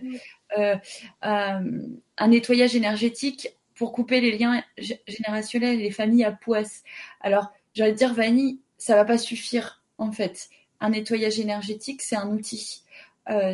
euh, 0.56 0.76
euh, 1.24 1.82
un 2.16 2.28
nettoyage 2.28 2.76
énergétique 2.76 3.48
pour 3.74 3.90
couper 3.90 4.20
les 4.20 4.38
liens 4.38 4.62
générationnels 5.08 5.80
et 5.80 5.82
les 5.82 5.90
familles 5.90 6.22
à 6.22 6.30
poisse. 6.30 6.84
Alors, 7.20 7.52
j'allais 7.74 7.92
dire, 7.92 8.14
Vanille, 8.14 8.60
ça 8.78 8.94
va 8.94 9.04
pas 9.04 9.18
suffire, 9.18 9.82
en 9.98 10.12
fait. 10.12 10.48
Un 10.78 10.90
nettoyage 10.90 11.40
énergétique, 11.40 12.02
c'est 12.02 12.14
un 12.14 12.28
outil. 12.28 12.84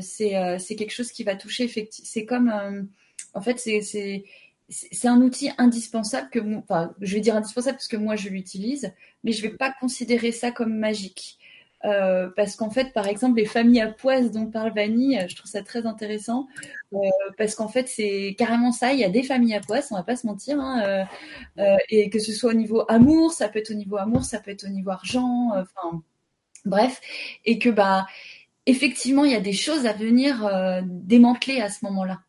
C'est 0.03 0.77
quelque 0.77 0.93
chose 0.93 1.11
qui 1.11 1.25
va 1.25 1.37
toucher, 1.37 1.65
effectivement. 1.65 2.07
C'est 2.07 2.27
comme, 2.27 2.87
en 3.33 3.41
fait, 3.41 3.59
c'est 3.59 4.25
c'est 4.71 5.09
un 5.09 5.21
outil 5.21 5.51
indispensable 5.59 6.31
que, 6.31 6.39
je 7.01 7.15
vais 7.15 7.21
dire 7.21 7.37
indispensable 7.37 7.77
parce 7.77 7.89
que 7.89 7.97
moi 7.97 8.17
je 8.17 8.29
l'utilise, 8.29 8.93
mais 9.25 9.33
je 9.33 9.43
vais 9.43 9.57
pas 9.57 9.73
considérer 9.81 10.33
ça 10.33 10.51
comme 10.51 10.79
magique. 10.79 11.39
Euh, 11.87 12.29
parce 12.37 12.57
qu'en 12.57 12.71
fait, 12.71 12.93
par 12.93 13.09
exemple, 13.09 13.39
les 13.39 13.47
familles 13.47 13.81
à 13.81 13.89
poisse 13.89 14.31
dont 14.31 14.47
parle 14.47 14.73
Vanille, 14.75 15.25
je 15.29 15.35
trouve 15.35 15.51
ça 15.51 15.63
très 15.63 15.87
intéressant, 15.87 16.47
euh, 16.93 16.99
parce 17.39 17.55
qu'en 17.55 17.69
fait, 17.69 17.89
c'est 17.89 18.37
carrément 18.39 18.71
ça. 18.71 18.93
Il 18.93 19.01
y 19.01 19.05
a 19.05 19.09
des 19.09 19.23
familles 19.23 19.55
à 19.55 19.61
poisse, 19.61 19.91
on 19.91 19.97
va 19.97 20.03
pas 20.03 20.17
se 20.17 20.27
mentir, 20.27 20.61
hein, 20.61 20.83
euh, 20.85 21.05
euh 21.59 21.77
et 21.89 22.11
que 22.11 22.19
ce 22.19 22.33
soit 22.33 22.51
au 22.51 22.55
niveau 22.55 22.85
amour, 22.89 23.33
ça 23.33 23.49
peut 23.49 23.61
être 23.61 23.71
au 23.71 23.75
niveau 23.75 23.97
amour, 23.97 24.25
ça 24.25 24.41
peut 24.41 24.51
être 24.51 24.65
au 24.67 24.69
niveau 24.69 24.91
argent, 24.91 25.53
euh, 25.55 25.63
enfin, 25.63 26.03
bref, 26.67 27.01
et 27.47 27.59
que 27.59 27.71
bah 27.71 28.07
effectivement, 28.67 29.25
il 29.25 29.33
y 29.33 29.35
a 29.37 29.41
des 29.41 29.53
choses 29.53 29.87
à 29.87 29.93
venir 29.93 30.47
euh, 30.47 30.83
démanteler 30.85 31.61
à 31.61 31.71
ce 31.71 31.85
moment-là, 31.87 32.21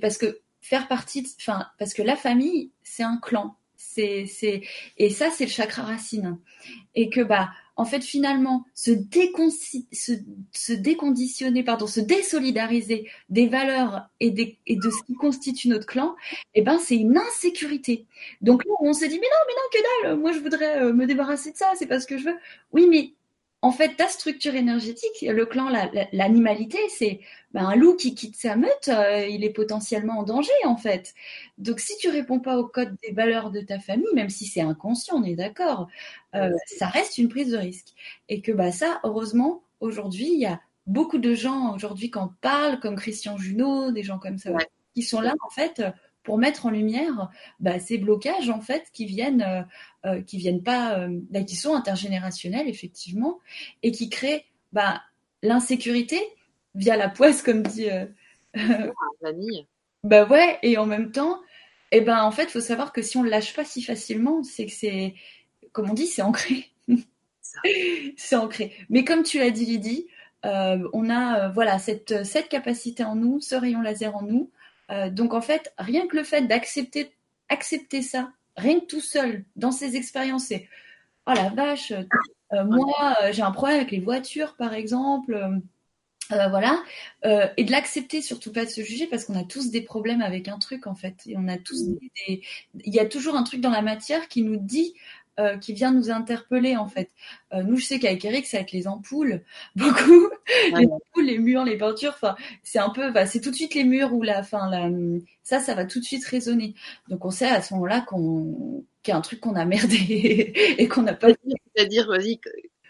parce 0.00 0.18
que 0.18 0.40
faire 0.68 0.88
partie, 0.88 1.26
enfin, 1.40 1.66
parce 1.78 1.94
que 1.94 2.02
la 2.02 2.16
famille, 2.16 2.70
c'est 2.82 3.02
un 3.02 3.18
clan, 3.18 3.56
c'est, 3.76 4.26
c'est, 4.26 4.62
et 4.98 5.10
ça, 5.10 5.30
c'est 5.30 5.46
le 5.46 5.50
chakra 5.50 5.82
racine, 5.82 6.38
et 6.94 7.08
que 7.08 7.22
bah 7.22 7.50
en 7.78 7.84
fait, 7.84 8.02
finalement, 8.02 8.64
se, 8.74 8.90
se, 9.92 10.72
déconditionner, 10.72 11.62
pardon, 11.62 11.86
se 11.86 12.00
désolidariser 12.00 13.08
des 13.28 13.46
valeurs 13.46 14.08
et, 14.18 14.32
des, 14.32 14.58
et, 14.66 14.74
de 14.74 14.90
ce 14.90 15.00
qui 15.04 15.14
constitue 15.14 15.68
notre 15.68 15.86
clan, 15.86 16.16
eh 16.54 16.62
ben, 16.62 16.78
c'est 16.80 16.96
une 16.96 17.16
insécurité. 17.16 18.04
Donc 18.40 18.64
là, 18.64 18.72
on 18.80 18.92
se 18.92 19.04
dit, 19.04 19.20
mais 19.20 19.28
non, 19.28 19.44
mais 19.46 19.54
non, 19.54 19.68
que 19.72 20.08
dalle, 20.08 20.18
moi, 20.18 20.32
je 20.32 20.40
voudrais 20.40 20.82
euh, 20.82 20.92
me 20.92 21.06
débarrasser 21.06 21.52
de 21.52 21.56
ça, 21.56 21.70
c'est 21.76 21.86
pas 21.86 22.00
ce 22.00 22.08
que 22.08 22.18
je 22.18 22.24
veux. 22.24 22.36
Oui, 22.72 22.88
mais 22.90 23.12
en 23.60 23.72
fait, 23.72 23.96
ta 23.96 24.06
structure 24.08 24.54
énergétique, 24.54 25.20
le 25.22 25.44
clan, 25.44 25.68
l'animalité, 26.12 26.78
c'est 26.88 27.20
ben, 27.52 27.66
un 27.66 27.74
loup 27.74 27.96
qui 27.96 28.14
quitte 28.14 28.36
sa 28.36 28.54
meute, 28.54 28.88
euh, 28.88 29.26
il 29.26 29.42
est 29.42 29.50
potentiellement 29.50 30.18
en 30.20 30.22
danger, 30.22 30.52
en 30.64 30.76
fait. 30.76 31.12
Donc, 31.58 31.80
si 31.80 31.96
tu 31.98 32.08
réponds 32.08 32.38
pas 32.38 32.56
au 32.56 32.66
code 32.66 32.96
des 33.02 33.12
valeurs 33.12 33.50
de 33.50 33.60
ta 33.60 33.80
famille, 33.80 34.06
même 34.14 34.30
si 34.30 34.46
c'est 34.46 34.60
inconscient, 34.60 35.16
on 35.16 35.24
est 35.24 35.34
d'accord, 35.34 35.88
euh, 36.36 36.52
ça 36.66 36.86
reste 36.86 37.18
une 37.18 37.28
prise 37.28 37.50
de 37.50 37.56
risque. 37.56 37.94
Et 38.28 38.42
que 38.42 38.52
bah 38.52 38.70
ça, 38.70 39.00
heureusement, 39.02 39.64
aujourd'hui, 39.80 40.28
il 40.32 40.38
y 40.40 40.46
a 40.46 40.60
beaucoup 40.86 41.18
de 41.18 41.34
gens 41.34 41.74
aujourd'hui 41.74 42.12
qui 42.12 42.18
en 42.18 42.32
parlent, 42.40 42.78
comme 42.78 42.94
Christian 42.96 43.38
Junot, 43.38 43.90
des 43.90 44.04
gens 44.04 44.20
comme 44.20 44.38
ça, 44.38 44.52
qui 44.94 45.02
sont 45.02 45.20
là, 45.20 45.34
en 45.44 45.50
fait, 45.50 45.82
pour 46.28 46.36
mettre 46.36 46.66
en 46.66 46.70
lumière 46.70 47.30
bah, 47.58 47.80
ces 47.80 47.96
blocages 47.96 48.50
en 48.50 48.60
fait 48.60 48.90
qui 48.92 49.06
viennent 49.06 49.40
euh, 49.40 49.62
euh, 50.04 50.20
qui 50.20 50.36
viennent 50.36 50.62
pas 50.62 50.98
euh, 50.98 51.08
bah, 51.30 51.42
qui 51.42 51.56
sont 51.56 51.74
intergénérationnels 51.74 52.68
effectivement 52.68 53.38
et 53.82 53.92
qui 53.92 54.10
créent 54.10 54.44
bah, 54.72 55.00
l'insécurité 55.42 56.20
via 56.74 56.98
la 56.98 57.08
poisse 57.08 57.40
comme 57.40 57.62
dit 57.62 57.88
vanille. 59.22 59.66
Bah 60.04 60.26
ouais 60.26 60.58
et 60.62 60.76
en 60.78 60.86
même 60.86 61.10
temps 61.10 61.40
et 61.90 61.96
eh 61.96 62.00
ben 62.02 62.22
en 62.22 62.30
fait 62.30 62.50
faut 62.50 62.60
savoir 62.60 62.92
que 62.92 63.02
si 63.02 63.16
on 63.16 63.22
le 63.24 63.30
lâche 63.30 63.52
pas 63.52 63.64
si 63.64 63.82
facilement 63.82 64.44
c'est 64.44 64.66
que 64.66 64.72
c'est 64.72 65.14
comme 65.72 65.90
on 65.90 65.94
dit 65.94 66.06
c'est 66.06 66.22
ancré. 66.22 66.70
C'est 68.16 68.36
ancré. 68.36 68.72
Mais 68.90 69.04
comme 69.04 69.22
tu 69.22 69.38
l'as 69.38 69.50
dit 69.50 69.64
Lydie 69.64 70.06
on 70.44 71.10
a 71.10 71.48
voilà 71.48 71.78
cette, 71.78 72.24
cette 72.24 72.48
capacité 72.48 73.02
en 73.02 73.16
nous, 73.16 73.40
ce 73.40 73.56
rayon 73.56 73.80
laser 73.80 74.14
en 74.14 74.22
nous, 74.22 74.50
euh, 74.90 75.10
donc 75.10 75.34
en 75.34 75.40
fait, 75.40 75.72
rien 75.78 76.06
que 76.06 76.16
le 76.16 76.24
fait 76.24 76.42
d'accepter 76.42 77.12
accepter 77.50 78.02
ça, 78.02 78.30
rien 78.56 78.78
que 78.80 78.84
tout 78.84 79.00
seul, 79.00 79.44
dans 79.56 79.70
ces 79.70 79.96
expériences, 79.96 80.46
c'est 80.46 80.68
oh 81.26 81.32
la 81.34 81.48
vache, 81.48 81.92
euh, 82.52 82.64
moi 82.64 83.16
euh, 83.22 83.32
j'ai 83.32 83.40
un 83.40 83.52
problème 83.52 83.78
avec 83.78 83.90
les 83.90 84.00
voitures 84.00 84.54
par 84.56 84.74
exemple. 84.74 85.60
voilà, 86.30 86.82
et 87.24 87.64
de 87.64 87.70
l'accepter, 87.70 88.20
surtout 88.20 88.52
pas 88.52 88.66
de 88.66 88.70
se 88.70 88.82
juger, 88.82 89.06
parce 89.06 89.24
qu'on 89.24 89.34
a 89.34 89.44
tous 89.44 89.70
des 89.70 89.80
problèmes 89.80 90.20
avec 90.20 90.46
un 90.46 90.58
truc 90.58 90.86
en 90.86 90.94
fait, 90.94 91.22
et 91.26 91.36
on 91.38 91.48
a 91.48 91.56
tous 91.56 91.88
mmh. 91.88 91.98
des, 92.26 92.42
il 92.84 92.94
y 92.94 93.00
a 93.00 93.06
toujours 93.06 93.34
un 93.34 93.44
truc 93.44 93.62
dans 93.62 93.70
la 93.70 93.80
matière 93.80 94.28
qui 94.28 94.42
nous 94.42 94.58
dit 94.58 94.92
euh, 95.38 95.56
qui 95.58 95.72
vient 95.72 95.92
nous 95.92 96.10
interpeller 96.10 96.76
en 96.76 96.86
fait. 96.86 97.10
Euh, 97.52 97.62
nous, 97.62 97.76
je 97.76 97.84
sais 97.84 97.98
qu'avec 97.98 98.24
Eric, 98.24 98.46
ça 98.46 98.58
va 98.58 98.62
être 98.62 98.72
les 98.72 98.88
ampoules, 98.88 99.42
beaucoup. 99.76 100.28
Les 100.74 100.86
ampoules, 100.86 101.24
les 101.24 101.38
murs, 101.38 101.64
les 101.64 101.76
peintures. 101.76 102.14
Enfin, 102.14 102.36
c'est 102.62 102.78
un 102.78 102.90
peu, 102.90 103.12
c'est 103.26 103.40
tout 103.40 103.50
de 103.50 103.56
suite 103.56 103.74
les 103.74 103.84
murs 103.84 104.12
ou 104.12 104.22
la, 104.22 104.42
fin, 104.42 104.70
la, 104.70 104.88
ça, 105.42 105.60
ça 105.60 105.74
va 105.74 105.84
tout 105.84 106.00
de 106.00 106.04
suite 106.04 106.24
résonner. 106.24 106.74
Donc, 107.08 107.24
on 107.24 107.30
sait 107.30 107.48
à 107.48 107.62
ce 107.62 107.74
moment-là 107.74 108.00
qu'on, 108.02 108.84
qu'il 109.02 109.12
y 109.12 109.14
a 109.14 109.16
un 109.18 109.22
truc 109.22 109.40
qu'on 109.40 109.54
a 109.54 109.64
merdé 109.64 109.96
et 110.78 110.88
qu'on 110.88 111.02
n'a 111.02 111.14
pas. 111.14 111.28
C'est-à-dire, 111.74 112.08
vas-y, 112.08 112.40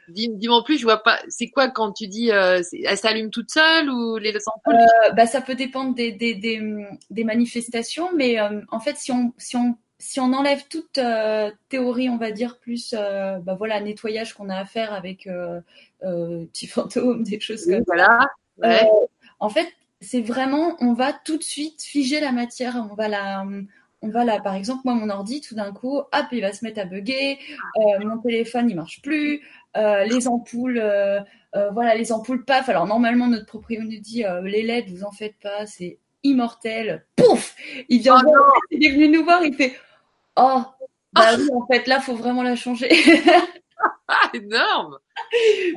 Dis-moi 0.08 0.64
plus, 0.64 0.78
je 0.78 0.84
vois 0.84 1.02
pas. 1.02 1.18
C'est 1.28 1.50
quoi 1.50 1.68
quand 1.68 1.92
tu 1.92 2.08
dis 2.08 2.32
euh, 2.32 2.62
elle 2.84 2.96
s'allume 2.96 3.30
toute 3.30 3.50
seule 3.50 3.90
ou 3.90 4.16
les 4.16 4.32
ampoules? 4.46 4.74
Euh, 4.74 5.12
Bah 5.12 5.26
ça 5.26 5.42
peut 5.42 5.54
dépendre 5.54 5.94
des 5.94 6.12
des, 6.12 6.34
des, 6.34 6.62
des 7.10 7.24
manifestations, 7.24 8.08
mais 8.16 8.40
euh, 8.40 8.62
en 8.70 8.80
fait 8.80 8.96
si 8.96 9.12
on 9.12 9.34
si 9.36 9.56
on 9.56 9.76
si 9.98 10.20
on 10.20 10.32
enlève 10.32 10.66
toute 10.68 10.98
euh, 10.98 11.50
théorie, 11.68 12.08
on 12.08 12.18
va 12.18 12.30
dire 12.30 12.58
plus, 12.58 12.94
euh, 12.96 13.38
bah 13.38 13.54
voilà, 13.54 13.80
nettoyage 13.80 14.32
qu'on 14.32 14.48
a 14.48 14.56
à 14.56 14.64
faire 14.64 14.92
avec 14.92 15.26
euh, 15.26 15.60
euh 16.04 16.46
petits 16.46 16.68
fantômes, 16.68 17.22
des 17.24 17.40
choses 17.40 17.66
comme 17.66 17.82
voilà. 17.86 18.28
ça. 18.62 18.86
en 19.40 19.48
fait, 19.48 19.68
c'est 20.00 20.20
vraiment, 20.20 20.76
on 20.80 20.92
va 20.92 21.12
tout 21.12 21.36
de 21.36 21.42
suite 21.42 21.82
figer 21.82 22.20
la 22.20 22.30
matière. 22.30 22.76
On 22.90 22.94
va 22.94 23.08
la, 23.08 23.44
on 24.00 24.08
va 24.08 24.24
là, 24.24 24.38
par 24.40 24.54
exemple, 24.54 24.82
moi, 24.84 24.94
mon 24.94 25.10
ordi, 25.10 25.40
tout 25.40 25.56
d'un 25.56 25.72
coup, 25.72 25.98
hop, 25.98 26.26
il 26.30 26.42
va 26.42 26.52
se 26.52 26.64
mettre 26.64 26.80
à 26.80 26.84
bugger. 26.84 27.38
mon 28.00 28.18
téléphone, 28.18 28.70
il 28.70 28.76
marche 28.76 29.02
plus. 29.02 29.42
les 29.74 30.28
ampoules, 30.28 30.80
voilà, 31.72 31.96
les 31.96 32.12
ampoules, 32.12 32.44
paf. 32.44 32.68
Alors 32.68 32.86
normalement, 32.86 33.26
notre 33.26 33.46
propriétaire 33.46 33.88
nous 33.88 34.00
dit, 34.00 34.24
les 34.44 34.62
LED, 34.62 34.90
vous 34.90 35.02
en 35.02 35.10
faites 35.10 35.36
pas, 35.42 35.66
c'est 35.66 35.98
immortel. 36.22 37.04
Pouf 37.16 37.56
Il 37.88 38.00
vient, 38.00 38.22
oh 38.24 38.52
il 38.70 38.86
est 38.86 38.90
venu 38.90 39.08
nous 39.08 39.24
voir, 39.24 39.42
il 39.44 39.54
fait 39.54 39.74
Oh, 40.38 40.62
bah 41.12 41.36
oui, 41.36 41.48
en 41.52 41.66
fait, 41.66 41.86
là, 41.86 42.00
faut 42.00 42.14
vraiment 42.14 42.42
la 42.42 42.56
changer. 42.56 42.88
énorme. 44.34 44.98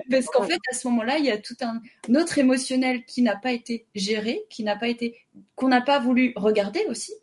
Parce 0.10 0.26
qu'en 0.28 0.44
fait, 0.44 0.60
à 0.72 0.76
ce 0.76 0.88
moment-là, 0.88 1.18
il 1.18 1.26
y 1.26 1.32
a 1.32 1.38
tout 1.38 1.56
un 1.62 1.82
autre 2.16 2.38
émotionnel 2.38 3.06
qui 3.06 3.22
n'a 3.22 3.36
pas 3.36 3.52
été 3.52 3.88
géré, 3.96 4.44
qui 4.50 4.64
n'a 4.64 4.76
pas 4.76 4.88
été, 4.88 5.18
qu'on 5.56 5.68
n'a 5.68 5.82
pas 5.82 6.00
voulu 6.00 6.34
regarder 6.36 6.84
aussi. 6.90 7.14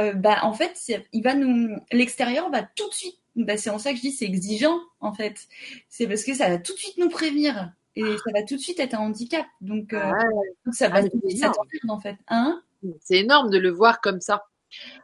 Euh, 0.00 0.12
bah, 0.14 0.38
en 0.42 0.52
fait, 0.52 0.78
il 1.12 1.22
va 1.22 1.34
nous, 1.34 1.76
l'extérieur 1.92 2.50
va 2.50 2.62
tout 2.62 2.88
de 2.88 2.94
suite. 2.94 3.18
Bah, 3.36 3.56
c'est 3.56 3.70
en 3.70 3.78
ça 3.78 3.90
que 3.90 3.96
je 3.96 4.02
dis 4.02 4.12
c'est 4.12 4.26
exigeant, 4.26 4.78
en 5.00 5.12
fait. 5.12 5.46
C'est 5.88 6.06
parce 6.06 6.24
que 6.24 6.34
ça 6.34 6.48
va 6.48 6.58
tout 6.58 6.72
de 6.72 6.78
suite 6.78 6.98
nous 6.98 7.08
prévenir 7.08 7.72
et 7.96 8.02
ça 8.02 8.30
va 8.32 8.42
tout 8.42 8.56
de 8.56 8.60
suite 8.60 8.80
être 8.80 8.94
un 8.94 8.98
handicap. 8.98 9.46
Donc, 9.60 9.92
euh, 9.92 10.10
Ouais, 10.10 10.24
donc 10.64 10.74
ça 10.74 10.86
Ah, 10.86 11.00
va 11.00 11.08
tout 11.08 11.18
de 11.18 11.28
suite 11.28 11.40
s'attendre, 11.40 11.68
en 11.88 12.00
fait. 12.00 12.16
Hein? 12.28 12.62
C'est 13.00 13.18
énorme 13.18 13.50
de 13.50 13.58
le 13.58 13.70
voir 13.70 14.00
comme 14.00 14.20
ça. 14.20 14.44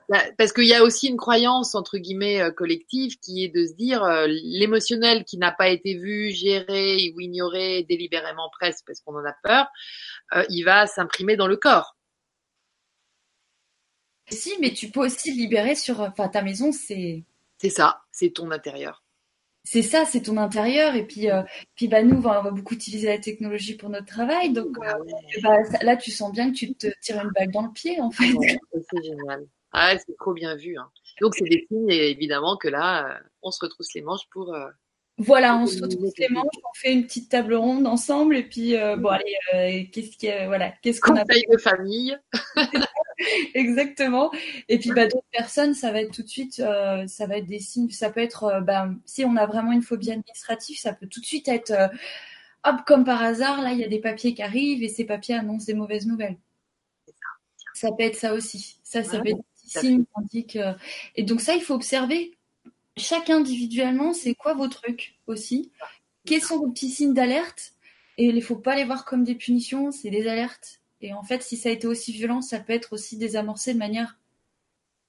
Bah, 0.08 0.20
Parce 0.38 0.52
qu'il 0.52 0.64
y 0.66 0.74
a 0.74 0.82
aussi 0.82 1.08
une 1.08 1.16
croyance 1.16 1.74
entre 1.74 1.98
guillemets 1.98 2.40
euh, 2.42 2.50
collective 2.50 3.18
qui 3.20 3.44
est 3.44 3.48
de 3.48 3.66
se 3.66 3.74
dire 3.74 4.02
euh, 4.02 4.26
l'émotionnel 4.28 5.24
qui 5.24 5.38
n'a 5.38 5.52
pas 5.52 5.68
été 5.68 5.94
vu, 5.96 6.30
géré 6.32 7.12
ou 7.16 7.20
ignoré 7.20 7.84
délibérément 7.88 8.50
presque 8.58 8.84
parce 8.86 9.00
qu'on 9.00 9.14
en 9.16 9.24
a 9.24 9.34
peur, 9.42 9.66
euh, 10.36 10.44
il 10.50 10.64
va 10.64 10.86
s'imprimer 10.86 11.36
dans 11.36 11.46
le 11.46 11.56
corps. 11.56 11.96
Si, 14.30 14.54
mais 14.62 14.72
tu 14.72 14.90
peux 14.90 15.00
aussi 15.00 15.30
libérer 15.32 15.74
sur, 15.74 16.00
enfin, 16.00 16.28
ta 16.28 16.40
maison, 16.40 16.72
c'est, 16.72 17.22
C'est 17.58 17.70
ça, 17.70 18.02
c'est 18.10 18.30
ton 18.32 18.50
intérieur. 18.50 19.04
c'est 19.64 19.82
ça, 19.82 20.04
c'est 20.06 20.22
ton 20.22 20.36
intérieur. 20.36 20.94
Et 20.96 21.06
puis, 21.06 21.30
euh, 21.30 21.42
puis 21.76 21.88
bah, 21.88 22.02
nous, 22.02 22.16
on 22.16 22.20
va, 22.20 22.40
on 22.40 22.44
va 22.44 22.50
beaucoup 22.50 22.74
utiliser 22.74 23.08
la 23.08 23.18
technologie 23.18 23.76
pour 23.76 23.88
notre 23.90 24.06
travail. 24.06 24.52
Donc, 24.52 24.76
Ah 24.82 24.98
ouais, 24.98 25.12
bah, 25.42 25.64
ça- 25.64 25.84
là, 25.84 25.96
tu 25.96 26.10
sens 26.10 26.32
bien 26.32 26.50
que 26.50 26.56
tu 26.56 26.74
te 26.74 26.86
tires 27.00 27.22
une 27.22 27.30
balle 27.30 27.50
dans 27.52 27.62
le 27.66 27.72
pied, 27.72 28.00
en 28.00 28.10
fait. 28.10 28.32
ouais, 28.32 28.58
c'est 28.90 29.02
génial. 29.04 29.46
Ah, 29.72 29.96
c'est 29.98 30.16
trop 30.16 30.32
bien 30.34 30.56
vu. 30.56 30.76
Hein. 30.78 30.90
Donc 31.20 31.34
c'est 31.34 31.48
des 31.48 31.66
signes 31.68 31.90
évidemment 31.90 32.56
que 32.56 32.68
là, 32.68 33.16
euh, 33.18 33.20
on 33.42 33.50
se 33.50 33.60
retrousse 33.64 33.94
les 33.94 34.02
manches 34.02 34.28
pour. 34.30 34.54
euh, 34.54 34.70
Voilà, 35.18 35.56
on 35.58 35.66
se 35.66 35.76
éliminer 35.84 36.12
les 36.18 36.28
manches, 36.30 36.46
on 36.64 36.74
fait 36.80 36.92
une 36.94 37.04
petite 37.04 37.28
table 37.30 37.54
ronde 37.54 37.86
ensemble. 37.86 38.36
Et 38.36 38.42
puis, 38.42 38.74
euh, 38.76 38.96
bon, 38.96 39.10
allez, 39.10 39.36
euh, 39.54 39.84
qu'est-ce 39.92 40.16
qui, 40.16 40.28
voilà, 40.46 40.72
qu'est-ce 40.82 41.00
qu'on 41.00 41.14
a 41.16 41.24
Conseil 41.26 41.44
de 41.52 41.58
famille. 41.58 42.18
Exactement. 43.54 44.30
Et 44.68 44.78
puis 44.78 44.92
bah, 44.92 45.06
d'autres 45.06 45.26
personnes, 45.32 45.74
ça 45.74 45.92
va 45.92 46.00
être 46.02 46.12
tout 46.12 46.22
de 46.22 46.28
suite, 46.28 46.60
euh, 46.60 47.06
ça 47.06 47.26
va 47.26 47.38
être 47.38 47.46
des 47.46 47.58
signes. 47.60 47.90
Ça 47.90 48.10
peut 48.10 48.20
être, 48.20 48.60
bah, 48.62 48.88
si 49.04 49.24
on 49.24 49.36
a 49.36 49.46
vraiment 49.46 49.72
une 49.72 49.82
phobie 49.82 50.10
administrative, 50.12 50.78
ça 50.78 50.92
peut 50.94 51.06
tout 51.06 51.20
de 51.20 51.26
suite 51.26 51.48
être, 51.48 51.70
euh, 51.72 51.88
hop, 52.64 52.76
comme 52.86 53.04
par 53.04 53.22
hasard, 53.22 53.62
là, 53.62 53.72
il 53.72 53.78
y 53.80 53.84
a 53.84 53.88
des 53.88 54.00
papiers 54.00 54.34
qui 54.34 54.42
arrivent 54.42 54.82
et 54.82 54.88
ces 54.88 55.04
papiers 55.04 55.36
annoncent 55.36 55.66
des 55.66 55.74
mauvaises 55.74 56.06
nouvelles. 56.06 56.38
Ça 57.74 57.88
peut 57.92 58.04
être 58.04 58.16
ça 58.16 58.34
aussi. 58.34 58.78
Ça, 58.84 59.02
ça 59.04 59.18
Ouais, 59.18 59.22
peut 59.22 59.28
être 59.30 59.40
signes 59.70 60.04
indiquent. 60.16 60.56
euh, 60.56 60.74
Et 61.16 61.22
donc 61.22 61.40
ça, 61.40 61.54
il 61.54 61.62
faut 61.62 61.74
observer 61.74 62.36
chacun 62.96 63.38
individuellement, 63.38 64.12
c'est 64.12 64.34
quoi 64.34 64.54
vos 64.54 64.68
trucs 64.68 65.18
aussi. 65.26 65.70
Quels 66.26 66.42
sont 66.42 66.58
vos 66.58 66.70
petits 66.70 66.90
signes 66.90 67.14
d'alerte 67.14 67.72
Et 68.18 68.26
il 68.26 68.34
ne 68.34 68.40
faut 68.40 68.56
pas 68.56 68.76
les 68.76 68.84
voir 68.84 69.04
comme 69.04 69.24
des 69.24 69.34
punitions, 69.34 69.90
c'est 69.92 70.10
des 70.10 70.28
alertes. 70.28 70.80
Et 71.00 71.14
en 71.14 71.22
fait, 71.22 71.42
si 71.42 71.56
ça 71.56 71.70
a 71.70 71.72
été 71.72 71.86
aussi 71.86 72.12
violent, 72.12 72.42
ça 72.42 72.60
peut 72.60 72.74
être 72.74 72.92
aussi 72.92 73.16
désamorcé 73.16 73.72
de 73.74 73.78
manière. 73.78 74.18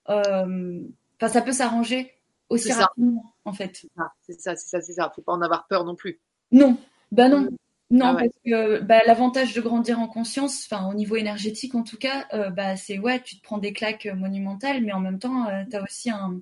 euh, 0.10 0.80
Enfin, 1.20 1.32
ça 1.32 1.42
peut 1.42 1.52
s'arranger 1.52 2.14
aussi 2.50 2.70
C'est 2.70 2.74
ça. 2.74 2.86
rapidement, 2.86 3.34
en 3.46 3.54
fait. 3.54 3.86
C'est 4.22 4.40
ça, 4.40 4.56
c'est 4.56 4.68
ça, 4.70 4.82
c'est 4.82 4.94
ça. 4.94 5.12
Faut 5.16 5.22
pas 5.22 5.34
en 5.34 5.42
avoir 5.42 5.68
peur 5.68 5.86
non 5.86 5.96
plus. 5.96 6.20
Non, 6.52 6.78
bah 7.12 7.30
non. 7.30 7.48
Non, 7.92 8.06
Ah 8.08 8.14
ouais. 8.16 8.20
parce 8.30 8.38
que 8.46 8.80
bah, 8.82 9.02
l'avantage 9.06 9.54
de 9.54 9.62
grandir 9.62 10.00
en 10.00 10.08
conscience, 10.08 10.66
enfin 10.66 10.90
au 10.90 10.94
niveau 10.94 11.16
énergétique 11.18 11.76
en 11.76 11.84
tout 11.84 11.98
cas, 11.98 12.28
euh, 12.34 12.50
bah 12.50 12.76
c'est 12.78 12.98
ouais, 13.00 13.22
tu 13.22 13.38
te 13.38 13.44
prends 13.44 13.58
des 13.58 13.74
claques 13.74 14.06
monumentales, 14.08 14.82
mais 14.84 14.94
en 14.94 15.00
même 15.02 15.20
temps, 15.20 15.48
euh, 15.50 15.64
t'as 15.70 15.84
aussi 15.84 16.10
un, 16.10 16.42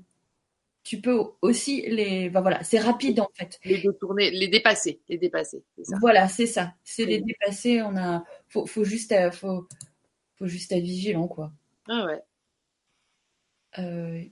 tu 0.84 1.02
peux 1.02 1.20
aussi 1.42 1.82
les, 1.84 2.30
bah 2.30 2.42
voilà, 2.42 2.64
c'est 2.64 2.80
rapide 2.80 3.20
en 3.22 3.30
fait. 3.36 3.60
Les 3.66 3.80
détourner, 3.82 4.32
les 4.32 4.48
dépasser, 4.48 5.02
les 5.10 5.18
dépasser, 5.18 5.64
ça. 5.84 5.98
Voilà, 6.02 6.28
c'est 6.28 6.48
ça, 6.48 6.74
c'est 6.84 7.06
les 7.06 7.22
dépasser. 7.22 7.82
On 7.82 7.98
a, 7.98 8.24
faut, 8.48 8.66
faut 8.68 8.84
juste, 8.86 9.12
euh, 9.14 9.32
faut, 9.32 9.68
faut 10.38 10.48
juste 10.48 10.72
être 10.72 10.84
vigilant 10.84 11.28
quoi. 11.28 11.52
Ah 11.88 12.06
ouais. 12.06 12.22
Euh, 13.80 14.24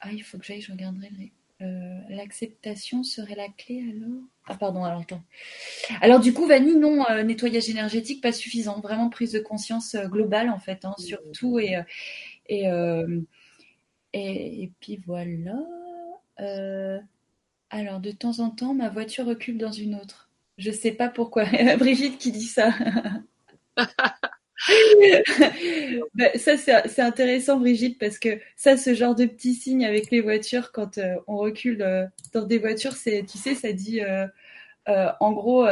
ah, 0.00 0.12
il 0.12 0.22
faut 0.22 0.38
que 0.38 0.44
j'aille, 0.44 0.60
je 0.60 0.72
regarderai. 0.72 1.10
les- 1.18 1.32
euh, 1.62 1.98
L'acceptation 2.08 3.02
serait 3.02 3.34
la 3.34 3.48
clé 3.48 3.84
alors? 3.90 4.22
Ah 4.46 4.54
pardon, 4.56 4.84
alors 4.84 5.00
attends. 5.00 5.22
Alors 6.00 6.20
du 6.20 6.32
coup, 6.32 6.46
Vanille, 6.46 6.76
non, 6.76 7.04
euh, 7.10 7.22
nettoyage 7.22 7.68
énergétique, 7.68 8.22
pas 8.22 8.32
suffisant. 8.32 8.80
Vraiment 8.80 9.10
prise 9.10 9.32
de 9.32 9.40
conscience 9.40 9.94
euh, 9.94 10.06
globale 10.08 10.50
en 10.50 10.58
fait, 10.58 10.84
hein, 10.84 10.94
sur 10.98 11.18
tout 11.32 11.58
et 11.58 11.76
et, 12.48 12.64
et 14.12 14.62
et 14.62 14.72
puis 14.80 15.00
voilà. 15.06 15.54
Alors 17.70 18.00
de 18.00 18.10
temps 18.10 18.40
en 18.40 18.50
temps, 18.50 18.74
ma 18.74 18.88
voiture 18.88 19.26
recule 19.26 19.58
dans 19.58 19.72
une 19.72 19.94
autre. 19.94 20.30
Je 20.58 20.70
sais 20.70 20.92
pas 20.92 21.08
pourquoi. 21.08 21.44
Brigitte 21.78 22.18
qui 22.18 22.32
dit 22.32 22.46
ça. 22.46 22.72
Ben, 26.14 26.30
ça, 26.36 26.56
c'est 26.56 27.00
intéressant, 27.00 27.58
Brigitte, 27.58 27.98
parce 27.98 28.18
que 28.18 28.38
ça, 28.56 28.76
ce 28.76 28.94
genre 28.94 29.14
de 29.14 29.26
petits 29.26 29.54
signes 29.54 29.84
avec 29.84 30.10
les 30.10 30.20
voitures, 30.20 30.72
quand 30.72 30.98
euh, 30.98 31.14
on 31.26 31.36
recule 31.36 31.82
euh, 31.82 32.06
dans 32.32 32.42
des 32.42 32.58
voitures, 32.58 32.94
c'est, 32.94 33.24
tu 33.30 33.38
sais, 33.38 33.54
ça 33.54 33.72
dit, 33.72 34.00
euh, 34.00 34.26
en 35.20 35.32
gros, 35.32 35.66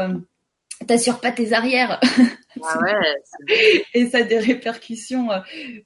t'assures 0.86 1.20
pas 1.20 1.32
tes 1.32 1.52
arrières 1.52 2.01
Ah 2.62 2.78
ouais. 2.81 3.85
et 3.93 4.06
ça 4.06 4.18
a 4.18 4.23
des 4.23 4.39
répercussions. 4.39 5.28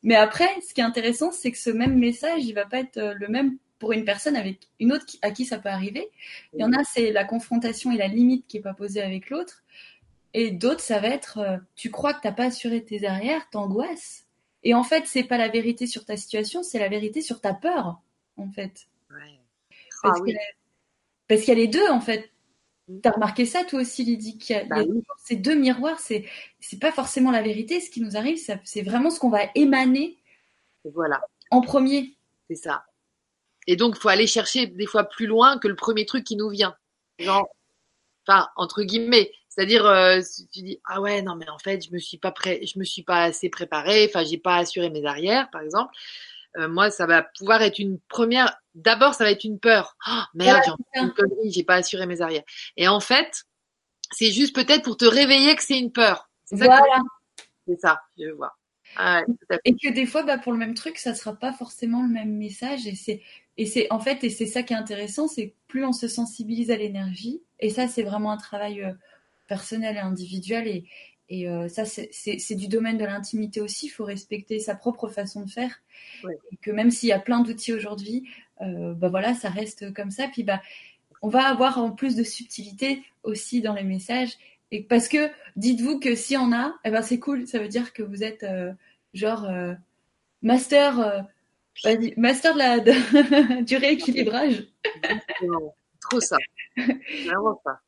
Mais 0.05 0.15
après, 0.15 0.49
ce 0.67 0.73
qui 0.73 0.81
est 0.81 0.85
intéressant, 0.85 1.33
c'est 1.33 1.51
que 1.51 1.59
ce 1.59 1.71
même 1.71 1.99
message, 1.99 2.45
il 2.45 2.53
va 2.53 2.65
pas 2.65 2.79
être 2.79 3.15
le 3.19 3.29
même 3.29 3.57
pour 3.81 3.93
une 3.93 4.05
personne 4.05 4.37
avec 4.37 4.69
une 4.79 4.93
autre 4.93 5.07
à 5.23 5.33
qui 5.33 5.45
ça 5.45 5.59
peut 5.59 5.69
arriver. 5.69 6.09
Il 6.53 6.61
y 6.61 6.65
en 6.65 6.73
a, 6.73 6.85
c'est 6.85 7.11
la 7.11 7.25
confrontation 7.25 7.91
et 7.91 7.97
la 7.97 8.07
limite 8.07 8.47
qui 8.47 8.59
est 8.59 8.63
pas 8.63 8.75
posée 8.75 9.01
avec 9.03 9.31
l'autre. 9.31 9.65
Et 10.35 10.51
d'autres, 10.53 10.81
ça 10.81 11.01
va 11.01 11.09
être, 11.09 11.39
euh, 11.39 11.57
tu 11.77 11.91
crois 11.91 12.15
que 12.15 12.21
t'as 12.23 12.33
pas 12.33 12.45
assuré 12.47 12.85
tes 12.85 13.07
arrières, 13.07 13.49
t'angoisses. 13.51 14.27
Et 14.63 14.75
en 14.75 14.85
fait, 14.85 15.07
c'est 15.07 15.25
pas 15.25 15.39
la 15.39 15.49
vérité 15.49 15.87
sur 15.87 16.05
ta 16.05 16.17
situation, 16.17 16.63
c'est 16.63 16.79
la 16.79 16.89
vérité 16.89 17.23
sur 17.23 17.41
ta 17.41 17.55
peur, 17.55 18.01
en 18.37 18.51
fait. 18.51 18.89
Ouais. 19.11 19.41
Parce 20.03 20.19
Ah 20.19 20.23
oui. 20.23 20.37
parce 21.29 21.41
qu'il 21.43 21.49
y 21.51 21.57
a 21.57 21.61
les 21.61 21.69
deux, 21.69 21.89
en 21.89 22.01
fait. 22.01 22.31
Mm. 22.89 23.01
T'as 23.01 23.11
remarqué 23.13 23.47
ça, 23.47 23.65
toi 23.65 23.81
aussi, 23.81 24.05
Lydie, 24.05 24.39
qu'il 24.39 24.57
y 24.57 24.59
a, 24.59 24.63
il 24.65 24.77
y 24.77 24.81
a 24.81 24.85
Bah 24.85 24.85
oui. 24.89 25.03
ces 25.19 25.37
deux 25.37 25.55
miroirs, 25.55 25.99
c'est, 26.01 26.27
c'est 26.61 26.79
pas 26.79 26.93
forcément 26.93 27.31
la 27.31 27.43
vérité, 27.43 27.81
ce 27.81 27.91
qui 27.91 28.01
nous 28.01 28.17
arrive, 28.17 28.39
c'est 28.65 28.83
vraiment 28.83 29.11
ce 29.11 29.19
qu'on 29.21 29.31
va 29.31 29.45
émaner 29.55 30.19
voilà, 30.85 31.21
en 31.51 31.61
premier. 31.61 32.17
c'est 32.49 32.57
ça. 32.57 32.85
Et 33.67 33.77
donc, 33.77 33.97
faut 33.97 34.09
aller 34.09 34.27
chercher 34.27 34.67
des 34.67 34.87
fois 34.87 35.05
plus 35.05 35.27
loin 35.27 35.59
que 35.59 35.69
le 35.69 35.77
premier 35.77 36.07
truc 36.07 36.25
qui 36.25 36.37
nous 36.37 36.49
vient. 36.49 36.77
Genre, 37.19 37.49
enfin, 38.27 38.49
entre 38.57 38.83
guillemets. 38.83 39.31
C'est-à-dire, 39.51 39.85
euh, 39.85 40.21
si 40.23 40.47
tu 40.47 40.63
dis, 40.63 40.81
ah 40.85 41.01
ouais, 41.01 41.23
non, 41.23 41.35
mais 41.35 41.49
en 41.51 41.59
fait, 41.59 41.85
je 41.85 41.93
me 41.93 41.99
suis 41.99 42.19
pas 42.19 42.31
prêt, 42.31 42.61
je 42.65 42.79
me 42.79 42.85
suis 42.85 43.03
pas 43.03 43.25
assez 43.25 43.51
préparé, 43.51 44.07
enfin, 44.09 44.25
j'ai 44.25 44.39
pas 44.39 44.57
assuré 44.57 44.91
mes 44.91 45.05
arrières, 45.05 45.51
par 45.51 45.61
exemple. 45.61 45.93
Euh, 46.57 46.69
moi, 46.69 46.91
ça 46.91 47.07
va 47.07 47.23
pouvoir 47.23 47.61
être 47.63 47.81
une 47.81 47.99
première. 48.09 48.57
D'abord, 48.75 49.15
ça 49.15 49.25
va 49.25 49.33
être 49.33 49.45
une 49.45 49.59
peur. 49.59 49.97
Oh, 50.09 50.23
merde, 50.35 50.63
j'ai 50.95 51.01
une 51.01 51.13
connerie, 51.13 51.51
j'ai 51.51 51.65
pas 51.65 51.75
assuré 51.75 52.07
mes 52.07 52.21
arrières. 52.21 52.45
Et 52.77 52.87
en 52.87 53.01
fait, 53.01 53.45
c'est 54.13 54.31
juste 54.31 54.55
peut-être 54.55 54.83
pour 54.83 54.97
te 54.97 55.05
réveiller 55.05 55.55
que 55.57 55.63
c'est 55.63 55.79
une 55.79 55.93
peur. 55.93 56.31
C'est 56.45 56.57
ça, 56.57 56.67
Voilà. 56.67 57.01
c'est 57.67 57.81
ça, 57.81 58.01
je 58.19 58.31
vois. 58.31 58.57
Ah, 58.97 59.23
ouais. 59.51 59.59
Et 59.65 59.75
que 59.75 59.93
des 59.93 60.07
fois, 60.07 60.23
bah, 60.23 60.39
pour 60.39 60.53
le 60.53 60.59
même 60.59 60.75
truc, 60.75 60.99
ça 60.99 61.15
sera 61.15 61.35
pas 61.35 61.53
forcément 61.53 62.03
le 62.03 62.09
même 62.09 62.37
message. 62.37 62.87
Et 62.87 62.95
c'est, 62.95 63.23
et 63.57 63.67
c'est, 63.67 63.87
en 63.91 64.01
fait, 64.01 64.23
et 64.25 64.31
c'est 64.31 64.47
ça 64.47 64.63
qui 64.63 64.73
est 64.73 64.77
intéressant, 64.77 65.29
c'est 65.29 65.51
que 65.51 65.55
plus 65.69 65.85
on 65.85 65.93
se 65.93 66.09
sensibilise 66.09 66.71
à 66.71 66.77
l'énergie, 66.77 67.43
et 67.59 67.71
ça, 67.71 67.89
c'est 67.89 68.03
vraiment 68.03 68.33
un 68.33 68.37
travail 68.37 68.83
euh, 68.83 68.93
personnel 69.51 69.97
et 69.97 69.99
individuel, 69.99 70.69
et, 70.69 70.85
et 71.29 71.49
euh, 71.49 71.69
ça, 71.69 71.85
c'est, 71.85 72.55
du 72.55 72.69
domaine 72.69 72.99
de 72.99 73.05
l'intimité 73.05 73.61
aussi. 73.61 73.87
Il 73.87 73.91
faut 73.91 74.05
respecter 74.05 74.61
sa 74.61 74.77
propre 74.77 75.09
façon 75.09 75.43
de 75.45 75.51
faire. 75.51 75.83
Ouais. 76.23 76.39
Et 76.53 76.57
que 76.57 76.71
même 76.71 76.93
s'il 76.93 77.09
y 77.09 77.13
a 77.13 77.19
plein 77.19 77.41
d'outils 77.41 77.73
aujourd'hui, 77.73 78.29
euh, 78.63 78.95
bah 78.95 79.09
voilà, 79.09 79.35
ça 79.35 79.51
reste 79.51 79.93
comme 79.93 80.13
ça. 80.13 80.29
Puis 80.29 80.45
bah, 80.45 80.63
on 81.21 81.29
va 81.29 81.47
avoir 81.49 81.79
en 81.79 81.91
plus 81.91 82.15
de 82.15 82.23
subtilité 82.23 83.03
aussi 83.25 83.61
dans 83.61 83.75
les 83.75 83.83
messages. 83.83 84.33
Et 84.71 84.85
parce 84.85 85.09
que 85.09 85.31
dites-vous 85.57 85.99
que 85.99 86.15
si 86.15 86.37
on 86.37 86.53
a, 86.53 86.75
eh 86.85 86.91
ben 86.91 87.03
c'est 87.03 87.19
cool. 87.19 87.47
Ça 87.49 87.59
veut 87.59 87.69
dire 87.69 87.93
que 87.93 88.05
vous 88.05 88.23
êtes 88.23 88.45
euh, 88.45 88.73
genre 89.15 89.49
master, 90.43 91.27
master 92.17 92.55
de 92.55 92.59
la, 92.59 92.79
de- 92.79 93.63
du 93.71 93.77
rééquilibrage. 93.77 94.65
Trop 96.01 96.21
ça. 96.21 96.39
Vraiment 96.77 97.61
ça. 97.65 97.81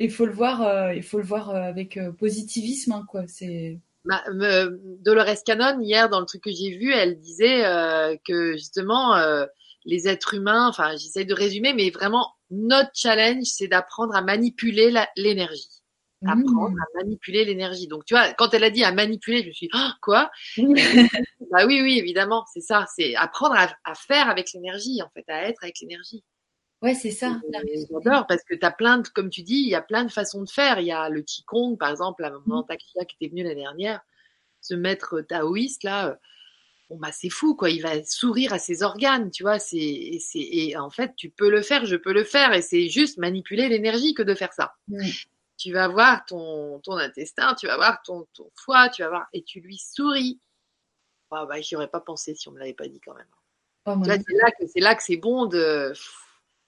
Il 0.00 0.10
faut 0.10 0.26
le 0.26 0.32
voir, 0.32 0.62
euh, 0.62 0.94
il 0.94 1.02
faut 1.02 1.18
le 1.18 1.24
voir 1.24 1.50
euh, 1.50 1.62
avec 1.62 1.96
euh, 1.96 2.12
positivisme, 2.12 2.92
hein, 2.92 3.04
quoi. 3.08 3.26
C'est 3.28 3.78
me- 4.04 4.78
Dolores 5.02 5.42
Cannon, 5.46 5.80
hier, 5.80 6.08
dans 6.08 6.20
le 6.20 6.26
truc 6.26 6.42
que 6.42 6.50
j'ai 6.50 6.76
vu, 6.76 6.92
elle 6.92 7.18
disait 7.20 7.64
euh, 7.64 8.16
que 8.26 8.52
justement, 8.54 9.14
euh, 9.16 9.46
les 9.84 10.08
êtres 10.08 10.34
humains, 10.34 10.68
enfin, 10.68 10.96
j'essaie 10.96 11.24
de 11.24 11.34
résumer, 11.34 11.72
mais 11.74 11.90
vraiment, 11.90 12.32
notre 12.50 12.90
challenge, 12.94 13.44
c'est 13.46 13.68
d'apprendre 13.68 14.14
à 14.14 14.22
manipuler 14.22 14.90
la- 14.90 15.08
l'énergie. 15.16 15.68
Apprendre 16.26 16.70
Mmh. 16.70 16.80
à 16.80 17.02
manipuler 17.04 17.44
l'énergie. 17.44 17.86
Donc, 17.86 18.04
tu 18.06 18.14
vois, 18.14 18.32
quand 18.32 18.54
elle 18.54 18.64
a 18.64 18.70
dit 18.70 18.82
à 18.82 18.92
manipuler, 18.92 19.42
je 19.42 19.48
me 19.48 19.52
suis 19.52 19.66
dit, 19.66 19.72
Ah, 19.74 19.94
quoi? 20.00 20.30
Mmh. 20.56 20.74
Bah 21.50 21.66
oui, 21.66 21.80
oui, 21.82 21.98
évidemment, 21.98 22.44
c'est 22.52 22.62
ça. 22.62 22.86
C'est 22.96 23.14
apprendre 23.14 23.54
à, 23.54 23.68
à 23.84 23.94
faire 23.94 24.28
avec 24.30 24.52
l'énergie, 24.54 25.02
en 25.02 25.10
fait, 25.10 25.24
à 25.28 25.48
être 25.48 25.62
avec 25.62 25.78
l'énergie. 25.80 26.24
Ouais, 26.84 26.94
c'est 26.94 27.12
ça. 27.12 27.40
J'adore 27.90 28.26
parce 28.26 28.44
que 28.44 28.54
tu 28.54 28.66
as 28.66 28.70
plein 28.70 28.98
de, 28.98 29.08
comme 29.08 29.30
tu 29.30 29.40
dis, 29.40 29.54
il 29.54 29.68
y 29.70 29.74
a 29.74 29.80
plein 29.80 30.04
de 30.04 30.12
façons 30.12 30.42
de 30.42 30.50
faire. 30.50 30.80
Il 30.80 30.86
y 30.86 30.92
a 30.92 31.08
le 31.08 31.22
Qigong, 31.22 31.78
par 31.78 31.88
exemple, 31.88 32.20
la 32.20 32.30
maman 32.30 32.60
mmh. 32.60 32.66
Takia 32.66 33.04
qui 33.06 33.16
était 33.18 33.30
venue 33.30 33.42
l'année 33.42 33.62
dernière, 33.62 34.02
ce 34.60 34.74
maître 34.74 35.22
taoïste 35.22 35.82
là, 35.82 36.18
bon 36.90 36.98
bah 36.98 37.10
c'est 37.10 37.30
fou 37.30 37.54
quoi. 37.54 37.70
Il 37.70 37.80
va 37.80 38.04
sourire 38.04 38.52
à 38.52 38.58
ses 38.58 38.82
organes, 38.82 39.30
tu 39.30 39.44
vois. 39.44 39.58
C'est, 39.58 40.18
c'est, 40.20 40.40
et 40.40 40.76
en 40.76 40.90
fait, 40.90 41.16
tu 41.16 41.30
peux 41.30 41.48
le 41.48 41.62
faire, 41.62 41.86
je 41.86 41.96
peux 41.96 42.12
le 42.12 42.22
faire, 42.22 42.52
et 42.52 42.60
c'est 42.60 42.90
juste 42.90 43.16
manipuler 43.16 43.70
l'énergie 43.70 44.12
que 44.12 44.22
de 44.22 44.34
faire 44.34 44.52
ça. 44.52 44.74
Mmh. 44.88 45.08
Tu 45.56 45.72
vas 45.72 45.88
voir 45.88 46.26
ton, 46.26 46.80
ton 46.80 46.98
intestin, 46.98 47.54
tu 47.54 47.66
vas 47.66 47.76
voir 47.76 48.02
ton, 48.02 48.26
ton 48.34 48.50
foie, 48.56 48.90
tu 48.90 49.00
vas 49.00 49.08
voir, 49.08 49.26
et 49.32 49.42
tu 49.42 49.60
lui 49.60 49.78
souris. 49.78 50.38
Ah 51.30 51.46
bah, 51.46 51.62
j'y 51.62 51.76
aurais 51.76 51.88
pas 51.88 52.00
pensé 52.00 52.34
si 52.34 52.46
on 52.46 52.52
me 52.52 52.58
l'avait 52.58 52.74
pas 52.74 52.88
dit 52.88 53.00
quand 53.00 53.14
même. 53.14 53.26
Oh, 53.86 53.96
c'est 54.04 54.34
là 54.34 54.50
que 54.50 54.66
c'est 54.66 54.80
là 54.80 54.94
que 54.94 55.02
c'est 55.02 55.16
bon 55.16 55.46
de 55.46 55.94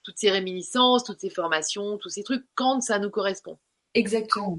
toutes 0.07 0.19
ces 0.19 0.31
réminiscences, 0.31 1.03
toutes 1.03 1.19
ces 1.19 1.29
formations, 1.29 1.97
tous 1.97 2.07
ces 2.07 2.23
trucs 2.23 2.45
quand 2.55 2.79
ça 2.79 2.97
nous 2.97 3.09
correspond. 3.09 3.57
Exactement. 3.93 4.57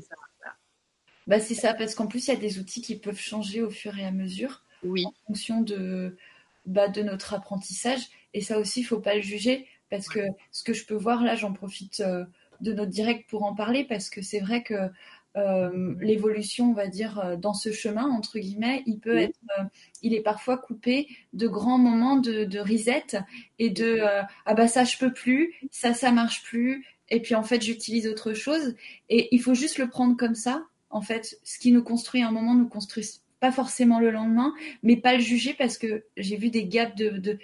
Bah, 1.26 1.40
c'est 1.40 1.54
ça, 1.54 1.72
parce 1.72 1.94
qu'en 1.94 2.06
plus, 2.06 2.26
il 2.26 2.34
y 2.34 2.36
a 2.36 2.38
des 2.38 2.58
outils 2.58 2.82
qui 2.82 2.96
peuvent 2.96 3.18
changer 3.18 3.62
au 3.62 3.70
fur 3.70 3.98
et 3.98 4.04
à 4.04 4.10
mesure. 4.10 4.62
Oui. 4.82 5.06
En 5.06 5.14
fonction 5.26 5.62
de, 5.62 6.18
bah, 6.66 6.88
de 6.88 7.02
notre 7.02 7.32
apprentissage. 7.32 8.02
Et 8.34 8.42
ça 8.42 8.58
aussi, 8.58 8.80
il 8.80 8.84
faut 8.84 9.00
pas 9.00 9.14
le 9.14 9.22
juger. 9.22 9.66
Parce 9.88 10.06
que 10.06 10.20
ce 10.52 10.62
que 10.62 10.74
je 10.74 10.84
peux 10.84 10.94
voir 10.94 11.24
là, 11.24 11.34
j'en 11.34 11.54
profite 11.54 12.00
euh, 12.00 12.26
de 12.60 12.74
notre 12.74 12.90
direct 12.90 13.30
pour 13.30 13.44
en 13.44 13.54
parler, 13.54 13.84
parce 13.84 14.10
que 14.10 14.20
c'est 14.20 14.40
vrai 14.40 14.62
que 14.62 14.90
euh, 15.36 15.94
l'évolution, 16.00 16.70
on 16.70 16.74
va 16.74 16.88
dire, 16.88 17.18
euh, 17.18 17.36
dans 17.36 17.54
ce 17.54 17.70
chemin, 17.70 18.06
entre 18.08 18.38
guillemets, 18.38 18.82
il 18.86 18.98
peut 18.98 19.16
être, 19.16 19.38
euh, 19.58 19.64
il 20.02 20.14
est 20.14 20.22
parfois 20.22 20.56
coupé 20.56 21.06
de 21.32 21.46
grands 21.46 21.78
moments 21.78 22.16
de, 22.16 22.44
de 22.44 22.58
reset 22.58 23.18
et 23.58 23.70
de 23.70 24.00
ah 24.46 24.54
bah 24.54 24.68
ça 24.68 24.84
je 24.84 24.96
peux 24.96 25.12
plus, 25.12 25.54
ça 25.70 25.94
ça 25.94 26.12
marche 26.12 26.42
plus, 26.42 26.84
et 27.08 27.20
puis 27.20 27.34
en 27.34 27.42
fait 27.42 27.62
j'utilise 27.62 28.06
autre 28.06 28.32
chose. 28.32 28.74
Et 29.08 29.28
il 29.34 29.40
faut 29.40 29.54
juste 29.54 29.78
le 29.78 29.88
prendre 29.88 30.16
comme 30.16 30.34
ça. 30.34 30.64
En 30.90 31.02
fait, 31.02 31.38
ce 31.44 31.58
qui 31.58 31.72
nous 31.72 31.82
construit 31.82 32.22
un 32.22 32.30
moment 32.30 32.54
nous 32.54 32.68
construit 32.68 33.06
pas 33.40 33.52
forcément 33.52 34.00
le 34.00 34.10
lendemain, 34.10 34.54
mais 34.82 34.96
pas 34.96 35.14
le 35.14 35.20
juger 35.20 35.54
parce 35.54 35.78
que 35.78 36.04
j'ai 36.16 36.36
vu 36.36 36.50
des 36.50 36.66
gaps 36.66 36.96
de, 36.96 37.10
de, 37.18 37.38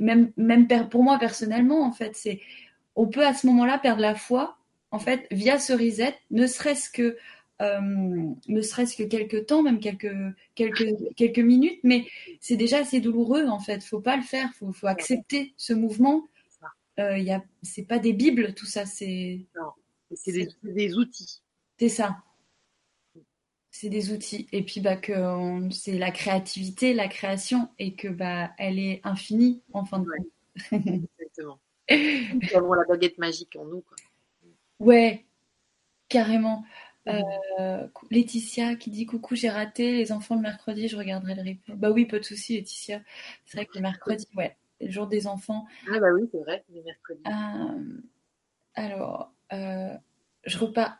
même 0.00 0.32
même 0.36 0.66
pour 0.90 1.02
moi 1.02 1.18
personnellement 1.18 1.86
en 1.86 1.92
fait 1.92 2.14
c'est 2.14 2.40
on 2.96 3.06
peut 3.06 3.24
à 3.24 3.32
ce 3.32 3.46
moment-là 3.46 3.78
perdre 3.78 4.02
la 4.02 4.14
foi 4.14 4.58
en 4.90 4.98
fait, 4.98 5.26
via 5.30 5.58
ce 5.58 5.72
reset, 5.72 6.16
ne 6.30 6.46
serait-ce 6.46 6.90
que 6.90 7.16
euh, 7.60 7.80
ne 8.48 8.62
serait-ce 8.62 8.96
que 8.96 9.02
quelques 9.02 9.46
temps, 9.46 9.62
même 9.62 9.80
quelques 9.80 10.14
quelques 10.54 10.96
quelques 11.14 11.38
minutes, 11.38 11.80
mais 11.82 12.06
c'est 12.40 12.56
déjà 12.56 12.78
assez 12.78 13.00
douloureux 13.00 13.46
en 13.46 13.60
fait. 13.60 13.84
Faut 13.84 14.00
pas 14.00 14.16
le 14.16 14.22
faire, 14.22 14.48
faut 14.58 14.72
faut 14.72 14.86
accepter 14.86 15.52
ce 15.56 15.74
mouvement. 15.74 16.26
Euh, 16.98 17.18
y 17.18 17.30
a, 17.30 17.42
c'est 17.62 17.84
pas 17.84 17.98
des 17.98 18.12
bibles 18.12 18.54
tout 18.54 18.66
ça, 18.66 18.86
c'est. 18.86 19.46
c'est 20.14 20.32
des, 20.32 20.48
des, 20.62 20.94
outils. 20.96 21.42
C'est 21.78 21.88
ça. 21.88 22.22
C'est 23.70 23.90
des 23.90 24.12
outils 24.12 24.48
et 24.52 24.62
puis 24.62 24.80
bah 24.80 24.96
que 24.96 25.12
c'est 25.70 25.98
la 25.98 26.10
créativité, 26.10 26.94
la 26.94 27.08
création 27.08 27.68
et 27.78 27.94
que 27.94 28.08
bah 28.08 28.50
elle 28.58 28.78
est 28.78 29.00
infinie 29.04 29.62
en 29.72 29.84
fin 29.84 30.00
de 30.00 30.06
compte. 30.06 30.26
Exactement. 30.72 31.60
Nous 31.90 32.56
avons 32.56 32.72
la 32.72 32.84
baguette 32.84 33.18
magique 33.18 33.54
en 33.56 33.64
nous. 33.66 33.82
Quoi. 33.82 33.96
Ouais, 34.80 35.24
carrément. 36.08 36.64
Euh, 37.08 37.86
Laetitia 38.10 38.76
qui 38.76 38.90
dit 38.90 39.06
coucou, 39.06 39.34
j'ai 39.34 39.48
raté 39.48 39.92
les 39.92 40.12
enfants 40.12 40.34
le 40.34 40.42
mercredi, 40.42 40.88
je 40.88 40.96
regarderai 40.96 41.34
le 41.34 41.40
replay. 41.42 41.76
Bah 41.76 41.90
oui, 41.90 42.06
pas 42.06 42.18
de 42.18 42.24
souci, 42.24 42.56
Laetitia. 42.56 43.00
C'est 43.44 43.58
vrai 43.58 43.66
que 43.66 43.74
le 43.74 43.82
mercredi, 43.82 44.26
ouais, 44.36 44.56
le 44.80 44.90
jour 44.90 45.06
des 45.06 45.26
enfants. 45.26 45.66
Ah 45.92 45.98
bah 45.98 46.08
oui, 46.14 46.28
c'est 46.32 46.38
vrai, 46.38 46.64
le 46.74 46.82
mercredi. 46.82 47.22
Euh, 47.26 48.00
alors, 48.74 49.32
euh, 49.52 49.94
je 50.44 50.58
repars. 50.58 50.98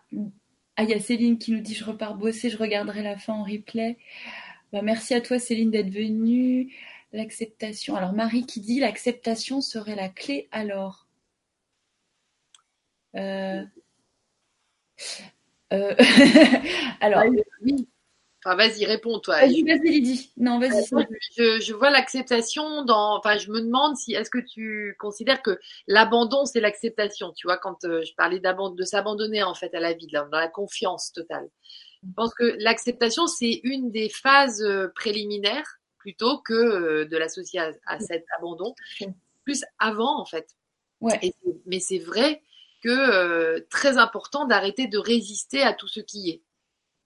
Ah, 0.76 0.84
il 0.84 0.90
y 0.90 0.94
a 0.94 1.00
Céline 1.00 1.38
qui 1.38 1.52
nous 1.52 1.60
dit 1.60 1.74
je 1.74 1.84
repars 1.84 2.14
bosser, 2.14 2.48
je 2.48 2.56
regarderai 2.56 3.02
la 3.02 3.18
fin 3.18 3.34
en 3.34 3.44
replay. 3.44 3.98
Bah, 4.72 4.82
merci 4.82 5.14
à 5.14 5.20
toi, 5.20 5.38
Céline, 5.38 5.70
d'être 5.70 5.90
venue. 5.90 6.72
L'acceptation. 7.12 7.96
Alors, 7.96 8.12
Marie 8.12 8.46
qui 8.46 8.60
dit 8.60 8.80
l'acceptation 8.80 9.60
serait 9.60 9.96
la 9.96 10.08
clé 10.08 10.48
alors. 10.52 11.06
Euh, 13.16 13.62
euh, 15.72 15.94
alors. 17.00 17.24
Oui. 17.62 17.88
Enfin, 18.42 18.56
vas-y, 18.56 18.86
réponds, 18.86 19.18
toi. 19.18 19.40
Vas-y, 19.40 19.62
vas-y, 19.62 19.90
Lydie. 19.90 20.32
Non, 20.38 20.58
vas-y. 20.58 20.86
Je, 21.36 21.60
je, 21.60 21.74
vois 21.74 21.90
l'acceptation 21.90 22.84
dans. 22.84 23.18
Enfin, 23.18 23.36
je 23.36 23.50
me 23.50 23.60
demande 23.60 23.96
si 23.96 24.14
est-ce 24.14 24.30
que 24.30 24.38
tu 24.38 24.96
considères 24.98 25.42
que 25.42 25.58
l'abandon 25.86 26.46
c'est 26.46 26.60
l'acceptation. 26.60 27.32
Tu 27.34 27.46
vois, 27.46 27.58
quand 27.58 27.84
euh, 27.84 28.02
je 28.02 28.14
parlais 28.14 28.40
de 28.40 28.82
s'abandonner 28.84 29.42
en 29.42 29.54
fait 29.54 29.74
à 29.74 29.80
la 29.80 29.92
vie, 29.92 30.06
dans 30.06 30.26
la 30.30 30.48
confiance 30.48 31.12
totale. 31.12 31.48
Je 32.02 32.12
pense 32.16 32.32
que 32.32 32.56
l'acceptation 32.60 33.26
c'est 33.26 33.60
une 33.62 33.90
des 33.90 34.08
phases 34.08 34.66
préliminaires 34.94 35.76
plutôt 35.98 36.38
que 36.38 37.04
de 37.04 37.16
l'associer 37.18 37.60
à, 37.60 38.00
cet 38.00 38.24
abandon, 38.38 38.74
plus 39.44 39.62
avant 39.78 40.18
en 40.18 40.24
fait. 40.24 40.48
Ouais. 41.02 41.18
mais 41.66 41.80
c'est 41.80 41.98
vrai 41.98 42.42
que 42.80 42.88
euh, 42.88 43.60
très 43.70 43.98
important 43.98 44.46
d'arrêter 44.46 44.86
de 44.86 44.98
résister 44.98 45.62
à 45.62 45.72
tout 45.72 45.88
ce 45.88 46.00
qui 46.00 46.30
est 46.30 46.42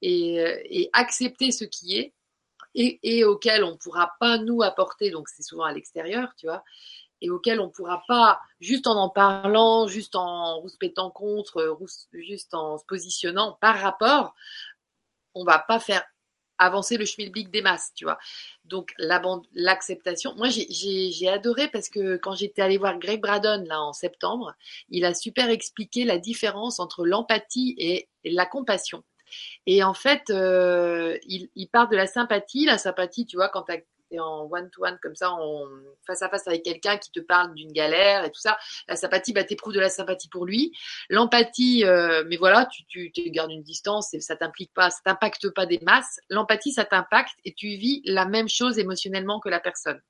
et, 0.03 0.41
euh, 0.41 0.89
accepter 0.93 1.51
ce 1.51 1.65
qui 1.65 1.97
est 1.97 2.13
et, 2.75 3.25
auquel 3.25 3.63
on 3.63 3.77
pourra 3.77 4.15
pas 4.19 4.39
nous 4.39 4.63
apporter, 4.63 5.11
donc 5.11 5.29
c'est 5.29 5.45
souvent 5.45 5.65
à 5.65 5.73
l'extérieur, 5.73 6.35
tu 6.37 6.47
vois, 6.47 6.65
et 7.21 7.31
auquel 7.31 7.61
on 7.61 7.71
pourra 7.71 8.03
pas, 8.09 8.41
juste 8.59 8.89
en 8.89 8.97
en 8.97 9.09
parlant, 9.09 9.87
juste 9.87 10.17
en 10.17 10.59
rouspétant 10.59 11.11
contre, 11.11 11.79
juste 12.13 12.53
en 12.53 12.77
se 12.77 12.85
positionnant 12.85 13.57
par 13.61 13.79
rapport, 13.79 14.35
on 15.35 15.45
va 15.45 15.61
pas 15.61 15.79
faire 15.79 16.05
avancer 16.59 16.97
le 16.97 17.05
schmilblick 17.05 17.51
des 17.51 17.63
masses, 17.63 17.93
tu 17.95 18.05
vois. 18.05 18.19
Donc 18.65 18.95
l'acceptation. 18.99 20.35
Moi, 20.37 20.49
j'ai 20.49 21.29
adoré 21.29 21.69
parce 21.69 21.89
que 21.89 22.17
quand 22.17 22.35
j'étais 22.35 22.63
allée 22.63 22.79
voir 22.79 22.99
Greg 22.99 23.21
Braddon 23.21 23.65
là 23.67 23.81
en 23.81 23.93
septembre, 23.93 24.55
il 24.89 25.05
a 25.05 25.15
super 25.15 25.51
expliqué 25.51 26.05
la 26.05 26.19
différence 26.19 26.81
entre 26.81 27.05
l'empathie 27.05 27.75
et, 27.79 28.09
la 28.25 28.47
compassion. 28.47 29.05
Et 29.67 29.83
en 29.83 29.95
fait, 29.95 30.31
euh, 30.31 31.19
il, 31.27 31.49
il 31.57 31.69
part 31.69 31.89
de 31.89 31.97
la 31.97 32.07
sympathie. 32.07 32.65
La 32.65 32.79
sympathie, 32.79 33.27
tu 33.27 33.37
vois, 33.37 33.49
quand 33.49 33.65
tu 33.65 33.73
en 34.21 34.49
one-to-one 34.51 34.99
comme 35.03 35.15
ça, 35.15 35.33
en 35.33 35.67
face 36.07 36.23
à 36.23 36.29
face 36.29 36.47
avec 36.47 36.63
quelqu'un 36.63 36.99
qui 36.99 37.11
te 37.11 37.21
parle 37.21 37.55
d'une 37.55 37.73
galère 37.73 38.25
et 38.25 38.31
tout 38.31 38.41
ça, 38.41 38.57
la 38.89 38.97
sympathie, 38.97 39.33
bah, 39.33 39.45
t'éprouves 39.45 39.75
de 39.75 39.81
la 39.81 39.91
sympathie 39.91 40.29
pour 40.29 40.47
lui. 40.47 40.73
L'empathie, 41.09 41.85
euh, 41.85 42.25
mais 42.27 42.37
voilà, 42.37 42.67
tu, 42.67 42.85
tu, 42.87 43.13
tu, 43.13 43.31
gardes 43.31 43.51
une 43.51 43.63
distance 43.63 44.15
et 44.15 44.21
ça 44.21 44.37
t'implique 44.37 44.73
pas, 44.75 44.91
ça 44.91 45.01
t'impacte 45.05 45.49
pas 45.51 45.67
des 45.67 45.79
masses. 45.81 46.21
L'empathie, 46.29 46.73
ça 46.73 46.85
t'impacte 46.85 47.35
et 47.45 47.55
tu 47.55 47.69
vis 47.69 48.03
la 48.05 48.27
même 48.27 48.49
chose 48.49 48.79
émotionnellement 48.79 49.41
que 49.41 49.49
la 49.49 49.61
personne. 49.61 50.01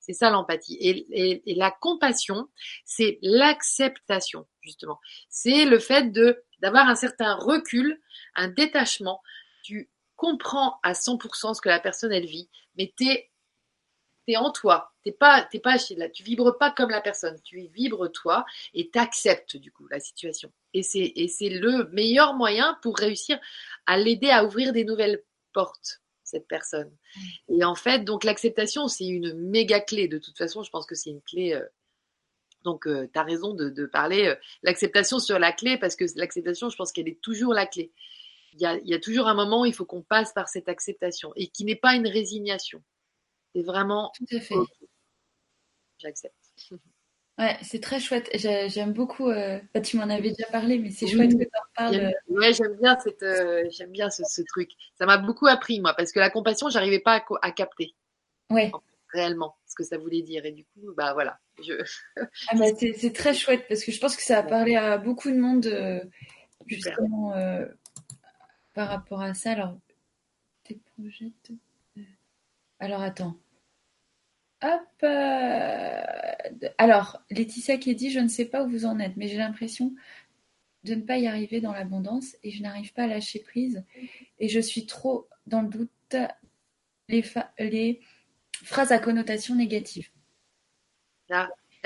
C'est 0.00 0.12
ça 0.12 0.30
l'empathie. 0.30 0.78
Et, 0.80 1.54
la 1.54 1.70
compassion, 1.70 2.48
c'est 2.84 3.18
l'acceptation, 3.22 4.46
justement. 4.60 4.98
C'est 5.28 5.64
le 5.64 5.78
fait 5.78 6.12
de 6.12 6.42
d'avoir 6.60 6.88
un 6.88 6.94
certain 6.94 7.34
recul, 7.34 8.00
un 8.36 8.48
détachement. 8.48 9.20
Tu 9.64 9.90
comprends 10.14 10.78
à 10.84 10.92
100% 10.92 11.54
ce 11.54 11.60
que 11.60 11.68
la 11.68 11.80
personne 11.80 12.12
elle 12.12 12.26
vit, 12.26 12.48
mais 12.76 12.92
t'es 12.96 13.31
t'es 14.26 14.36
en 14.36 14.50
toi. 14.50 14.92
T'es 15.04 15.12
pas, 15.12 15.42
t'es 15.50 15.58
pas 15.58 15.76
là. 15.96 16.08
Tu 16.08 16.22
vibres 16.22 16.56
pas 16.58 16.70
comme 16.70 16.90
la 16.90 17.00
personne. 17.00 17.38
Tu 17.42 17.68
vibres 17.72 18.10
toi 18.10 18.44
et 18.74 18.90
t'acceptes 18.90 19.56
du 19.56 19.72
coup 19.72 19.86
la 19.88 20.00
situation. 20.00 20.52
Et 20.74 20.82
c'est, 20.82 21.12
et 21.16 21.28
c'est 21.28 21.48
le 21.48 21.88
meilleur 21.92 22.34
moyen 22.34 22.78
pour 22.82 22.96
réussir 22.96 23.38
à 23.86 23.98
l'aider 23.98 24.30
à 24.30 24.44
ouvrir 24.44 24.72
des 24.72 24.84
nouvelles 24.84 25.22
portes 25.52 26.02
cette 26.32 26.48
personne. 26.48 26.90
Mm. 27.48 27.60
Et 27.60 27.64
en 27.64 27.74
fait, 27.74 28.04
donc 28.04 28.24
l'acceptation, 28.24 28.88
c'est 28.88 29.06
une 29.06 29.34
méga 29.34 29.80
clé. 29.80 30.08
De 30.08 30.18
toute 30.18 30.38
façon, 30.38 30.62
je 30.62 30.70
pense 30.70 30.86
que 30.86 30.94
c'est 30.94 31.10
une 31.10 31.22
clé. 31.22 31.54
Euh, 31.54 31.66
donc, 32.64 32.86
euh, 32.86 33.08
tu 33.12 33.18
as 33.18 33.22
raison 33.24 33.54
de, 33.54 33.68
de 33.68 33.86
parler 33.86 34.26
euh, 34.28 34.36
l'acceptation 34.62 35.18
sur 35.18 35.38
la 35.38 35.52
clé 35.52 35.78
parce 35.78 35.96
que 35.96 36.04
l'acceptation, 36.16 36.68
je 36.68 36.76
pense 36.76 36.92
qu'elle 36.92 37.08
est 37.08 37.20
toujours 37.20 37.54
la 37.54 37.66
clé. 37.66 37.92
Il 38.54 38.60
y, 38.60 38.66
a, 38.66 38.76
il 38.76 38.88
y 38.88 38.94
a 38.94 39.00
toujours 39.00 39.28
un 39.28 39.34
moment 39.34 39.62
où 39.62 39.66
il 39.66 39.74
faut 39.74 39.86
qu'on 39.86 40.02
passe 40.02 40.32
par 40.32 40.48
cette 40.48 40.68
acceptation 40.68 41.32
et 41.36 41.48
qui 41.48 41.64
n'est 41.64 41.76
pas 41.76 41.94
une 41.94 42.06
résignation. 42.06 42.82
C'est 43.54 43.62
vraiment. 43.62 44.12
Tout 44.16 44.36
à 44.36 44.40
fait. 44.40 44.54
J'accepte. 45.98 46.34
Ouais, 47.38 47.56
c'est 47.62 47.80
très 47.80 47.98
chouette. 47.98 48.30
J'aime 48.34 48.92
beaucoup. 48.92 49.28
Euh... 49.28 49.58
Bah, 49.74 49.80
tu 49.80 49.96
m'en 49.96 50.02
avais 50.02 50.30
déjà 50.30 50.46
parlé, 50.50 50.78
mais 50.78 50.90
c'est 50.90 51.06
chouette 51.06 51.32
que 51.32 51.44
tu 51.44 51.50
en 51.54 51.74
parles. 51.74 51.96
Euh. 51.96 52.10
Ouais, 52.28 52.52
j'aime 52.52 52.76
bien 52.76 52.98
cette, 53.00 53.22
euh, 53.22 53.64
j'aime 53.70 53.90
bien 53.90 54.10
ce, 54.10 54.22
ce, 54.24 54.42
truc. 54.42 54.70
Ça 54.98 55.06
m'a 55.06 55.16
beaucoup 55.16 55.46
appris 55.46 55.80
moi, 55.80 55.94
parce 55.94 56.12
que 56.12 56.20
la 56.20 56.28
compassion, 56.28 56.68
j'arrivais 56.68 57.00
pas 57.00 57.16
à, 57.16 57.24
à, 57.40 57.50
capter. 57.50 57.94
Ouais. 58.50 58.70
Réellement, 59.08 59.56
ce 59.66 59.74
que 59.74 59.82
ça 59.82 59.96
voulait 59.96 60.20
dire. 60.20 60.44
Et 60.44 60.52
du 60.52 60.64
coup, 60.64 60.92
bah 60.94 61.14
voilà. 61.14 61.38
Je... 61.64 61.72
ah, 62.48 62.54
bah, 62.54 62.66
c'est 62.78 63.12
très 63.14 63.32
chouette 63.34 63.64
parce 63.66 63.82
que 63.82 63.92
je 63.92 63.98
pense 63.98 64.14
que 64.14 64.22
ça 64.22 64.38
a 64.38 64.42
parlé 64.42 64.76
à 64.76 64.98
beaucoup 64.98 65.30
de 65.30 65.38
monde 65.38 65.66
euh, 65.66 66.04
justement 66.66 67.32
par 68.74 68.88
rapport 68.88 69.22
à 69.22 69.32
ça. 69.32 69.52
Alors, 69.52 69.78
tes 70.64 70.78
projets. 70.94 71.32
De... 71.48 72.02
Alors 72.78 73.00
attends. 73.00 73.41
Hop. 74.62 74.82
euh, 75.02 76.02
Alors, 76.78 77.20
Laetitia 77.30 77.76
qui 77.78 77.94
dit, 77.94 78.10
je 78.10 78.20
ne 78.20 78.28
sais 78.28 78.44
pas 78.44 78.62
où 78.64 78.68
vous 78.68 78.84
en 78.86 78.98
êtes, 78.98 79.16
mais 79.16 79.28
j'ai 79.28 79.36
l'impression 79.38 79.94
de 80.84 80.94
ne 80.96 81.02
pas 81.02 81.18
y 81.18 81.26
arriver 81.28 81.60
dans 81.60 81.72
l'abondance 81.72 82.36
et 82.44 82.50
je 82.52 82.62
n'arrive 82.62 82.92
pas 82.94 83.04
à 83.04 83.08
lâcher 83.08 83.40
prise 83.40 83.84
et 84.40 84.48
je 84.48 84.60
suis 84.60 84.86
trop 84.86 85.28
dans 85.46 85.62
le 85.62 85.68
doute. 85.68 86.16
Les, 87.08 87.22
fa- 87.22 87.52
les 87.60 88.00
phrases 88.64 88.90
à 88.92 88.98
connotation 88.98 89.54
négative. 89.54 90.10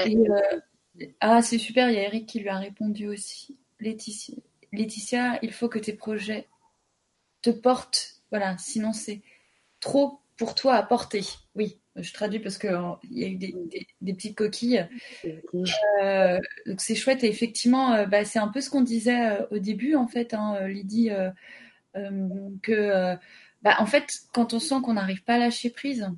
Et, 0.05 0.17
euh, 0.17 0.61
ah, 1.21 1.43
c'est 1.43 1.59
super, 1.59 1.91
il 1.91 1.97
y 1.97 1.99
a 1.99 2.05
Eric 2.05 2.27
qui 2.29 2.41
lui 2.41 2.49
a 2.49 2.59
répondu 2.59 3.09
aussi. 3.09 3.59
Laetitia, 3.81 4.37
Laetitia, 4.73 5.39
il 5.43 5.53
faut 5.53 5.69
que 5.69 5.79
tes 5.79 5.93
projets 5.95 6.49
te 7.43 7.51
portent. 7.51 8.23
Voilà, 8.31 8.59
sinon 8.59 8.93
c'est 8.93 9.23
trop 9.81 10.21
pour 10.37 10.55
toi 10.55 10.75
à 10.77 10.83
porter. 10.85 11.23
Oui, 11.57 11.79
je 11.97 12.13
traduis 12.13 12.39
parce 12.41 12.59
qu'il 12.59 12.71
y 13.11 13.25
a 13.25 13.29
eu 13.29 13.37
des, 13.37 13.55
des- 13.71 13.87
des 14.01 14.15
petites 14.15 14.37
coquilles. 14.37 14.87
Euh, 16.03 16.39
donc 16.67 16.81
c'est 16.81 16.95
chouette 16.95 17.25
et 17.25 17.29
effectivement, 17.29 17.93
euh, 17.93 18.07
bah, 18.07 18.25
c'est 18.25 18.39
un 18.39 18.49
peu 18.49 18.61
ce 18.61 18.71
qu'on 18.71 18.83
disait 18.83 19.31
euh, 19.31 19.47
au 19.51 19.59
début 19.59 19.95
en 19.95 20.07
fait, 20.07 20.35
hein, 20.35 20.67
Lydie, 20.69 21.11
euh, 21.11 21.31
euh, 21.97 22.29
que 22.63 23.17
bah, 23.63 23.77
en 23.79 23.87
fait, 23.87 24.05
quand 24.33 24.53
on 24.55 24.59
sent 24.59 24.77
qu'on 24.83 24.95
n'arrive 24.95 25.25
pas 25.25 25.35
à 25.35 25.39
lâcher 25.39 25.71
prise 25.71 26.09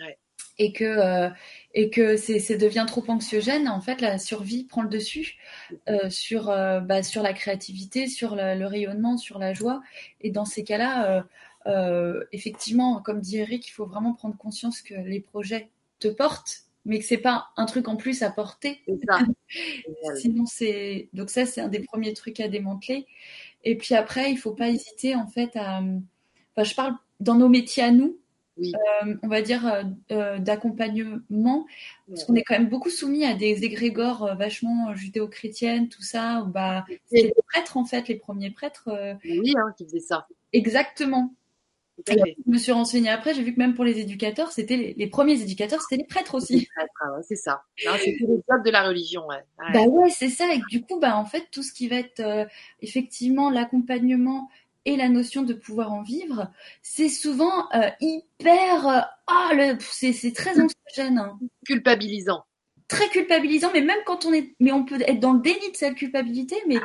Ouais. 0.00 0.18
et 0.58 0.72
que 0.72 1.30
et 1.72 1.90
que 1.90 2.16
c'est 2.16 2.56
devient 2.56 2.84
trop 2.86 3.04
anxiogène, 3.08 3.68
en 3.68 3.80
fait, 3.80 4.00
la 4.00 4.18
survie 4.18 4.64
prend 4.64 4.82
le 4.82 4.88
dessus 4.88 5.36
sur 6.08 6.46
bah, 6.46 7.02
sur 7.02 7.22
la 7.22 7.32
créativité, 7.32 8.08
sur 8.08 8.34
le, 8.36 8.58
le 8.58 8.66
rayonnement, 8.66 9.16
sur 9.16 9.38
la 9.38 9.52
joie. 9.52 9.82
Et 10.20 10.30
dans 10.30 10.44
ces 10.44 10.64
cas-là, 10.64 11.26
euh, 11.66 12.24
effectivement, 12.32 13.00
comme 13.00 13.20
dit 13.20 13.38
Eric, 13.38 13.66
il 13.66 13.70
faut 13.70 13.86
vraiment 13.86 14.12
prendre 14.12 14.36
conscience 14.36 14.82
que 14.82 14.94
les 14.94 15.20
projets 15.20 15.70
te 15.98 16.08
portent, 16.08 16.64
mais 16.84 16.98
que 16.98 17.04
c'est 17.04 17.18
pas 17.18 17.48
un 17.56 17.64
truc 17.64 17.88
en 17.88 17.96
plus 17.96 18.22
à 18.22 18.30
porter. 18.30 18.82
c'est 18.86 18.98
ça. 19.06 19.20
Sinon, 20.16 20.46
c'est 20.46 21.08
donc 21.12 21.30
ça, 21.30 21.46
c'est 21.46 21.60
un 21.60 21.68
des 21.68 21.80
premiers 21.80 22.12
trucs 22.12 22.40
à 22.40 22.48
démanteler. 22.48 23.06
Et 23.64 23.76
puis 23.76 23.94
après, 23.94 24.30
il 24.30 24.36
faut 24.36 24.52
pas 24.52 24.68
hésiter 24.68 25.14
en 25.14 25.26
fait 25.26 25.56
à. 25.56 25.78
Enfin, 26.56 26.64
je 26.64 26.74
parle 26.74 26.94
dans 27.20 27.34
nos 27.34 27.48
métiers 27.48 27.82
à 27.82 27.90
nous. 27.90 28.18
Oui. 28.56 28.72
euh, 29.02 29.16
on 29.24 29.26
va 29.26 29.42
dire 29.42 29.84
euh, 30.12 30.38
d'accompagnement, 30.38 31.66
parce 32.06 32.22
qu'on 32.22 32.36
est 32.36 32.44
quand 32.44 32.56
même 32.56 32.68
beaucoup 32.68 32.90
soumis 32.90 33.24
à 33.24 33.34
des 33.34 33.64
égrégores 33.64 34.36
vachement 34.36 34.94
judéo-chrétiennes, 34.94 35.88
tout 35.88 36.02
ça. 36.02 36.42
Où, 36.42 36.46
bah, 36.46 36.84
c'était 37.06 37.24
les 37.24 37.34
prêtres 37.48 37.76
en 37.76 37.84
fait, 37.84 38.06
les 38.06 38.14
premiers 38.14 38.52
prêtres. 38.52 38.88
Oui, 39.24 39.54
hein, 39.56 39.74
qui 39.76 39.84
faisait 39.86 39.98
ça. 39.98 40.28
exactement. 40.52 41.34
Je 42.06 42.50
me 42.50 42.58
suis 42.58 42.72
renseignée 42.72 43.08
après, 43.10 43.34
j'ai 43.34 43.42
vu 43.42 43.54
que 43.54 43.58
même 43.58 43.74
pour 43.74 43.84
les 43.84 43.98
éducateurs, 44.00 44.52
c'était 44.52 44.76
les, 44.76 44.94
les 44.94 45.06
premiers 45.06 45.40
éducateurs, 45.40 45.80
c'était 45.82 45.96
les 46.02 46.06
prêtres 46.06 46.34
aussi. 46.34 46.68
Ah 47.00 47.06
c'est 47.22 47.36
ça. 47.36 47.62
C'était 47.76 48.24
le 48.26 48.42
job 48.48 48.64
de 48.64 48.70
la 48.70 48.82
religion. 48.88 49.26
Ouais. 49.26 49.36
Ouais. 49.58 49.72
Bah 49.72 49.82
ouais, 49.84 50.10
c'est 50.10 50.28
ça. 50.30 50.52
Et 50.52 50.60
du 50.70 50.82
coup, 50.82 50.98
bah 51.00 51.16
en 51.16 51.24
fait, 51.24 51.46
tout 51.50 51.62
ce 51.62 51.72
qui 51.72 51.88
va 51.88 51.96
être 51.96 52.20
euh, 52.20 52.44
effectivement 52.82 53.50
l'accompagnement 53.50 54.48
et 54.84 54.96
la 54.96 55.08
notion 55.08 55.42
de 55.42 55.54
pouvoir 55.54 55.92
en 55.92 56.02
vivre, 56.02 56.50
c'est 56.82 57.08
souvent 57.08 57.70
euh, 57.74 57.88
hyper. 58.00 58.86
euh, 58.88 59.00
Ah, 59.26 59.50
le, 59.54 59.78
c'est 59.80 60.12
c'est 60.12 60.32
très 60.32 60.52
anxiogène, 60.60 61.18
hein. 61.18 61.38
Culpabilisant. 61.66 62.44
très 62.88 63.08
culpabilisant. 63.08 63.70
Mais 63.72 63.80
même 63.82 63.98
quand 64.06 64.24
on 64.26 64.32
est, 64.32 64.54
mais 64.60 64.72
on 64.72 64.84
peut 64.84 65.00
être 65.00 65.20
dans 65.20 65.32
le 65.32 65.40
déni 65.40 65.70
de 65.72 65.76
cette 65.76 65.94
culpabilité, 65.96 66.56
mais 66.68 66.76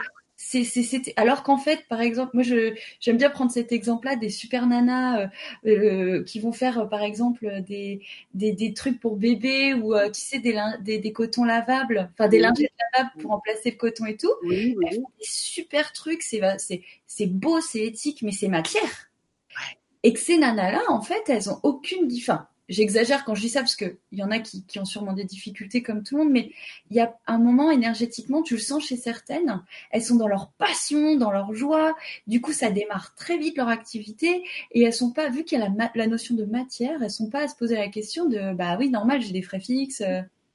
c'est 0.42 0.64
c'est 0.64 0.84
c'est- 0.84 1.14
alors 1.18 1.44
qu'en 1.44 1.58
fait, 1.58 1.86
par 1.90 2.00
exemple, 2.02 2.32
moi 2.34 2.44
je 2.44 2.74
j'aime 3.02 3.18
bien 3.18 3.30
prendre 3.30 3.52
cet 3.52 3.72
exemple-là 3.74 4.16
des 4.16 4.30
super 4.30 4.68
nanas 4.68 5.24
euh, 5.24 5.28
euh, 5.68 6.24
qui 6.24 6.40
vont 6.40 6.54
faire 6.54 6.80
euh, 6.80 6.86
par 6.86 7.04
exemple 7.04 7.62
des 7.64 8.02
des 8.34 8.54
des 8.54 8.74
trucs 8.74 9.00
pour 9.02 9.18
bébés 9.18 9.74
ou 9.74 9.94
euh, 9.96 10.10
tu 10.10 10.22
sais 10.22 10.40
des 10.40 10.54
lin- 10.54 10.78
des 10.82 10.98
des 11.00 11.12
cotons 11.14 11.44
lavables, 11.44 12.10
enfin 12.14 12.30
des 12.30 12.40
lingettes 12.40 12.72
lavables 12.94 13.12
pour 13.20 13.32
remplacer 13.32 13.72
le 13.72 13.78
coton 13.78 14.06
et 14.06 14.16
tout. 14.18 14.32
Oui, 14.44 14.76
oui. 14.78 14.86
Elles 14.90 14.96
font 14.96 15.10
des 15.20 15.26
super 15.28 15.92
trucs, 15.94 16.22
c'est 16.24 16.42
c'est 16.58 16.84
c'est 17.06 17.28
beau, 17.28 17.60
c'est 17.62 17.82
éthique, 17.86 18.22
mais 18.22 18.32
c'est 18.32 18.48
matière. 18.48 19.10
Ouais. 19.50 19.78
Et 20.04 20.14
que 20.14 20.20
ces 20.20 20.38
nanas-là, 20.38 20.82
en 20.90 21.02
fait, 21.02 21.24
elles 21.30 21.50
ont 21.50 21.60
aucune 21.64 22.08
différence. 22.08 22.46
J'exagère 22.70 23.26
quand 23.26 23.34
je 23.36 23.42
dis 23.42 23.50
ça 23.50 23.62
parce 23.62 23.76
que 23.76 23.98
il 24.12 24.20
y 24.20 24.24
en 24.24 24.30
a 24.32 24.40
qui, 24.40 24.64
qui 24.64 24.80
ont 24.80 24.86
sûrement 24.86 25.14
des 25.14 25.24
difficultés 25.26 25.82
comme 25.82 26.04
tout 26.04 26.16
le 26.18 26.24
monde, 26.24 26.32
mais 26.32 26.52
il 26.92 26.96
y 26.98 27.00
a 27.00 27.18
un 27.26 27.40
moment 27.40 27.72
énergétiquement, 27.72 28.44
tu 28.44 28.54
le 28.54 28.60
sens 28.60 28.86
chez 28.88 28.96
certaines, 28.96 29.64
elles 29.90 30.04
sont 30.04 30.16
dans 30.16 30.28
leur 30.28 30.52
passion, 30.52 31.16
dans 31.16 31.32
leur 31.32 31.54
joie. 31.56 31.96
Du 32.28 32.42
coup, 32.42 32.54
ça 32.54 32.70
démarre 32.70 33.16
très 33.16 33.38
vite 33.38 33.58
leur 33.58 33.70
activité 33.70 34.44
et 34.72 34.84
elles 34.84 34.94
sont 34.94 35.12
pas, 35.12 35.30
vu 35.30 35.44
qu'il 35.44 35.60
y 35.60 35.62
a 35.62 35.70
la, 35.96 36.08
notion 36.08 36.36
de 36.36 36.46
matière, 36.46 37.02
elles 37.02 37.10
sont 37.12 37.30
pas 37.30 37.44
à 37.44 37.48
se 37.48 37.56
poser 37.56 37.76
la 37.76 37.90
question 37.90 38.26
de 38.26 38.54
bah 38.54 38.78
oui, 38.80 38.90
normal, 38.90 39.22
j'ai 39.22 39.34
des 39.34 39.42
frais 39.42 39.60
fixes, 39.60 40.04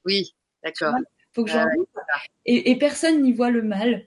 Oui, 0.05 0.33
d'accord. 0.63 0.95
faut 1.33 1.43
que 1.43 1.51
j'en. 1.51 1.65
Et, 2.45 2.71
et 2.71 2.77
personne 2.77 3.21
n'y 3.21 3.33
voit 3.33 3.49
le 3.51 3.61
mal. 3.61 4.05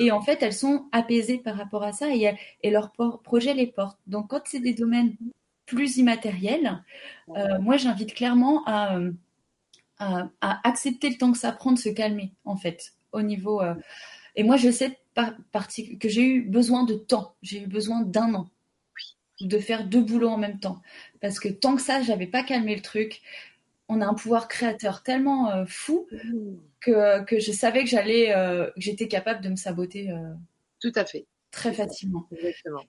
Et 0.00 0.10
en 0.10 0.20
fait, 0.20 0.42
elles 0.42 0.52
sont 0.52 0.86
apaisées 0.90 1.38
par 1.38 1.56
rapport 1.56 1.84
à 1.84 1.92
ça 1.92 2.12
et, 2.12 2.20
elles- 2.22 2.38
et 2.64 2.70
leur 2.70 2.90
projet 3.22 3.54
les 3.54 3.68
porte. 3.68 3.98
Donc, 4.08 4.28
quand 4.30 4.40
c'est 4.44 4.58
des 4.58 4.74
domaines 4.74 5.14
plus 5.66 5.96
immatériels, 5.98 6.82
euh, 7.36 7.58
moi, 7.60 7.76
j'invite 7.76 8.14
clairement 8.14 8.64
à, 8.66 8.98
euh, 8.98 9.12
à, 9.98 10.28
à 10.40 10.68
accepter 10.68 11.10
le 11.10 11.16
temps 11.16 11.32
que 11.32 11.38
ça 11.38 11.52
prend 11.52 11.72
de 11.72 11.78
se 11.78 11.88
calmer, 11.88 12.32
en 12.44 12.56
fait, 12.56 12.94
au 13.12 13.22
niveau. 13.22 13.62
euh, 13.62 13.74
Et 14.36 14.44
moi, 14.44 14.56
je 14.56 14.70
sais 14.70 14.98
par, 15.14 15.34
que 16.00 16.08
j'ai 16.08 16.22
eu 16.22 16.42
besoin 16.42 16.84
de 16.84 16.94
temps. 16.94 17.36
J'ai 17.42 17.62
eu 17.62 17.66
besoin 17.66 18.02
d'un 18.02 18.34
an 18.34 18.50
de 19.40 19.58
faire 19.58 19.84
deux 19.86 20.00
boulots 20.02 20.28
en 20.30 20.38
même 20.38 20.60
temps. 20.60 20.80
Parce 21.20 21.40
que 21.40 21.48
tant 21.48 21.76
que 21.76 21.82
ça, 21.82 22.02
j'avais 22.02 22.26
pas 22.26 22.42
calmé 22.42 22.74
le 22.76 22.82
truc. 22.82 23.22
On 23.88 24.00
a 24.00 24.06
un 24.06 24.14
pouvoir 24.14 24.48
créateur 24.48 25.02
tellement 25.02 25.50
euh, 25.50 25.64
fou 25.66 26.06
que, 26.80 27.22
que 27.24 27.38
je 27.40 27.52
savais 27.52 27.84
que 27.84 27.90
j'allais, 27.90 28.28
que 28.74 28.80
j'étais 28.80 29.08
capable 29.08 29.40
de 29.42 29.50
me 29.50 29.56
saboter 29.56 30.10
Tout 30.80 30.92
à 30.94 31.04
fait. 31.04 31.26
très 31.50 31.72
facilement. 31.72 32.26
Exactement. 32.32 32.82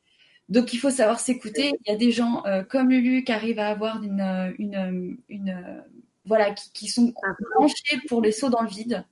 Donc 0.49 0.73
il 0.73 0.77
faut 0.77 0.89
savoir 0.91 1.19
s'écouter. 1.19 1.71
Il 1.85 1.91
y 1.91 1.95
a 1.95 1.97
des 1.97 2.11
gens 2.11 2.45
euh, 2.45 2.63
comme 2.63 2.89
Lulu 2.89 3.23
qui 3.23 3.31
arrivent 3.31 3.59
à 3.59 3.67
avoir 3.67 4.03
une, 4.03 4.21
euh, 4.21 4.53
une, 4.59 4.75
euh, 4.75 5.15
une 5.29 5.83
voilà, 6.25 6.51
qui, 6.51 6.71
qui 6.71 6.87
sont 6.87 7.13
branchés 7.55 7.99
pour 8.07 8.21
les 8.21 8.31
sauts 8.31 8.49
dans 8.49 8.61
le 8.61 8.69
vide. 8.69 9.05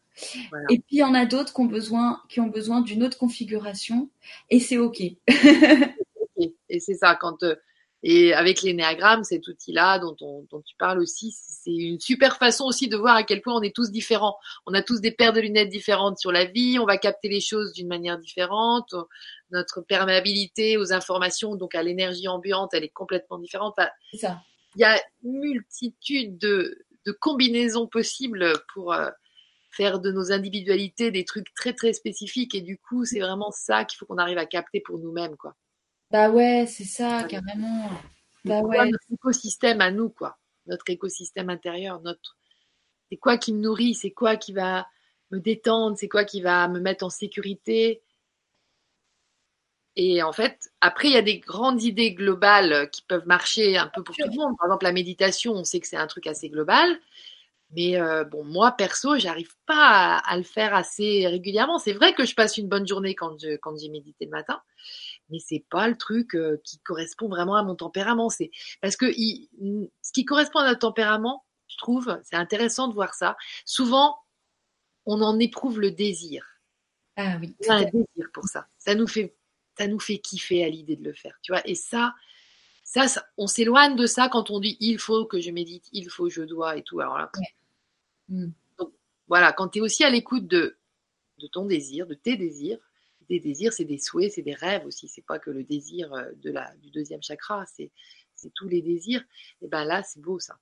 Voilà. 0.49 0.65
Et 0.69 0.77
puis 0.77 0.97
il 0.97 0.99
y 0.99 1.03
en 1.03 1.15
a 1.15 1.25
d'autres 1.25 1.53
qui 1.53 1.61
ont 1.61 1.65
besoin, 1.65 2.21
qui 2.29 2.39
ont 2.39 2.47
besoin 2.47 2.81
d'une 2.81 3.03
autre 3.03 3.17
configuration, 3.17 4.09
et 4.49 4.59
c'est 4.59 4.77
ok. 4.77 5.01
Et, 5.01 6.55
et 6.69 6.79
c'est 6.79 6.95
ça, 6.95 7.15
quand 7.15 7.43
euh, 7.43 7.55
et 8.03 8.33
avec 8.33 8.61
l'énéagramme, 8.61 9.23
cet 9.23 9.47
outil-là 9.47 9.97
dont, 9.97 10.15
on, 10.19 10.45
dont 10.51 10.61
tu 10.61 10.75
parles 10.77 10.99
aussi, 10.99 11.33
c'est 11.37 11.73
une 11.73 12.01
super 12.01 12.37
façon 12.37 12.65
aussi 12.65 12.89
de 12.89 12.97
voir 12.97 13.15
à 13.15 13.23
quel 13.23 13.41
point 13.41 13.55
on 13.55 13.61
est 13.61 13.73
tous 13.73 13.91
différents. 13.91 14.35
On 14.65 14.73
a 14.73 14.81
tous 14.81 14.99
des 14.99 15.11
paires 15.11 15.31
de 15.31 15.39
lunettes 15.39 15.69
différentes 15.69 16.19
sur 16.19 16.33
la 16.33 16.43
vie, 16.43 16.77
on 16.79 16.85
va 16.85 16.97
capter 16.97 17.29
les 17.29 17.39
choses 17.39 17.71
d'une 17.71 17.87
manière 17.87 18.19
différente. 18.19 18.93
Notre 19.51 19.79
perméabilité 19.81 20.77
aux 20.77 20.91
informations, 20.91 21.55
donc 21.55 21.75
à 21.75 21.83
l'énergie 21.83 22.27
ambiante, 22.27 22.73
elle 22.73 22.83
est 22.83 22.89
complètement 22.89 23.37
différente. 23.37 23.75
Ça. 24.19 24.41
il 24.75 24.81
y 24.81 24.83
a 24.83 25.01
une 25.23 25.39
multitude 25.39 26.37
de, 26.37 26.83
de 27.05 27.11
combinaisons 27.13 27.87
possibles 27.87 28.51
pour 28.73 28.91
euh, 28.91 29.09
faire 29.71 30.01
de 30.01 30.11
nos 30.11 30.33
individualités 30.33 31.09
des 31.09 31.23
trucs 31.23 31.53
très 31.53 31.71
très 31.71 31.93
spécifiques. 31.93 32.53
Et 32.53 32.61
du 32.61 32.77
coup, 32.77 33.05
c'est 33.05 33.21
vraiment 33.21 33.51
ça 33.51 33.85
qu'il 33.85 33.97
faut 33.97 34.05
qu'on 34.05 34.17
arrive 34.17 34.37
à 34.37 34.45
capter 34.45 34.81
pour 34.81 34.99
nous-mêmes, 34.99 35.37
quoi. 35.37 35.55
Bah 36.13 36.29
ouais, 36.29 36.67
c'est 36.67 36.83
ça, 36.83 37.23
carrément. 37.23 37.89
Bah 38.45 38.61
ouais. 38.61 38.85
notre 38.85 39.11
écosystème 39.11 39.81
à 39.81 39.89
nous, 39.89 40.09
quoi? 40.09 40.37
Notre 40.67 40.87
écosystème 40.89 41.49
intérieur, 41.49 42.01
notre. 42.01 42.37
C'est 43.09 43.17
quoi 43.17 43.39
qui 43.39 43.51
me 43.51 43.59
nourrit, 43.59 43.95
c'est 43.95 44.11
quoi 44.11 44.35
qui 44.37 44.53
va 44.53 44.87
me 45.31 45.39
détendre, 45.39 45.97
c'est 45.97 46.07
quoi 46.07 46.23
qui 46.23 46.41
va 46.41 46.67
me 46.67 46.79
mettre 46.79 47.03
en 47.03 47.09
sécurité? 47.09 48.03
Et 49.95 50.21
en 50.21 50.33
fait, 50.33 50.69
après, 50.81 51.07
il 51.07 51.13
y 51.15 51.17
a 51.17 51.23
des 51.23 51.39
grandes 51.39 51.81
idées 51.81 52.13
globales 52.13 52.91
qui 52.91 53.01
peuvent 53.01 53.25
marcher 53.25 53.77
un 53.77 53.87
peu 53.87 54.03
pour 54.03 54.15
tout 54.15 54.27
le 54.27 54.37
monde. 54.37 54.55
Par 54.59 54.67
exemple, 54.67 54.85
la 54.85 54.91
méditation, 54.91 55.53
on 55.53 55.63
sait 55.63 55.79
que 55.79 55.87
c'est 55.87 55.97
un 55.97 56.07
truc 56.07 56.27
assez 56.27 56.47
global. 56.49 56.99
Mais 57.75 57.99
euh, 57.99 58.23
bon, 58.23 58.43
moi, 58.43 58.71
perso, 58.73 59.17
j'arrive 59.17 59.55
pas 59.65 60.19
à, 60.19 60.31
à 60.31 60.37
le 60.37 60.43
faire 60.43 60.75
assez 60.75 61.25
régulièrement. 61.27 61.79
C'est 61.79 61.93
vrai 61.93 62.13
que 62.13 62.23
je 62.23 62.35
passe 62.35 62.59
une 62.59 62.69
bonne 62.69 62.87
journée 62.87 63.15
quand 63.15 63.39
je, 63.39 63.55
quand 63.57 63.75
j'ai 63.79 63.89
médité 63.89 64.25
le 64.25 64.31
matin 64.31 64.61
mais 65.29 65.39
c'est 65.39 65.65
pas 65.69 65.87
le 65.87 65.97
truc 65.97 66.35
euh, 66.35 66.61
qui 66.63 66.79
correspond 66.79 67.27
vraiment 67.27 67.55
à 67.55 67.63
mon 67.63 67.75
tempérament. 67.75 68.29
C'est 68.29 68.51
parce 68.81 68.95
que 68.95 69.05
il, 69.15 69.49
ce 70.01 70.11
qui 70.11 70.25
correspond 70.25 70.59
à 70.59 70.67
notre 70.67 70.79
tempérament, 70.79 71.45
je 71.67 71.77
trouve, 71.77 72.19
c'est 72.23 72.35
intéressant 72.35 72.87
de 72.87 72.93
voir 72.93 73.13
ça. 73.13 73.35
Souvent, 73.65 74.17
on 75.05 75.21
en 75.21 75.39
éprouve 75.39 75.79
le 75.79 75.91
désir. 75.91 76.45
Ah 77.15 77.37
oui. 77.39 77.55
On 77.67 77.71
a 77.71 77.75
un 77.75 77.83
désir 77.83 78.29
pour 78.33 78.45
ça. 78.45 78.67
Ça 78.77 78.95
nous 78.95 79.07
fait, 79.07 79.35
ça 79.77 79.87
nous 79.87 79.99
fait 79.99 80.19
kiffer 80.19 80.63
à 80.63 80.69
l'idée 80.69 80.95
de 80.95 81.03
le 81.03 81.13
faire, 81.13 81.37
tu 81.41 81.51
vois. 81.51 81.67
Et 81.67 81.75
ça, 81.75 82.13
ça, 82.83 83.07
ça 83.07 83.25
on 83.37 83.47
s'éloigne 83.47 83.95
de 83.95 84.05
ça 84.05 84.29
quand 84.29 84.51
on 84.51 84.59
dit 84.59 84.77
il 84.79 84.99
faut 84.99 85.25
que 85.25 85.39
je 85.39 85.51
médite, 85.51 85.85
il 85.91 86.09
faut, 86.09 86.29
je 86.29 86.41
dois 86.41 86.77
et 86.77 86.83
tout. 86.83 86.99
Alors 86.99 87.17
là, 87.17 87.31
Ouais. 87.37 87.55
Mm. 88.29 88.51
donc, 88.77 88.93
voilà, 89.27 89.51
quand 89.51 89.69
tu 89.69 89.79
es 89.79 89.81
aussi 89.81 90.03
à 90.03 90.09
l'écoute 90.09 90.47
de, 90.47 90.77
de 91.39 91.47
ton 91.47 91.65
désir, 91.65 92.07
de 92.07 92.13
tes 92.13 92.37
désirs, 92.37 92.79
des 93.29 93.39
désirs, 93.39 93.73
c'est 93.73 93.85
des 93.85 93.97
souhaits, 93.97 94.31
c'est 94.33 94.41
des 94.41 94.53
rêves 94.53 94.85
aussi. 94.85 95.07
C'est 95.07 95.25
pas 95.25 95.39
que 95.39 95.51
le 95.51 95.63
désir 95.63 96.13
euh, 96.13 96.31
de 96.37 96.51
la, 96.51 96.73
du 96.77 96.89
deuxième 96.91 97.21
chakra, 97.21 97.65
c'est, 97.65 97.91
tous 98.55 98.67
les 98.67 98.81
désirs. 98.81 99.23
Et 99.61 99.67
ben 99.67 99.85
là, 99.85 100.03
c'est 100.03 100.21
beau 100.21 100.37
ça. 100.37 100.57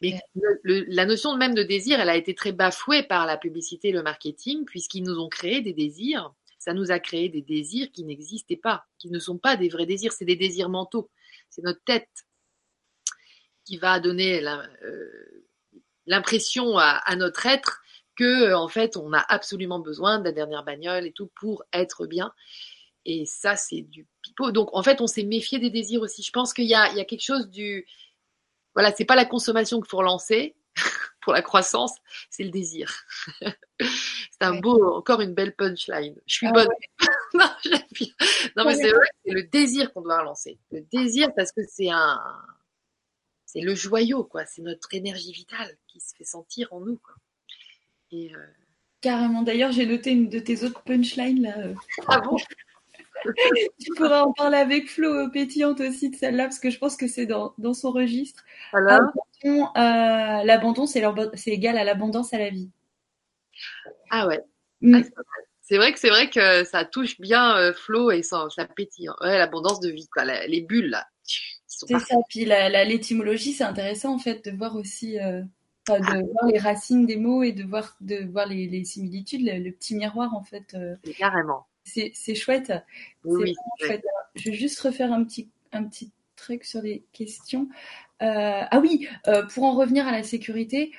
Mais 0.00 0.18
la 0.64 1.04
notion 1.04 1.36
même 1.36 1.54
de 1.54 1.62
désir, 1.62 2.00
elle 2.00 2.08
a 2.08 2.16
été 2.16 2.34
très 2.34 2.52
bafouée 2.52 3.02
par 3.02 3.26
la 3.26 3.36
publicité 3.36 3.88
et 3.88 3.92
le 3.92 4.02
marketing, 4.02 4.64
puisqu'ils 4.64 5.02
nous 5.02 5.18
ont 5.18 5.28
créé 5.28 5.60
des 5.60 5.74
désirs. 5.74 6.32
Ça 6.58 6.72
nous 6.72 6.90
a 6.90 6.98
créé 6.98 7.28
des 7.28 7.42
désirs 7.42 7.90
qui 7.92 8.04
n'existaient 8.04 8.56
pas, 8.56 8.84
qui 8.98 9.10
ne 9.10 9.18
sont 9.18 9.38
pas 9.38 9.56
des 9.56 9.68
vrais 9.68 9.86
désirs, 9.86 10.12
c'est 10.12 10.24
des 10.24 10.36
désirs 10.36 10.68
mentaux. 10.68 11.10
C'est 11.48 11.62
notre 11.62 11.82
tête 11.84 12.08
qui 13.64 13.76
va 13.76 14.00
donner 14.00 14.42
euh, 14.46 15.40
l'impression 16.06 16.76
à, 16.78 17.16
notre 17.16 17.46
être 17.46 17.82
que 18.16 18.52
en 18.54 18.68
fait 18.68 18.96
on 18.96 19.12
a 19.12 19.24
absolument 19.28 19.78
besoin 19.78 20.18
de 20.18 20.24
la 20.24 20.32
dernière 20.32 20.64
bagnole 20.64 21.06
et 21.06 21.12
tout 21.12 21.30
pour 21.34 21.64
être 21.72 22.06
bien. 22.06 22.32
Et 23.04 23.24
ça, 23.24 23.56
c'est 23.56 23.82
du 23.82 24.06
pipeau. 24.22 24.52
Donc, 24.52 24.68
en 24.72 24.82
fait, 24.82 25.00
on 25.00 25.06
s'est 25.06 25.24
méfié 25.24 25.58
des 25.58 25.70
désirs 25.70 26.02
aussi. 26.02 26.22
Je 26.22 26.32
pense 26.32 26.52
qu'il 26.52 26.64
y, 26.64 26.68
y 26.68 26.74
a, 26.74 27.04
quelque 27.04 27.22
chose 27.22 27.48
du. 27.48 27.86
Voilà, 28.74 28.92
c'est 28.92 29.04
pas 29.04 29.16
la 29.16 29.24
consommation 29.24 29.80
qu'il 29.80 29.88
faut 29.88 29.98
relancer 29.98 30.54
pour 31.22 31.32
la 31.32 31.42
croissance, 31.42 31.94
c'est 32.30 32.44
le 32.44 32.50
désir. 32.50 32.92
c'est 33.80 34.42
un 34.42 34.60
beau, 34.60 34.94
encore 34.94 35.20
une 35.20 35.34
belle 35.34 35.54
punchline. 35.54 36.20
Je 36.26 36.34
suis 36.34 36.46
ah 36.46 36.52
bonne. 36.52 36.68
non, 37.34 37.50
non, 38.56 38.64
mais 38.64 38.74
c'est 38.74 38.90
vrai 38.90 39.06
c'est 39.24 39.32
le 39.32 39.42
désir 39.44 39.92
qu'on 39.92 40.02
doit 40.02 40.20
relancer. 40.20 40.58
Le 40.70 40.82
désir, 40.92 41.32
parce 41.34 41.52
que 41.52 41.62
c'est 41.68 41.90
un. 41.90 42.20
C'est 43.46 43.60
le 43.60 43.74
joyau, 43.74 44.24
quoi. 44.24 44.46
C'est 44.46 44.62
notre 44.62 44.94
énergie 44.94 45.32
vitale 45.32 45.76
qui 45.88 46.00
se 46.00 46.14
fait 46.14 46.24
sentir 46.24 46.72
en 46.72 46.80
nous, 46.80 46.98
quoi. 46.98 47.14
Et. 48.12 48.34
Euh, 48.34 48.38
Carrément. 49.00 49.42
D'ailleurs, 49.42 49.72
j'ai 49.72 49.86
noté 49.86 50.10
une 50.10 50.28
de 50.28 50.38
tes 50.38 50.62
autres 50.62 50.82
punchlines 50.82 51.42
là. 51.42 51.58
Euh. 51.58 51.74
Ah 52.06 52.20
bon 52.20 52.36
tu 53.78 53.92
pourras 53.96 54.22
en 54.22 54.32
parler 54.32 54.56
avec 54.56 54.88
Flo 54.88 55.12
euh, 55.12 55.28
pétillante 55.28 55.80
aussi 55.80 56.08
de 56.08 56.16
celle-là, 56.16 56.44
parce 56.44 56.58
que 56.58 56.70
je 56.70 56.78
pense 56.78 56.96
que 56.96 57.06
c'est 57.06 57.26
dans, 57.26 57.52
dans, 57.58 57.74
son 57.74 57.90
registre. 57.90 58.42
L'abandon, 60.42 60.86
c'est 60.86 61.50
égal 61.50 61.76
à 61.76 61.84
l'abondance 61.84 62.32
à 62.32 62.38
la 62.38 62.48
vie. 62.48 62.70
Ah 64.10 64.26
ouais. 64.26 64.40
Mm. 64.80 65.02
Ah, 65.02 65.22
c'est 65.60 65.76
vrai 65.76 65.92
que 65.92 65.98
c'est 65.98 66.08
vrai 66.08 66.30
que 66.30 66.64
ça 66.64 66.86
touche 66.86 67.20
bien 67.20 67.56
euh, 67.58 67.74
Flo 67.74 68.10
et 68.10 68.22
ça, 68.22 68.46
ça 68.54 68.64
pétille. 68.64 69.10
Ouais, 69.20 69.38
l'abondance 69.38 69.80
de 69.80 69.90
vie, 69.90 70.08
quoi. 70.08 70.24
les 70.24 70.62
bulles 70.62 70.90
là. 70.90 71.06
C'est 71.66 71.98
ça. 71.98 72.16
Puis 72.28 72.44
la, 72.44 72.84
l'étymologie, 72.84 73.52
c'est 73.52 73.64
intéressant 73.64 74.14
en 74.14 74.18
fait 74.18 74.44
de 74.44 74.56
voir 74.56 74.76
aussi. 74.76 75.18
De 75.88 75.94
ah. 75.94 76.20
voir 76.32 76.46
les 76.52 76.58
racines 76.58 77.06
des 77.06 77.16
mots 77.16 77.42
et 77.42 77.52
de 77.52 77.64
voir, 77.64 77.96
de 78.00 78.24
voir 78.30 78.46
les, 78.46 78.68
les 78.68 78.84
similitudes, 78.84 79.42
le, 79.42 79.70
petit 79.70 79.96
miroir 79.96 80.34
en 80.34 80.42
fait. 80.42 80.76
Carrément 81.18 81.66
c'est 81.84 82.34
chouette. 82.34 82.72
Oui, 83.24 83.54
chouette. 83.78 84.04
Je 84.34 84.50
vais 84.50 84.56
juste 84.56 84.80
refaire 84.80 85.12
un 85.12 85.24
petit, 85.24 85.48
un 85.72 85.84
petit 85.84 86.12
truc 86.36 86.64
sur 86.64 86.82
les 86.82 87.04
questions. 87.12 87.68
Euh, 88.22 88.62
ah 88.70 88.78
oui, 88.80 89.08
euh, 89.26 89.44
pour 89.46 89.64
en 89.64 89.74
revenir 89.74 90.06
à 90.06 90.12
la 90.12 90.22
sécurité, 90.22 90.92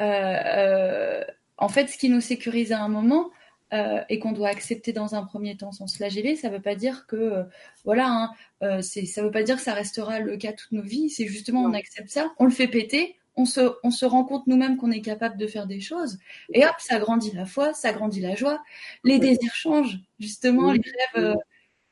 euh, 0.00 1.24
en 1.56 1.68
fait, 1.68 1.88
ce 1.88 1.98
qui 1.98 2.08
nous 2.08 2.20
sécurise 2.20 2.72
à 2.72 2.80
un 2.80 2.88
moment 2.88 3.30
et 4.08 4.18
qu'on 4.18 4.32
doit 4.32 4.48
accepter 4.48 4.94
dans 4.94 5.14
un 5.14 5.24
premier 5.24 5.54
temps 5.58 5.72
sans 5.72 5.86
se 5.86 5.98
flageller, 5.98 6.36
ça 6.36 6.48
ne 6.48 6.54
veut 6.54 6.62
pas 6.62 6.74
dire 6.74 7.06
que 7.06 7.44
voilà, 7.84 8.32
hein, 8.62 8.80
ça 8.80 9.22
veut 9.22 9.30
pas 9.30 9.42
dire 9.42 9.56
que 9.56 9.62
ça 9.62 9.74
restera 9.74 10.20
le 10.20 10.38
cas 10.38 10.54
toute 10.54 10.72
nos 10.72 10.80
vies. 10.80 11.10
C'est 11.10 11.26
justement 11.26 11.64
on 11.64 11.74
accepte 11.74 12.08
ça, 12.08 12.32
on 12.38 12.46
le 12.46 12.50
fait 12.50 12.68
péter, 12.68 13.17
on 13.38 13.44
se, 13.90 14.04
rend 14.04 14.24
compte 14.24 14.46
nous-mêmes 14.46 14.76
qu'on 14.76 14.90
est 14.90 15.00
capable 15.00 15.38
de 15.38 15.46
faire 15.46 15.66
des 15.66 15.80
choses. 15.80 16.18
Et 16.52 16.64
hop, 16.66 16.74
ça 16.78 16.98
grandit 16.98 17.32
la 17.32 17.46
foi, 17.46 17.72
ça 17.72 17.92
grandit 17.92 18.20
la 18.20 18.34
joie. 18.34 18.62
Les 19.04 19.18
désirs 19.18 19.54
changent, 19.54 19.98
justement, 20.18 20.72
les 20.72 20.80
rêves 20.80 21.24
euh, 21.24 21.36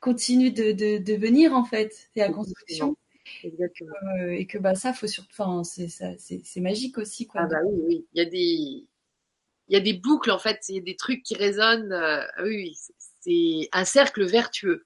continuent 0.01 0.53
de, 0.53 1.15
venir, 1.15 1.55
en 1.55 1.65
fait. 1.65 1.93
C'est 2.15 2.21
la 2.21 2.31
construction. 2.31 2.97
Exactement. 3.45 3.95
Euh, 4.21 4.31
et 4.31 4.47
que 4.47 4.59
bah, 4.59 4.75
ça, 4.75 4.93
faut 4.93 5.07
surtout, 5.07 5.31
enfin, 5.39 5.63
c'est 5.65 6.61
magique 6.61 6.99
aussi. 6.99 7.27
Quoi. 7.27 7.43
Ah 7.45 7.47
bah 7.47 7.61
oui, 7.65 7.81
oui. 7.87 8.07
Il 8.13 8.19
y 8.19 8.27
a 8.27 8.29
des, 8.29 8.87
il 9.69 9.75
y 9.75 9.77
a 9.77 9.81
des 9.81 9.95
boucles, 9.95 10.31
en 10.31 10.39
fait, 10.39 10.61
il 10.69 10.77
y 10.77 10.79
a 10.79 10.83
des 10.83 10.97
trucs 10.97 11.23
qui 11.23 11.35
résonnent. 11.35 11.93
Euh, 11.93 12.23
oui, 12.43 12.77
c'est 13.21 13.69
un 13.73 13.85
cercle 13.85 14.25
vertueux. 14.25 14.85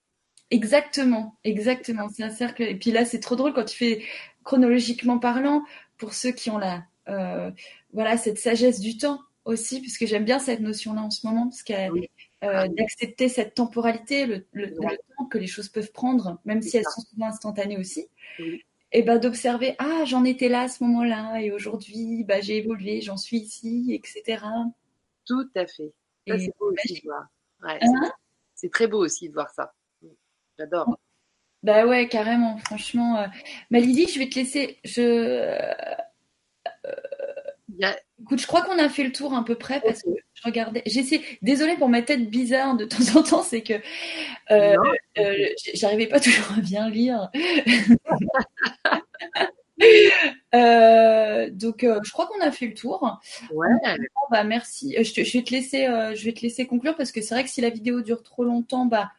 Exactement, 0.51 1.39
exactement. 1.45 2.09
C'est 2.09 2.24
un 2.24 2.31
cercle. 2.31 2.62
Et 2.62 2.74
puis 2.74 2.91
là, 2.91 3.05
c'est 3.05 3.20
trop 3.20 3.37
drôle 3.37 3.55
quand 3.55 3.65
tu 3.65 3.77
fais 3.77 4.03
chronologiquement 4.43 5.19
parlant 5.19 5.65
pour 6.01 6.14
ceux 6.14 6.32
qui 6.32 6.51
ont 6.51 6.59
la, 6.59 6.82
euh, 7.09 7.51
voilà, 7.93 8.16
cette 8.16 8.39
sagesse 8.39 8.81
du 8.81 8.97
temps 8.97 9.20
aussi, 9.44 9.81
puisque 9.81 10.06
j'aime 10.06 10.24
bien 10.24 10.39
cette 10.39 10.60
notion-là 10.60 11.02
en 11.02 11.10
ce 11.10 11.27
moment, 11.27 11.48
parce 11.48 11.64
euh, 12.43 12.68
d'accepter 12.68 13.28
cette 13.28 13.55
temporalité, 13.55 14.27
le, 14.27 14.74
temps 14.74 15.27
que 15.27 15.39
les 15.39 15.47
choses 15.47 15.68
peuvent 15.68 15.93
prendre, 15.93 16.40
même 16.44 16.62
si 16.62 16.78
elles 16.78 16.85
sont 16.85 17.02
souvent 17.02 17.27
instantanées 17.27 17.77
aussi. 17.78 18.09
Et 18.93 19.02
ben 19.02 19.18
d'observer, 19.18 19.77
ah, 19.78 20.05
j'en 20.05 20.24
étais 20.24 20.48
là 20.48 20.62
à 20.62 20.68
ce 20.68 20.82
moment-là, 20.85 21.40
et 21.40 21.52
aujourd'hui, 21.52 22.24
bah, 22.24 22.40
j'ai 22.40 22.56
évolué, 22.56 23.02
j'en 23.02 23.16
suis 23.16 23.36
ici, 23.36 23.93
etc. 23.93 24.44
Tout 25.27 25.48
à 25.55 25.66
fait. 25.66 25.93
c'est 26.27 26.52
beau 26.59 26.72
aussi 26.72 26.94
de 26.94 27.01
voir. 27.05 27.27
Hein? 27.62 28.10
c'est 28.55 28.70
très 28.70 28.86
beau 28.86 29.05
aussi 29.05 29.28
de 29.28 29.35
voir 29.35 29.51
ça. 29.51 29.74
J'adore. 30.59 30.98
Bah 31.62 31.87
ouais, 31.87 32.09
carrément, 32.09 32.57
franchement. 32.59 33.19
Euh... 33.19 33.27
Lydie, 33.70 34.09
je 34.12 34.19
vais 34.19 34.28
te 34.28 34.37
laisser. 34.37 34.78
Je. 34.85 35.01
Euh, 37.82 37.93
écoute, 38.20 38.41
je 38.41 38.47
crois 38.47 38.62
qu'on 38.62 38.78
a 38.78 38.89
fait 38.89 39.05
le 39.05 39.12
tour 39.12 39.35
à 39.35 39.45
peu 39.45 39.55
près 39.55 39.81
parce 39.81 40.03
que 40.03 40.09
je 40.35 40.43
regardais. 40.45 40.82
J'essaie. 40.87 41.20
Désolée 41.43 41.77
pour 41.77 41.89
ma 41.89 42.03
tête 42.03 42.31
bizarre 42.31 42.77
de 42.77 42.85
temps 42.85 43.19
en 43.19 43.23
temps, 43.23 43.43
c'est 43.43 43.62
que 43.62 43.74
euh, 44.51 44.77
euh, 45.19 45.49
j'arrivais 45.74 46.07
pas 46.07 46.20
toujours 46.20 46.53
à 46.57 46.61
bien 46.61 46.89
lire. 46.89 47.31
donc, 51.53 51.81
je 51.82 52.11
crois 52.11 52.27
qu'on 52.27 52.41
a 52.41 52.51
fait 52.51 52.66
le 52.66 52.74
tour. 52.74 53.19
Ouais. 53.53 53.69
bah 54.31 54.45
merci. 54.45 54.95
Je, 54.99 55.23
je, 55.23 55.39
vais 55.39 55.45
te 55.45 55.51
laisser. 55.51 55.87
je 56.15 56.24
vais 56.24 56.32
te 56.32 56.41
laisser 56.41 56.66
conclure 56.66 56.97
parce 56.97 57.12
que 57.12 57.20
c'est 57.20 57.35
vrai 57.35 57.45
que 57.45 57.51
si 57.51 57.61
la 57.61 57.70
vidéo 57.70 58.01
dure 58.01 58.23
trop 58.23 58.45
longtemps, 58.45 58.87
bah 58.87 59.11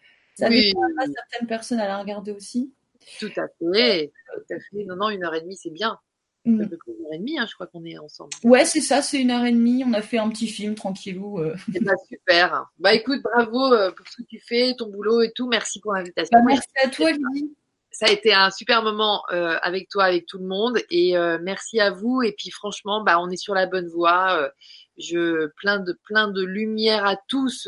ça 0.42 0.50
oui. 0.50 0.74
pas 0.74 1.06
certaines 1.06 1.48
personnes 1.48 1.80
à 1.80 1.88
la 1.88 2.00
regarder 2.00 2.32
aussi. 2.32 2.74
Tout 3.20 3.32
à 3.38 3.48
fait. 3.60 4.12
Tout 4.34 4.54
à 4.54 4.60
fait. 4.60 4.86
Non, 4.86 4.96
non, 4.96 5.10
une 5.10 5.24
heure 5.24 5.36
et 5.36 5.42
demie, 5.42 5.58
c'est 5.58 5.70
bien. 5.70 6.00
Mm. 6.46 6.62
Une 6.62 6.62
heure 6.64 7.14
et 7.14 7.18
demie, 7.20 7.40
hein, 7.40 7.46
je 7.48 7.54
crois 7.54 7.68
qu'on 7.68 7.86
est 7.86 7.98
ensemble. 7.98 8.32
Ouais, 8.44 8.66
c'est 8.66 8.82
ça, 8.82 9.02
c'est 9.02 9.22
une 9.22 9.30
heure 9.30 9.46
et 9.46 9.52
demie. 9.52 9.84
On 9.86 9.94
a 9.94 10.02
fait 10.02 10.18
un 10.18 10.30
petit 10.30 10.48
film 10.48 10.74
tranquillou. 10.74 11.40
Euh. 11.40 11.56
Eh 11.76 11.80
ben, 11.80 11.94
super. 12.08 12.66
Bah 12.80 12.94
écoute, 12.94 13.22
bravo 13.22 13.74
euh, 13.74 13.92
pour 13.92 14.08
ce 14.08 14.18
que 14.18 14.28
tu 14.28 14.40
fais, 14.40 14.74
ton 14.76 14.90
boulot 14.90 15.22
et 15.22 15.32
tout. 15.36 15.48
Merci 15.48 15.80
pour 15.80 15.94
l'invitation. 15.94 16.40
Bah, 16.40 16.44
merci 16.46 16.70
à 16.84 16.90
toi, 16.90 17.12
Lily. 17.12 17.54
Ça 17.92 18.06
a 18.08 18.12
été 18.12 18.34
un 18.34 18.50
super 18.50 18.84
moment 18.84 19.22
euh, 19.32 19.58
avec 19.62 19.90
toi, 19.90 20.06
avec 20.06 20.26
tout 20.26 20.40
le 20.40 20.48
monde, 20.48 20.80
et 20.90 21.14
merci 21.42 21.80
à 21.80 21.92
vous. 21.92 22.24
Et 22.24 22.32
puis 22.32 22.50
franchement, 22.50 23.04
bah 23.04 23.20
on 23.20 23.30
est 23.30 23.38
sur 23.38 23.54
la 23.54 23.68
bonne 23.68 23.90
voie. 23.90 24.50
je 24.98 25.48
plein 25.58 25.80
de 25.80 26.00
plein 26.06 26.30
de 26.30 26.42
lumière 26.42 27.06
à 27.06 27.18
tous 27.28 27.68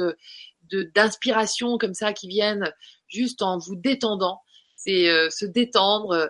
d'inspiration 0.76 1.78
comme 1.78 1.94
ça 1.94 2.14
qui 2.14 2.28
viennent 2.28 2.74
juste 3.08 3.42
en 3.42 3.58
vous 3.58 3.76
détendant. 3.76 4.42
C'est 4.76 5.10
euh, 5.10 5.30
se 5.30 5.46
détendre. 5.46 6.30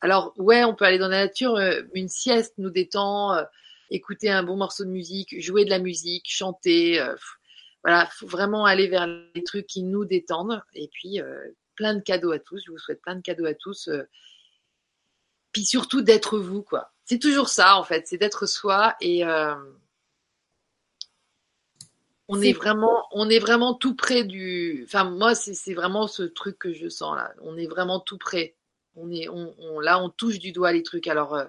Alors 0.00 0.32
ouais, 0.36 0.64
on 0.64 0.74
peut 0.74 0.84
aller 0.84 0.98
dans 0.98 1.08
la 1.08 1.24
nature, 1.24 1.56
euh, 1.56 1.82
une 1.94 2.08
sieste 2.08 2.54
nous 2.58 2.70
détend, 2.70 3.34
euh, 3.34 3.44
écouter 3.90 4.30
un 4.30 4.42
bon 4.42 4.56
morceau 4.56 4.84
de 4.84 4.90
musique, 4.90 5.40
jouer 5.40 5.64
de 5.64 5.70
la 5.70 5.78
musique, 5.78 6.26
chanter. 6.28 7.02
voilà, 7.82 8.06
faut 8.12 8.26
vraiment 8.26 8.64
aller 8.66 8.88
vers 8.88 9.06
les 9.06 9.44
trucs 9.44 9.66
qui 9.66 9.82
nous 9.82 10.04
détendent. 10.04 10.62
Et 10.74 10.88
puis 10.92 11.20
plein 11.74 11.94
de 11.94 12.00
cadeaux 12.00 12.32
à 12.32 12.38
tous. 12.38 12.62
Je 12.66 12.70
vous 12.70 12.78
souhaite 12.78 13.00
plein 13.00 13.16
de 13.16 13.22
cadeaux 13.22 13.46
à 13.46 13.54
tous. 13.54 13.88
puis 15.52 15.64
surtout 15.64 16.02
d'être 16.02 16.38
vous, 16.38 16.62
quoi. 16.62 16.92
C'est 17.04 17.18
toujours 17.18 17.48
ça 17.48 17.78
en 17.78 17.84
fait, 17.84 18.06
c'est 18.06 18.18
d'être 18.18 18.46
soi 18.46 18.94
et 19.00 19.24
on 22.28 22.42
est, 22.42 22.52
vraiment, 22.52 23.06
on 23.12 23.28
est 23.30 23.38
vraiment 23.38 23.74
tout 23.74 23.96
près 23.96 24.22
du. 24.24 24.84
Enfin, 24.86 25.04
moi, 25.04 25.34
c'est 25.34 25.74
vraiment 25.74 26.06
ce 26.06 26.22
truc 26.22 26.58
que 26.58 26.72
je 26.72 26.88
sens 26.88 27.16
là. 27.16 27.32
On 27.40 27.56
est 27.56 27.66
vraiment 27.66 28.00
tout 28.00 28.18
près. 28.18 28.54
On 28.96 29.10
est, 29.10 29.28
on, 29.28 29.80
là, 29.80 30.02
on 30.02 30.10
touche 30.10 30.38
du 30.38 30.52
doigt 30.52 30.72
les 30.72 30.82
trucs. 30.82 31.06
Alors, 31.06 31.34
euh, 31.34 31.46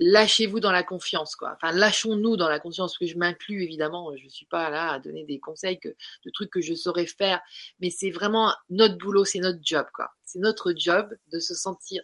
lâchez-vous 0.00 0.60
dans 0.60 0.72
la 0.72 0.82
confiance, 0.82 1.36
quoi. 1.36 1.52
Enfin, 1.54 1.72
lâchons-nous 1.72 2.36
dans 2.36 2.48
la 2.48 2.58
confiance, 2.58 2.98
que 2.98 3.06
je 3.06 3.16
m'inclus 3.16 3.62
évidemment. 3.62 4.14
Je 4.16 4.24
ne 4.24 4.28
suis 4.28 4.46
pas 4.46 4.70
là 4.70 4.92
à 4.92 4.98
donner 4.98 5.24
des 5.24 5.38
conseils 5.38 5.78
que, 5.78 5.88
de 5.88 6.30
trucs 6.30 6.50
que 6.50 6.60
je 6.60 6.74
saurais 6.74 7.06
faire, 7.06 7.40
mais 7.80 7.90
c'est 7.90 8.10
vraiment 8.10 8.54
notre 8.70 8.98
boulot, 8.98 9.24
c'est 9.24 9.38
notre 9.40 9.60
job, 9.62 9.86
quoi. 9.94 10.10
C'est 10.24 10.40
notre 10.40 10.74
job 10.76 11.14
de 11.32 11.38
se 11.38 11.54
sentir, 11.54 12.02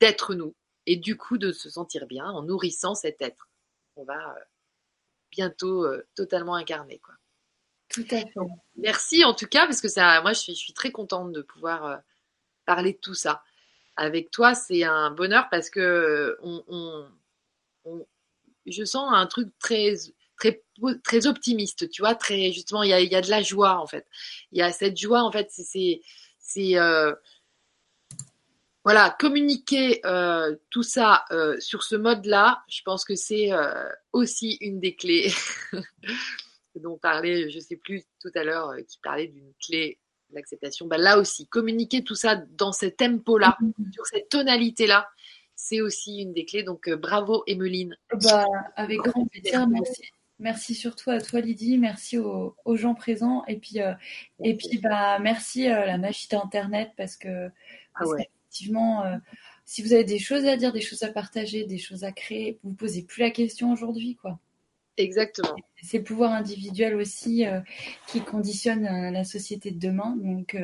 d'être 0.00 0.34
nous, 0.34 0.54
et 0.86 0.96
du 0.96 1.16
coup 1.16 1.38
de 1.38 1.52
se 1.52 1.70
sentir 1.70 2.06
bien 2.06 2.26
en 2.26 2.42
nourrissant 2.42 2.94
cet 2.94 3.20
être. 3.22 3.48
On 3.96 4.04
va 4.04 4.36
euh, 4.36 4.40
bientôt 5.30 5.84
euh, 5.84 6.06
totalement 6.14 6.54
incarné, 6.54 6.98
quoi. 6.98 7.14
Merci 8.76 9.24
en 9.24 9.34
tout 9.34 9.46
cas, 9.46 9.66
parce 9.66 9.80
que 9.80 9.88
ça, 9.88 10.20
moi 10.22 10.32
je 10.32 10.52
suis, 10.52 10.72
très 10.72 10.90
contente 10.90 11.32
de 11.32 11.42
pouvoir 11.42 11.84
euh, 11.86 11.96
parler 12.66 12.92
de 12.92 12.98
tout 12.98 13.14
ça. 13.14 13.42
Avec 13.96 14.30
toi, 14.30 14.54
c'est 14.54 14.84
un 14.84 15.10
bonheur 15.10 15.48
parce 15.50 15.70
que 15.70 16.38
on, 16.42 17.06
je 18.66 18.84
sens 18.84 19.10
un 19.12 19.26
truc 19.26 19.48
très, 19.58 19.94
très, 20.36 20.62
très 21.02 21.26
optimiste, 21.26 21.90
tu 21.90 22.02
vois, 22.02 22.14
très 22.14 22.52
justement, 22.52 22.82
il 22.82 22.90
y 22.90 22.92
a, 22.92 23.00
y 23.00 23.16
a, 23.16 23.20
de 23.20 23.30
la 23.30 23.42
joie 23.42 23.80
en 23.80 23.86
fait. 23.86 24.06
Il 24.52 24.58
y 24.58 24.62
a 24.62 24.70
cette 24.70 24.96
joie 24.96 25.22
en 25.22 25.32
fait, 25.32 25.48
c'est, 25.50 26.78
euh, 26.78 27.12
voilà, 28.84 29.16
communiquer 29.18 30.00
euh, 30.06 30.54
tout 30.70 30.84
ça 30.84 31.24
sur 31.58 31.82
ce 31.82 31.96
mode-là, 31.96 32.62
je 32.68 32.82
pense 32.82 33.04
que 33.04 33.16
c'est 33.16 33.50
aussi 34.12 34.58
une 34.60 34.78
des 34.78 34.94
clés 34.94 35.32
dont 36.80 36.98
parlait, 36.98 37.50
je 37.50 37.58
sais 37.58 37.76
plus 37.76 38.04
tout 38.20 38.30
à 38.34 38.44
l'heure, 38.44 38.74
qui 38.86 38.98
parlait 39.02 39.28
d'une 39.28 39.52
clé 39.64 39.98
d'acceptation. 40.30 40.86
Bah, 40.86 40.98
là 40.98 41.18
aussi, 41.18 41.46
communiquer 41.46 42.04
tout 42.04 42.14
ça 42.14 42.36
dans 42.36 42.72
ce 42.72 42.86
tempo-là, 42.86 43.56
mm-hmm. 43.60 43.92
sur 43.92 44.06
cette 44.06 44.28
tonalité-là, 44.28 45.08
c'est 45.54 45.80
aussi 45.80 46.22
une 46.22 46.32
des 46.32 46.44
clés. 46.44 46.62
Donc 46.62 46.88
bravo 46.90 47.42
Emeline. 47.46 47.96
Bah, 48.22 48.46
avec 48.76 48.98
grand 48.98 49.26
plaisir, 49.26 49.66
merci. 49.68 50.02
Merci 50.40 50.76
surtout 50.76 51.10
à 51.10 51.20
toi 51.20 51.40
Lydie, 51.40 51.78
merci 51.78 52.16
aux, 52.16 52.54
gens 52.76 52.94
présents 52.94 53.44
et 53.46 53.56
puis 53.56 53.78
et 54.44 54.56
puis 54.56 54.78
bah 54.78 55.18
merci 55.18 55.66
la 55.66 55.98
machine 55.98 56.38
internet 56.38 56.92
parce 56.96 57.16
que 57.16 57.50
ah 57.96 58.06
ouais 58.06 58.28
effectivement, 58.48 59.04
euh, 59.04 59.16
si 59.64 59.82
vous 59.82 59.92
avez 59.92 60.04
des 60.04 60.18
choses 60.18 60.46
à 60.46 60.56
dire, 60.56 60.72
des 60.72 60.80
choses 60.80 61.02
à 61.02 61.12
partager, 61.12 61.64
des 61.64 61.78
choses 61.78 62.04
à 62.04 62.12
créer, 62.12 62.58
vous 62.62 62.70
ne 62.70 62.74
posez 62.74 63.02
plus 63.02 63.20
la 63.20 63.30
question 63.30 63.72
aujourd'hui, 63.72 64.16
quoi. 64.16 64.38
Exactement. 64.98 65.56
C'est 65.82 65.98
le 65.98 66.04
pouvoir 66.04 66.32
individuel 66.32 66.96
aussi 66.96 67.46
euh, 67.46 67.60
qui 68.08 68.20
conditionne 68.20 68.86
euh, 68.86 69.10
la 69.10 69.24
société 69.24 69.70
de 69.70 69.78
demain. 69.78 70.16
Donc, 70.16 70.56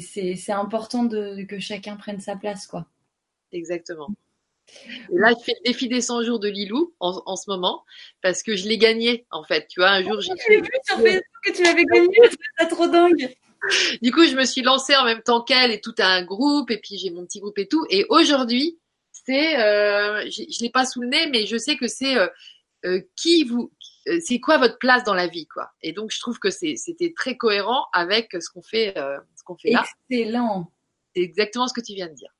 c'est 0.00 0.52
important 0.52 1.04
de, 1.04 1.44
que 1.44 1.58
chacun 1.60 1.96
prenne 1.96 2.20
sa 2.20 2.36
place, 2.36 2.66
quoi. 2.66 2.86
Exactement. 3.52 4.08
Et 5.10 5.18
là, 5.18 5.32
je 5.36 5.44
fais 5.44 5.54
le 5.64 5.70
défi 5.70 5.88
des 5.88 6.00
100 6.00 6.22
jours 6.24 6.38
de 6.38 6.48
Lilou 6.48 6.92
en, 7.00 7.36
ce 7.36 7.50
moment 7.50 7.84
parce 8.22 8.42
que 8.44 8.54
je 8.54 8.68
l'ai 8.68 8.78
gagné 8.78 9.26
en 9.32 9.42
fait. 9.42 9.66
Tu 9.68 9.80
vois, 9.80 9.90
un 9.90 10.02
jour, 10.02 10.20
j'ai. 10.20 10.32
vu 10.60 10.68
sur 10.84 10.96
Facebook 10.96 11.22
que 11.44 11.52
tu 11.52 11.62
l'avais 11.64 11.84
gagné, 11.84 12.16
c'est 12.58 12.68
trop 12.68 12.86
dingue 12.86 13.34
du 14.02 14.12
coup, 14.12 14.24
je 14.24 14.34
me 14.34 14.44
suis 14.44 14.62
lancée 14.62 14.96
en 14.96 15.04
même 15.04 15.22
temps 15.22 15.42
qu'elle 15.42 15.70
et 15.70 15.80
tout 15.80 15.94
un 15.98 16.24
groupe, 16.24 16.70
et 16.70 16.78
puis 16.78 16.96
j'ai 16.96 17.10
mon 17.10 17.24
petit 17.24 17.40
groupe 17.40 17.58
et 17.58 17.68
tout. 17.68 17.84
Et 17.90 18.06
aujourd'hui, 18.08 18.78
c'est, 19.30 19.60
euh, 19.60 20.28
je 20.28 20.62
l'ai 20.62 20.70
pas 20.70 20.84
sous 20.84 21.00
le 21.00 21.08
nez, 21.08 21.28
mais 21.30 21.46
je 21.46 21.56
sais 21.56 21.76
que 21.76 21.86
c'est 21.86 22.16
euh, 22.16 22.26
euh, 22.84 23.00
qui 23.16 23.44
vous, 23.44 23.72
c'est 24.20 24.40
quoi 24.40 24.58
votre 24.58 24.78
place 24.78 25.04
dans 25.04 25.14
la 25.14 25.28
vie, 25.28 25.46
quoi. 25.46 25.70
Et 25.82 25.92
donc, 25.92 26.10
je 26.10 26.18
trouve 26.18 26.38
que 26.38 26.50
c'était 26.50 27.12
très 27.16 27.36
cohérent 27.36 27.86
avec 27.92 28.32
ce 28.32 28.50
qu'on 28.50 28.62
fait, 28.62 28.94
ce 28.96 29.44
qu'on 29.44 29.56
fait 29.56 29.70
là. 29.70 29.84
Excellent. 30.10 30.72
C'est 31.14 31.22
exactement 31.22 31.68
ce 31.68 31.74
que 31.74 31.80
tu 31.80 31.94
viens 31.94 32.08
de 32.08 32.14
dire. 32.14 32.34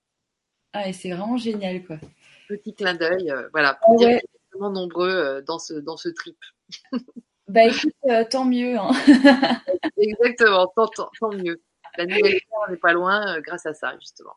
Ah, 0.72 0.88
et 0.88 0.92
c'est 0.92 1.10
vraiment 1.10 1.36
génial, 1.36 1.84
quoi. 1.84 1.98
Petit 2.48 2.74
clin 2.74 2.94
d'œil, 2.94 3.32
voilà, 3.52 3.74
pour 3.74 3.96
dire 3.96 4.08
ouais. 4.08 4.22
vraiment 4.52 4.70
nombreux 4.70 5.42
dans 5.46 5.58
ce 5.58 5.74
dans 5.74 5.96
ce 5.96 6.08
trip. 6.08 6.38
Bah 7.50 7.64
écoute, 7.64 7.92
euh, 8.06 8.24
tant 8.30 8.44
mieux. 8.44 8.78
Hein. 8.78 8.90
Exactement, 9.96 10.72
tant, 10.76 11.32
mieux. 11.32 11.60
La 11.98 12.06
nouvelle 12.06 12.40
on 12.52 12.70
n'est 12.70 12.76
pas 12.76 12.92
loin 12.92 13.40
grâce 13.40 13.66
à 13.66 13.74
ça, 13.74 13.98
justement. 13.98 14.36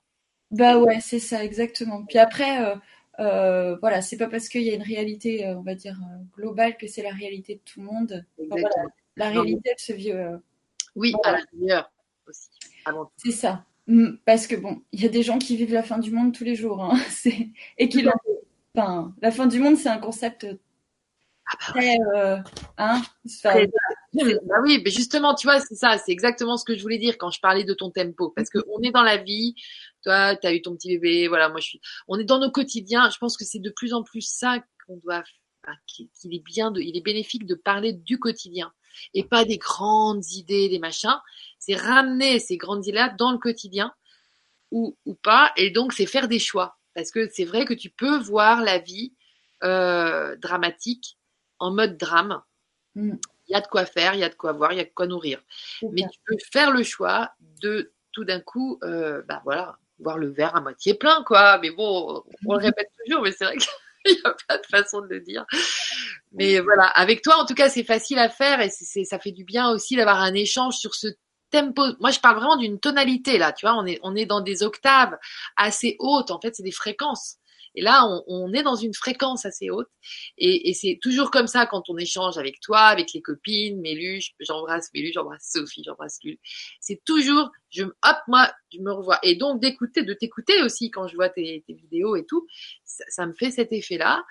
Bah 0.54 0.78
ouais, 0.78 1.00
c'est 1.02 1.20
ça, 1.20 1.44
exactement. 1.44 2.06
Puis 2.06 2.20
après, 2.20 2.78
euh, 3.20 3.76
voilà, 3.78 4.02
c'est 4.02 4.18
pas 4.18 4.28
parce 4.28 4.50
qu'il 4.50 4.64
y 4.64 4.72
a 4.72 4.76
une 4.76 4.84
réalité, 4.84 5.48
on 5.48 5.62
va 5.62 5.76
dire, 5.76 5.98
globale 6.36 6.78
que 6.78 6.88
c'est 6.88 7.04
la 7.04 7.12
réalité 7.12 7.56
de 7.56 7.62
tout 7.66 7.80
le 7.82 7.86
monde. 7.86 8.26
la 9.18 9.30
réalité, 9.30 9.70
elle 9.72 9.80
se 9.80 9.94
vit. 9.94 10.14
oui, 10.96 11.14
à 11.24 11.32
l'intérieur 11.34 11.92
aussi. 12.28 12.50
C'est 13.18 13.32
ça. 13.32 13.66
Mm, 13.88 14.16
parce 14.26 14.48
que 14.48 14.56
bon, 14.56 14.82
il 14.92 15.02
y 15.02 15.06
a 15.06 15.10
des 15.10 15.24
gens 15.24 15.38
qui 15.38 15.58
vivent 15.58 15.74
la 15.74 15.84
fin 15.84 15.98
du 15.98 16.12
monde 16.12 16.34
tous 16.34 16.44
les 16.44 16.56
jours. 16.56 16.84
Hein. 16.84 16.98
Et 17.78 17.90
qui 17.90 18.06
enfin, 18.76 19.14
la 19.22 19.32
fin 19.32 19.48
du 19.48 19.60
monde, 19.60 19.76
c'est 19.78 19.90
un 19.90 19.98
concept 19.98 20.48
bah, 21.76 22.44
hein, 22.78 23.02
bah 23.44 24.56
oui, 24.64 24.82
mais 24.84 24.92
justement, 24.92 25.36
tu 25.36 25.48
vois, 25.48 25.60
c'est 25.60 25.76
ça, 25.76 25.98
c'est 25.98 26.12
exactement 26.12 26.58
ce 26.58 26.66
que 26.66 26.76
je 26.76 26.82
voulais 26.82 26.98
dire 26.98 27.18
quand 27.18 27.32
je 27.32 27.40
parlais 27.40 27.64
de 27.64 27.74
ton 27.74 27.90
tempo, 27.92 28.30
parce 28.30 28.50
que 28.50 28.60
on 28.70 28.82
est 28.82 28.92
dans 28.92 29.04
la 29.04 29.18
vie. 29.18 29.56
Toi, 30.04 30.36
tu 30.36 30.48
as 30.48 30.54
eu 30.54 30.62
ton 30.62 30.76
petit 30.76 30.90
bébé, 30.98 31.28
voilà, 31.28 31.50
moi 31.50 31.60
je 31.60 31.68
suis. 31.68 31.82
On 32.08 32.20
est 32.20 32.24
dans 32.24 32.40
nos 32.40 32.52
quotidiens. 32.52 33.10
Je 33.10 33.18
pense 33.18 33.38
que 33.38 33.46
c'est 33.46 33.60
de 33.60 33.70
plus 33.70 33.94
en 33.94 34.04
plus 34.04 34.22
ça 34.22 34.64
qu'on 34.86 34.98
doit, 34.98 35.24
qu'il 35.88 36.10
est 36.34 36.44
bien, 36.44 36.72
de, 36.72 36.82
il 36.82 36.98
est 36.98 37.02
bénéfique 37.02 37.46
de 37.46 37.56
parler 37.56 37.94
du 37.94 38.20
quotidien 38.20 38.74
et 39.14 39.24
pas 39.24 39.46
des 39.46 39.58
grandes 39.58 40.26
idées, 40.32 40.70
des 40.70 40.80
machins. 40.80 41.20
C'est 41.60 41.76
ramener 41.76 42.40
ces 42.40 42.58
grandes 42.58 42.86
idées-là 42.86 43.16
dans 43.18 43.32
le 43.32 43.38
quotidien 43.38 43.94
ou 44.72 44.98
ou 45.06 45.14
pas, 45.14 45.52
et 45.56 45.70
donc 45.70 45.94
c'est 45.94 46.08
faire 46.08 46.28
des 46.28 46.40
choix, 46.40 46.80
parce 46.96 47.12
que 47.12 47.30
c'est 47.32 47.46
vrai 47.46 47.64
que 47.64 47.76
tu 47.76 47.90
peux 47.92 48.18
voir 48.18 48.62
la 48.62 48.80
vie 48.80 49.14
euh, 49.64 50.36
dramatique 50.38 51.18
en 51.60 51.72
mode 51.72 51.98
drame. 51.98 52.42
Mm. 52.96 53.16
Il 53.48 53.52
y 53.52 53.56
a 53.56 53.62
de 53.62 53.68
quoi 53.68 53.86
faire, 53.86 54.16
il 54.16 54.20
y 54.20 54.24
a 54.24 54.30
de 54.30 54.36
quoi 54.36 54.52
voir, 54.52 54.74
il 54.74 54.78
y 54.78 54.82
a 54.82 54.86
de 54.86 54.92
quoi 54.94 55.06
nourrir. 55.06 55.42
Mais 55.84 56.02
tu 56.12 56.20
peux 56.26 56.38
faire 56.52 56.72
le 56.72 56.84
choix 56.84 57.32
de 57.62 57.94
tout 58.14 58.24
d'un 58.26 58.40
coup, 58.40 58.80
euh, 58.84 59.22
bah 59.28 59.42
voilà, 59.44 59.78
voir 60.00 60.18
le 60.18 60.32
verre 60.32 60.56
à 60.56 60.62
moitié 60.62 60.94
plein, 60.94 61.24
quoi. 61.24 61.60
Mais 61.60 61.72
bon, 61.72 62.24
on 62.46 62.54
le 62.54 62.60
répète 62.60 62.90
toujours, 63.06 63.22
mais 63.24 63.32
c'est 63.32 63.46
vrai 63.46 63.58
qu'il 63.58 63.68
n'y 64.14 64.22
a 64.24 64.36
pas 64.48 64.58
de 64.58 64.66
façon 64.66 65.02
de 65.02 65.08
le 65.08 65.22
dire. 65.22 65.46
Mais 66.32 66.60
voilà, 66.60 66.86
avec 66.86 67.22
toi, 67.22 67.38
en 67.38 67.46
tout 67.46 67.54
cas, 67.54 67.70
c'est 67.70 67.84
facile 67.84 68.20
à 68.20 68.30
faire 68.30 68.62
et 68.62 68.70
c'est, 68.70 69.04
ça 69.04 69.20
fait 69.20 69.32
du 69.32 69.44
bien 69.44 69.70
aussi 69.70 69.96
d'avoir 69.96 70.22
un 70.22 70.34
échange 70.34 70.78
sur 70.78 70.96
ce 70.96 71.08
tempo. 71.52 71.84
Moi, 72.00 72.12
je 72.12 72.20
parle 72.20 72.38
vraiment 72.38 72.58
d'une 72.58 72.80
tonalité 72.80 73.38
là, 73.38 73.54
tu 73.54 73.66
vois. 73.66 73.76
On 73.76 73.86
est, 73.86 74.00
on 74.04 74.16
est 74.16 74.26
dans 74.26 74.42
des 74.42 74.64
octaves 74.64 75.18
assez 75.56 75.96
hautes. 76.00 76.32
En 76.32 76.40
fait, 76.40 76.56
c'est 76.56 76.64
des 76.64 76.72
fréquences. 76.72 77.38
Et 77.76 77.82
là, 77.82 78.06
on, 78.28 78.54
est 78.54 78.64
dans 78.64 78.76
une 78.76 78.94
fréquence 78.94 79.46
assez 79.46 79.70
haute. 79.70 79.90
Et, 80.38 80.74
c'est 80.74 81.00
toujours 81.02 81.32
comme 81.32 81.48
ça 81.48 81.66
quand 81.66 81.90
on 81.90 81.98
échange 81.98 82.38
avec 82.38 82.60
toi, 82.60 82.82
avec 82.82 83.14
les 83.14 83.22
copines, 83.22 83.80
Mélu, 83.82 84.22
j'embrasse 84.40 84.90
Mélu, 84.94 85.12
j'embrasse 85.14 85.50
Sophie, 85.52 85.84
j'embrasse 85.84 86.20
Lulu. 86.24 86.40
C'est 86.80 87.04
toujours, 87.06 87.52
je, 87.70 87.84
hop, 87.84 88.18
moi, 88.28 88.52
je 88.72 88.80
me 88.80 88.92
revois. 88.92 89.20
Et 89.24 89.36
donc 89.36 89.62
d'écouter, 89.62 90.04
de 90.04 90.14
t'écouter 90.14 90.62
aussi 90.62 90.92
quand 90.92 91.08
je 91.08 91.16
vois 91.16 91.30
tes, 91.30 91.64
vidéos 91.68 92.16
et 92.16 92.26
tout, 92.26 92.46
ça, 92.84 93.04
ça, 93.10 93.26
me 93.26 93.34
fait 93.34 93.52
cet 93.52 93.72
effet-là. 93.72 94.24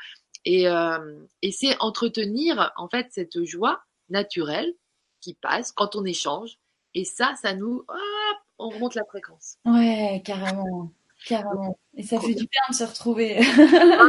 Et, 0.44 0.68
euh, 0.68 1.24
et 1.42 1.52
c'est 1.52 1.76
entretenir 1.80 2.72
en 2.76 2.88
fait 2.88 3.08
cette 3.10 3.44
joie 3.44 3.82
naturelle 4.08 4.74
qui 5.20 5.34
passe 5.34 5.72
quand 5.72 5.96
on 5.96 6.04
échange. 6.04 6.58
Et 6.94 7.04
ça, 7.04 7.34
ça 7.40 7.54
nous, 7.54 7.84
hop, 7.88 8.38
on 8.58 8.68
remonte 8.68 8.94
la 8.94 9.04
fréquence. 9.04 9.56
Ouais, 9.64 10.22
carrément. 10.24 10.92
Carrément. 11.26 11.78
Et 11.94 12.02
ça 12.02 12.20
fait 12.20 12.34
du 12.34 12.46
bien 12.46 12.62
de 12.70 12.74
se 12.74 12.84
retrouver. 12.84 13.38
ah 13.38 14.06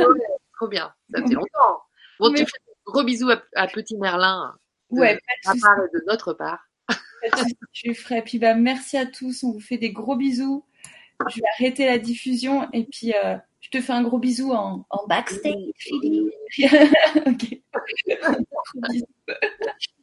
trop 0.56 0.68
bien. 0.68 0.94
Ça 1.14 1.22
fait 1.22 1.30
longtemps. 1.34 1.82
Bon, 2.20 2.34
tu 2.34 2.46
fais 2.46 2.52
un 2.68 2.92
gros 2.92 3.04
bisous 3.04 3.30
à, 3.56 3.68
Petit 3.68 3.98
Merlin. 3.98 4.56
De 4.92 5.00
ouais, 5.00 5.20
part 5.44 5.56
et 5.56 5.98
de 5.98 6.04
notre 6.08 6.34
part. 6.34 6.66
Je 7.72 7.94
ferai. 7.94 8.22
Puis 8.22 8.40
bah, 8.40 8.54
merci 8.54 8.98
à 8.98 9.06
tous. 9.06 9.44
On 9.44 9.52
vous 9.52 9.60
fait 9.60 9.78
des 9.78 9.92
gros 9.92 10.16
bisous. 10.16 10.66
Je 11.30 11.40
vais 11.40 11.48
arrêter 11.58 11.86
la 11.86 12.00
diffusion 12.00 12.70
et 12.74 12.86
puis 12.86 13.14
euh, 13.14 13.38
je 13.64 13.70
te 13.70 13.82
fais 13.82 13.94
un 13.94 14.04
gros 14.04 14.20
bisou 14.20 14.52
en, 14.52 14.86
en 14.90 15.08
backstage, 15.08 15.56
ok. 17.26 17.62